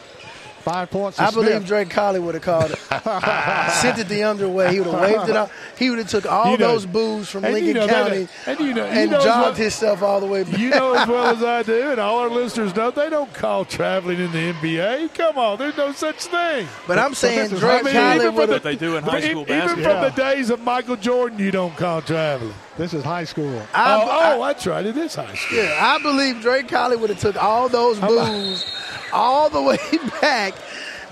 [0.67, 1.21] Five points.
[1.21, 1.67] I believe Smith.
[1.67, 2.79] Drake Colley would have called it.
[3.75, 4.73] Sent it the other way.
[4.73, 5.49] He would have waved it out.
[5.79, 8.09] He would have took all You know- those boos from and you Lincoln know that-
[8.09, 10.59] County and you know- you and know as jogged well- himself all the way back.
[10.59, 13.65] You know as well as I do, and all our listeners know, they don't call
[13.65, 15.15] traveling in the NBA.
[15.15, 16.67] Come on, there's no such thing.
[16.89, 18.63] But I'm saying this is- Drake Colley even would from have.
[18.65, 19.93] They do in high the- school Even basketball.
[19.93, 22.55] from the days of Michael Jordan, you don't call traveling.
[22.77, 23.57] This is high school.
[23.57, 24.85] Oh, I- oh, oh, I- that's right.
[24.85, 25.59] It is high school.
[25.59, 28.65] Yeah, I believe Drake Colley would have took all those boos
[29.13, 29.79] all the way
[30.21, 30.55] back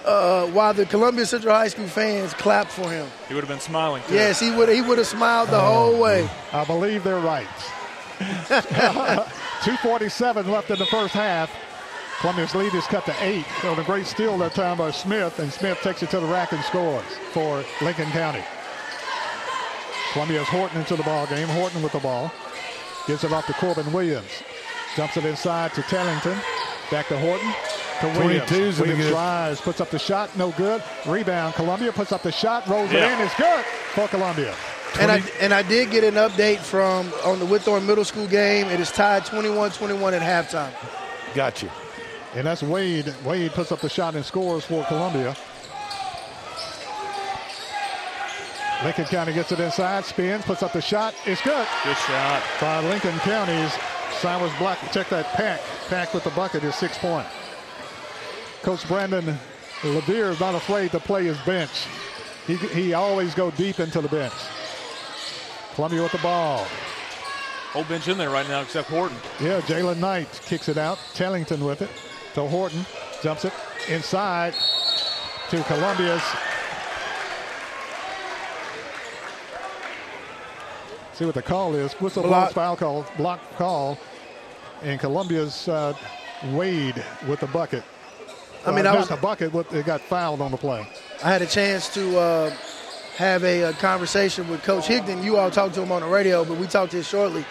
[0.04, 3.06] uh, while the Columbia Central High School fans clapped for him.
[3.28, 4.02] He would have been smiling.
[4.08, 4.14] Too.
[4.14, 4.68] Yes, he would.
[4.68, 6.28] He would have smiled the whole way.
[6.52, 7.46] I believe they're right.
[8.18, 11.50] 247 left in the first half.
[12.20, 13.44] Columbia's lead is cut to eight.
[13.60, 16.52] So the great steal that time by Smith, and Smith takes it to the rack
[16.52, 18.44] and scores for Lincoln County.
[20.12, 21.48] Columbia's Horton into the ball game.
[21.48, 22.32] Horton with the ball.
[23.06, 24.30] Gives it off to Corbin Williams.
[24.96, 26.38] Jumps it inside to Tellington.
[26.90, 27.52] Back to Horton.
[28.00, 28.50] To Williams.
[28.50, 29.10] 22's in Williams good.
[29.10, 30.82] drives, puts up the shot, no good.
[31.06, 31.54] Rebound.
[31.54, 33.06] Columbia puts up the shot, rolls Yeah.
[33.06, 33.26] it in.
[33.26, 33.64] It's good
[33.94, 34.52] for Columbia.
[35.00, 38.68] And I and I did get an update from on the Whitthorne Middle School game.
[38.68, 40.70] It is tied 21-21 at halftime.
[41.34, 41.70] Got you.
[42.36, 43.12] And that's Wade.
[43.24, 45.36] Wade puts up the shot and scores for Columbia.
[48.84, 51.14] Lincoln County gets it inside, spins, puts up the shot.
[51.26, 51.66] It's good.
[51.84, 52.42] Good shot.
[52.60, 53.72] By Lincoln County's
[54.20, 54.78] Cyrus Black.
[54.92, 55.60] Check that pack.
[55.88, 57.26] Pack with the bucket is six point.
[58.64, 59.38] Coach Brandon
[59.84, 61.84] Levere is not afraid to play his bench.
[62.46, 64.32] He, he always go deep into the bench.
[65.74, 66.66] Columbia with the ball.
[67.72, 69.18] Whole bench in there right now except Horton.
[69.38, 70.98] Yeah, Jalen Knight kicks it out.
[71.12, 71.90] Tellington with it
[72.32, 72.86] to Horton.
[73.22, 73.52] Jumps it
[73.90, 74.54] inside
[75.50, 76.22] to Columbia's.
[81.12, 81.92] See what the call is.
[81.94, 82.54] Whistle Block.
[82.54, 83.98] blows foul call, block call.
[84.82, 85.92] And Columbia's uh,
[86.52, 87.84] Wade with the bucket.
[88.66, 90.86] I mean, Uh, I was- the bucket, but they got fouled on the play.
[91.22, 92.50] I had a chance to uh,
[93.16, 95.22] have a, a conversation with Coach Higdon.
[95.22, 97.44] You all talked to him on the radio, but we talked to him shortly.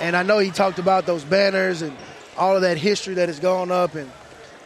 [0.00, 1.92] And I know he talked about those banners and
[2.38, 3.94] all of that history that has gone up.
[3.94, 4.10] And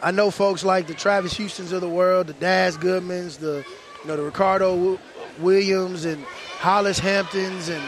[0.01, 3.65] I know folks like the Travis Houstons of the world, the Daz Goodmans, the
[4.03, 4.99] you know the Ricardo
[5.39, 6.23] Williams and
[6.59, 7.83] Hollis Hamptons, and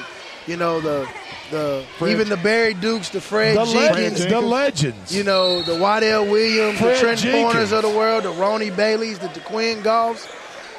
[0.47, 1.07] you know the
[1.51, 4.25] the Fred- even the Barry Dukes, the Fred The Jenkins, legends.
[4.25, 5.15] The legends.
[5.15, 7.43] you know, the Waddell Williams, Fred the Trent Jenkins.
[7.43, 10.27] Corners of the world, the Ronnie Baileys, the DeQuinn Goffs,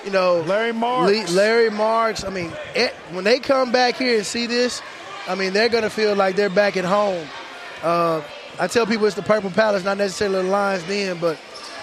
[0.04, 1.32] you know, Larry Marks.
[1.32, 2.22] Larry Marks.
[2.24, 4.82] I mean, it, when they come back here and see this,
[5.26, 7.26] I mean, they're going to feel like they're back at home.
[7.82, 8.20] Uh,
[8.60, 11.38] I tell people it's the Purple Palace, not necessarily the Lions Den, but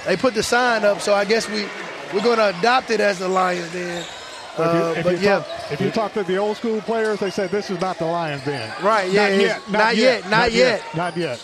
[0.06, 1.66] they put the sign up, so I guess we,
[2.14, 4.06] we're going to adopt it as the Lions Den.
[4.58, 7.20] If you, Uh, if but yeah, talk, if you talk to the old school players,
[7.20, 8.72] they say this is not the Lions Den.
[8.82, 9.70] Right, yeah, Not it's- yet.
[9.72, 10.82] not yet, not yet.
[10.96, 11.40] Not yet.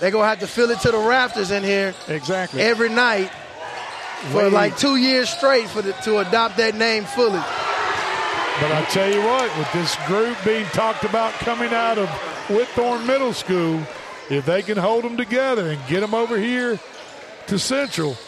[0.00, 2.60] they're going to have to fill it to the rafters in here Exactly.
[2.60, 3.30] every night
[4.30, 4.52] for Wade.
[4.52, 7.40] like two years straight for the, to adopt that name fully.
[8.60, 12.08] But I tell you what, with this group being talked about coming out of
[12.48, 13.80] Whitthorne Middle School,
[14.28, 16.78] if they can hold them together and get them over here
[17.46, 18.18] to Central,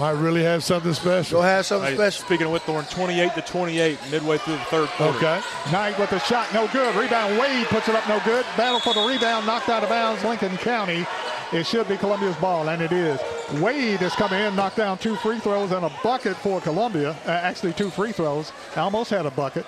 [0.00, 1.40] might really have something special.
[1.40, 2.24] Go have something Hey, special.
[2.24, 5.18] Speaking of Whitthorne, 28 to 28, midway through the third quarter.
[5.18, 5.40] Okay.
[5.70, 6.96] Knight with the shot, no good.
[6.96, 8.46] Rebound, Wade puts it up, no good.
[8.56, 10.24] Battle for the rebound, knocked out of bounds.
[10.24, 11.06] Lincoln County.
[11.52, 13.20] It should be Columbia's ball, and it is.
[13.60, 17.10] Wade has come in, knocked down two free throws and a bucket for Columbia.
[17.26, 18.52] Uh, actually, two free throws.
[18.76, 19.66] Almost had a bucket,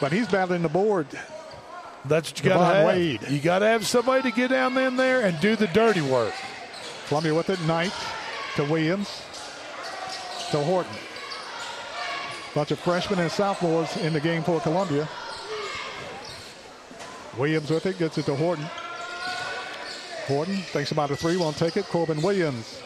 [0.00, 1.08] but he's battling the board.
[2.04, 2.86] That's what you got to have.
[2.86, 3.22] Wade.
[3.28, 6.34] You got to have somebody to get down in there and do the dirty work.
[7.08, 7.92] Columbia with it, Knight
[8.54, 9.22] to Williams
[10.52, 10.92] to Horton.
[12.54, 15.08] Bunch of freshmen and sophomores in the game for Columbia.
[17.36, 18.66] Williams with it, gets it to Horton.
[20.26, 21.86] Horton thinks about a three, won't take it.
[21.86, 22.82] Corbin Williams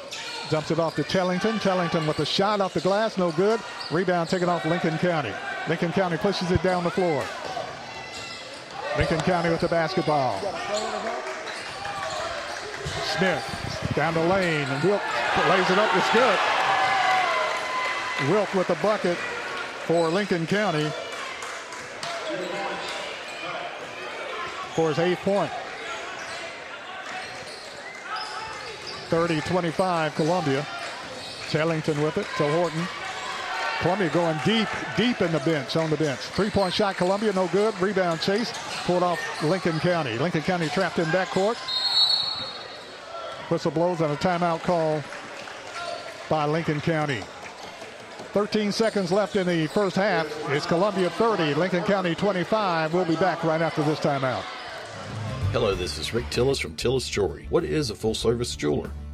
[0.49, 1.59] Dumps it off to Tellington.
[1.59, 3.61] Tellington with a shot off the glass, no good.
[3.91, 5.33] Rebound taken off Lincoln County.
[5.69, 7.25] Lincoln County pushes it down the floor.
[8.97, 10.39] Lincoln County with the basketball.
[13.19, 14.69] Smith down the lane.
[14.69, 15.03] And Wilk
[15.49, 15.97] lays it up.
[15.97, 16.56] It's good.
[18.25, 19.17] Wilk with the bucket
[19.87, 20.91] for Lincoln County
[24.75, 25.53] for his eighth point.
[29.11, 30.67] 30-25 Columbia.
[31.51, 32.83] Tellington with it to Horton.
[33.81, 36.19] Columbia going deep, deep in the bench, on the bench.
[36.19, 37.79] Three-point shot, Columbia, no good.
[37.81, 38.53] Rebound chase,
[38.85, 40.19] pulled off Lincoln County.
[40.19, 41.57] Lincoln County trapped in backcourt.
[43.51, 45.03] Whistle blows on a timeout call
[46.29, 47.23] by Lincoln County.
[48.37, 50.27] 13 seconds left in the first half.
[50.51, 52.93] It's Columbia 30, Lincoln County 25.
[52.93, 54.43] We'll be back right after this timeout.
[55.53, 57.47] Hello, this is Rick Tillis from Tillis Jewelry.
[57.49, 58.91] What is a full service jeweler?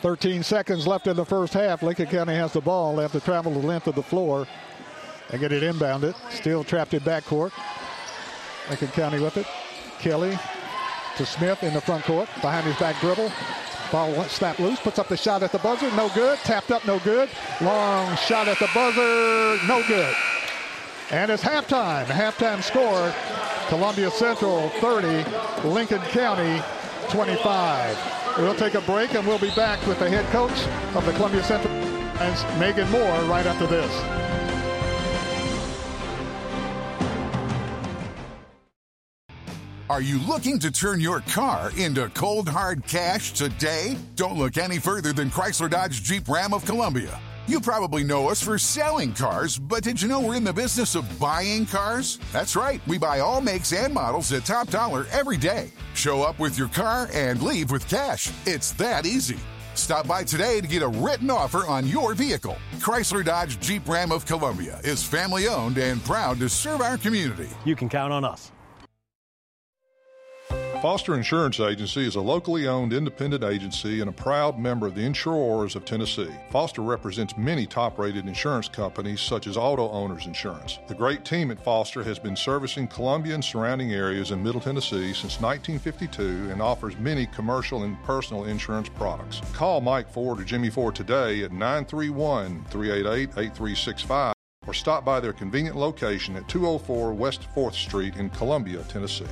[0.00, 1.82] 13 seconds left in the first half.
[1.82, 2.96] Lincoln County has the ball.
[2.96, 4.46] They have to travel the length of the floor
[5.30, 6.14] and get it inbounded.
[6.30, 7.52] Still trapped in backcourt.
[8.68, 9.46] Lincoln County with it.
[9.98, 10.38] Kelly
[11.16, 12.28] to Smith in the front court.
[12.36, 13.32] Behind his back dribble.
[13.90, 14.78] Ball snap loose.
[14.80, 15.90] Puts up the shot at the buzzer.
[15.96, 16.38] No good.
[16.40, 16.86] Tapped up.
[16.86, 17.28] No good.
[17.60, 19.66] Long shot at the buzzer.
[19.66, 20.14] No good.
[21.10, 22.04] And it's halftime.
[22.04, 23.12] Halftime score.
[23.68, 25.68] Columbia Central 30.
[25.68, 26.62] Lincoln County
[27.10, 28.17] 25.
[28.38, 31.42] We'll take a break and we'll be back with the head coach of the Columbia
[31.42, 33.92] Central and Megan Moore right after this.
[39.90, 43.96] Are you looking to turn your car into cold hard cash today?
[44.14, 47.18] Don't look any further than Chrysler Dodge Jeep Ram of Columbia.
[47.48, 50.94] You probably know us for selling cars, but did you know we're in the business
[50.94, 52.18] of buying cars?
[52.30, 55.72] That's right, we buy all makes and models at top dollar every day.
[55.94, 58.30] Show up with your car and leave with cash.
[58.44, 59.38] It's that easy.
[59.72, 62.58] Stop by today to get a written offer on your vehicle.
[62.80, 67.48] Chrysler Dodge Jeep Ram of Columbia is family owned and proud to serve our community.
[67.64, 68.52] You can count on us.
[70.80, 75.04] Foster Insurance Agency is a locally owned independent agency and a proud member of the
[75.04, 76.30] Insurors of Tennessee.
[76.50, 80.78] Foster represents many top rated insurance companies such as Auto Owners Insurance.
[80.86, 85.12] The great team at Foster has been servicing Columbia and surrounding areas in Middle Tennessee
[85.12, 89.40] since 1952 and offers many commercial and personal insurance products.
[89.54, 94.32] Call Mike Ford or Jimmy Ford today at 931 388 8365
[94.68, 99.24] or stop by their convenient location at 204 West 4th Street in Columbia, Tennessee.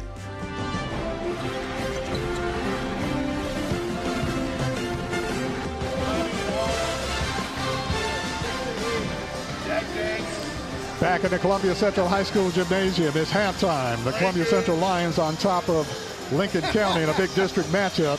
[11.00, 14.02] Back in the Columbia Central High School Gymnasium, it's halftime.
[14.02, 15.86] The Columbia Central Lions on top of
[16.32, 18.18] Lincoln County in a big district matchup.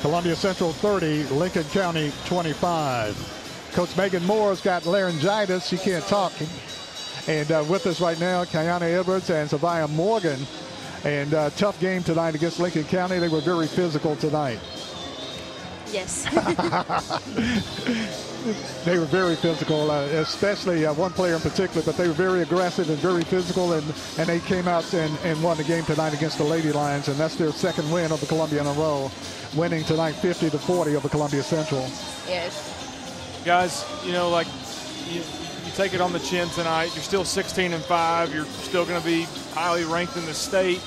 [0.00, 3.70] Columbia Central 30, Lincoln County 25.
[3.74, 5.68] Coach Megan Moore's got laryngitis.
[5.68, 6.32] She can't talk.
[7.28, 10.40] And uh, with us right now, Kayana Edwards and Savia Morgan.
[11.04, 13.20] And uh, tough game tonight against Lincoln County.
[13.20, 14.58] They were very physical tonight.
[15.92, 16.24] Yes.
[18.84, 22.42] they were very physical, uh, especially uh, one player in particular, but they were very
[22.42, 23.84] aggressive and very physical, and,
[24.18, 27.16] and they came out and, and won the game tonight against the Lady Lions, and
[27.16, 29.10] that's their second win of the Columbia in a row,
[29.56, 31.82] winning tonight 50 to 40 over Columbia Central.
[32.26, 32.76] Yes.
[33.44, 34.46] Guys, you know, like
[35.08, 35.22] you,
[35.64, 36.90] you take it on the chin tonight.
[36.94, 38.34] You're still 16 and five.
[38.34, 39.22] You're still going to be
[39.54, 40.80] highly ranked in the state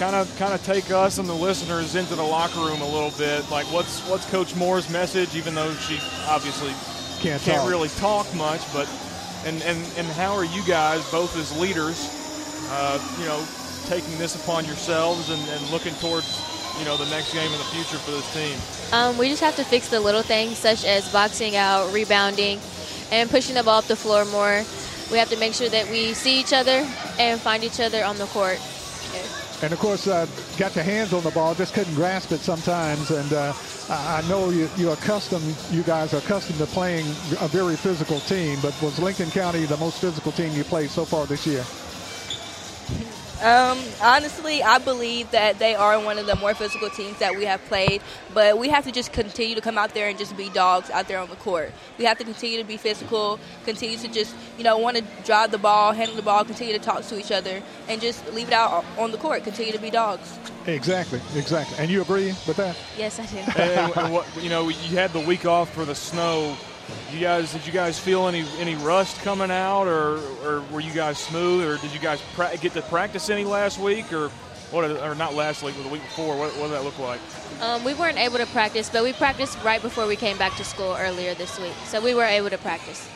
[0.00, 3.12] kind of kind of take us and the listeners into the locker room a little
[3.18, 3.48] bit.
[3.50, 5.36] Like, what's what's Coach Moore's message?
[5.36, 6.70] Even though she obviously
[7.20, 7.68] can't, can't talk.
[7.68, 8.88] really talk much, but
[9.44, 12.08] and and and how are you guys both as leaders,
[12.70, 13.44] uh, you know,
[13.88, 16.40] taking this upon yourselves and, and looking towards
[16.78, 18.56] you know the next game in the future for this team?
[18.94, 22.58] Um, we just have to fix the little things such as boxing out, rebounding,
[23.12, 24.64] and pushing the ball up the floor more.
[25.12, 26.88] We have to make sure that we see each other
[27.18, 28.58] and find each other on the court.
[29.12, 29.39] Yeah.
[29.62, 33.10] And of course, uh, got your hands on the ball, just couldn't grasp it sometimes.
[33.10, 33.52] And uh,
[33.90, 37.06] I know you, you're accustomed, you guys are accustomed to playing
[37.40, 41.04] a very physical team, but was Lincoln County the most physical team you played so
[41.04, 41.64] far this year?
[43.42, 47.46] Um, honestly, I believe that they are one of the more physical teams that we
[47.46, 48.02] have played,
[48.34, 51.08] but we have to just continue to come out there and just be dogs out
[51.08, 51.72] there on the court.
[51.96, 55.52] We have to continue to be physical, continue to just, you know, want to drive
[55.52, 58.52] the ball, handle the ball, continue to talk to each other, and just leave it
[58.52, 60.38] out on the court, continue to be dogs.
[60.66, 61.78] Exactly, exactly.
[61.78, 62.76] And you agree with that?
[62.98, 63.38] Yes, I do.
[63.58, 66.56] and, and what, you know, you had the week off for the snow.
[67.12, 70.92] You guys, did you guys feel any any rust coming out, or or were you
[70.92, 74.28] guys smooth, or did you guys pra- get to practice any last week, or
[74.70, 74.84] what?
[74.90, 76.36] Or not last week, but the week before?
[76.36, 77.20] What, what did that look like?
[77.60, 80.64] Um, we weren't able to practice, but we practiced right before we came back to
[80.64, 83.08] school earlier this week, so we were able to practice.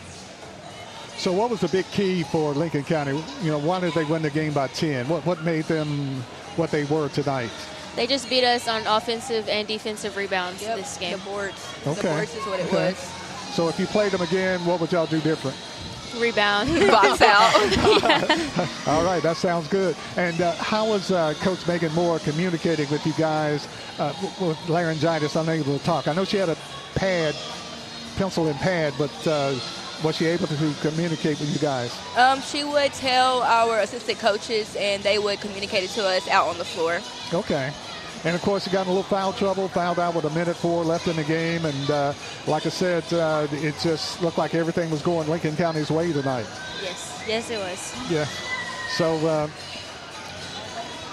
[1.17, 3.23] So, what was the big key for Lincoln County?
[3.43, 5.09] You know, why did they win the game by 10?
[5.09, 6.23] What what made them
[6.57, 7.51] what they were tonight?
[7.95, 11.17] They just beat us on offensive and defensive rebounds Yep, this game.
[11.19, 11.75] The boards.
[11.87, 12.01] Okay.
[12.03, 12.91] The boards is what it Okay.
[12.91, 13.24] was.
[13.55, 15.57] So, if you played them again, what would y'all do different?
[16.21, 17.53] Rebound, box out.
[17.71, 18.69] Yeah.
[18.87, 19.97] All right, that sounds good.
[20.17, 23.69] And uh, how was uh, Coach Megan Moore communicating with you guys
[23.99, 26.09] uh, w- with laryngitis, unable to talk?
[26.09, 26.57] I know she had a
[26.95, 27.35] pad,
[28.17, 29.55] pencil and pad, but uh,
[30.03, 31.97] was she able to communicate with you guys?
[32.17, 36.49] Um, she would tell our assistant coaches, and they would communicate it to us out
[36.49, 37.01] on the floor.
[37.33, 37.73] Okay.
[38.25, 40.57] And of course, you got in a little foul trouble, fouled out with a minute
[40.57, 41.67] four left in the game.
[41.67, 42.15] And uh,
[42.47, 46.47] like I said, uh, it just looked like everything was going Lincoln County's way tonight.
[46.83, 48.11] yes, yes, it was.
[48.11, 48.25] Yeah.
[48.97, 49.49] So, uh,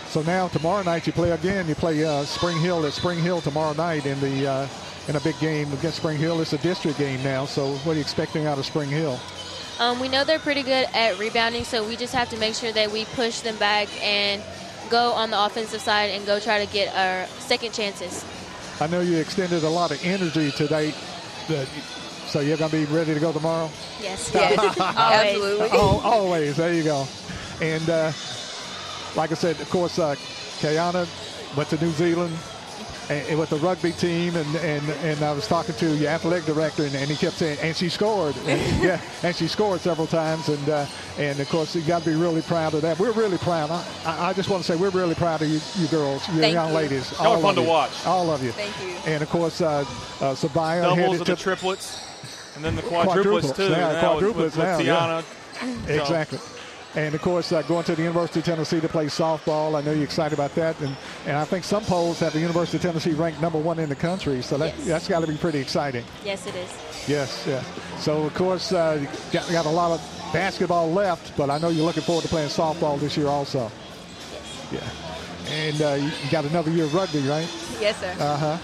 [0.07, 1.67] so now tomorrow night you play again.
[1.67, 4.67] You play uh, Spring Hill at Spring Hill tomorrow night in the uh,
[5.09, 6.39] in a big game against Spring Hill.
[6.39, 7.45] It's a district game now.
[7.45, 9.19] So, what are you expecting out of Spring Hill?
[9.79, 12.71] Um, we know they're pretty good at rebounding, so we just have to make sure
[12.71, 14.41] that we push them back and
[14.89, 18.25] go on the offensive side and go try to get our second chances.
[18.79, 20.93] I know you extended a lot of energy today.
[21.47, 21.67] That,
[22.27, 23.69] so you're going to be ready to go tomorrow.
[24.01, 25.69] Yes, Yes, absolutely.
[25.69, 26.57] Al- always.
[26.57, 27.05] There you go.
[27.61, 28.11] And uh,
[29.15, 30.15] like I said, of course, uh,
[30.59, 31.07] Kayana
[31.55, 32.35] went to New Zealand
[33.11, 36.45] and, and with the rugby team, and, and, and I was talking to your athletic
[36.45, 38.35] director, and, and he kept saying, and she scored.
[38.51, 40.85] And, yeah, and she scored several times, and uh,
[41.17, 42.99] and of course, you got to be really proud of that.
[42.99, 43.69] We're really proud.
[43.71, 46.39] I, I I just want to say we're really proud of you, you girls, you
[46.41, 46.75] Thank young you.
[46.75, 47.11] ladies.
[47.13, 47.67] Y'all fun of to you.
[47.69, 48.05] watch.
[48.05, 48.51] All of you.
[48.51, 48.95] Thank you.
[49.11, 49.83] And of course, uh, uh,
[50.33, 52.03] Sabaya Doubles headed of the triplets,
[52.55, 53.63] and then the quadruplets, Quadruplets, too.
[53.69, 55.23] yeah, now quadruplets with, with now, Tiana.
[55.87, 56.01] yeah.
[56.01, 56.39] Exactly.
[56.93, 59.77] And of course, uh, going to the University of Tennessee to play softball.
[59.77, 60.77] I know you're excited about that.
[60.81, 60.95] And,
[61.25, 63.95] and I think some polls have the University of Tennessee ranked number one in the
[63.95, 64.41] country.
[64.41, 64.87] So that, Yes.
[64.87, 66.03] that's got to be pretty exciting.
[66.25, 66.69] Yes, it is.
[67.07, 67.65] Yes, yes.
[67.97, 70.01] So, of course, uh, you got, got a lot of
[70.33, 73.71] basketball left, but I know you're looking forward to playing softball this year also.
[74.71, 74.71] Yes.
[74.73, 75.53] Yeah.
[75.53, 77.47] And uh, you got another year of rugby, right?
[77.79, 78.13] Yes, sir.
[78.19, 78.57] Uh huh.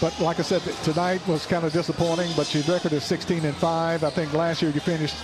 [0.00, 2.30] But like I said, tonight was kind of disappointing.
[2.36, 4.04] But your record is 16 and five.
[4.04, 5.14] I think last year you finished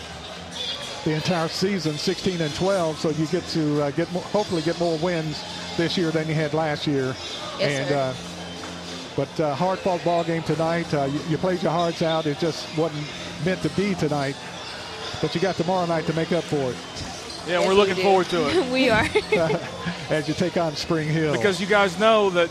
[1.05, 2.99] the entire season 16 and 12.
[2.99, 5.43] So you get to uh, get more, hopefully get more wins
[5.77, 7.15] this year than you had last year.
[7.59, 7.97] Yes, and sir.
[7.97, 8.15] uh,
[9.17, 10.93] but uh, hard fought ball game tonight.
[10.95, 12.27] Uh, you, you played your hearts out.
[12.27, 13.07] It just wasn't
[13.45, 14.37] meant to be tonight.
[15.20, 16.77] But you got tomorrow night to make up for it
[17.47, 18.03] Yeah, Yes, we're looking do.
[18.03, 18.70] forward to it.
[18.73, 19.07] we are.
[20.11, 21.33] as you take on Spring Hill.
[21.35, 22.49] because you guys know that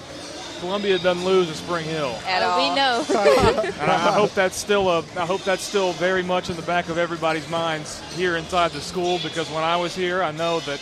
[0.59, 2.17] Columbia doesn't lose at Spring Hill.
[2.27, 2.57] At all.
[2.69, 3.05] we know.
[3.79, 4.99] And I, I hope that's still a.
[5.15, 8.81] I hope that's still very much in the back of everybody's minds here inside the
[8.81, 10.79] school because when I was here, I know that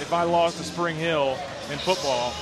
[0.00, 1.36] if I lost to Spring Hill
[1.70, 2.32] in football,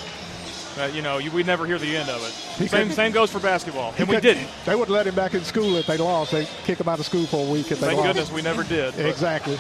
[0.76, 2.20] that you know you, we'd never hear the end of
[2.56, 2.70] He it.
[2.70, 4.48] Same couldn't- same goes for basketball, and we couldn't- didn't.
[4.64, 6.30] They wouldn't let him back in school if they lost.
[6.32, 8.08] They kick him out of school for a week if they Thank lost.
[8.08, 8.98] goodness we never did.
[8.98, 9.58] Exactly.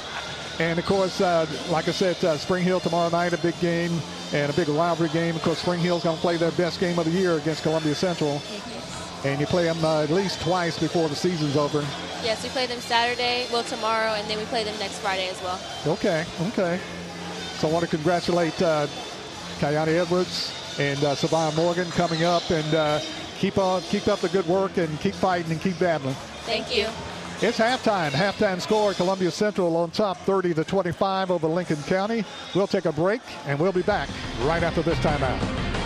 [0.58, 4.00] And of course, uh, like I said, uh, Spring Hill tomorrow night, a big game
[4.32, 5.34] and a big rivalry game.
[5.34, 8.42] because Spring Hill's going to play their best game of the year against Columbia Central.
[9.24, 11.80] And you play them uh, at least twice before the season's over.
[12.22, 15.40] yes, we play them Saturday, well tomorrow, and then we play them next Friday as
[15.42, 15.58] well.
[15.86, 16.78] Okay, okay.
[17.58, 18.86] So I want to congratulate uh,
[19.58, 23.00] Kayani Edwards and uh, Savannah Morgan coming up and uh,
[23.38, 26.14] keep on, keep up the good work and keep fighting and keep battling.
[26.44, 26.86] Thank you.
[27.42, 28.12] It's halftime.
[28.12, 32.24] Halftime score Columbia Central on top 30 to 25 over Lincoln County.
[32.54, 34.08] We'll take a break and we'll be back
[34.44, 35.85] right after this timeout.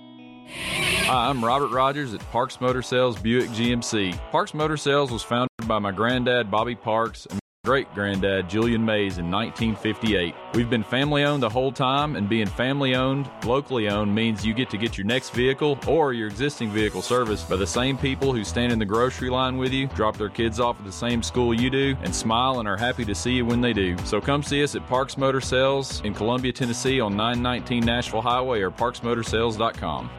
[0.53, 4.17] Hi, I'm Robert Rogers at Parks Motor Sales Buick GMC.
[4.31, 9.19] Parks Motor Sales was founded by my granddad, Bobby Parks, and great granddad, Julian Mays,
[9.19, 10.33] in 1958.
[10.55, 14.55] We've been family owned the whole time, and being family owned, locally owned, means you
[14.55, 18.33] get to get your next vehicle or your existing vehicle serviced by the same people
[18.33, 21.21] who stand in the grocery line with you, drop their kids off at the same
[21.21, 23.95] school you do, and smile and are happy to see you when they do.
[24.05, 28.61] So come see us at Parks Motor Sales in Columbia, Tennessee on 919 Nashville Highway
[28.61, 30.09] or parksmotorsales.com.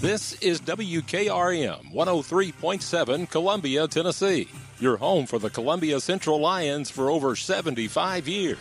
[0.00, 4.48] This is WKRM 103.7 Columbia, Tennessee,
[4.80, 8.58] your home for the Columbia Central Lions for over 75 years.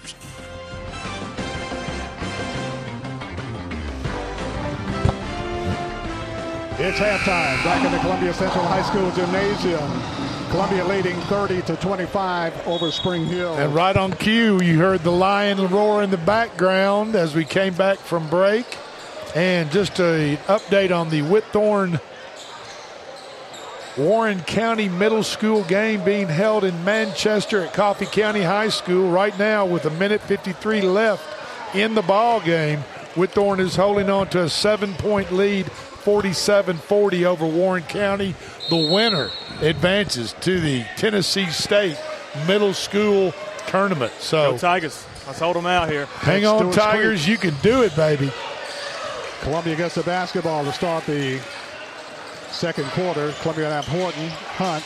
[6.77, 10.01] It's halftime back in the Columbia Central High School Gymnasium.
[10.51, 13.55] Columbia leading 30 to 25 over Spring Hill.
[13.55, 17.73] And right on cue, you heard the lion roar in the background as we came
[17.73, 18.65] back from break.
[19.35, 21.99] And just an update on the Whitthorne
[23.97, 29.37] Warren County Middle School game being held in Manchester at Coffee County High School right
[29.37, 31.23] now with a minute 53 left
[31.75, 32.79] in the ball game.
[33.13, 38.35] Whitthorne is holding on to a seven-point lead, 47-40 over Warren County.
[38.69, 39.29] The winner
[39.61, 41.97] advances to the Tennessee State
[42.47, 43.33] Middle School
[43.67, 44.11] Tournament.
[44.19, 45.05] So Go Tigers.
[45.25, 46.05] Let's hold them out here.
[46.05, 47.27] hang on, Tigers.
[47.27, 48.31] You can do it, baby.
[49.45, 51.39] Columbia gets the basketball to start the
[52.49, 53.31] second quarter.
[53.43, 54.83] Columbia have Horton, Hunt.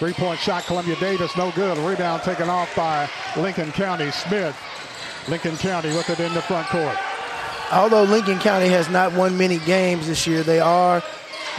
[0.00, 1.78] Three-point shot, Columbia Davis, no good.
[1.78, 4.10] Rebound taken off by Lincoln County.
[4.10, 4.56] Smith.
[5.28, 6.96] Lincoln County with it in the front court.
[7.70, 11.00] Although Lincoln County has not won many games this year, they are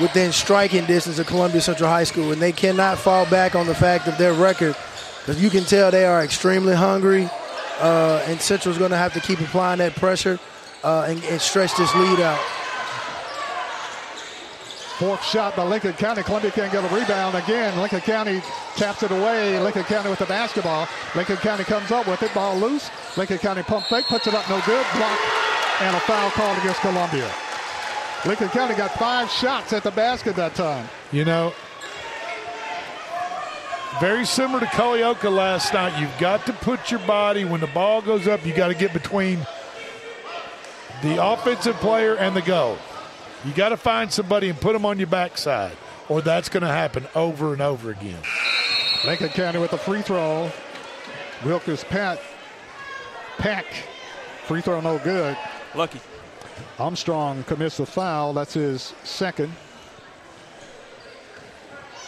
[0.01, 3.75] within striking distance of Columbia Central High School, and they cannot fall back on the
[3.75, 4.75] fact of their record
[5.21, 7.29] because you can tell they are extremely hungry,
[7.79, 10.37] uh, and Central's going to have to keep applying that pressure
[10.85, 12.39] uh, and, and stretch this lead out.
[14.99, 16.23] Fourth shot by Lincoln County.
[16.23, 17.77] Columbia can't get a rebound again.
[17.77, 18.41] Lincoln County
[18.77, 19.59] taps it away.
[19.59, 20.87] Lincoln County with the basketball.
[21.15, 22.33] Lincoln County comes up with it.
[22.33, 22.89] Ball loose.
[23.17, 24.05] Lincoln County pump fake.
[24.05, 24.49] Puts it up.
[24.49, 24.85] No good.
[24.95, 25.19] Block.
[25.81, 27.29] And a foul called against Columbia.
[28.25, 30.87] Lincoln County got five shots at the basket that time.
[31.11, 31.53] You know,
[33.99, 35.99] very similar to Culleoka last night.
[35.99, 38.93] You've got to put your body, when the ball goes up, you got to get
[38.93, 39.45] between
[41.05, 42.77] the offensive player and the goal.
[43.45, 45.77] You got to find somebody and put them on your backside,
[46.09, 48.21] or that's going to happen over and over again.
[49.05, 50.51] Lincoln County with a free throw.
[51.45, 52.19] Wilkers Pat
[53.37, 53.65] Pack.
[54.45, 55.37] Free throw no good.
[55.75, 55.99] Lucky.
[56.79, 58.33] Armstrong commits the foul.
[58.33, 59.51] That's his second.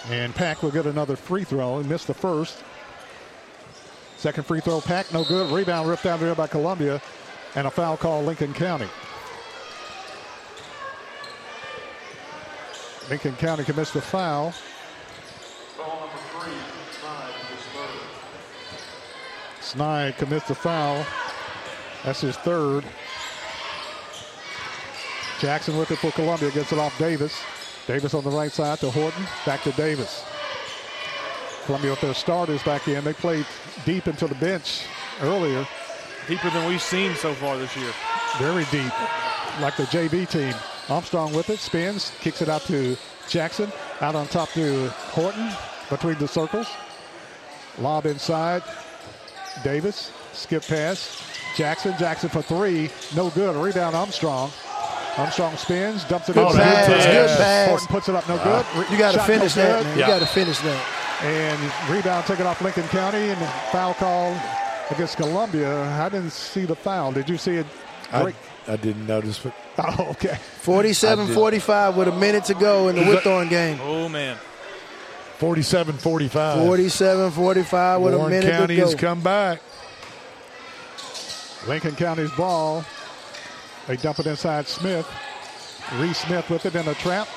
[0.09, 1.79] And Pack will get another free throw.
[1.79, 2.63] He missed the first.
[4.17, 5.51] Second free throw, Pack, no good.
[5.51, 6.99] Rebound ripped out there by Columbia.
[7.57, 8.87] And a foul call, Lincoln County.
[13.09, 14.53] Lincoln County commits the foul.
[19.59, 21.03] Snide commits the foul.
[22.05, 22.85] That's his third.
[25.39, 26.51] Jackson with it for Columbia.
[26.51, 27.41] Gets it off Davis.
[27.87, 29.25] Davis on the right side to Horton.
[29.47, 30.23] Back to Davis.
[31.65, 33.03] Columbia with their starters back in.
[33.03, 33.47] They played
[33.83, 34.83] deep into the bench
[35.21, 35.67] earlier.
[36.27, 37.91] Deeper than we've seen so far this year.
[38.37, 38.91] Very deep.
[39.61, 40.53] Like the JV team.
[40.89, 41.59] Armstrong with it.
[41.59, 42.11] Spins.
[42.19, 42.97] Kicks it out to
[43.29, 43.71] Jackson.
[44.01, 45.49] Out on top to Horton.
[45.89, 46.67] Between the circles.
[47.79, 48.61] Lob inside.
[49.63, 50.11] Davis.
[50.33, 51.23] Skip pass.
[51.55, 51.95] Jackson.
[51.97, 52.89] Jackson for three.
[53.15, 53.55] No good.
[53.55, 54.51] Rebound Armstrong.
[55.17, 56.57] Armstrong spins, dumps it Good in.
[56.57, 57.69] pass, good pass.
[57.69, 58.79] Horton puts it up, no uh, good.
[58.81, 59.85] Re- You got to shot no finish that, good.
[59.87, 59.97] man.
[59.97, 60.85] You got to finish that.
[61.23, 64.39] And rebound taken off Lincoln County and foul call
[64.91, 65.83] against Columbia.
[66.01, 67.11] I didn't see the foul.
[67.11, 67.65] Did you see it?
[68.11, 68.33] I,
[68.67, 69.53] I didn't notice, but
[69.99, 70.37] Oh, okay.
[70.63, 73.79] 47-45 with a minute to go in the Is that- game.
[73.81, 74.37] Oh man.
[75.39, 76.29] 47-45.
[76.31, 78.85] 47-45 with a minute County to go.
[78.87, 79.61] has come back.
[81.67, 82.83] Lincoln County's ball.
[83.87, 85.07] They dump it inside Smith.
[85.99, 87.27] Reese Smith with it in a trap.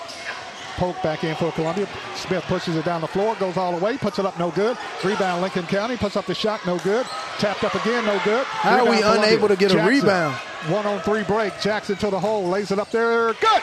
[0.77, 1.89] Poke back in for Columbia.
[2.15, 4.77] Smith pushes it down the floor, goes all the way, puts it up, no good.
[5.05, 7.07] Rebound Lincoln County, puts up the shot, no good.
[7.39, 8.45] Tapped up again, no good.
[8.47, 9.23] How are we Columbia.
[9.29, 10.35] unable to get a rebound?
[10.69, 11.59] One on three break.
[11.61, 13.33] Jackson to the hole, lays it up there.
[13.35, 13.63] Good.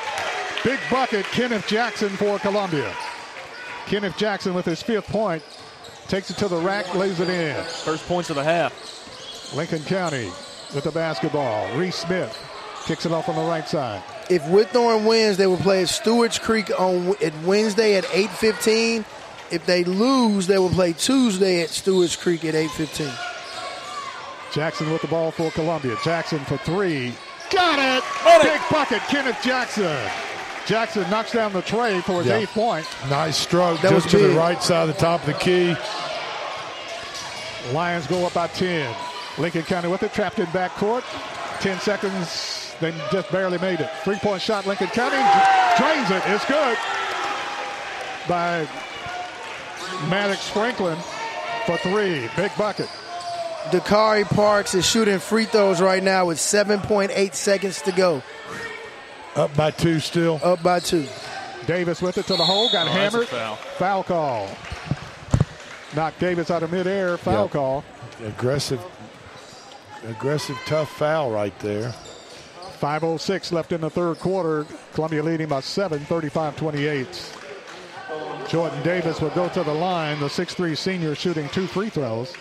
[0.64, 1.26] Big bucket.
[1.26, 2.94] Kenneth Jackson for Columbia.
[3.86, 5.44] Kenneth Jackson with his fifth point.
[6.08, 7.62] Takes it to the rack, lays it in.
[7.64, 9.54] First points of the half.
[9.56, 10.26] Lincoln County
[10.74, 11.74] with the basketball.
[11.78, 12.38] Reese Smith
[12.86, 14.02] kicks it off on the right side.
[14.30, 19.06] If Whitthorne wins, they will play at Stewart's Creek on at Wednesday at 8:15.
[19.52, 23.10] If they lose, they will play Tuesday at Stewart's Creek at 8:15.
[24.54, 25.96] Jackson with the ball for Columbia.
[26.04, 27.14] Jackson for three.
[27.50, 28.04] Got it!
[28.44, 29.98] Big bucket, Kenneth Jackson.
[30.66, 32.38] Jackson knocks down the tray for his Yeah.
[32.40, 32.86] eighth point.
[33.10, 35.76] Nice stroke That was just to the right side of the top of the key.
[37.72, 38.94] Lions go up by 10.
[39.38, 41.04] Lincoln County with it, trapped in backcourt.
[41.62, 43.90] 10 seconds, they just barely made it.
[44.04, 45.18] Three point shot, Lincoln County
[45.78, 46.22] drains it.
[46.28, 46.78] It's good
[48.28, 48.68] by
[50.10, 50.98] Maddox Franklin
[51.66, 52.30] for three.
[52.36, 52.90] Big bucket.
[53.72, 58.22] Dakari Parks is shooting free throws right now with 7.8 seconds to go.
[59.36, 60.40] Up by two still.
[60.44, 61.06] Up by two.
[61.66, 63.28] Davis with it to the hole, got Oh, a hammered.
[63.28, 63.56] foul.
[63.78, 64.48] Foul call.
[65.96, 67.18] Knocked Davis out of midair.
[67.18, 67.52] Foul Yeah.
[67.52, 67.84] call.
[68.26, 68.80] Aggressive,
[70.08, 71.94] aggressive, tough foul right there.
[72.80, 74.66] 5.06 left in the third quarter.
[74.94, 77.34] Columbia leading by 7, 35 28.
[78.48, 80.20] Jordan Davis will go to the line.
[80.20, 82.34] The 6'3 senior shooting two free throws.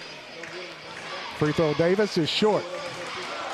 [1.38, 2.64] Free throw Davis is short.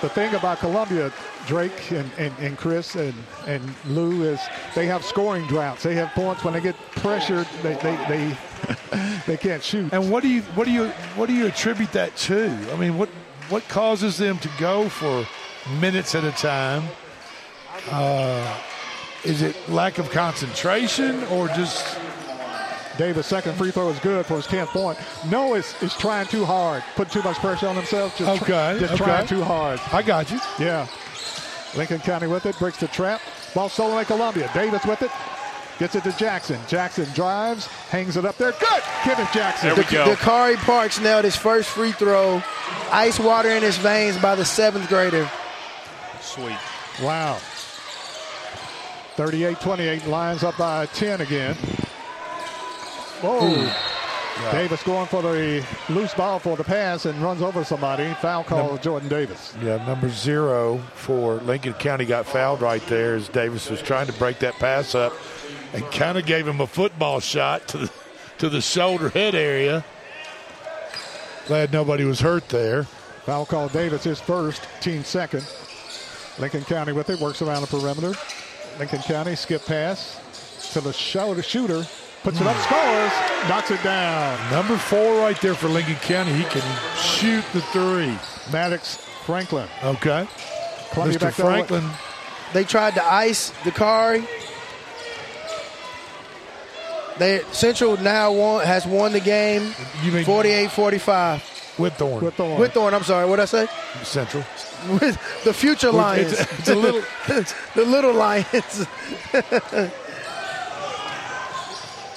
[0.03, 1.13] The thing about Columbia,
[1.47, 3.15] Drake and, and, and Chris and,
[3.47, 4.41] and Lou, is
[4.75, 5.85] they have scoring droughts.
[5.85, 8.37] They have points when they get pressured, they, they, they,
[9.27, 9.93] they can't shoot.
[9.93, 12.47] And what do you what do you what do you attribute that to?
[12.73, 13.09] I mean, what
[13.49, 15.25] what causes them to go for
[15.81, 16.85] minutes at a time?
[17.91, 18.59] Uh,
[19.25, 21.97] is it lack of concentration or just
[22.99, 23.15] Dave?
[23.15, 24.99] Davis' second free throw is good for his 10th point.
[25.31, 28.17] No, is is trying too hard, put too much pressure on himself.
[28.17, 29.05] Just tr- Okay, just okay.
[29.05, 29.81] trying too hard.
[29.93, 30.39] I got you.
[30.59, 30.87] Yeah.
[31.75, 33.21] Lincoln County with it, breaks the trap.
[33.55, 34.51] Ball stolen by Columbia.
[34.53, 35.11] Davis with it.
[35.79, 36.61] Gets it to Jackson.
[36.69, 38.53] Jackson drives, hangs it up there.
[38.53, 38.83] Good!
[39.03, 39.71] Kenneth Jackson.
[39.71, 40.15] There we go.
[40.15, 42.43] Dakari Parks nailed his first free throw.
[42.93, 45.29] Ice water in his veins by the seventh grader.
[46.39, 47.39] Wow.
[49.17, 51.55] 38-28, Lions up by 10 again.
[53.21, 53.71] Whoa.
[54.51, 58.13] Davis going for the loose ball for the pass and runs over somebody.
[58.15, 59.55] Foul call Jordan Davis.
[59.63, 64.13] Yeah, number zero for Lincoln County got fouled right there as Davis was trying to
[64.15, 65.13] break that pass up
[65.75, 67.93] and kind of gave him a football shot to the
[68.39, 69.85] to the shoulder head area.
[71.47, 72.85] Glad nobody was hurt there.
[73.25, 75.47] Foul call Davis his first, team second.
[76.39, 78.15] Lincoln County with it, works around the perimeter.
[78.79, 80.19] Lincoln County skip pass
[80.73, 81.85] to the shoulder shooter,
[82.23, 84.51] puts it up, scores, knocks it down.
[84.51, 86.33] Number four right there for Lincoln County.
[86.33, 86.63] He can
[86.97, 88.17] shoot the three.
[88.53, 88.97] Maddox
[89.27, 89.69] Franklin.
[89.85, 90.27] Okay.
[90.93, 91.21] Columbia Mr.
[91.21, 91.67] back the other way.
[91.67, 91.91] Franklin.
[92.55, 94.27] They tried to ice Dakari.
[97.19, 99.75] They Central now won, has won the game.
[100.03, 101.41] You mean 48-45.
[101.77, 102.21] Whitthorne.
[102.21, 102.57] Whitthorne.
[102.59, 103.27] Whitthorne, I'm sorry.
[103.29, 103.69] What did I say?
[104.03, 104.45] Central.
[104.89, 106.33] With the future Lions.
[106.33, 107.03] it's- it's a little-
[107.75, 108.87] the little Lions.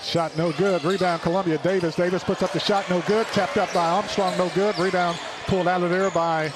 [0.03, 0.83] Shot no good.
[0.83, 1.95] Rebound Columbia Davis.
[1.95, 3.25] Davis puts up the shot no good.
[3.27, 4.77] Tapped up by Armstrong no good.
[4.77, 6.51] Rebound pulled out of there by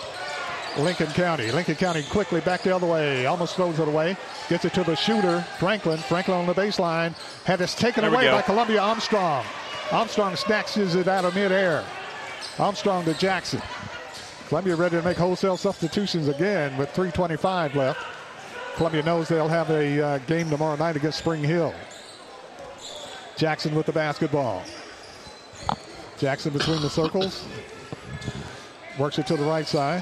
[0.78, 1.52] Lincoln County.
[1.52, 3.26] Lincoln County quickly back the other way.
[3.26, 4.16] Almost throws it away.
[4.50, 5.98] Gets it to the shooter, Franklin.
[5.98, 7.14] Franklin on the baseline.
[7.44, 8.34] Had this taken There away go.
[8.34, 9.44] by Columbia Armstrong.
[9.92, 11.84] Armstrong snatches it out of midair.
[12.60, 13.62] Armstrong to Jackson.
[14.50, 18.04] Columbia ready to make wholesale substitutions again with 3.25 left.
[18.78, 21.72] Columbia knows they'll have a uh, game tomorrow night against Spring Hill.
[23.38, 24.64] Jackson with the basketball.
[26.18, 27.46] Jackson between the circles.
[28.98, 30.02] Works it to the right side.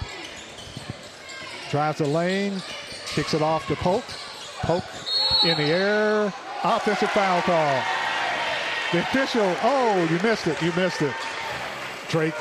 [1.69, 2.61] Drives the lane.
[3.08, 4.06] Kicks it off to Polk.
[4.61, 4.85] Polk
[5.43, 6.34] in the air.
[6.64, 7.84] Offensive foul call.
[8.93, 10.61] The official, oh, you missed it.
[10.61, 11.14] You missed it.
[12.10, 12.36] Drake.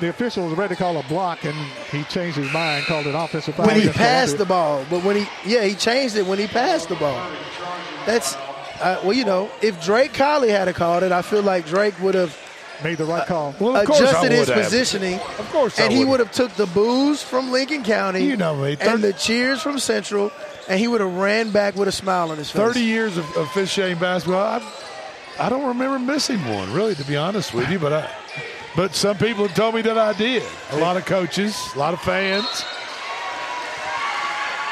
[0.00, 1.54] The official was ready to call a block, and
[1.90, 3.66] he changed his mind, called it offensive foul.
[3.66, 4.84] when he passed the ball.
[4.90, 7.20] But when he, yeah, he changed it when he passed the ball.
[8.06, 8.34] That's,
[8.80, 12.14] uh, well, you know, if Drake Colley had called it, I feel like Drake would
[12.14, 12.36] have
[12.82, 13.54] made the right call.
[13.58, 14.64] Well, of course adjusted his would have.
[14.64, 15.14] positioning.
[15.14, 18.24] Of course I and he would would have took the boos from Lincoln County.
[18.24, 20.32] You know me, and the cheers from Central,
[20.68, 22.60] and he would have ran back with a smile on his face.
[22.60, 24.42] 30 years of, of officiating basketball.
[24.42, 24.72] I,
[25.38, 27.78] I don't remember missing one, really, to be honest with you.
[27.78, 28.10] But I,
[28.76, 30.42] but some people have told me that I did.
[30.72, 32.64] A lot of coaches, a lot of fans.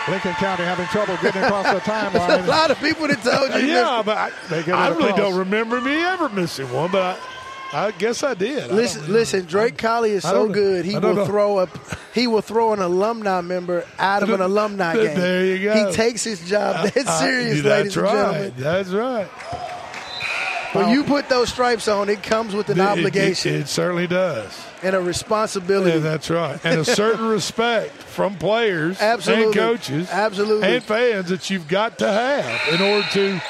[0.08, 2.44] Lincoln County having trouble getting across the timeline.
[2.44, 3.68] a lot of people that told you.
[3.68, 6.90] yeah, but I, They get I really don't remember me ever missing one.
[6.90, 7.20] But
[7.72, 8.64] I, I guess I did.
[8.70, 9.44] I Listen, listen.
[9.44, 10.84] Drake Colley is so good.
[10.84, 11.24] He will know.
[11.24, 11.68] throw a
[12.12, 15.16] he will throw an alumni member out of an alumni game.
[15.16, 15.86] There you go.
[15.86, 18.12] He takes his job that I- serious, that's ladies and right.
[18.12, 18.54] gentlemen.
[18.56, 19.28] That's right.
[20.72, 24.06] When you put those stripes on, it comes with an It- it- obligation It, certainly
[24.06, 24.50] does.
[24.82, 25.90] and a responsibility.
[25.92, 26.58] Yeah, that's right.
[26.64, 29.44] And a certain respect from players Absolutely.
[29.46, 30.74] and coaches Absolutely.
[30.76, 33.40] and fans that you've got to have in order to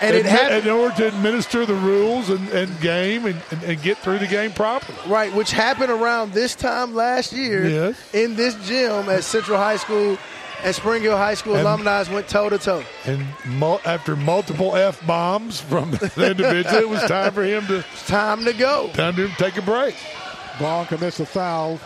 [0.00, 0.26] And it
[0.64, 4.28] in order to administer the rules and, and game and, and, and get through the
[4.28, 4.96] game properly.
[5.08, 7.96] Right, which happened around this time last year Yes.
[8.12, 10.16] in this gym at Central High School
[10.64, 12.82] and Spring Hill High School And- alumni went toe to toe.
[13.06, 17.84] And mul- after multiple f bombs from the individual, it was time for him to
[18.06, 18.88] time to go.
[18.94, 19.94] Time to take a break.
[20.58, 21.76] Vaughn commits a foul.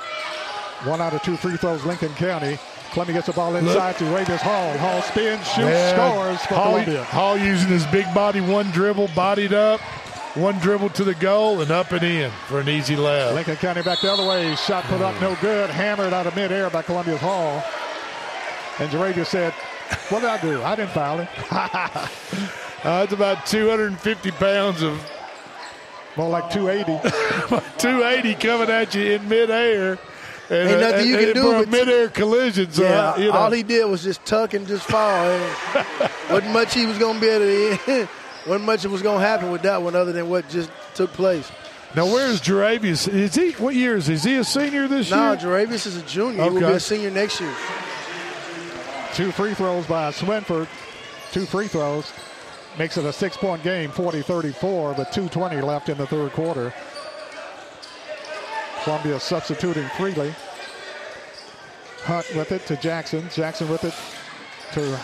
[0.84, 2.58] One out of two free throws, Lincoln County.
[2.92, 4.76] Columbia gets the ball inside to Ravis Hall.
[4.78, 5.94] Hall spins, shoots, Yeah.
[6.10, 7.04] scores for Hall, Columbia.
[7.04, 9.80] Hall using his big body, one dribble, bodied up,
[10.34, 13.32] one dribble to the goal, and up and in for an easy layup.
[13.34, 14.54] Lincoln County back the other way.
[14.56, 15.70] Shot put up, no good.
[15.70, 17.62] Hammered out of midair by Columbia's Hall.
[18.78, 19.52] And Jaravius said,
[20.08, 20.62] What did I do?
[20.62, 21.28] I didn't foul him.
[22.84, 25.00] Uh, it's about 250 pounds of
[26.16, 27.08] more like 280.
[27.78, 30.00] 280 coming at you in midair.
[30.50, 32.72] And, Ain't uh, nothing you and- can and do for a but- midair collision.
[32.72, 34.98] So yeah, uh, you know, all he did was just tuck and just fall.
[35.30, 35.56] And
[36.30, 38.08] wasn't much he was going to be able to.
[38.48, 41.48] wasn't much was going to happen with that one, other than what just took place.
[41.94, 43.06] now where's Jaravius?
[43.06, 43.52] Is he?
[43.52, 44.14] What year is he?
[44.14, 45.36] Is he a senior this No, year?
[45.36, 46.42] No, Jaravius is a junior.
[46.42, 46.74] He will be Okay.
[46.74, 47.54] a senior next year.
[49.14, 50.68] Two free throws by Swinford.
[51.32, 52.12] Two free throws.
[52.78, 56.72] Makes it a six point game, 40 34, but 2.20 left in the third quarter.
[58.82, 60.34] Columbia substituting freely.
[62.04, 63.28] Hunt with it to Jackson.
[63.30, 63.94] Jackson with it
[64.72, 64.98] to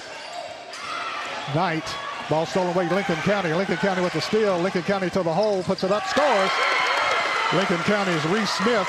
[1.54, 1.84] Knight.
[2.30, 3.52] Ball stolen away, Lincoln County.
[3.52, 4.58] Lincoln County with the steal.
[4.58, 6.50] Lincoln County to the hole, puts it up, scores.
[7.52, 8.88] Lincoln County's Reese Smith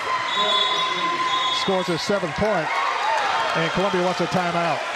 [1.61, 2.67] scores his seventh point,
[3.57, 4.88] and Columbia wants a timeout.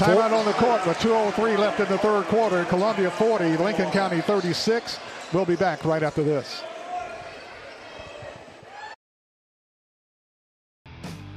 [0.00, 2.64] Timeout on the court with 2.03 left in the third quarter.
[2.64, 4.98] Columbia 40, Lincoln County 36.
[5.34, 6.62] We'll be back right after this.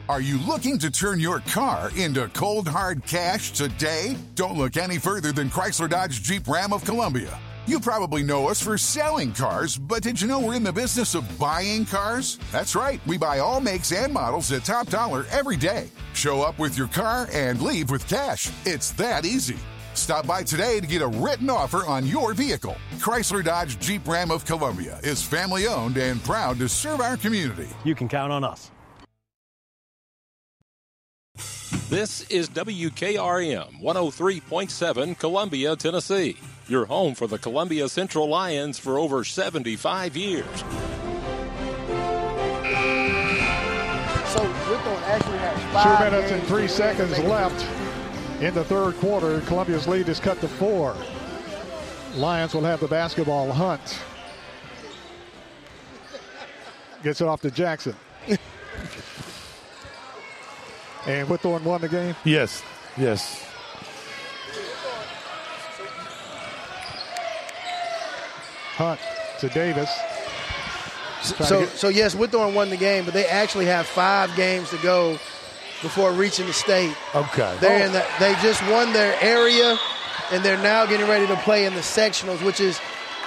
[0.08, 4.16] Are you looking to turn your car into cold hard cash today?
[4.36, 7.38] Don't look any further than Chrysler Dodge Jeep Ram of Columbia.
[7.66, 11.16] You probably know us for selling cars, but did you know we're in the business
[11.16, 12.38] of buying cars?
[12.52, 15.90] That's right, we buy all makes and models at top dollar every day.
[16.14, 18.52] Show up with your car and leave with cash.
[18.66, 19.56] It's that easy.
[19.94, 22.76] Stop by today to get a written offer on your vehicle.
[22.96, 27.70] Chrysler Dodge Jeep Ram of Columbia is family owned and proud to serve our community.
[27.86, 28.72] You can count on us.
[31.90, 36.38] This is WKRM 103.7 Columbia, Tennessee.
[36.68, 40.46] Your home for the Columbia Central Lions for over 75 years.
[40.46, 40.64] So
[44.40, 48.96] Whitthorne actually has Two minutes and three seconds to make it left in the third
[48.96, 49.42] quarter.
[49.42, 50.96] Columbia's lead is cut to four.
[52.16, 54.00] Lions will have the basketball hunt.
[57.04, 57.96] Gets it off to Jackson.
[61.08, 62.16] and Whitthorne won the game.
[62.24, 62.64] Yes,
[62.98, 63.44] yes.
[68.76, 69.00] Hunt
[69.40, 69.90] to Davis.
[71.22, 74.78] So, get- so yes, Whitthorne won the game, but they actually have five games to
[74.78, 75.12] go
[75.82, 76.96] before reaching the state.
[77.16, 77.56] Okay.
[77.60, 79.78] They're in the, they just won their area,
[80.32, 82.80] and they're now getting ready to play in the sectionals, which is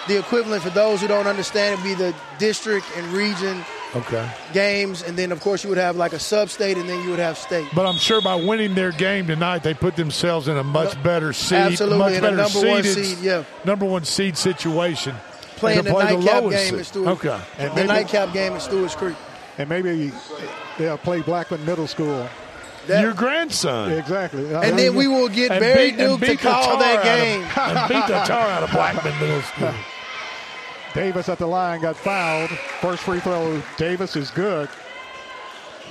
[0.08, 1.74] the equivalent for those who don't understand.
[1.74, 3.64] It'd be the district and region
[3.96, 4.28] Okay.
[4.52, 7.18] games, and then of course you would have like a sub-state, and then you would
[7.18, 7.66] have state.
[7.74, 11.32] But I'm sure by winning their game tonight, they put themselves in a much better
[11.32, 13.44] seed, Absolutely, much in a better number one seed, yeah.
[13.64, 15.14] number one seed situation.
[15.56, 16.78] Playing the to play nightcap lowest game seed.
[16.78, 17.08] in Stewart.
[17.08, 17.40] Okay.
[17.58, 19.16] And the maybe- nightcap game in Stewart's Creek.
[19.58, 20.12] And maybe
[20.76, 22.28] they'll play Blackman Middle School.
[22.88, 23.90] That- Your grandson.
[23.92, 24.54] Exactly.
[24.54, 27.04] And then we will get And Barry beat- Duke to call tar that out of-
[27.04, 27.42] game.
[27.78, 29.72] and beat the tar out of Blackman Middle School.
[30.96, 32.48] Davis at the line got fouled.
[32.80, 34.70] First free throw, Davis is good.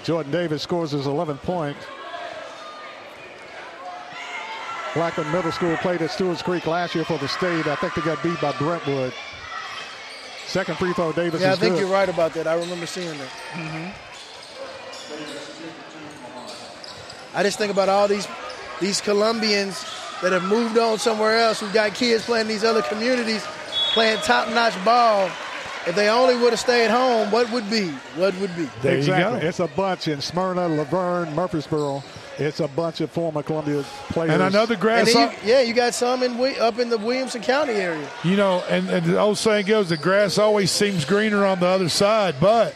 [0.03, 1.77] Jordan Davis scores his 11th point.
[4.95, 7.67] Blackman Middle School played at Stewart's Creek last year for the state.
[7.67, 9.13] I think they got beat by Brentwood.
[10.47, 11.45] Second free throw, Davis is good.
[11.45, 11.81] Yeah, I think good.
[11.81, 12.47] you're right about that.
[12.47, 13.29] I remember seeing that.
[13.51, 13.91] Mm-hmm.
[17.37, 18.27] I just think about all these
[18.81, 19.85] these Colombians
[20.23, 23.45] that have moved on somewhere else, who've got kids playing in these other communities,
[23.95, 25.29] playing top-notch ball.
[25.87, 27.89] If they only would have stayed home, what would be?
[28.17, 28.67] What would be?
[28.81, 29.39] There exactly.
[29.47, 32.03] It's a bunch in Smyrna, La Vergne, Murfreesboro.
[32.37, 34.31] It's a bunch of former Columbia players.
[34.31, 35.13] And I know the And grass.
[35.13, 38.05] you- yeah, you got some in up in the Williamson County area.
[38.23, 41.67] You know, and, and the old saying goes, the grass always seems greener on the
[41.67, 42.73] other side, but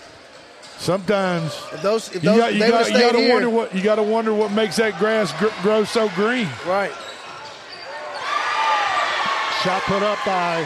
[0.78, 3.34] sometimes If those, if you those, got, you they got, would've you got to here.
[3.34, 6.48] wonder what you got to wonder what makes that grass gr- grow so green.
[6.66, 6.92] Right.
[9.64, 10.64] Shot put up by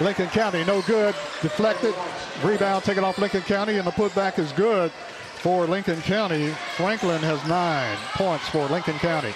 [0.00, 0.64] Lincoln County.
[0.64, 1.14] No good.
[1.42, 1.94] Deflected.
[2.42, 6.48] Rebound taken off Lincoln County, and the putback is good for Lincoln County.
[6.76, 9.34] Franklin has nine points for Lincoln County.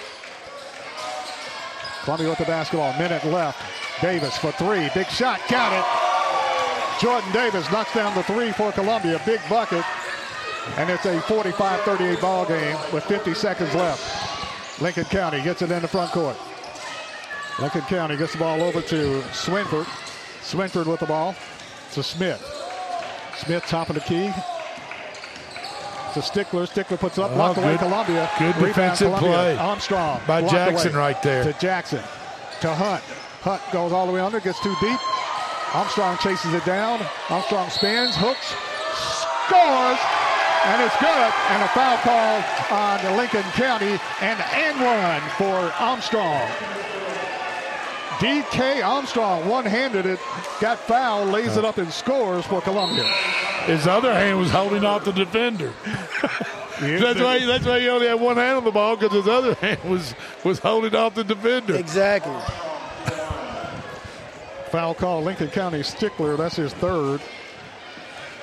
[2.03, 2.93] Columbia with the basketball.
[2.97, 3.61] Minute left.
[4.01, 4.89] Davis for three.
[4.93, 5.39] Big shot.
[5.41, 7.01] Count it.
[7.01, 9.21] Jordan Davis knocks down the three for Columbia.
[9.25, 9.83] Big bucket.
[10.77, 14.81] And it's a 45-38 ball game with 50 seconds left.
[14.81, 16.37] Lincoln County gets it in the front court.
[17.59, 19.87] Lincoln County gets the ball over to Swinford.
[20.43, 21.35] Swinford with the ball
[21.93, 22.41] to Smith.
[23.37, 24.31] Smith top of the key.
[26.13, 26.65] To Stickler.
[26.67, 28.29] Stickler puts up, Oh, blocked away good- Columbia.
[28.37, 29.31] good Rebound defensive Columbia.
[29.31, 30.21] play Armstrong.
[30.27, 31.43] by Jackson right there.
[31.43, 32.03] To Jackson.
[32.61, 33.01] To Hunt.
[33.41, 34.99] Hunt goes all the way under, gets too deep.
[35.73, 36.99] Armstrong chases it down.
[37.29, 38.53] Armstrong spins, hooks,
[39.47, 39.97] scores,
[40.65, 41.33] and it's good.
[41.49, 42.43] And a foul call
[42.77, 46.47] on Lincoln County and and one for Armstrong.
[48.23, 50.17] DK Armstrong one-handed it,
[50.61, 53.03] got fouled, lays it up and scores for Columbia.
[53.65, 55.73] His other hand was holding off the defender.
[56.79, 57.45] that's why.
[57.45, 60.15] That's why he only had one hand on the ball because his other hand was
[60.45, 61.75] was holding off the defender.
[61.75, 62.39] Exactly.
[64.71, 66.37] Foul call, Lincoln County Stickler.
[66.37, 67.19] That's his third.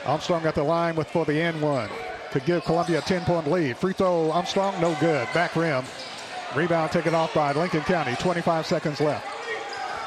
[0.05, 1.89] Armstrong got the line with for the end one
[2.33, 3.79] to give Columbia a 10-point lead.
[3.79, 5.27] Free throw, Armstrong, no good.
[5.33, 5.85] Back rim.
[6.55, 8.15] Rebound taken off by Lincoln County.
[8.17, 9.40] 25 seconds left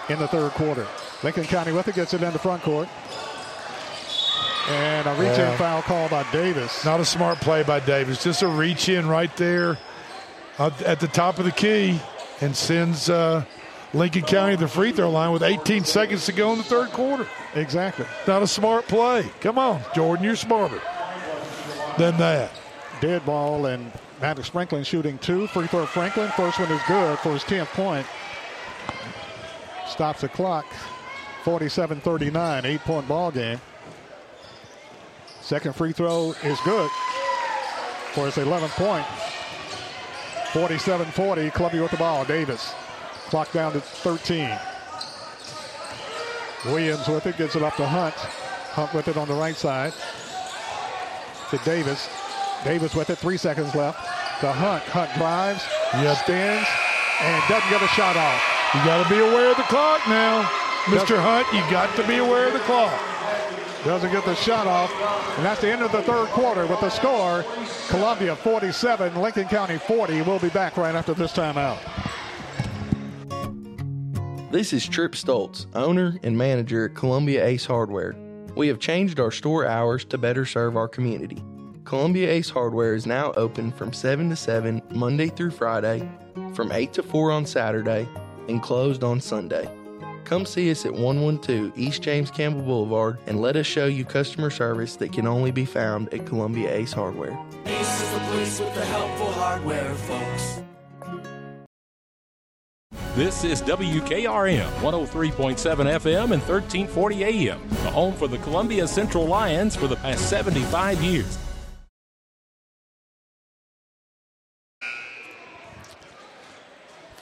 [0.09, 0.88] in the third quarter.
[1.23, 2.88] Lincoln County with it gets it in the front court.
[4.69, 5.57] And a reach-in Yeah.
[5.57, 6.85] foul call by Davis.
[6.85, 8.23] Not a smart play by Davis.
[8.23, 9.77] Just a reach in right there
[10.57, 11.99] uh, at the top of the key
[12.40, 13.43] and sends uh,
[13.93, 16.90] Lincoln County to the free throw line with 18 seconds to go in the third
[16.91, 17.27] quarter.
[17.56, 18.06] Exactly.
[18.25, 19.30] Not a smart play.
[19.41, 20.80] Come on, Jordan, you're smarter
[21.98, 22.51] than that.
[23.01, 23.91] Dead ball and
[24.22, 25.45] Maddox Franklin shooting two.
[25.48, 26.30] Free throw Franklin.
[26.38, 28.07] First one is good for his 10th point.
[29.94, 30.66] Stops the clock.
[31.44, 33.62] 47-39, eight-point ball game.
[35.42, 36.90] Second free throw is good
[38.14, 39.06] for his 11th point.
[40.54, 42.26] 47-40, Columbia with the ball.
[42.26, 42.74] Davis.
[43.28, 44.58] Clock down to 13.
[46.66, 48.16] Williams with it, gets it up to Hunt.
[48.16, 49.94] Hunt with it on the right side.
[51.52, 52.10] To Davis.
[52.64, 54.00] Davis with it, three seconds left.
[54.42, 54.82] To Hunt.
[54.86, 55.64] Hunt drives,
[55.94, 56.18] Yep.
[56.18, 56.68] spins,
[57.22, 58.62] and doesn't get a shot off.
[58.74, 60.42] You got to be aware of the clock now.
[60.85, 61.22] Mr.
[61.22, 62.92] Hunt, you got to be aware of the clock.
[63.85, 64.92] Doesn't get the shot off.
[65.38, 67.45] And that's the end of the third quarter with the score.
[67.90, 70.24] Columbia 47, Lincoln County 40.
[70.24, 71.77] We'll be back right after this timeout.
[74.50, 78.16] This is Trip Stoltz, owner and manager at Columbia Ace Hardware.
[78.56, 81.43] We have changed our store hours to better serve our community.
[81.85, 86.10] Columbia Ace Hardware is now open from 7 to 7 Monday through Friday,
[86.56, 88.08] from 8 to 4 on Saturday,
[88.48, 89.70] and closed on Sunday.
[90.26, 94.50] Come see us at 112 East James Campbell Boulevard and let us show you customer
[94.50, 97.38] service that can only be found at Columbia Ace Hardware.
[97.66, 100.62] Ace is the place with the helpful hardware, folks.
[103.16, 109.76] This is WKRM 103.7 FM and 1340 AM, the home for the Columbia Central Lions
[109.76, 111.38] for the past 75 years.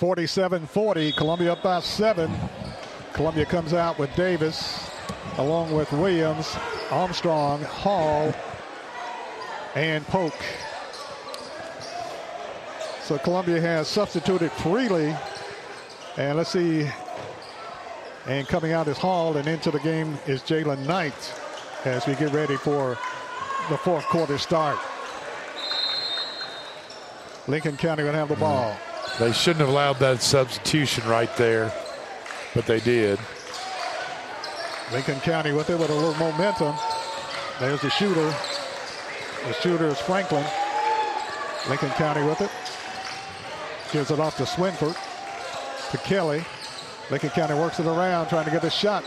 [0.02, 1.12] Forty-seven forty.
[1.12, 2.34] Columbia up by seven.
[3.14, 4.90] Columbia comes out with Davis,
[5.38, 6.58] along with Williams,
[6.90, 8.34] Armstrong, Hall,
[9.76, 10.34] and Polk.
[13.04, 15.16] So Columbia has substituted freely.
[16.18, 16.90] And let's see.
[18.26, 21.14] And coming out is Hall, and into the game is Jalen Knight
[21.86, 22.98] as we get ready for
[23.70, 24.80] the fourth quarter start.
[27.48, 28.42] Lincoln County will have the mm-hmm.
[28.42, 28.76] ball.
[29.20, 31.72] They shouldn't have allowed that substitution right there,
[32.56, 33.20] but they did.
[34.92, 36.76] Lincoln County with it with a little momentum.
[37.60, 38.34] There's the shooter.
[39.48, 40.46] The shooter is Franklin.
[41.70, 42.50] Lincoln County with it.
[43.92, 44.98] Gives it off to Swinford.
[45.92, 46.44] To Kelly.
[47.10, 49.04] Lincoln County works it around, trying to get the shot.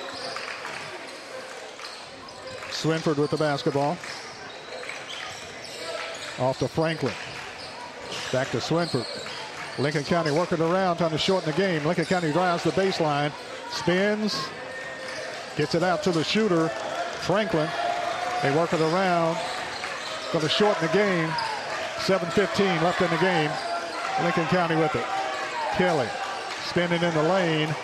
[2.71, 3.97] Swinford with the basketball.
[6.39, 7.15] Off to Franklin.
[8.33, 9.07] Back to Swinford.
[9.79, 11.85] Lincoln County working around, trying to shorten the game.
[11.85, 13.33] Lincoln County drives the baseline,
[13.71, 14.49] spins,
[15.57, 16.69] gets it out to the shooter,
[17.21, 17.69] Franklin.
[18.43, 19.37] They work it around,
[20.33, 21.29] going to shorten the game.
[21.97, 23.51] 7.15 left in the game.
[24.23, 25.05] Lincoln County with it.
[25.75, 26.09] Kelly
[26.67, 27.75] spinning in the lane,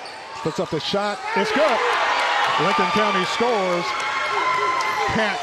[0.43, 1.19] puts up the shot.
[1.37, 1.79] It's good.
[2.61, 3.85] Lincoln County scores.
[5.15, 5.39] Pack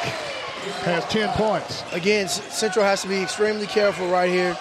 [0.84, 1.84] has 10 points.
[1.92, 4.58] Again, Central has to be extremely careful right here.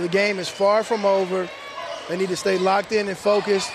[0.00, 1.48] The game is far from over.
[2.08, 3.70] They need to stay locked in and focused,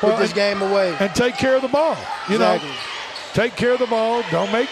[0.00, 0.96] put Well, this game away.
[0.98, 1.96] and take care of the ball.
[2.28, 2.68] You Exactly.
[2.70, 2.74] know,
[3.34, 4.22] take care of the ball.
[4.30, 4.68] Don't make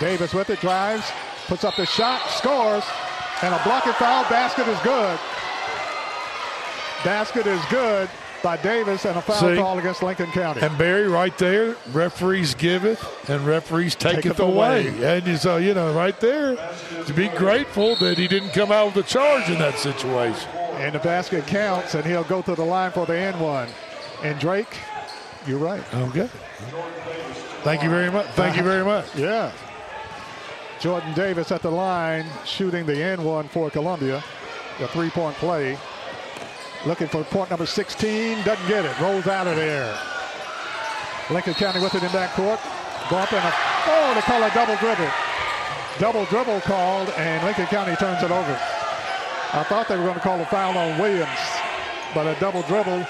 [0.00, 1.04] Davis with it, drives,
[1.46, 2.84] puts up the shot, scores,
[3.42, 4.24] and a blocking foul.
[4.28, 5.18] Basket is good.
[7.04, 8.08] Basket is good
[8.42, 9.56] by Davis, and a foul See?
[9.56, 10.60] call against Lincoln County.
[10.60, 14.88] And Barry, right there, referees giveth and referees taketh Taketh away.
[14.88, 15.18] away.
[15.18, 16.56] And so, you know, right there,
[17.06, 20.48] to be grateful that he didn't come out with a charge in that situation.
[20.74, 23.68] And the basket counts, and he'll go to the line for the end one.
[24.22, 24.78] And Drake,
[25.46, 25.82] you're right.
[25.94, 26.28] Okay.
[27.62, 28.26] Thank you very much.
[28.34, 29.06] Thank you very much.
[29.16, 29.52] Yeah.
[30.80, 34.22] Jordan Davis at the line, shooting the end one for Columbia.
[34.80, 35.78] The three point play.
[36.84, 39.96] Looking for point number 16, doesn't get it, rolls out of there.
[41.30, 42.58] Lincoln County with it in backcourt.
[43.08, 43.52] Bump and a,
[43.86, 45.10] oh, they call a double dribble.
[45.98, 48.58] Double dribble called, and Lincoln County turns it over.
[49.54, 51.28] I thought they were going to call a foul on Williams,
[52.14, 53.06] but a double dribble,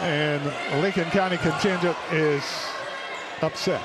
[0.00, 0.42] and
[0.82, 2.42] Lincoln County contingent is
[3.40, 3.80] upset.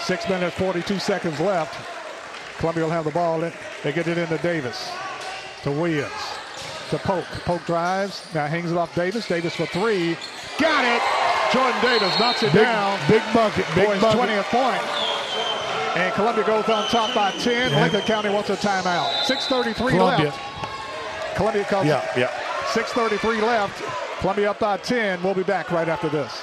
[0.00, 1.76] Six minutes, 42 seconds left.
[2.58, 3.40] Columbia will have the ball.
[3.40, 4.90] They get it into Davis,
[5.62, 6.12] to Williams,
[6.90, 7.24] to Polk.
[7.44, 9.26] Polk drives, now hangs it off Davis.
[9.28, 10.16] Davis for three.
[10.58, 11.02] Got it!
[11.52, 12.98] Jordan Davis knocks it Big- down.
[13.08, 14.20] big bucket, big his bucket.
[14.20, 14.82] 20th point.
[15.96, 17.70] And Columbia goes on top by 10.
[17.70, 17.80] Yeah.
[17.80, 19.10] Lincoln County wants a timeout.
[19.24, 20.26] 6.33 Columbia.
[20.26, 21.36] left.
[21.36, 22.30] Columbia calls Yeah, yeah.
[22.72, 23.82] 6.33 left.
[24.20, 25.22] Columbia up by 10.
[25.22, 26.42] We'll be back right after this.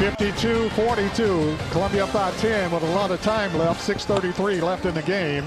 [0.00, 1.70] 52-42.
[1.72, 3.86] Columbia up by 10 with a lot of time left.
[3.86, 5.44] 6.33 left in the game.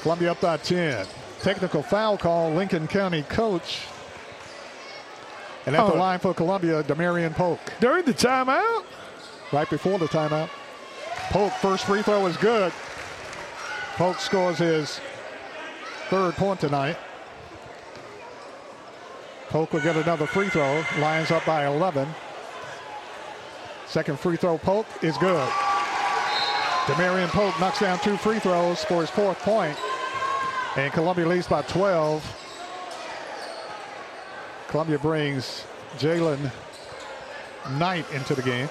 [0.00, 1.06] Columbia up by 10.
[1.42, 3.80] Technical foul call, Lincoln County coach.
[5.66, 5.98] And at the Oh.
[5.98, 7.60] line for Columbia, Demarion Polk.
[7.80, 8.84] During the timeout?
[9.52, 10.48] Right before the timeout.
[11.28, 12.72] Polk, first free throw is good.
[13.96, 15.00] Polk scores his
[16.08, 16.96] third point tonight.
[19.50, 20.82] Polk will get another free throw.
[20.98, 22.08] Lions up by 11.
[23.90, 25.48] Second free throw, Polk is good.
[26.86, 29.76] Demarion Polk knocks down two free throws for his fourth point,
[30.76, 32.24] and Columbia leads by 12.
[34.68, 35.64] Columbia brings
[35.98, 36.52] Jalen
[37.78, 38.70] Knight into the game.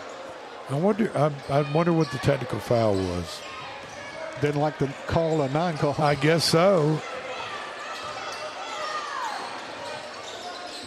[0.70, 1.12] I wonder.
[1.14, 3.42] I, I wonder what the technical foul was.
[4.40, 5.96] Didn't like to call a non-call.
[6.00, 7.02] I guess so.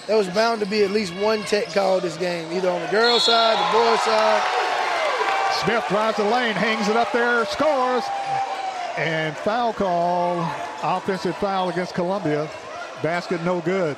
[0.07, 2.89] There was bound to be at least one tech call this game, either on the
[2.89, 4.43] girls' side, the boys' side.
[5.65, 8.03] Smith drives the lane, hangs it up there, scores,
[8.97, 10.41] and foul call,
[10.83, 12.51] offensive foul against Columbia.
[13.03, 13.97] Basket no good.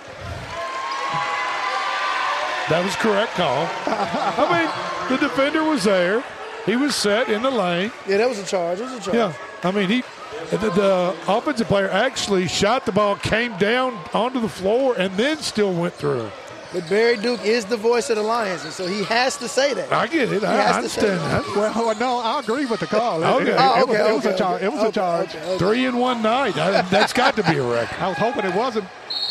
[2.69, 3.69] That was correct call.
[3.87, 6.23] I mean, the defender was there.
[6.67, 7.93] He was set in the lane.
[8.09, 8.81] Yeah, that was a charge.
[8.81, 9.17] It was a charge.
[9.17, 10.03] Yeah, I mean he,
[10.51, 15.39] the, the offensive player actually shot the ball, came down onto the floor, and then
[15.39, 16.31] still went through.
[16.73, 19.75] But Barry Duke is the voice of the Lions, and so he has to say
[19.75, 19.93] that.
[19.93, 20.41] I get it.
[20.41, 21.57] He I, has to say understand that.
[21.77, 23.23] Well, no, I agree with the call.
[23.23, 23.45] It- Okay.
[23.45, 24.63] It, it- Oh, it was, okay, it was a okay, charge.
[24.63, 25.29] It was a charge.
[25.37, 25.59] okay, okay.
[25.59, 26.57] Three in one night.
[26.59, 27.97] I, that's got to be a record.
[28.01, 28.87] I was hoping it wasn't,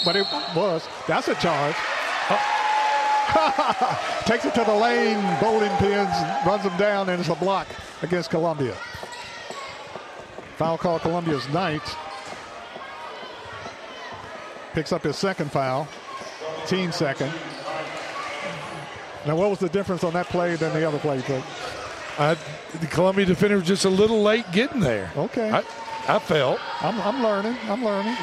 [0.05, 0.25] but it
[0.55, 0.87] was.
[1.07, 1.75] That's a charge.
[4.25, 6.09] Takes it to the lane, bowling pins,
[6.45, 7.67] runs them down, and it's a block
[8.01, 8.75] against Columbia.
[10.63, 11.81] Foul call Columbia's Knight.
[14.71, 15.89] Picks up his second foul.
[16.67, 17.33] Team second.
[19.27, 21.19] Now, what was the difference on that play than the other play?
[21.27, 21.43] Blake?
[22.17, 22.37] I,
[22.79, 25.11] the Columbia defender was just a little late getting there.
[25.17, 25.51] Okay.
[25.51, 25.65] I,
[26.07, 26.61] I felt.
[26.79, 27.57] I'm, I'm learning.
[27.63, 28.15] I'm learning.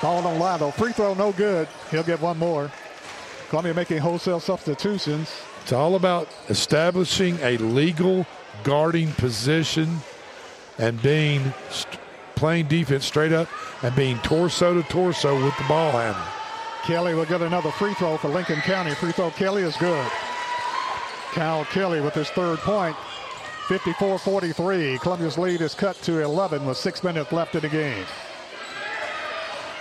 [0.00, 0.70] Ball don't lie though.
[0.70, 1.68] Free throw no good.
[1.90, 2.72] He'll get one more.
[3.50, 5.30] Columbia making wholesale substitutions.
[5.60, 8.26] It's all about establishing a legal
[8.64, 9.98] guarding position
[10.78, 11.54] and being
[12.34, 13.48] playing defense straight up
[13.82, 16.26] and being torso to torso with the ball handler.
[16.82, 18.94] Kelly will get another free throw for Lincoln County.
[18.94, 20.10] Free throw Kelly is good.
[21.32, 22.96] Cal Kelly with his third point.
[23.68, 25.00] 54-43.
[25.00, 28.04] Columbia's lead is cut to 11 with six minutes left in the game.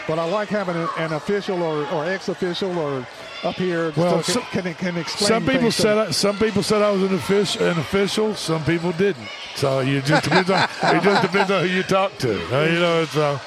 [0.08, 3.06] But I like having an official or, or ex-official or
[3.44, 5.28] up here well, so some, can, can, explain.
[5.28, 8.36] Some people said I, some people said I was an official, an official.
[8.36, 9.28] Some people didn't.
[9.56, 12.34] So you just depends on it just depends on who you talk to.
[12.56, 13.16] Uh, you know, it's.
[13.16, 13.40] Uh,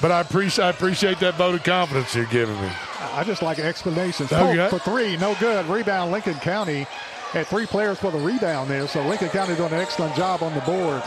[0.00, 2.70] but I appreciate I appreciate that vote of confidence you're giving me.
[3.00, 4.32] I just like explanations.
[4.32, 4.68] Okay.
[4.68, 5.66] for three, no good.
[5.66, 6.86] Rebound, Lincoln County
[7.32, 10.54] had three players for the rebound there, so Lincoln County doing an excellent job on
[10.54, 11.02] the board.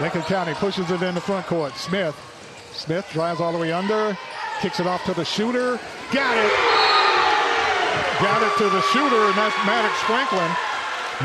[0.00, 1.74] Lincoln County pushes it in the front court.
[1.74, 2.16] Smith.
[2.72, 4.16] Smith drives all the way under,
[4.60, 5.78] kicks it off to the shooter.
[6.14, 6.52] Got it.
[8.22, 10.50] Got it to the shooter, and that's Maddox Franklin.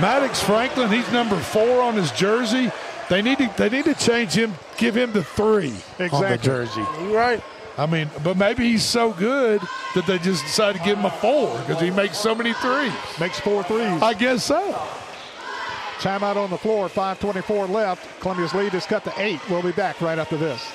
[0.01, 2.71] Maddox Franklin, he's number four on his jersey.
[3.09, 6.25] They need to they need to change him, give him the three exactly.
[6.25, 6.85] on the jersey.
[7.01, 7.43] You right.
[7.77, 9.61] I mean, but maybe he's so good
[9.95, 12.91] that they just decided to give him a four because he makes so many threes.
[13.19, 14.01] Makes four threes.
[14.01, 14.73] I guess so.
[15.99, 18.19] Timeout on the floor, 5.24 left.
[18.21, 19.39] Columbia's lead is cut to eight.
[19.49, 20.65] We'll be back right after this.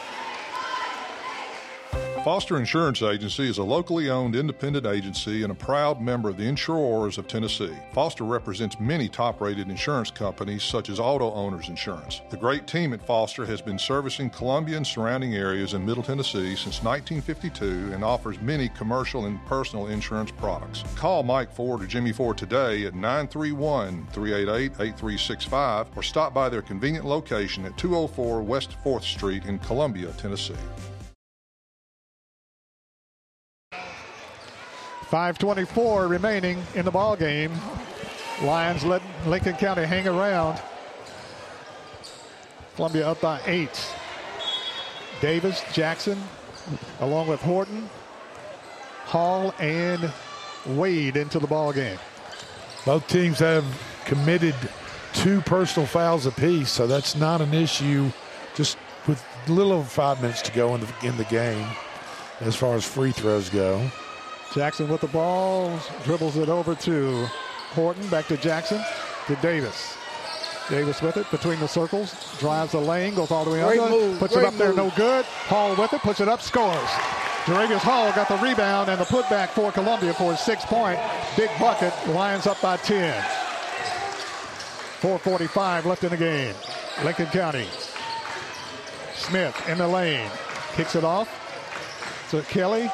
[2.25, 6.47] Foster Insurance Agency is a locally owned independent agency and a proud member of the
[6.47, 7.77] Insurors of Tennessee.
[7.93, 12.23] Foster represents many top rated insurance companies such as Auto Owners Insurance.
[12.31, 16.57] The great team at Foster has been servicing Columbia and surrounding areas in Middle Tennessee
[16.57, 20.83] since 1952 and offers many commercial and personal insurance products.
[20.97, 26.63] Call Mike Ford or Jimmy Ford today at 931 388 8365 or stop by their
[26.63, 30.55] convenient location at 204 West 4th Street in Columbia, Tennessee.
[35.11, 37.53] 5.24 remaining in the ball game.
[38.43, 40.61] Lions let Lincoln County hang around.
[42.75, 43.89] Columbia up by eight.
[45.21, 46.21] Davis, Jackson,
[47.01, 47.89] along with Horton,
[49.05, 50.13] Hall, and
[50.67, 51.99] Wade into the ball game.
[52.85, 53.65] Both teams have
[54.05, 54.55] committed
[55.13, 58.11] two personal fouls apiece, so that's not an issue.
[58.55, 58.77] Just
[59.07, 61.67] with a little over five minutes to go in the in the game,
[62.41, 63.91] as far as free throws go.
[64.53, 67.27] Jackson with the ball, dribbles it over to
[67.73, 68.81] Horton, back to Jackson,
[69.27, 69.97] to Davis.
[70.71, 73.97] Davis with it between the circles, drives the lane, goes all the way Great under,
[73.97, 75.25] move, puts it up there, no good.
[75.25, 76.89] Hall with it, puts it up, scores.
[77.45, 80.99] Jaravius Hall got the rebound and the putback for Columbia for a six point
[81.37, 81.93] big bucket.
[82.09, 83.23] Lions up by 10.
[85.03, 86.55] 4.45 left in the game.
[87.05, 87.67] Lincoln County.
[89.15, 90.31] Smith in the lane.
[90.75, 91.29] Kicks it off
[92.31, 92.91] to Kelly.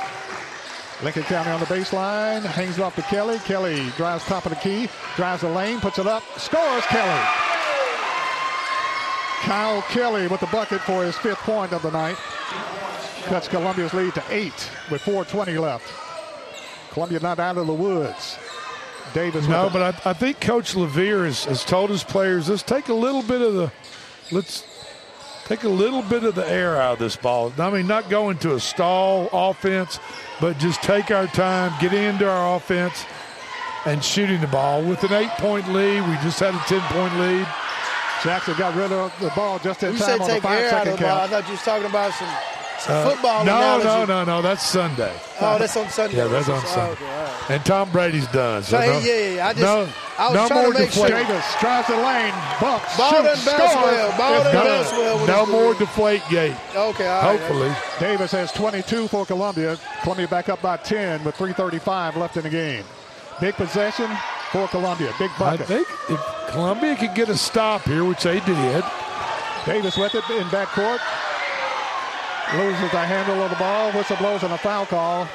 [1.03, 2.43] Lincoln County on the baseline.
[2.43, 3.39] Hangs it off to Kelly.
[3.41, 4.89] Kelly drives top of the key.
[5.17, 5.81] Drives the lane.
[5.81, 6.23] Puts it up.
[6.37, 7.25] Scores Kelly.
[9.41, 12.17] Kyle Kelly with the bucket for his fifth point of the night.
[13.25, 15.91] Cuts Columbia's lead to eight with 4.20 left.
[16.93, 18.39] Columbia not out of the woods.
[19.15, 22.89] Davis No, but I, I think Coach Levere has, has told his players, let's take
[22.89, 23.73] a little bit of the,
[24.31, 24.65] let's
[25.51, 27.53] take a little bit of the air out of this ball.
[27.59, 29.99] I mean, not go into a stall offense,
[30.41, 33.05] but just take our time, get into our offense,
[33.85, 34.81] and shooting the ball.
[34.81, 37.49] With an eight-point lead, we just had a ten-point lead.
[38.23, 40.61] Jackson got rid of the ball just in You time said on the take five
[40.61, 41.19] air out of the ball.
[41.19, 42.29] I thought you was talking about some,
[42.81, 43.85] some Uh, football no, analogy.
[43.87, 44.43] no, no, no.
[44.43, 45.13] That's Sunday.
[45.41, 46.17] Oh, that's on Sunday.
[46.17, 46.93] Yeah, that's on Oh, Sunday.
[46.93, 47.51] okay, all right.
[47.51, 48.63] And Tom Brady's done.
[48.63, 49.47] So No, no, yeah, yeah, yeah.
[49.49, 51.07] I just- no, I was no trying to more make sure.
[51.09, 51.27] deflate.
[51.29, 53.95] Davis drives the lane, bumps, Ball shoots, doesn't bounce scores.
[53.95, 54.65] Ball It's doesn't good.
[54.65, 55.79] bounce well with No more dude.
[55.79, 56.55] deflate gate.
[56.75, 57.39] Okay, all right.
[57.41, 57.73] Hopefully.
[58.01, 59.77] Davis has 22 for Columbia.
[60.03, 62.85] Columbia back up by 10 with 3.35 left in the game.
[63.41, 64.09] Big possession
[64.53, 65.13] for Columbia.
[65.19, 65.43] Big bucket.
[65.61, 65.67] I bucket.
[65.67, 66.21] think if
[66.53, 68.85] Columbia could get a stop here, which they did,
[69.67, 70.99] Davis with it in backcourt.
[72.57, 73.93] Loses the handle of the ball.
[73.93, 75.29] Whistle blows and a foul call.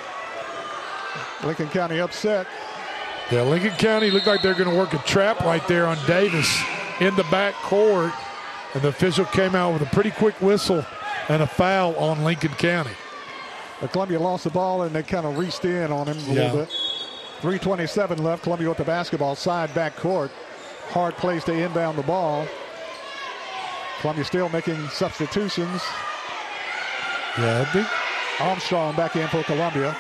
[1.43, 2.45] Lincoln County upset.
[3.31, 6.61] yeah, Lincoln County looked like they're going to work a trap right there on Davis
[6.99, 8.11] in the back court,
[8.73, 10.85] and the official came out with a pretty quick whistle
[11.29, 12.91] and a foul on Lincoln County.
[13.79, 16.41] But Columbia lost the ball and they kind of reached in on him a Yeah.
[16.43, 16.69] little bit.
[17.41, 18.43] 327 left.
[18.43, 20.31] Columbia with the basketball side back court.
[20.91, 22.45] Hard place to inbound the ball.
[24.01, 25.81] Columbia still making substitutions.
[27.37, 27.87] Yeah,
[28.39, 29.91] Armstrong back in for Columbia.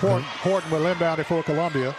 [0.00, 0.48] Horton, mm-hmm.
[0.48, 1.94] Horton will inbound it for Columbia.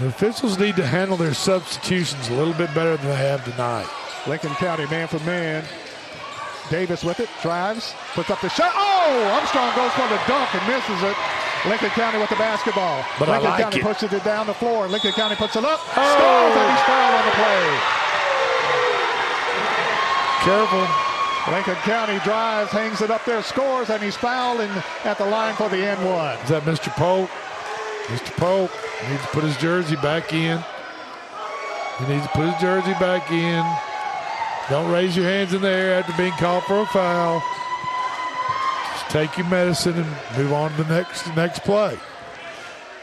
[0.00, 3.86] the officials need to handle their substitutions a little bit better than they have tonight.
[4.26, 5.64] Lincoln County man for man.
[6.70, 8.72] Davis with it, drives, puts up the shot.
[8.74, 11.16] Oh, Armstrong goes for the dunk and misses it.
[11.68, 13.04] Lincoln County with the basketball.
[13.20, 13.84] But Lincoln like County it.
[13.84, 14.88] pushes it down the floor.
[14.88, 15.78] Lincoln County puts it up.
[15.78, 16.02] Oh.
[16.02, 18.05] Scores and he's fouled on the play.
[20.46, 20.86] Careful.
[21.52, 25.56] Lincoln County drives, hangs it up there, scores, and he's fouled and at the line
[25.56, 26.38] for the end one.
[26.38, 26.88] Is that Mr.
[26.92, 27.28] Pope?
[28.06, 28.30] Mr.
[28.36, 28.70] Pope
[29.10, 30.64] needs to put his jersey back in.
[31.98, 33.64] He needs to put his jersey back in.
[34.70, 37.42] Don't raise your hands in the air after being called for a foul.
[38.92, 41.98] Just take your medicine and move on to the next next play.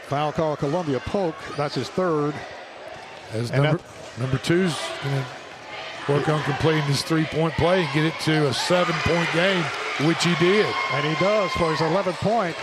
[0.06, 1.34] Foul call Columbia Polk.
[1.58, 2.34] That's his third.
[3.32, 3.82] As And number,
[4.18, 5.26] number two's going to
[6.08, 9.62] work on completing his three-point play and get it to a seven-point game,
[10.06, 10.66] which he did.
[10.92, 12.56] And he does for his 11th point.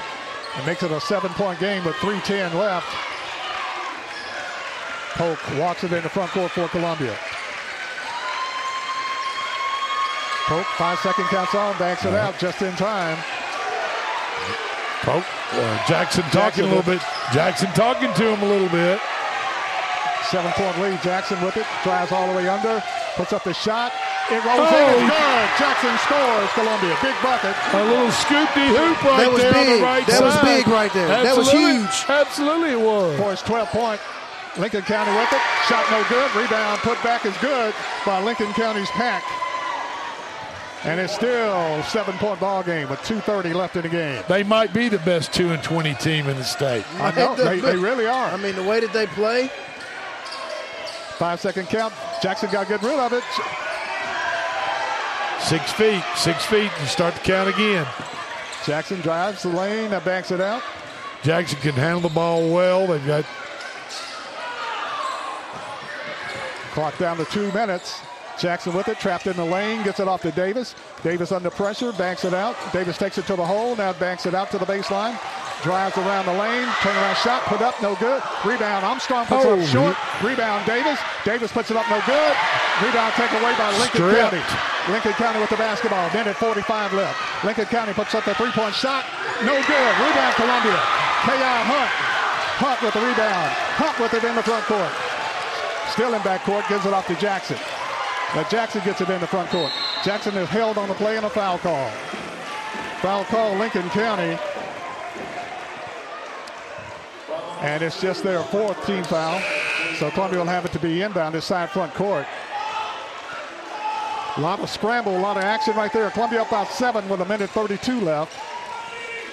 [0.59, 2.87] It makes it a seven-point game with 3.10 left.
[5.15, 7.17] Polk walks it in the front court for Columbia.
[10.45, 13.17] Polk, five-second counts on, backs it out just in time.
[15.01, 17.01] Pope, uh, Jackson talking Jackson a little bit.
[17.33, 18.99] Jackson talking to him a little bit.
[20.31, 21.01] Seven-point lead.
[21.03, 22.81] Jackson with it, drives all the way under,
[23.15, 23.91] puts up the shot.
[24.31, 25.03] It rolls Oh, in.
[25.03, 25.47] It's good.
[25.59, 26.49] Jackson scores.
[26.55, 27.51] Columbia, big bucket.
[27.75, 29.79] A little scoopy hoop right That was there on big.
[29.79, 30.23] the right That side.
[30.23, 31.07] was big right there.
[31.09, 32.05] That was huge.
[32.07, 33.17] Absolutely, it was.
[33.19, 33.99] For his 12 point.
[34.57, 35.41] Lincoln County with it.
[35.67, 36.27] Shot no good.
[36.35, 37.73] Rebound put back is good
[38.05, 39.23] by Lincoln County's pack.
[40.83, 44.23] And it's still seven point ball game with 2.30 left in the game.
[44.27, 46.83] They might be the best two and twenty team in the state.
[46.99, 48.29] I know, they, they really are.
[48.31, 49.49] I mean, the way that they play.
[51.21, 51.93] Five second count.
[52.19, 53.23] Jackson got good rid of it.
[55.39, 56.71] Six feet, six feet.
[56.79, 57.85] You start to count again.
[58.65, 60.63] Jackson drives the lane, that backs it out.
[61.21, 62.87] Jackson can handle the ball well.
[62.87, 63.23] They've got
[66.71, 68.01] Clock down to two minutes.
[68.41, 70.73] Jackson with it, trapped in the lane, gets it off to Davis.
[71.03, 72.57] Davis under pressure, backs it out.
[72.73, 75.13] Davis takes it to the hole, now backs it out to the baseline.
[75.61, 78.17] Drives around the lane, turnaround shot, put up, no good.
[78.43, 79.95] Rebound, Armstrong puts Oh, it up oh, short.
[80.25, 80.97] Rebound, Davis.
[81.23, 82.33] Davis puts it up, no good.
[82.81, 84.33] Rebound taken away by Lincoln Stripped.
[84.33, 84.41] County.
[84.89, 86.09] Lincoln County with the basketball.
[86.09, 87.45] Minute 45 left.
[87.45, 89.05] Lincoln County puts up the three-point shot,
[89.45, 89.91] no good.
[90.01, 90.81] Rebound, Columbia.
[91.29, 91.61] K.I.
[91.69, 91.91] Hunt.
[92.57, 93.49] Hunt with the rebound.
[93.77, 94.89] Hunt with it in the front court.
[95.93, 97.57] Still in back court, gives it off to Jackson.
[98.35, 99.71] Now Jackson gets it in the front court.
[100.05, 101.89] Jackson is held on the play and a foul call.
[103.01, 104.39] Foul call, Lincoln County.
[107.59, 109.41] And it's just their fourth team foul.
[109.97, 112.25] So Columbia will have it to be inbound this side front court.
[114.37, 116.09] A lot of scramble, a lot of action right there.
[116.11, 118.33] Columbia up by seven with a minute 32 left.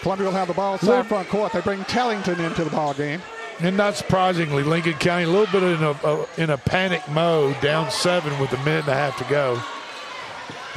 [0.03, 1.53] Columbia will have the ball side front court.
[1.53, 3.23] They bring Tellington into the ball game.
[3.61, 7.61] And not surprisingly, Lincoln County a little bit in a, a in a panic mode,
[7.61, 9.61] down seven with a minute and a half to go.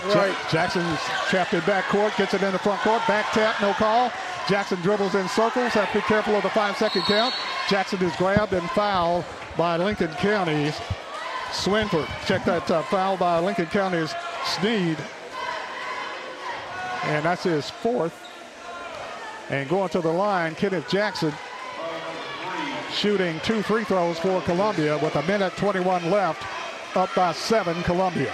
[0.08, 0.35] Right.
[0.50, 4.11] Jackson's trapped in backcourt, gets it in the front court, back tap, no call.
[4.50, 7.35] Jackson dribbles in circles, have to be careful of the five second count.
[7.69, 9.24] Jackson is grabbed and fouled
[9.56, 10.74] by Lincoln County's
[11.51, 12.08] Swinford.
[12.26, 14.14] Check that uh, foul by Lincoln County's
[14.45, 14.98] Sneed.
[17.03, 18.27] And that's his fourth.
[19.50, 21.34] And going to the line, Kenneth Jackson
[22.92, 26.44] shooting two free throws for Columbia with a minute 21 left,
[26.95, 28.34] up by seven, Columbia.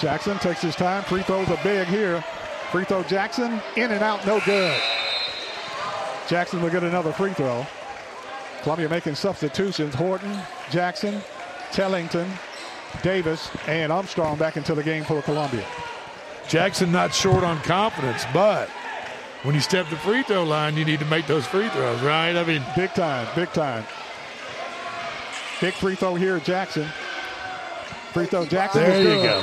[0.00, 1.02] Jackson takes his time.
[1.04, 2.22] Free throws are big here.
[2.70, 4.80] Free throw Jackson, in and out, no good.
[6.28, 7.66] Jackson will get another free throw.
[8.62, 9.94] Columbia making substitutions.
[9.94, 10.38] Horton,
[10.70, 11.22] Jackson,
[11.72, 12.30] Tellington,
[13.02, 15.64] Davis, and Armstrong back into the game for Columbia.
[16.48, 18.70] Jackson not short on confidence, but
[19.42, 22.36] when you step the free throw line, you need to make those free throws, right?
[22.36, 23.84] I mean, Big time, big time.
[25.60, 26.86] Big free throw here, Jackson.
[28.12, 29.22] Free throw Jackson There is you good.
[29.24, 29.42] go.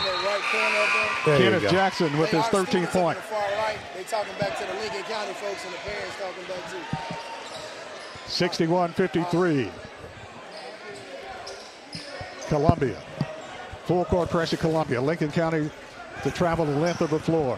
[1.25, 1.69] There you Kenneth go.
[1.69, 3.17] Jackson with his 13th point.
[3.17, 6.71] Far right, they talking back to the Lincoln County folks and the parents talking back
[6.71, 6.83] too.
[8.27, 9.71] 61-53.
[12.47, 12.97] Columbia.
[13.85, 15.01] Full court pressure, Columbia.
[15.01, 15.69] Lincoln County
[16.23, 17.57] to travel the length of the floor.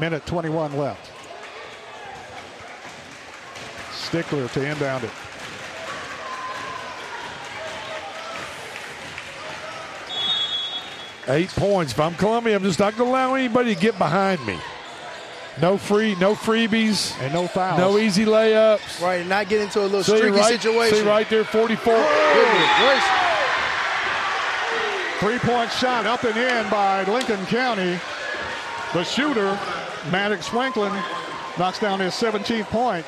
[0.00, 1.10] Minute 21 left.
[3.92, 5.10] Stickler to inbound it.
[11.28, 11.92] Eight points.
[11.92, 14.58] If I'm Columbia, I'm just not going to allow anybody to get behind me.
[15.60, 17.78] No free, no freebies, and no fouls.
[17.78, 19.02] No easy layups.
[19.02, 20.98] Right, and not get into a little See streaky right, situation.
[20.98, 21.94] See right there, 44.
[21.94, 23.04] Goodness.
[25.18, 28.00] Three-point shot up and in by Lincoln County.
[28.94, 29.56] The shooter,
[30.10, 30.92] Maddox Franklin,
[31.58, 33.04] knocks down his 17th point.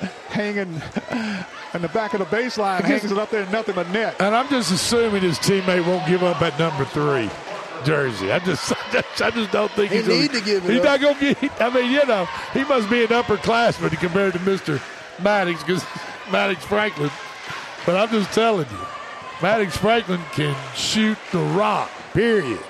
[0.28, 0.58] Hanging
[1.74, 4.14] in the back of the baseline, hangs it up there, nothing but net.
[4.20, 7.28] And I'm just assuming his teammate won't give up at number three
[7.84, 8.30] jersey.
[8.32, 8.72] I just,
[9.20, 10.84] I just don't think He he's need gonna, to give it He's up.
[10.84, 11.60] not going to get.
[11.60, 14.80] I mean, you know, he must be an upperclassman compared to Mister
[15.22, 15.84] Maddox because
[16.30, 17.10] Maddox Franklin.
[17.86, 18.78] But I'm just telling you,
[19.42, 21.90] Maddox Franklin can shoot the rock.
[22.12, 22.60] Period.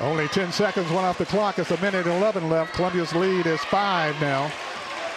[0.00, 1.58] Only 10 seconds went off the clock.
[1.58, 2.74] It's a minute and 11 left.
[2.74, 4.48] Columbia's lead is five now.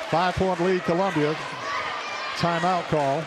[0.10, 1.36] Five point lead, Columbia.
[2.38, 3.24] Timeout call.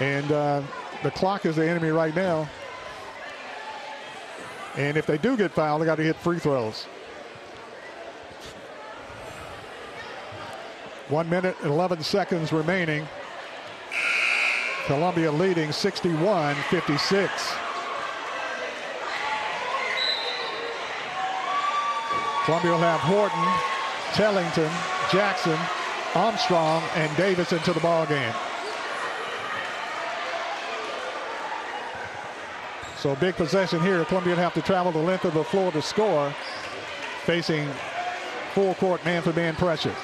[0.00, 0.62] And uh,
[1.02, 2.48] the clock is the enemy right now.
[4.76, 6.84] And if they do get fouled, they got to hit free throws.
[11.08, 13.06] One minute and 11 seconds remaining.
[14.86, 17.52] Columbia leading 61 56.
[22.44, 23.38] Columbia will have Horton,
[24.14, 24.70] Tellington,
[25.12, 25.58] Jackson,
[26.14, 28.34] Armstrong, and Davis into the ball game.
[32.96, 34.04] So big possession here.
[34.04, 36.32] Columbia will have to travel the length of the floor to score,
[37.24, 37.68] facing
[38.54, 39.94] full court man-for-man pressure.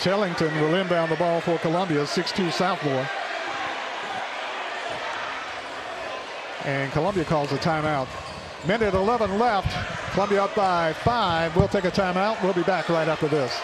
[0.00, 3.08] Tellington will inbound the ball for Columbia, 6'2 sophomore.
[6.64, 8.08] And Columbia calls a timeout.
[8.66, 10.12] Minute 11 left.
[10.14, 11.54] Columbia up by five.
[11.54, 12.42] We'll take a timeout.
[12.42, 13.54] We'll be back right after this.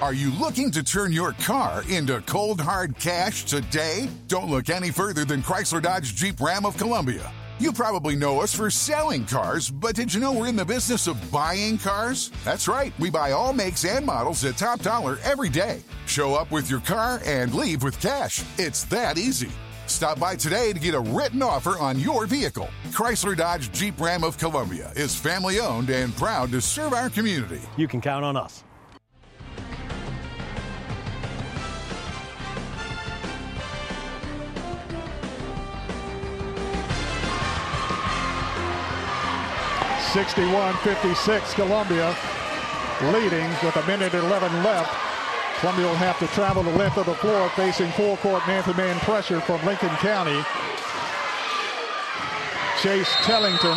[0.00, 4.08] Are you looking to turn your car into cold hard cash today?
[4.28, 7.32] Don't look any further than Chrysler Dodge Jeep Ram of Columbia.
[7.58, 11.06] You probably know us for selling cars, but did you know we're in the business
[11.06, 12.30] of buying cars?
[12.44, 15.80] That's right, we buy all makes and models at top dollar every day.
[16.06, 18.44] Show up with your car and leave with cash.
[18.58, 19.50] It's that easy.
[19.94, 22.68] Stop by today to get a written offer on your vehicle.
[22.88, 27.60] Chrysler Dodge Jeep Ram of Columbia is family owned and proud to serve our community.
[27.76, 28.64] You can count on us.
[40.12, 41.54] Sixty-one fifty-six.
[41.54, 42.16] Columbia
[43.12, 45.13] leading with a minute and 11 left.
[45.64, 49.40] Columbia will have to travel the length of the floor facing full court man-to-man pressure
[49.40, 50.38] from Lincoln County.
[52.82, 53.74] Chase Tellington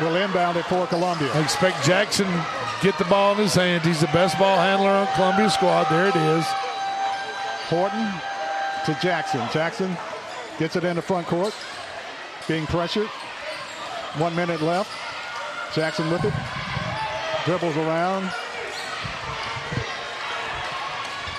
[0.00, 1.30] will inbound it for Columbia.
[1.34, 2.26] I expect Jackson
[2.82, 3.84] get the ball in his hand.
[3.84, 5.84] He's the best ball handler on Columbia squad.
[5.84, 6.44] There it is.
[7.70, 8.12] Horton
[8.86, 9.46] to Jackson.
[9.52, 9.96] Jackson
[10.58, 11.54] gets it in the front court,
[12.48, 13.06] being pressured.
[14.18, 14.90] One minute left.
[15.76, 16.34] Jackson with it.
[17.44, 18.32] Dribbles around.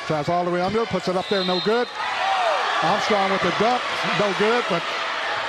[0.08, 1.86] Tries all the way under, puts it up there, no good.
[2.82, 3.82] Armstrong with the dunk,
[4.18, 4.82] no good, but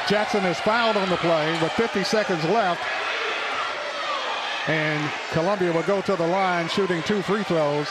[0.08, 2.82] Jackson is fouled on the play with 50 seconds left.
[4.66, 7.86] And Columbia will go to the line shooting two free throws.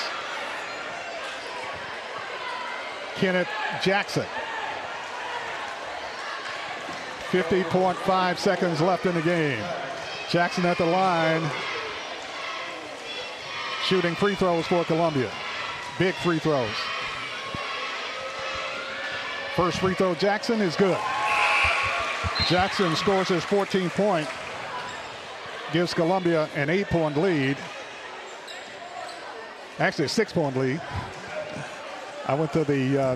[3.15, 3.47] Kenneth
[3.81, 4.25] Jackson.
[7.31, 9.63] 50.5 seconds left in the game.
[10.29, 11.49] Jackson at the line.
[13.85, 15.31] Shooting free throws for Columbia.
[15.99, 16.69] Big free throws.
[19.55, 20.97] First free throw, Jackson is good.
[22.47, 24.27] Jackson scores his 14 point,
[25.73, 27.57] gives Columbia an eight point lead.
[29.79, 30.79] Actually, a six point lead.
[32.27, 33.15] I went to the uh,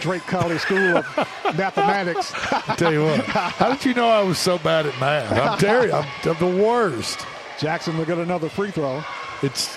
[0.00, 1.06] Drake College School of
[1.56, 2.32] Mathematics.
[2.52, 5.32] I tell you what, how did you know I was so bad at math?
[5.32, 7.26] I'm you, I'm, I'm the worst.
[7.58, 9.02] Jackson will get another free throw.
[9.42, 9.76] It's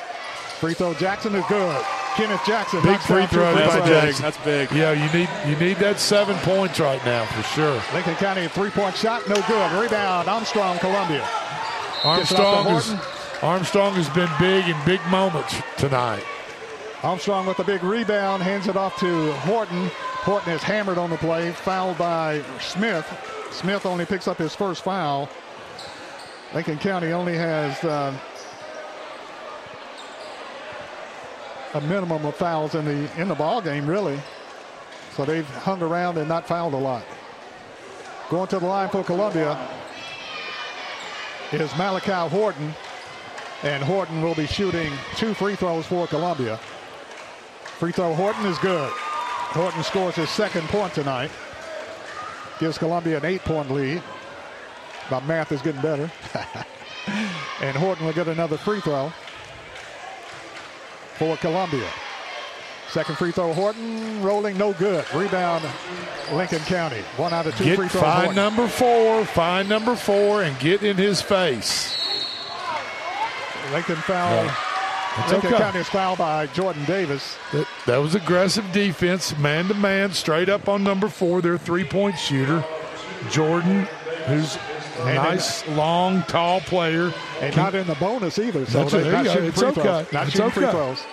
[0.60, 0.94] free throw.
[0.94, 1.86] Jackson is good.
[2.16, 2.82] Kenneth Jackson.
[2.82, 3.88] Big free down throw by throws.
[3.90, 4.24] Jackson.
[4.24, 4.72] That's big.
[4.72, 7.82] Yeah, you need you need that seven points right now for sure.
[7.94, 9.82] Lincoln County three point shot, no good.
[9.82, 11.28] Rebound, Armstrong, Columbia.
[12.04, 16.24] Gets it off to Armstrong is, Armstrong has been big in big moments tonight.
[17.04, 19.92] Armstrong with a big rebound, hands it off to Horton.
[20.24, 23.06] Horton is hammered on the play, fouled by Smith.
[23.52, 25.30] Smith only picks up his first foul.
[26.54, 28.18] Lincoln County only has uh,
[31.76, 34.18] a minimum of fouls in the in the ball game, really.
[35.16, 37.04] So they've hung around and not fouled a lot.
[38.30, 39.58] Going to the line for Columbia
[41.52, 42.74] is Malachi Horton,
[43.64, 46.58] and Horton will be shooting two free throws for Columbia.
[47.78, 48.90] Free throw Horton is good.
[48.92, 51.30] Horton scores his second point tonight.
[52.60, 54.02] Gives Columbia an eight-point lead.
[55.12, 56.10] My math is getting better.
[57.62, 59.12] and Horton will get another free throw
[61.18, 61.88] for Columbia.
[62.90, 65.06] Second free throw, Horton rolling no good.
[65.14, 65.66] Rebound,
[66.32, 67.02] Lincoln County.
[67.18, 68.04] One out of two Get free throws.
[68.04, 68.36] find Horton.
[68.36, 71.98] number four, find number four, and get in his face.
[73.72, 74.46] Lincoln foul
[75.18, 75.64] That's Lincoln okay.
[75.64, 77.36] County is fouled by Jordan Davis.
[77.52, 81.84] That, that was aggressive defense, man to man, straight up on number four, their three
[81.84, 82.64] point shooter.
[83.32, 83.88] Jordan,
[84.28, 84.58] who's
[85.00, 87.14] And nice, long, tall player.
[87.42, 88.66] And not in the bonus either.
[88.66, 89.82] So they're not shooting It's free okay.
[89.82, 90.14] throws.
[90.14, 91.04] Not It's shooting free throws.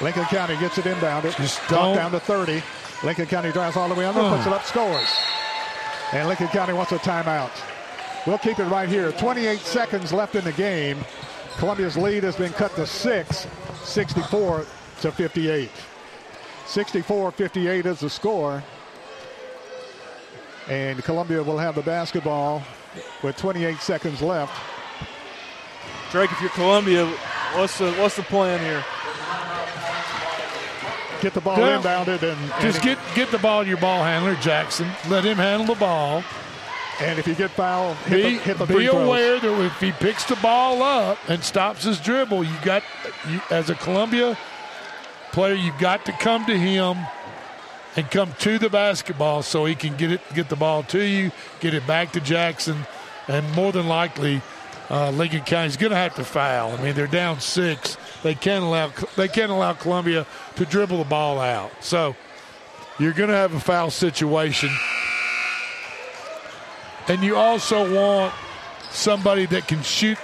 [0.00, 1.36] Lincoln County gets it inbounded.
[1.36, 2.62] Just down to 30.
[3.04, 4.30] Lincoln County drives all the way under, Oh.
[4.34, 5.08] puts it up, scores.
[6.12, 7.50] And Lincoln County wants a timeout.
[8.26, 9.10] We'll keep it right here.
[9.12, 11.04] 28 seconds left in the game.
[11.58, 13.46] Columbia's lead has been cut to six,
[13.82, 14.64] 64
[15.00, 15.70] to 58.
[16.66, 18.62] 64-58 is the score.
[20.68, 22.62] And Columbia will have the basketball
[23.22, 24.52] with 28 seconds left.
[26.10, 27.06] Drake, if you're Columbia,
[27.54, 28.84] what's the what's the plan here?
[31.20, 31.80] Get the ball Yeah.
[31.80, 34.90] inbounded and, and Just get get the ball to your ball handler, Jackson.
[35.08, 36.24] Let him handle the ball.
[37.00, 39.06] And if you get fouled, hit be, the, hit the be free throws.
[39.06, 42.82] aware that if he picks the ball up and stops his dribble, you got
[43.28, 44.36] you, as a Columbia
[45.32, 46.96] player, you've got to come to him
[47.96, 51.30] and come to the basketball so he can get it, get the ball to you,
[51.60, 52.86] get it back to Jackson,
[53.28, 54.40] and more than likely,
[54.90, 56.72] uh, Lincoln County's going to have to foul.
[56.72, 57.96] I mean, they're down six.
[58.22, 61.70] They can't allow they can't allow Columbia to dribble the ball out.
[61.80, 62.14] So
[62.98, 64.70] you're going to have a foul situation.
[67.08, 68.34] And you also want
[68.90, 70.18] somebody that can shoot,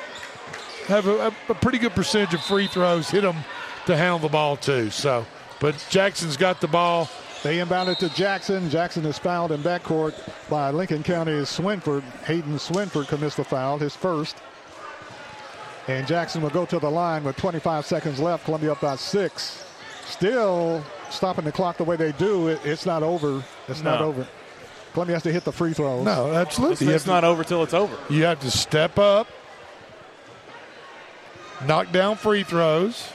[0.86, 3.36] have a, a pretty good percentage of free throws, hit them
[3.86, 4.90] to handle the ball too.
[4.90, 5.26] So,
[5.60, 7.08] but Jackson's got the ball.
[7.42, 8.68] They inbound it to Jackson.
[8.68, 10.14] Jackson is fouled in backcourt
[10.48, 12.02] by Lincoln County's Swinford.
[12.24, 14.36] Hayden Swinford commits the foul, his first.
[15.86, 18.44] And Jackson will go to the line with 25 seconds left.
[18.44, 19.64] Columbia up by six.
[20.06, 22.48] Still stopping the clock the way they do.
[22.48, 23.42] It, it's not over.
[23.68, 24.26] It's not over.
[24.92, 26.04] Columbia has to hit the free throws.
[26.04, 26.72] No, absolutely.
[26.72, 27.96] It's, it's have not over till it's over.
[28.10, 29.28] You have to step up,
[31.66, 33.08] knock down free throws,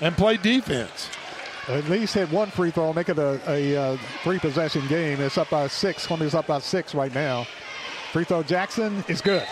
[0.00, 1.10] and play defense.
[1.68, 5.20] At least hit one free throw, make it a, a uh, three possession game.
[5.20, 6.06] It's up by six.
[6.06, 7.46] Columbia's up by six right now.
[8.12, 9.46] Free throw Jackson is good.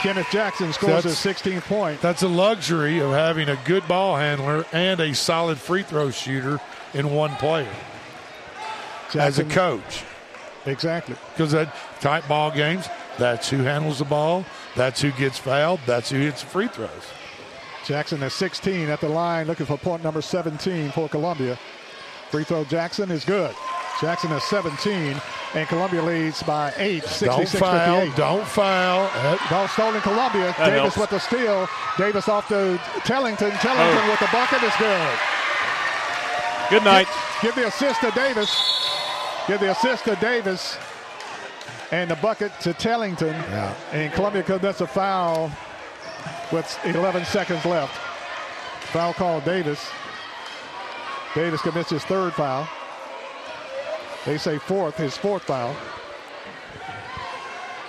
[0.00, 2.00] Kenneth Jackson scores his 16th point.
[2.00, 6.60] That's a luxury of having a good ball handler and a solid free throw shooter
[6.94, 7.74] in one player
[9.14, 10.04] as a coach.
[10.64, 11.16] Exactly.
[11.32, 12.86] Because that tight ball games,
[13.18, 16.90] that's who handles the ball, that's who gets fouled, that's who hits the free throws.
[17.86, 21.56] Jackson is 16 at the line, looking for point number 17 for Columbia.
[22.30, 23.54] Free throw Jackson is good.
[24.00, 25.16] Jackson is 17,
[25.54, 28.16] and Columbia leads by eight, 66 Don't foul, 58.
[28.16, 29.04] don't foul.
[29.22, 30.54] That- Ball stolen Columbia.
[30.58, 30.96] That Davis helps.
[30.98, 31.68] with the steal.
[31.96, 33.52] Davis off to Tellington.
[33.52, 34.10] Tellington Oh.
[34.10, 35.18] with the bucket is good.
[36.68, 37.06] Good night.
[37.40, 38.50] Give, give the assist to Davis.
[39.46, 40.76] Give the assist to Davis.
[41.92, 43.32] And the bucket to Tellington.
[43.50, 43.72] Yeah.
[43.92, 45.50] And Columbia commits a foul
[46.52, 47.94] with 11 seconds left.
[48.92, 49.88] Foul call Davis.
[51.34, 52.68] Davis commits his third foul.
[54.24, 55.76] They say fourth, his fourth foul.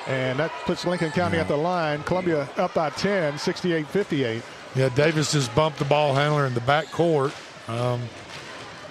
[0.07, 2.03] And that puts Lincoln County at the line.
[2.03, 4.43] Columbia up by 10, 68 58.
[4.75, 7.33] Yeah, Davis just bumped the ball handler in the back court.
[7.67, 8.01] Um,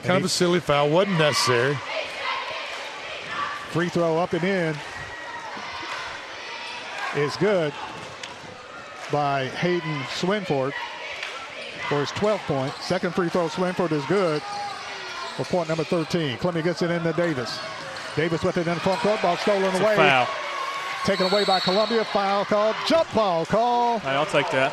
[0.03, 1.75] kind And of a silly foul, wasn't necessary.
[3.71, 4.77] Free throw up and in
[7.17, 7.73] is good
[9.13, 10.73] by Hayden Swinford
[11.89, 12.73] for his 12th point.
[12.81, 14.43] Second free throw, Swinford is good
[15.37, 16.39] for point number 13.
[16.39, 17.59] Columbia gets it into Davis.
[18.17, 19.97] Davis with it in the front court, ball stolen It's a away.
[19.97, 20.27] foul.
[21.05, 22.05] Taken away by Columbia.
[22.07, 22.75] Foul called.
[22.87, 23.99] Jump ball call.
[24.01, 24.73] Hey, I'll take that.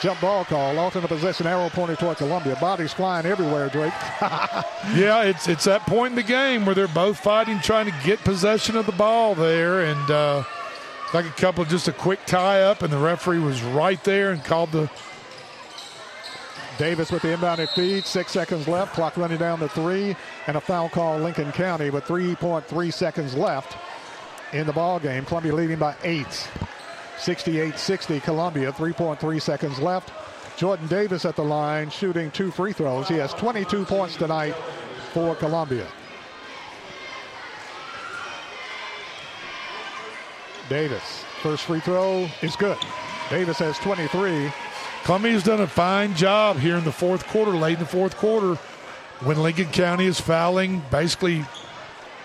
[0.00, 0.78] Jump ball call.
[0.78, 2.54] Alternate possession arrow pointed toward Columbia.
[2.60, 3.92] Bodies flying everywhere, Drake.
[4.94, 8.20] Yeah, it's it's that point in the game where they're both fighting, trying to get
[8.20, 10.44] possession of the ball there, and uh,
[11.14, 14.44] like a couple just a quick tie up, and the referee was right there and
[14.44, 14.90] called the.
[16.78, 18.06] Davis with the inbounded feed.
[18.06, 18.94] Six seconds left.
[18.94, 20.14] Clock running down to three.
[20.46, 23.76] And a foul call Lincoln County with 3.3 seconds left
[24.52, 25.24] in the ball game.
[25.24, 26.48] Columbia leading by eight.
[27.16, 28.72] 68-60 Columbia.
[28.72, 30.12] 3.3 seconds left.
[30.56, 33.08] Jordan Davis at the line shooting two free throws.
[33.08, 34.54] He has 22 points tonight
[35.12, 35.86] for Columbia.
[40.68, 41.24] Davis.
[41.42, 42.78] First free throw is good.
[43.30, 44.52] Davis has 23.
[45.04, 48.54] Columbia's done a fine job here in the fourth quarter, late in the fourth quarter,
[49.20, 51.44] when Lincoln County is fouling basically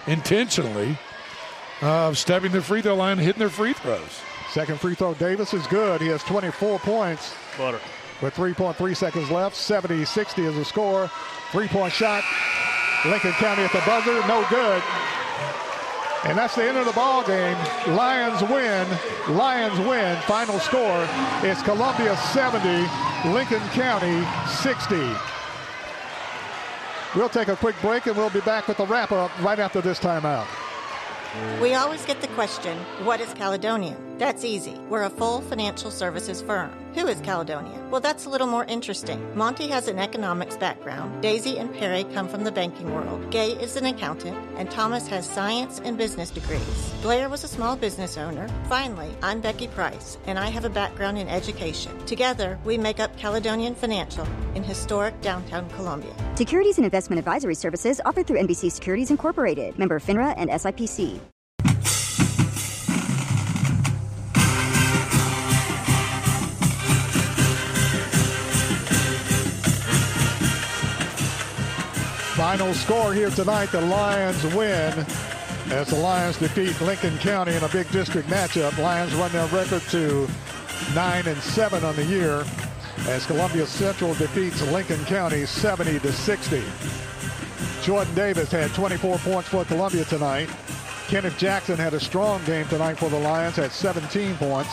[0.08, 0.98] intentionally,
[1.82, 4.22] uh, stepping their free throw line hitting their free throws.
[4.52, 6.02] Second free throw, Davis is good.
[6.02, 7.80] He has 24 points Butter.
[8.22, 9.56] with 3.3 seconds left.
[9.56, 11.10] 70 60 is the score.
[11.52, 12.24] Three point shot.
[13.06, 14.82] Lincoln County at the buzzer, no good.
[16.26, 17.58] And that's the end of the ball game.
[17.96, 18.88] Lions win.
[19.36, 20.18] Lions win.
[20.22, 21.08] Final score
[21.44, 22.88] is Columbia 70,
[23.30, 24.96] Lincoln County 60.
[27.16, 29.82] We'll take a quick break and we'll be back with the wrap up right after
[29.82, 30.48] this timeout.
[31.62, 33.98] We always get the question, what is Caledonia?
[34.18, 34.80] That's easy.
[34.90, 36.72] We're a full financial services firm.
[36.96, 37.80] Who is Caledonia?
[37.90, 39.36] Well, that's a little more interesting.
[39.36, 41.24] Monty has an economics background.
[41.24, 43.32] Daisy and Perry come from the banking world.
[43.32, 46.94] Gay is an accountant, and Thomas has science and business degrees.
[47.02, 48.48] Blair was a small business owner.
[48.70, 51.98] Finally, I'm Becky Price, and I have a background in education.
[52.06, 56.14] Together, we make up Caledonian Financial in historic downtown Columbia.
[56.36, 61.20] Securities and investment advisory services offered through NBC Securities Incorporated, member FINRA and SIPC.
[72.44, 75.06] Final score here tonight, the Lions win
[75.72, 78.78] as the Lions defeat Lincoln County in a big district matchup.
[78.80, 80.28] Lions run their record to
[80.94, 82.44] 9 and 7 on the year
[83.08, 86.62] as Columbia Central defeats Lincoln County 70 to 60.
[87.82, 90.50] Jordan Davis had 24 points for Columbia tonight.
[91.08, 94.70] Kenneth Jackson had a strong game tonight for the Lions at 17 points.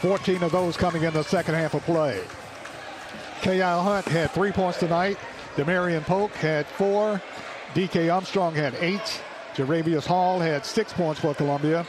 [0.00, 2.22] 14 of those coming in the second half of play.
[3.42, 3.82] K.I.
[3.82, 5.18] Hunt had three points tonight.
[5.58, 7.20] Demarion Polk had four.
[7.74, 8.08] D.K.
[8.10, 9.20] Armstrong had eight.
[9.56, 11.84] Jaravius Hall had six points for Columbia.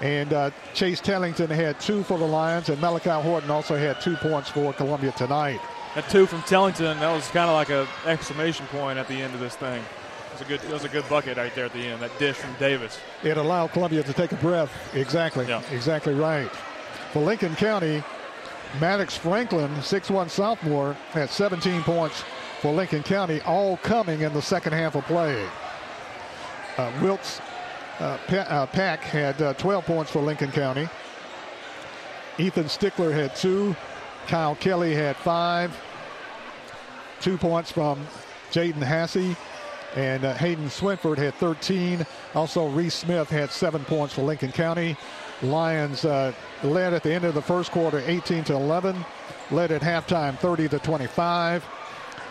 [0.00, 4.16] And uh, Chase Tellington had two for the Lions, and Malachi Horton also had two
[4.16, 5.60] points for Columbia tonight.
[5.94, 9.34] That two from Tellington, that was kind of like an exclamation point at the end
[9.34, 9.82] of this thing.
[9.82, 12.00] It was a good, it was a good bucket right there at the end.
[12.00, 12.98] That dish from Davis.
[13.22, 14.72] It allowed Columbia to take a breath.
[14.94, 15.46] Exactly.
[15.46, 15.62] Yeah.
[15.70, 16.50] Exactly right.
[17.12, 18.02] For Lincoln County,
[18.80, 22.24] Maddox Franklin, 6'1 sophomore, had 17 points
[22.60, 25.48] for Lincoln County, all coming in the second half of play.
[26.76, 27.40] Uh, Wilkes
[28.00, 30.88] uh, uh, Pack had uh, 12 points for Lincoln County.
[32.38, 33.74] Ethan Stickler had two.
[34.26, 35.78] Kyle Kelly had five.
[37.20, 38.06] Two points from
[38.50, 39.36] Jaden Hassey.
[39.96, 42.06] And uh, Hayden Swinford had 13.
[42.34, 44.96] Also, Reese Smith had seven points for Lincoln County.
[45.42, 46.32] Lions uh,
[46.62, 49.04] led at the end of the first quarter 18 to 11.
[49.50, 51.64] Led at halftime 30 to 25.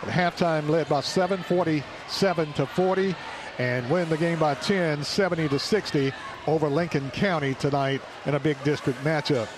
[0.02, 3.14] At halftime led by 7, 47 to 40.
[3.58, 6.12] And win the game by 10, 70 to 60
[6.46, 9.48] over Lincoln County tonight in a big district matchup.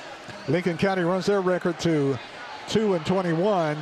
[0.48, 2.18] Lincoln County runs their record to
[2.70, 3.76] 2 and 21.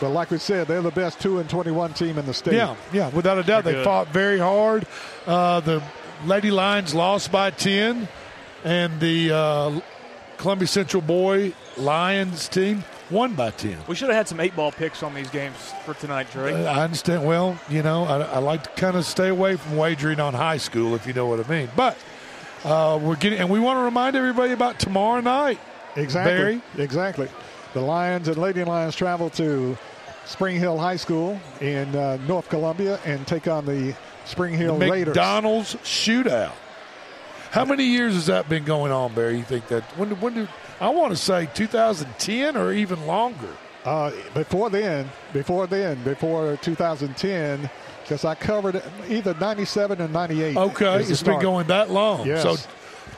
[0.00, 2.54] But like we said, they're the best 2 and 21 team in the state.
[2.54, 3.64] Yeah, yeah, without a doubt.
[3.64, 3.84] They're They good.
[3.84, 4.86] fought very hard.
[5.26, 5.82] Uh, the
[6.26, 8.06] Lady Lions lost by 10,
[8.64, 9.80] and the uh,
[10.36, 12.84] Columbia Central Boy Lions team
[13.14, 13.78] won by 10.
[13.86, 16.52] We should have had some eight ball picks on these games for tonight, Trey.
[16.52, 17.24] Uh, I understand.
[17.24, 20.58] Well, you know, I, I like to kind of stay away from wagering on high
[20.58, 21.70] school, if you know what I mean.
[21.76, 21.96] But
[22.64, 25.58] uh, we're getting, and we want to remind everybody about tomorrow night.
[25.96, 26.34] Exactly.
[26.34, 26.62] Barry?
[26.76, 27.28] Exactly.
[27.72, 29.78] The Lions and Lady Lions travel to
[30.26, 34.90] Spring Hill High School in uh, North Columbia and take on the Spring Hill the
[34.90, 35.14] Raiders.
[35.14, 36.52] McDonald's shootout.
[37.50, 39.36] How many years has that been going on, Barry?
[39.36, 40.48] You think that when did, when did
[40.80, 43.48] I want to say 2010 or even longer?
[43.84, 47.70] Uh, before then, before then, before 2010,
[48.02, 50.56] because I covered either 97 and 98.
[50.56, 52.26] Okay, it's been going that long.
[52.26, 52.42] Yes.
[52.42, 52.56] So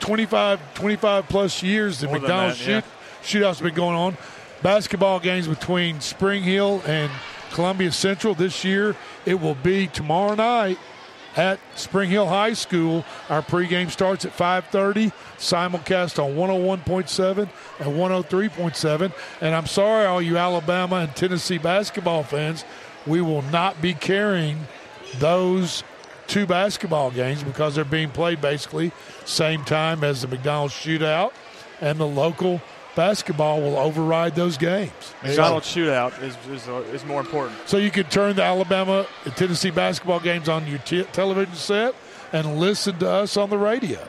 [0.00, 3.22] 25, 25 plus years the More McDonald's that, yeah.
[3.22, 4.16] shootout's been going on.
[4.62, 7.10] Basketball games between Spring Hill and
[7.52, 8.96] Columbia Central this year.
[9.24, 10.78] It will be tomorrow night
[11.36, 13.04] at Spring Hill High School.
[13.28, 15.12] Our pregame starts at 5:30.
[15.38, 17.48] Simulcast on 101.7
[17.80, 19.12] and 103.7.
[19.40, 22.64] And I'm sorry, all you Alabama and Tennessee basketball fans,
[23.06, 24.66] we will not be carrying
[25.18, 25.84] those
[26.26, 28.90] two basketball games because they're being played basically
[29.24, 31.32] same time as the McDonald's shootout,
[31.80, 32.60] and the local
[32.96, 34.90] basketball will override those games.
[35.22, 37.56] McDonald's shootout is, is, uh, is more important.
[37.66, 41.94] So you can turn the Alabama and Tennessee basketball games on your t- television set
[42.32, 44.00] and listen to us on the radio.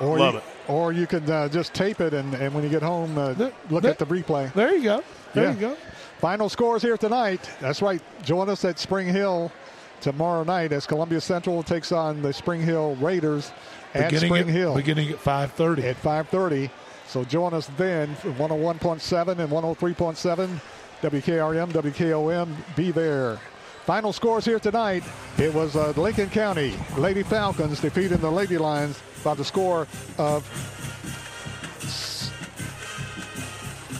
[0.00, 0.44] Or Love you, it.
[0.68, 3.34] Or you can uh, just tape it and, and when you get home, uh,
[3.68, 4.50] look there- at the replay.
[4.54, 5.04] There you go.
[5.34, 5.52] There Yeah.
[5.54, 5.76] you go.
[6.20, 7.48] Final scores here tonight.
[7.60, 8.00] That's right.
[8.22, 9.52] Join us at Spring Hill
[10.00, 13.52] tomorrow night as Columbia Central takes on the Spring Hill Raiders
[13.94, 14.74] at Beginning Spring at- Hill.
[14.74, 15.84] beginning at 5:30.
[15.84, 16.70] At 5:30.
[17.08, 20.60] So join us then for 101.7 and 103.7
[21.00, 22.76] WKRM, WKOM.
[22.76, 23.40] Be there.
[23.86, 25.02] Final scores here tonight.
[25.38, 29.86] It was uh, Lincoln County Lady Falcons defeating the Lady Lions by the score
[30.18, 30.44] of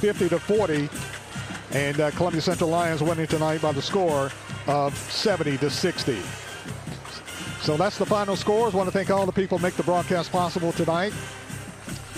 [0.00, 0.90] 50 to 40.
[1.70, 4.30] And uh, Columbia Central Lions winning tonight by the score
[4.66, 6.18] of 70 to 60.
[7.62, 8.74] So that's the final scores.
[8.74, 11.14] want to thank all the people who make the broadcast possible tonight.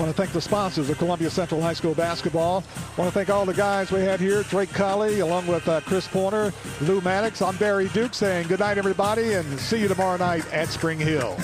[0.01, 2.65] Want to thank the sponsors of Columbia Central High School basketball.
[2.97, 6.09] want to thank all the guys we had here, Drake Colley, along with uh, Chris
[6.09, 7.43] Pointer, Lou Maddox.
[7.43, 11.37] I'm Barry Duke saying good night, everybody, and see you tomorrow night at Spring Hill.